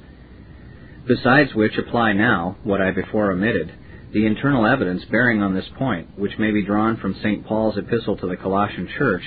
Besides 1.08 1.54
which 1.54 1.76
apply 1.76 2.12
now, 2.12 2.56
what 2.62 2.80
I 2.80 2.92
before 2.92 3.32
omitted, 3.32 3.72
the 4.12 4.26
internal 4.26 4.64
evidence 4.64 5.04
bearing 5.10 5.42
on 5.42 5.54
this 5.54 5.68
point, 5.76 6.16
which 6.16 6.38
may 6.38 6.52
be 6.52 6.64
drawn 6.64 6.96
from 6.98 7.16
St. 7.20 7.44
Paul's 7.44 7.78
epistle 7.78 8.16
to 8.18 8.28
the 8.28 8.36
Colossian 8.36 8.88
church, 8.96 9.22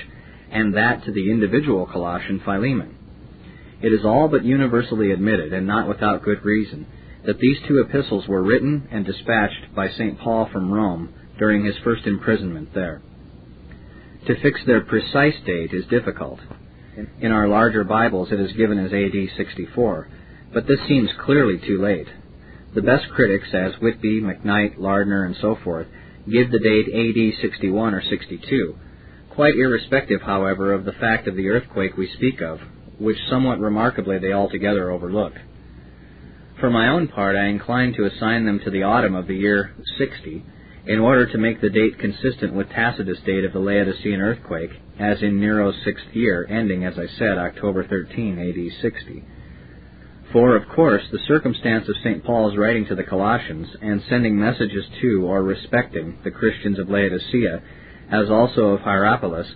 and 0.51 0.75
that 0.75 1.03
to 1.05 1.11
the 1.11 1.31
individual 1.31 1.85
Colossian 1.85 2.41
Philemon. 2.43 2.95
It 3.81 3.93
is 3.93 4.05
all 4.05 4.27
but 4.27 4.43
universally 4.43 5.11
admitted, 5.11 5.53
and 5.53 5.65
not 5.65 5.87
without 5.87 6.23
good 6.23 6.43
reason, 6.43 6.85
that 7.25 7.39
these 7.39 7.57
two 7.67 7.79
epistles 7.79 8.27
were 8.27 8.43
written 8.43 8.87
and 8.91 9.05
dispatched 9.05 9.73
by 9.75 9.89
St. 9.89 10.19
Paul 10.19 10.49
from 10.51 10.71
Rome 10.71 11.13
during 11.37 11.65
his 11.65 11.75
first 11.83 12.05
imprisonment 12.05 12.73
there. 12.73 13.01
To 14.27 14.41
fix 14.41 14.59
their 14.65 14.81
precise 14.81 15.35
date 15.45 15.73
is 15.73 15.85
difficult. 15.87 16.39
In 17.21 17.31
our 17.31 17.47
larger 17.47 17.83
Bibles 17.85 18.31
it 18.31 18.39
is 18.39 18.51
given 18.53 18.77
as 18.77 18.91
AD 18.91 19.37
64, 19.37 20.09
but 20.53 20.67
this 20.67 20.79
seems 20.87 21.09
clearly 21.23 21.57
too 21.57 21.81
late. 21.81 22.07
The 22.75 22.81
best 22.81 23.09
critics, 23.15 23.47
as 23.53 23.79
Whitby, 23.81 24.21
Macknight, 24.21 24.77
Lardner, 24.77 25.23
and 25.23 25.35
so 25.41 25.57
forth, 25.63 25.87
give 26.29 26.51
the 26.51 26.59
date 26.59 26.87
AD 26.93 27.41
61 27.41 27.93
or 27.93 28.01
62, 28.01 28.75
quite 29.39 29.55
irrespective, 29.55 30.21
however, 30.21 30.73
of 30.73 30.83
the 30.83 30.91
fact 30.91 31.25
of 31.25 31.33
the 31.37 31.47
earthquake 31.47 31.95
we 31.95 32.11
speak 32.17 32.41
of, 32.41 32.59
which 32.99 33.17
somewhat 33.29 33.57
remarkably 33.57 34.19
they 34.19 34.33
altogether 34.33 34.91
overlook. 34.91 35.31
For 36.59 36.69
my 36.69 36.89
own 36.89 37.07
part, 37.07 37.37
I 37.37 37.45
incline 37.45 37.93
to 37.93 38.03
assign 38.03 38.45
them 38.45 38.59
to 38.65 38.69
the 38.69 38.83
autumn 38.83 39.15
of 39.15 39.27
the 39.27 39.37
year 39.37 39.73
60, 39.97 40.43
in 40.87 40.99
order 40.99 41.25
to 41.25 41.37
make 41.37 41.61
the 41.61 41.69
date 41.69 41.97
consistent 41.99 42.53
with 42.53 42.67
Tacitus' 42.67 43.21
date 43.25 43.45
of 43.45 43.53
the 43.53 43.59
Laodicean 43.59 44.19
earthquake, 44.19 44.71
as 44.99 45.21
in 45.21 45.39
Nero's 45.39 45.75
sixth 45.85 46.07
year, 46.11 46.45
ending, 46.49 46.83
as 46.83 46.95
I 46.99 47.07
said, 47.17 47.37
October 47.37 47.87
13, 47.87 48.39
AD 48.39 48.81
60. 48.81 49.23
For, 50.33 50.57
of 50.57 50.67
course, 50.67 51.03
the 51.13 51.25
circumstance 51.29 51.87
of 51.87 51.95
St. 52.03 52.25
Paul's 52.25 52.57
writing 52.57 52.87
to 52.87 52.95
the 52.95 53.05
Colossians 53.05 53.69
and 53.81 54.03
sending 54.09 54.37
messages 54.37 54.83
to 54.99 55.25
or 55.25 55.41
respecting 55.43 56.17
the 56.25 56.31
Christians 56.31 56.77
of 56.77 56.89
Laodicea, 56.89 57.61
as 58.11 58.29
also 58.29 58.69
of 58.69 58.81
Hierapolis, 58.81 59.47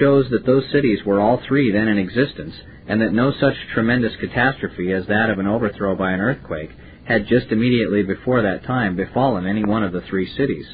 shows 0.00 0.26
that 0.30 0.44
those 0.44 0.64
cities 0.72 1.04
were 1.04 1.20
all 1.20 1.40
three 1.46 1.70
then 1.72 1.88
in 1.88 1.98
existence, 1.98 2.54
and 2.88 3.00
that 3.00 3.12
no 3.12 3.32
such 3.32 3.54
tremendous 3.74 4.12
catastrophe 4.20 4.92
as 4.92 5.06
that 5.06 5.30
of 5.30 5.38
an 5.38 5.46
overthrow 5.46 5.94
by 5.94 6.12
an 6.12 6.20
earthquake 6.20 6.70
had 7.04 7.26
just 7.28 7.46
immediately 7.50 8.02
before 8.02 8.42
that 8.42 8.64
time 8.64 8.96
befallen 8.96 9.46
any 9.46 9.64
one 9.64 9.84
of 9.84 9.92
the 9.92 10.02
three 10.02 10.26
cities. 10.36 10.66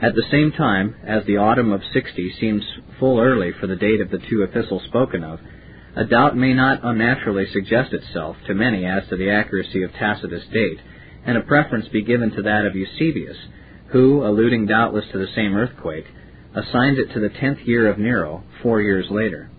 At 0.00 0.14
the 0.14 0.24
same 0.30 0.52
time, 0.52 0.96
as 1.06 1.24
the 1.26 1.36
autumn 1.36 1.72
of 1.72 1.82
60 1.92 2.34
seems 2.40 2.64
full 2.98 3.20
early 3.20 3.52
for 3.52 3.66
the 3.66 3.76
date 3.76 4.00
of 4.00 4.10
the 4.10 4.18
two 4.18 4.42
epistles 4.42 4.82
spoken 4.84 5.22
of, 5.22 5.38
a 5.94 6.04
doubt 6.04 6.36
may 6.36 6.54
not 6.54 6.80
unnaturally 6.82 7.46
suggest 7.52 7.92
itself 7.92 8.36
to 8.46 8.54
many 8.54 8.86
as 8.86 9.06
to 9.08 9.16
the 9.16 9.30
accuracy 9.30 9.82
of 9.82 9.92
Tacitus' 9.92 10.46
date, 10.52 10.80
and 11.24 11.36
a 11.36 11.42
preference 11.42 11.86
be 11.88 12.02
given 12.02 12.30
to 12.32 12.42
that 12.42 12.64
of 12.64 12.74
Eusebius, 12.74 13.36
who, 13.92 14.24
alluding 14.24 14.66
doubtless 14.66 15.04
to 15.12 15.18
the 15.18 15.32
same 15.34 15.54
earthquake, 15.54 16.06
assigns 16.54 16.98
it 16.98 17.12
to 17.12 17.20
the 17.20 17.28
tenth 17.28 17.58
year 17.60 17.88
of 17.88 17.98
Nero, 17.98 18.42
four 18.62 18.80
years 18.80 19.06
later. 19.10 19.50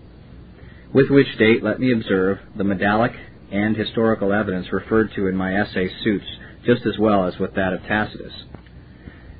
With 0.92 1.10
which 1.10 1.38
date, 1.38 1.62
let 1.62 1.80
me 1.80 1.92
observe, 1.92 2.38
the 2.56 2.64
medallic 2.64 3.12
and 3.50 3.76
historical 3.76 4.32
evidence 4.32 4.72
referred 4.72 5.10
to 5.14 5.26
in 5.28 5.36
my 5.36 5.54
essay 5.56 5.88
suits 6.02 6.26
just 6.64 6.86
as 6.86 6.98
well 6.98 7.26
as 7.26 7.38
with 7.38 7.54
that 7.54 7.72
of 7.72 7.82
Tacitus. 7.82 8.32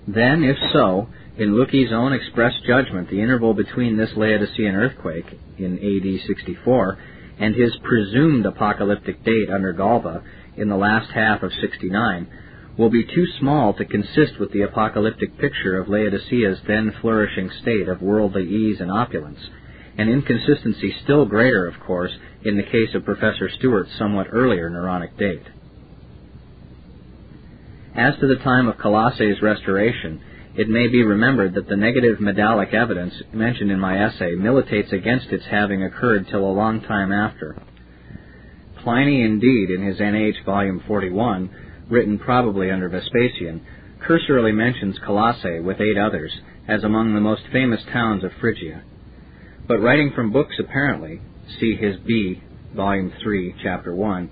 Then, 0.07 0.45
if 0.45 0.57
so, 0.73 1.09
in 1.39 1.55
Lücke's 1.55 1.93
own 1.93 2.13
express 2.13 2.53
judgment, 2.67 3.09
the 3.09 3.21
interval 3.21 3.55
between 3.55 3.97
this 3.97 4.11
Laodicean 4.17 4.75
earthquake 4.75 5.27
in 5.59 5.79
AD 5.79 6.27
64 6.27 6.99
and 7.39 7.55
his 7.55 7.73
presumed 7.83 8.47
apocalyptic 8.47 9.25
date 9.25 9.51
under 9.53 9.73
Galba 9.73 10.23
in 10.57 10.69
the 10.69 10.77
last 10.77 11.11
half 11.11 11.43
of 11.43 11.53
69 11.61 12.29
will 12.77 12.91
be 12.91 13.05
too 13.05 13.27
small 13.39 13.73
to 13.75 13.85
consist 13.85 14.39
with 14.41 14.53
the 14.53 14.63
apocalyptic 14.63 15.39
picture 15.39 15.79
of 15.79 15.89
Laodicea's 15.89 16.59
then 16.67 16.93
flourishing 17.01 17.51
state 17.63 17.89
of 17.89 18.03
worldly 18.03 18.45
ease 18.45 18.81
and 18.81 18.91
opulence, 18.91 19.39
an 19.97 20.09
inconsistency 20.09 20.95
still 21.05 21.25
greater, 21.25 21.67
of 21.67 21.79
course, 21.87 22.11
in 22.45 22.57
the 22.57 22.63
case 22.63 22.95
of 22.95 23.05
Professor 23.05 23.49
Stuart's 23.49 23.97
somewhat 23.97 24.27
earlier 24.33 24.69
Neronic 24.69 25.17
date. 25.17 25.47
As 27.95 28.15
to 28.19 28.27
the 28.27 28.43
time 28.43 28.67
of 28.67 28.79
Colossae's 28.79 29.41
restoration, 29.41 30.21
it 30.57 30.69
may 30.69 30.89
be 30.89 31.03
remembered 31.05 31.55
that 31.55 31.69
the 31.69 31.77
negative 31.77 32.21
medallic 32.21 32.75
evidence 32.75 33.15
mentioned 33.33 33.71
in 33.71 33.79
my 33.79 34.05
essay 34.05 34.35
militates 34.35 34.93
against 34.93 35.29
its 35.29 35.45
having 35.47 35.83
occurred 35.85 36.27
till 36.29 36.45
a 36.45 36.51
long 36.51 36.81
time 36.81 37.13
after. 37.13 37.57
Pliny, 38.83 39.23
indeed, 39.23 39.71
in 39.71 39.83
his 39.83 39.99
NH, 39.99 40.45
volume 40.45 40.83
41, 40.87 41.51
written 41.91 42.19
probably 42.19 42.71
under 42.71 42.89
Vespasian, 42.89 43.65
cursorily 44.01 44.53
mentions 44.53 44.99
Colossae 44.99 45.61
with 45.61 45.81
eight 45.81 45.99
others 45.99 46.33
as 46.69 46.85
among 46.85 47.15
the 47.15 47.21
most 47.21 47.43
famous 47.53 47.81
towns 47.93 48.25
of 48.25 48.33
Phrygia. 48.41 48.83
But 49.67 49.81
writing 49.81 50.13
from 50.15 50.33
books 50.33 50.57
apparently, 50.59 51.21
see 51.59 51.77
his 51.77 51.97
B, 52.07 52.43
volume 52.75 53.13
3, 53.23 53.55
chapter 53.63 53.95
1, 53.95 54.31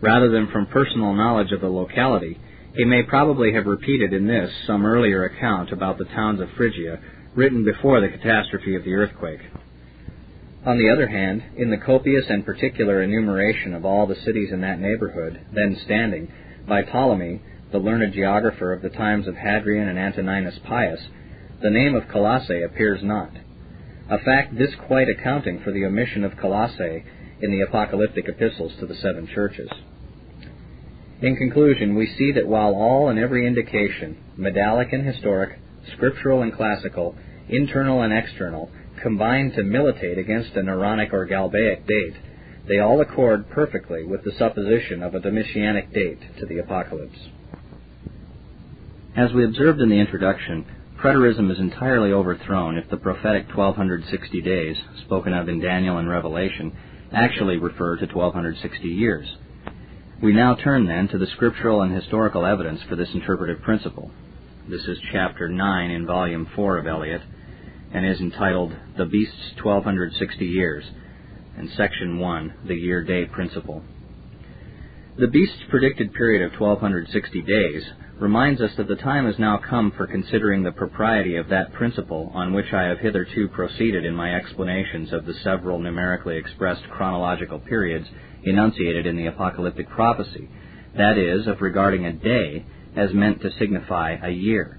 rather 0.00 0.30
than 0.30 0.48
from 0.50 0.66
personal 0.66 1.14
knowledge 1.14 1.52
of 1.52 1.60
the 1.60 1.68
locality, 1.68 2.38
he 2.74 2.84
may 2.84 3.02
probably 3.02 3.52
have 3.52 3.66
repeated 3.66 4.12
in 4.12 4.26
this 4.26 4.50
some 4.66 4.86
earlier 4.86 5.24
account 5.24 5.72
about 5.72 5.98
the 5.98 6.04
towns 6.04 6.40
of 6.40 6.48
Phrygia, 6.56 7.00
written 7.34 7.64
before 7.64 8.00
the 8.00 8.08
catastrophe 8.08 8.74
of 8.74 8.84
the 8.84 8.94
earthquake. 8.94 9.40
On 10.64 10.78
the 10.78 10.90
other 10.90 11.08
hand, 11.08 11.42
in 11.56 11.70
the 11.70 11.78
copious 11.78 12.26
and 12.28 12.44
particular 12.44 13.02
enumeration 13.02 13.74
of 13.74 13.84
all 13.84 14.06
the 14.06 14.20
cities 14.26 14.50
in 14.52 14.60
that 14.60 14.78
neighborhood, 14.78 15.40
then 15.52 15.80
standing, 15.84 16.30
by 16.70 16.82
Ptolemy, 16.82 17.42
the 17.72 17.78
learned 17.78 18.14
geographer 18.14 18.72
of 18.72 18.80
the 18.80 18.88
times 18.88 19.26
of 19.26 19.34
Hadrian 19.34 19.88
and 19.88 19.98
Antoninus 19.98 20.58
Pius, 20.64 21.00
the 21.60 21.68
name 21.68 21.96
of 21.96 22.08
Colossae 22.08 22.62
appears 22.62 23.00
not. 23.02 23.32
A 24.08 24.18
fact 24.18 24.56
this 24.56 24.70
quite 24.86 25.08
accounting 25.08 25.60
for 25.60 25.72
the 25.72 25.84
omission 25.84 26.22
of 26.22 26.36
Colossae 26.36 27.04
in 27.42 27.50
the 27.50 27.62
apocalyptic 27.62 28.28
epistles 28.28 28.72
to 28.78 28.86
the 28.86 28.94
seven 28.94 29.26
churches. 29.26 29.68
In 31.20 31.36
conclusion, 31.36 31.96
we 31.96 32.06
see 32.16 32.32
that 32.32 32.46
while 32.46 32.74
all 32.74 33.08
and 33.08 33.18
every 33.18 33.46
indication, 33.46 34.16
medallic 34.38 34.92
and 34.92 35.04
historic, 35.04 35.58
scriptural 35.94 36.42
and 36.42 36.54
classical, 36.54 37.16
internal 37.48 38.02
and 38.02 38.12
external, 38.12 38.70
combine 39.02 39.50
to 39.52 39.64
militate 39.64 40.18
against 40.18 40.54
a 40.54 40.60
Neronic 40.60 41.12
or 41.12 41.26
Galbaic 41.26 41.86
date, 41.86 42.14
they 42.70 42.78
all 42.78 43.00
accord 43.00 43.50
perfectly 43.50 44.04
with 44.04 44.22
the 44.22 44.30
supposition 44.38 45.02
of 45.02 45.12
a 45.16 45.20
Domitianic 45.20 45.92
date 45.92 46.20
to 46.38 46.46
the 46.46 46.58
apocalypse. 46.58 47.18
As 49.16 49.32
we 49.32 49.44
observed 49.44 49.80
in 49.80 49.88
the 49.88 49.98
introduction, 49.98 50.64
preterism 50.96 51.50
is 51.50 51.58
entirely 51.58 52.12
overthrown 52.12 52.78
if 52.78 52.88
the 52.88 52.96
prophetic 52.96 53.48
1260 53.48 54.40
days, 54.42 54.76
spoken 55.04 55.32
of 55.32 55.48
in 55.48 55.58
Daniel 55.58 55.98
and 55.98 56.08
Revelation, 56.08 56.72
actually 57.12 57.56
refer 57.56 57.96
to 57.96 58.06
1260 58.06 58.86
years. 58.86 59.26
We 60.22 60.32
now 60.32 60.54
turn 60.54 60.86
then 60.86 61.08
to 61.08 61.18
the 61.18 61.26
scriptural 61.26 61.82
and 61.82 61.92
historical 61.92 62.46
evidence 62.46 62.80
for 62.88 62.94
this 62.94 63.08
interpretive 63.12 63.62
principle. 63.62 64.12
This 64.68 64.82
is 64.82 64.98
chapter 65.10 65.48
9 65.48 65.90
in 65.90 66.06
volume 66.06 66.46
4 66.54 66.78
of 66.78 66.86
Elliott 66.86 67.22
and 67.92 68.06
is 68.06 68.20
entitled 68.20 68.72
The 68.96 69.06
Beast's 69.06 69.56
1260 69.60 70.44
Years, 70.44 70.84
and 71.60 71.70
section 71.76 72.18
1, 72.18 72.54
The 72.68 72.74
Year 72.74 73.04
Day 73.04 73.26
Principle. 73.26 73.82
The 75.18 75.26
beast's 75.26 75.62
predicted 75.68 76.14
period 76.14 76.40
of 76.40 76.58
1260 76.58 77.42
days 77.42 77.82
reminds 78.18 78.62
us 78.62 78.70
that 78.78 78.88
the 78.88 78.96
time 78.96 79.26
has 79.26 79.38
now 79.38 79.58
come 79.68 79.92
for 79.94 80.06
considering 80.06 80.62
the 80.62 80.72
propriety 80.72 81.36
of 81.36 81.50
that 81.50 81.74
principle 81.74 82.30
on 82.32 82.54
which 82.54 82.72
I 82.72 82.84
have 82.84 83.00
hitherto 83.00 83.48
proceeded 83.48 84.06
in 84.06 84.14
my 84.14 84.34
explanations 84.34 85.12
of 85.12 85.26
the 85.26 85.34
several 85.44 85.78
numerically 85.78 86.38
expressed 86.38 86.88
chronological 86.92 87.58
periods 87.58 88.06
enunciated 88.42 89.04
in 89.04 89.18
the 89.18 89.26
apocalyptic 89.26 89.90
prophecy, 89.90 90.48
that 90.96 91.18
is, 91.18 91.46
of 91.46 91.60
regarding 91.60 92.06
a 92.06 92.12
day 92.14 92.64
as 92.96 93.12
meant 93.12 93.42
to 93.42 93.50
signify 93.58 94.16
a 94.22 94.30
year. 94.30 94.78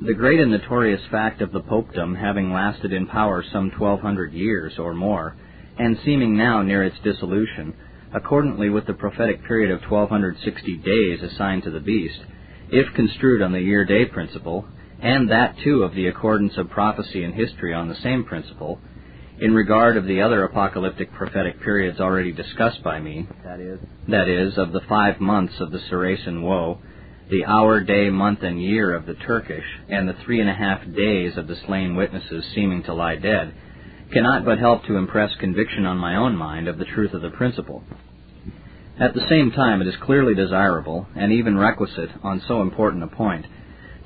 The 0.00 0.14
great 0.14 0.38
and 0.38 0.52
notorious 0.52 1.02
fact 1.10 1.40
of 1.40 1.50
the 1.50 1.60
popedom 1.60 2.16
having 2.16 2.52
lasted 2.52 2.92
in 2.92 3.08
power 3.08 3.42
some 3.52 3.72
twelve 3.72 4.00
hundred 4.00 4.32
years 4.32 4.78
or 4.78 4.94
more, 4.94 5.34
and 5.78 5.98
seeming 6.04 6.36
now 6.36 6.62
near 6.62 6.84
its 6.84 6.96
dissolution, 7.02 7.74
accordantly 8.14 8.70
with 8.70 8.86
the 8.86 8.94
prophetic 8.94 9.44
period 9.44 9.70
of 9.70 9.90
1260 9.90 10.76
days 10.78 11.22
assigned 11.22 11.62
to 11.64 11.70
the 11.70 11.80
beast, 11.80 12.20
if 12.70 12.94
construed 12.94 13.42
on 13.42 13.52
the 13.52 13.60
year 13.60 13.84
day 13.84 14.04
principle, 14.06 14.66
and 15.00 15.30
that 15.30 15.56
too 15.62 15.82
of 15.82 15.94
the 15.94 16.06
accordance 16.06 16.56
of 16.56 16.70
prophecy 16.70 17.22
and 17.22 17.34
history 17.34 17.74
on 17.74 17.88
the 17.88 18.00
same 18.02 18.24
principle, 18.24 18.80
in 19.38 19.54
regard 19.54 19.98
of 19.98 20.06
the 20.06 20.22
other 20.22 20.44
apocalyptic 20.44 21.12
prophetic 21.12 21.60
periods 21.60 22.00
already 22.00 22.32
discussed 22.32 22.82
by 22.82 22.98
me, 22.98 23.28
that 23.44 23.60
is, 23.60 23.78
that 24.08 24.28
is, 24.28 24.56
of 24.56 24.72
the 24.72 24.80
five 24.88 25.20
months 25.20 25.54
of 25.60 25.70
the 25.70 25.80
Saracen 25.90 26.42
woe, 26.42 26.78
the 27.30 27.44
hour, 27.44 27.80
day, 27.80 28.08
month, 28.08 28.42
and 28.42 28.62
year 28.62 28.94
of 28.94 29.04
the 29.04 29.14
Turkish, 29.14 29.64
and 29.88 30.08
the 30.08 30.16
three 30.24 30.40
and 30.40 30.48
a 30.48 30.54
half 30.54 30.80
days 30.94 31.36
of 31.36 31.48
the 31.48 31.56
slain 31.66 31.96
witnesses 31.96 32.44
seeming 32.54 32.82
to 32.84 32.94
lie 32.94 33.16
dead, 33.16 33.52
cannot 34.12 34.44
but 34.44 34.58
help 34.58 34.84
to 34.84 34.96
impress 34.96 35.34
conviction 35.36 35.84
on 35.86 35.98
my 35.98 36.16
own 36.16 36.36
mind 36.36 36.68
of 36.68 36.78
the 36.78 36.84
truth 36.84 37.12
of 37.12 37.22
the 37.22 37.30
principle. 37.30 37.82
At 38.98 39.14
the 39.14 39.26
same 39.28 39.50
time, 39.50 39.82
it 39.82 39.88
is 39.88 39.96
clearly 40.02 40.34
desirable, 40.34 41.06
and 41.14 41.32
even 41.32 41.58
requisite 41.58 42.10
on 42.22 42.42
so 42.48 42.62
important 42.62 43.04
a 43.04 43.08
point, 43.08 43.46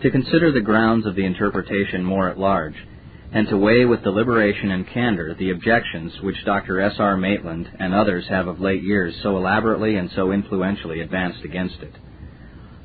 to 0.02 0.10
consider 0.10 0.50
the 0.50 0.60
grounds 0.60 1.06
of 1.06 1.14
the 1.14 1.24
interpretation 1.24 2.02
more 2.02 2.28
at 2.28 2.38
large, 2.38 2.74
and 3.32 3.46
to 3.48 3.56
weigh 3.56 3.84
with 3.84 4.02
deliberation 4.02 4.72
and 4.72 4.88
candor 4.88 5.34
the 5.34 5.50
objections 5.50 6.12
which 6.22 6.44
Dr. 6.44 6.80
S. 6.80 6.94
R. 6.98 7.16
Maitland 7.16 7.70
and 7.78 7.94
others 7.94 8.26
have 8.28 8.48
of 8.48 8.60
late 8.60 8.82
years 8.82 9.14
so 9.22 9.36
elaborately 9.36 9.96
and 9.96 10.10
so 10.16 10.32
influentially 10.32 11.00
advanced 11.00 11.44
against 11.44 11.80
it. 11.80 11.94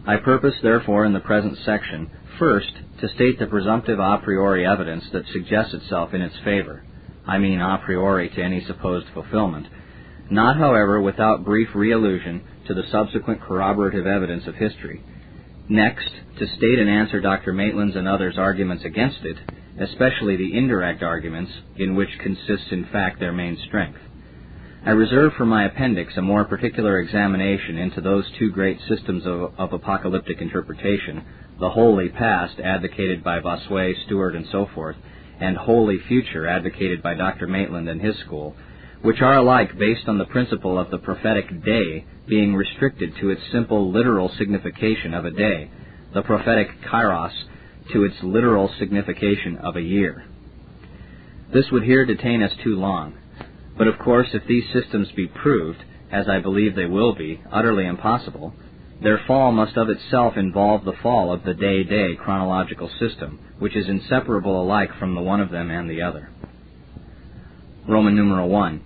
I 0.05 0.17
purpose, 0.17 0.53
therefore, 0.61 1.05
in 1.05 1.13
the 1.13 1.19
present 1.19 1.57
section, 1.65 2.11
first, 2.37 2.71
to 3.01 3.09
state 3.15 3.39
the 3.39 3.47
presumptive 3.47 3.97
a 3.97 4.19
priori 4.19 4.67
evidence 4.67 5.05
that 5.11 5.25
suggests 5.33 5.73
itself 5.73 6.13
in 6.13 6.21
its 6.21 6.35
favor, 6.43 6.83
I 7.27 7.37
mean 7.37 7.59
a 7.59 7.81
priori 7.83 8.29
to 8.29 8.43
any 8.43 8.63
supposed 8.65 9.07
fulfillment, 9.13 9.67
not, 10.29 10.57
however, 10.57 11.01
without 11.01 11.45
brief 11.45 11.69
re-allusion 11.75 12.43
to 12.67 12.73
the 12.73 12.83
subsequent 12.91 13.41
corroborative 13.41 14.07
evidence 14.07 14.47
of 14.47 14.55
history. 14.55 15.03
Next, 15.69 16.09
to 16.39 16.47
state 16.47 16.79
and 16.79 16.89
answer 16.89 17.21
Dr. 17.21 17.53
Maitland's 17.53 17.95
and 17.95 18.07
others' 18.07 18.37
arguments 18.37 18.83
against 18.85 19.23
it, 19.23 19.37
especially 19.79 20.35
the 20.35 20.57
indirect 20.57 21.03
arguments, 21.03 21.51
in 21.77 21.95
which 21.95 22.19
consists 22.19 22.71
in 22.71 22.85
fact 22.91 23.19
their 23.19 23.33
main 23.33 23.57
strength. 23.67 23.99
I 24.85 24.91
reserve 24.91 25.33
for 25.35 25.45
my 25.45 25.65
appendix 25.65 26.13
a 26.15 26.21
more 26.21 26.45
particular 26.45 26.99
examination 26.99 27.79
into 27.79 28.01
those 28.01 28.25
two 28.37 28.51
great 28.51 28.79
systems 28.87 29.25
of, 29.25 29.53
of 29.57 29.73
apocalyptic 29.73 30.41
interpretation, 30.41 31.25
the 31.59 31.71
wholly 31.71 32.09
past 32.09 32.59
advocated 32.59 33.23
by 33.23 33.39
Bossuet, 33.39 33.95
Stuart, 34.05 34.35
and 34.35 34.45
so 34.51 34.67
forth, 34.75 34.95
and 35.39 35.57
holy 35.57 35.99
future 36.07 36.47
advocated 36.47 37.01
by 37.01 37.13
Dr. 37.13 37.47
Maitland 37.47 37.89
and 37.89 38.01
his 38.01 38.15
school, 38.25 38.55
which 39.01 39.21
are 39.21 39.37
alike 39.37 39.77
based 39.77 40.07
on 40.07 40.17
the 40.17 40.25
principle 40.25 40.79
of 40.79 40.89
the 40.89 40.97
prophetic 40.97 41.63
day 41.63 42.05
being 42.27 42.55
restricted 42.55 43.13
to 43.19 43.29
its 43.29 43.41
simple 43.51 43.91
literal 43.91 44.31
signification 44.37 45.13
of 45.13 45.25
a 45.25 45.31
day, 45.31 45.69
the 46.13 46.21
prophetic 46.21 46.67
kairos 46.91 47.33
to 47.93 48.03
its 48.03 48.15
literal 48.23 48.71
signification 48.79 49.57
of 49.57 49.75
a 49.75 49.81
year. 49.81 50.25
This 51.53 51.65
would 51.71 51.83
here 51.83 52.05
detain 52.05 52.41
us 52.41 52.51
too 52.63 52.75
long, 52.75 53.13
but 53.77 53.87
of 53.87 53.99
course 53.99 54.29
if 54.33 54.47
these 54.47 54.63
systems 54.73 55.11
be 55.15 55.27
proved, 55.27 55.83
as 56.11 56.27
I 56.27 56.39
believe 56.39 56.75
they 56.75 56.85
will 56.85 57.13
be, 57.13 57.41
utterly 57.51 57.85
impossible, 57.85 58.53
their 59.01 59.19
fall 59.27 59.51
must 59.51 59.77
of 59.77 59.89
itself 59.89 60.37
involve 60.37 60.85
the 60.85 60.95
fall 61.03 61.31
of 61.31 61.43
the 61.43 61.53
day-day 61.53 62.15
chronological 62.15 62.89
system, 62.99 63.39
which 63.59 63.75
is 63.75 63.87
inseparable 63.87 64.61
alike 64.61 64.89
from 64.99 65.15
the 65.15 65.21
one 65.21 65.41
of 65.41 65.51
them 65.51 65.69
and 65.69 65.89
the 65.89 66.01
other. 66.01 66.29
Roman 67.87 68.15
numeral 68.15 68.49
1. 68.49 68.81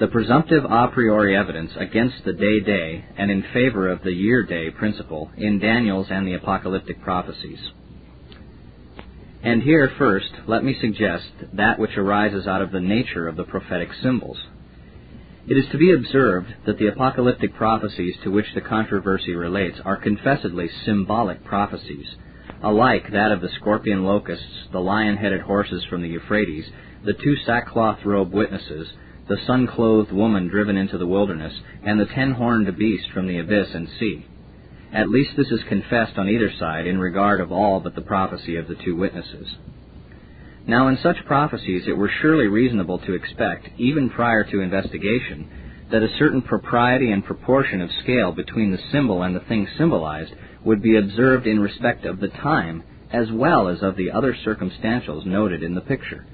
The 0.00 0.08
presumptive 0.08 0.64
a 0.64 0.88
priori 0.88 1.36
evidence 1.36 1.72
against 1.76 2.24
the 2.24 2.32
day-day 2.32 3.04
and 3.18 3.30
in 3.30 3.44
favor 3.52 3.88
of 3.90 4.02
the 4.02 4.12
year-day 4.12 4.70
principle 4.70 5.30
in 5.36 5.58
Daniel's 5.58 6.06
and 6.10 6.26
the 6.26 6.34
apocalyptic 6.34 7.02
prophecies. 7.02 7.60
And 9.42 9.62
here 9.62 9.90
first, 9.98 10.30
let 10.46 10.64
me 10.64 10.76
suggest 10.80 11.26
that 11.54 11.78
which 11.78 11.96
arises 11.96 12.46
out 12.46 12.62
of 12.62 12.72
the 12.72 12.80
nature 12.80 13.28
of 13.28 13.36
the 13.36 13.44
prophetic 13.44 13.90
symbols, 14.02 14.38
it 15.48 15.56
is 15.56 15.64
to 15.72 15.78
be 15.78 15.92
observed 15.92 16.48
that 16.66 16.78
the 16.78 16.88
apocalyptic 16.88 17.54
prophecies 17.54 18.14
to 18.22 18.30
which 18.30 18.46
the 18.54 18.60
controversy 18.60 19.34
relates 19.34 19.78
are 19.84 19.96
confessedly 19.96 20.68
symbolic 20.84 21.44
prophecies, 21.44 22.06
alike 22.62 23.10
that 23.12 23.32
of 23.32 23.40
the 23.40 23.48
scorpion 23.58 24.04
locusts, 24.04 24.68
the 24.72 24.78
lion 24.78 25.16
headed 25.16 25.40
horses 25.40 25.84
from 25.88 26.02
the 26.02 26.08
Euphrates, 26.08 26.66
the 27.04 27.14
two 27.14 27.36
sackcloth 27.46 28.04
robed 28.04 28.32
witnesses, 28.32 28.88
the 29.28 29.38
sun 29.46 29.66
clothed 29.66 30.12
woman 30.12 30.48
driven 30.48 30.76
into 30.76 30.98
the 30.98 31.06
wilderness, 31.06 31.54
and 31.84 31.98
the 31.98 32.06
ten 32.06 32.32
horned 32.32 32.76
beast 32.76 33.08
from 33.14 33.26
the 33.26 33.38
abyss 33.38 33.68
and 33.72 33.88
sea. 33.98 34.26
At 34.92 35.08
least 35.08 35.36
this 35.36 35.50
is 35.50 35.60
confessed 35.68 36.18
on 36.18 36.28
either 36.28 36.52
side 36.58 36.86
in 36.86 36.98
regard 36.98 37.40
of 37.40 37.52
all 37.52 37.80
but 37.80 37.94
the 37.94 38.00
prophecy 38.00 38.56
of 38.56 38.66
the 38.66 38.74
two 38.74 38.96
witnesses. 38.96 39.48
Now, 40.70 40.86
in 40.86 40.98
such 41.02 41.26
prophecies, 41.26 41.88
it 41.88 41.96
were 41.96 42.12
surely 42.22 42.46
reasonable 42.46 43.00
to 43.00 43.14
expect, 43.14 43.70
even 43.76 44.08
prior 44.08 44.44
to 44.44 44.60
investigation, 44.60 45.50
that 45.90 46.04
a 46.04 46.16
certain 46.16 46.42
propriety 46.42 47.10
and 47.10 47.24
proportion 47.24 47.80
of 47.80 47.90
scale 48.04 48.30
between 48.30 48.70
the 48.70 48.78
symbol 48.92 49.24
and 49.24 49.34
the 49.34 49.40
thing 49.40 49.66
symbolized 49.76 50.32
would 50.64 50.80
be 50.80 50.96
observed 50.96 51.48
in 51.48 51.58
respect 51.58 52.04
of 52.04 52.20
the 52.20 52.28
time 52.28 52.84
as 53.10 53.32
well 53.32 53.66
as 53.66 53.82
of 53.82 53.96
the 53.96 54.12
other 54.12 54.32
circumstantials 54.44 55.26
noted 55.26 55.64
in 55.64 55.74
the 55.74 55.80
picture. 55.80 56.24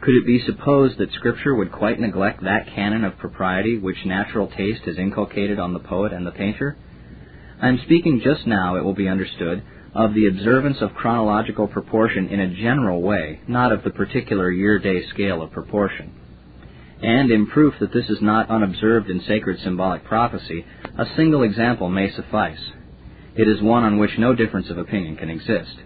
Could 0.00 0.14
it 0.14 0.26
be 0.26 0.42
supposed 0.46 0.96
that 0.96 1.12
Scripture 1.12 1.54
would 1.54 1.70
quite 1.70 2.00
neglect 2.00 2.42
that 2.42 2.74
canon 2.74 3.04
of 3.04 3.18
propriety 3.18 3.76
which 3.76 4.06
natural 4.06 4.48
taste 4.48 4.84
has 4.86 4.96
inculcated 4.96 5.58
on 5.58 5.74
the 5.74 5.80
poet 5.80 6.14
and 6.14 6.26
the 6.26 6.30
painter? 6.30 6.78
I 7.60 7.68
am 7.68 7.78
speaking 7.84 8.22
just 8.24 8.46
now, 8.46 8.76
it 8.76 8.84
will 8.84 8.94
be 8.94 9.06
understood, 9.06 9.62
of 9.94 10.14
the 10.14 10.28
observance 10.28 10.78
of 10.80 10.94
chronological 10.94 11.66
proportion 11.66 12.28
in 12.28 12.40
a 12.40 12.54
general 12.54 13.02
way, 13.02 13.40
not 13.48 13.72
of 13.72 13.82
the 13.82 13.90
particular 13.90 14.50
year-day 14.50 15.08
scale 15.08 15.42
of 15.42 15.50
proportion. 15.50 16.12
And 17.02 17.30
in 17.30 17.46
proof 17.46 17.74
that 17.80 17.92
this 17.92 18.08
is 18.08 18.20
not 18.20 18.50
unobserved 18.50 19.08
in 19.10 19.22
sacred 19.26 19.58
symbolic 19.60 20.04
prophecy, 20.04 20.64
a 20.98 21.06
single 21.16 21.42
example 21.42 21.88
may 21.88 22.12
suffice. 22.12 22.60
It 23.34 23.48
is 23.48 23.62
one 23.62 23.84
on 23.84 23.98
which 23.98 24.18
no 24.18 24.34
difference 24.34 24.70
of 24.70 24.78
opinion 24.78 25.16
can 25.16 25.30
exist. 25.30 25.76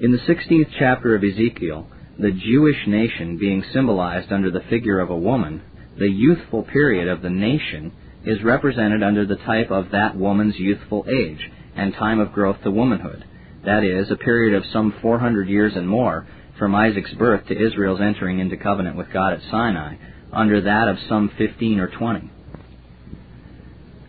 In 0.00 0.12
the 0.12 0.18
16th 0.18 0.70
chapter 0.78 1.14
of 1.14 1.22
Ezekiel, 1.22 1.86
the 2.18 2.32
Jewish 2.32 2.86
nation 2.86 3.38
being 3.38 3.64
symbolized 3.72 4.32
under 4.32 4.50
the 4.50 4.64
figure 4.68 5.00
of 5.00 5.10
a 5.10 5.16
woman, 5.16 5.62
the 5.98 6.10
youthful 6.10 6.64
period 6.64 7.08
of 7.08 7.22
the 7.22 7.30
nation 7.30 7.92
is 8.24 8.42
represented 8.42 9.02
under 9.02 9.24
the 9.24 9.36
type 9.36 9.70
of 9.70 9.92
that 9.92 10.16
woman's 10.16 10.56
youthful 10.56 11.06
age 11.08 11.50
and 11.80 11.94
time 11.94 12.20
of 12.20 12.32
growth 12.32 12.62
to 12.62 12.70
womanhood, 12.70 13.24
that 13.64 13.82
is, 13.82 14.10
a 14.10 14.16
period 14.16 14.54
of 14.54 14.70
some 14.72 14.94
400 15.02 15.48
years 15.48 15.72
and 15.76 15.88
more 15.88 16.26
from 16.58 16.74
Isaac's 16.74 17.12
birth 17.14 17.46
to 17.46 17.66
Israel's 17.66 18.00
entering 18.00 18.38
into 18.38 18.56
covenant 18.56 18.96
with 18.96 19.12
God 19.12 19.32
at 19.32 19.40
Sinai, 19.50 19.96
under 20.32 20.60
that 20.60 20.88
of 20.88 20.96
some 21.08 21.30
15 21.36 21.80
or 21.80 21.88
20. 21.88 22.30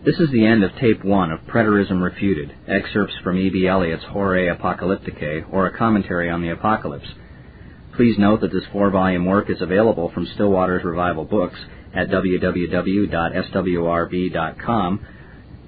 This 0.05 0.19
is 0.19 0.31
the 0.31 0.45
end 0.45 0.63
of 0.63 0.71
tape 0.79 1.03
one 1.03 1.31
of 1.31 1.41
Preterism 1.41 2.03
Refuted, 2.03 2.53
excerpts 2.67 3.13
from 3.23 3.37
E.B. 3.37 3.67
Elliott's 3.67 4.03
Horae 4.03 4.55
Apocalypticae, 4.55 5.51
or 5.51 5.67
a 5.67 5.77
commentary 5.77 6.29
on 6.29 6.41
the 6.41 6.49
Apocalypse, 6.49 7.07
Please 7.95 8.17
note 8.17 8.41
that 8.41 8.51
this 8.51 8.63
four 8.71 8.89
volume 8.89 9.25
work 9.25 9.49
is 9.49 9.61
available 9.61 10.11
from 10.13 10.25
Still 10.33 10.49
Waters 10.49 10.83
Revival 10.83 11.25
Books 11.25 11.59
at 11.93 12.07
www.swrb.com 12.09 13.07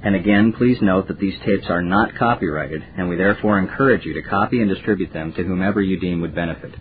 And 0.03 0.15
again, 0.15 0.53
please 0.53 0.77
note 0.81 1.07
that 1.07 1.19
these 1.19 1.39
tapes 1.45 1.69
are 1.69 1.81
not 1.81 2.13
copyrighted, 2.15 2.83
and 2.97 3.09
we 3.09 3.15
therefore 3.15 3.57
encourage 3.57 4.05
you 4.05 4.13
to 4.13 4.21
copy 4.21 4.61
and 4.61 4.69
distribute 4.69 5.11
them 5.11 5.33
to 5.33 5.43
whomever 5.43 5.81
you 5.81 5.99
deem 5.99 6.21
would 6.21 6.35
benefit. 6.35 6.75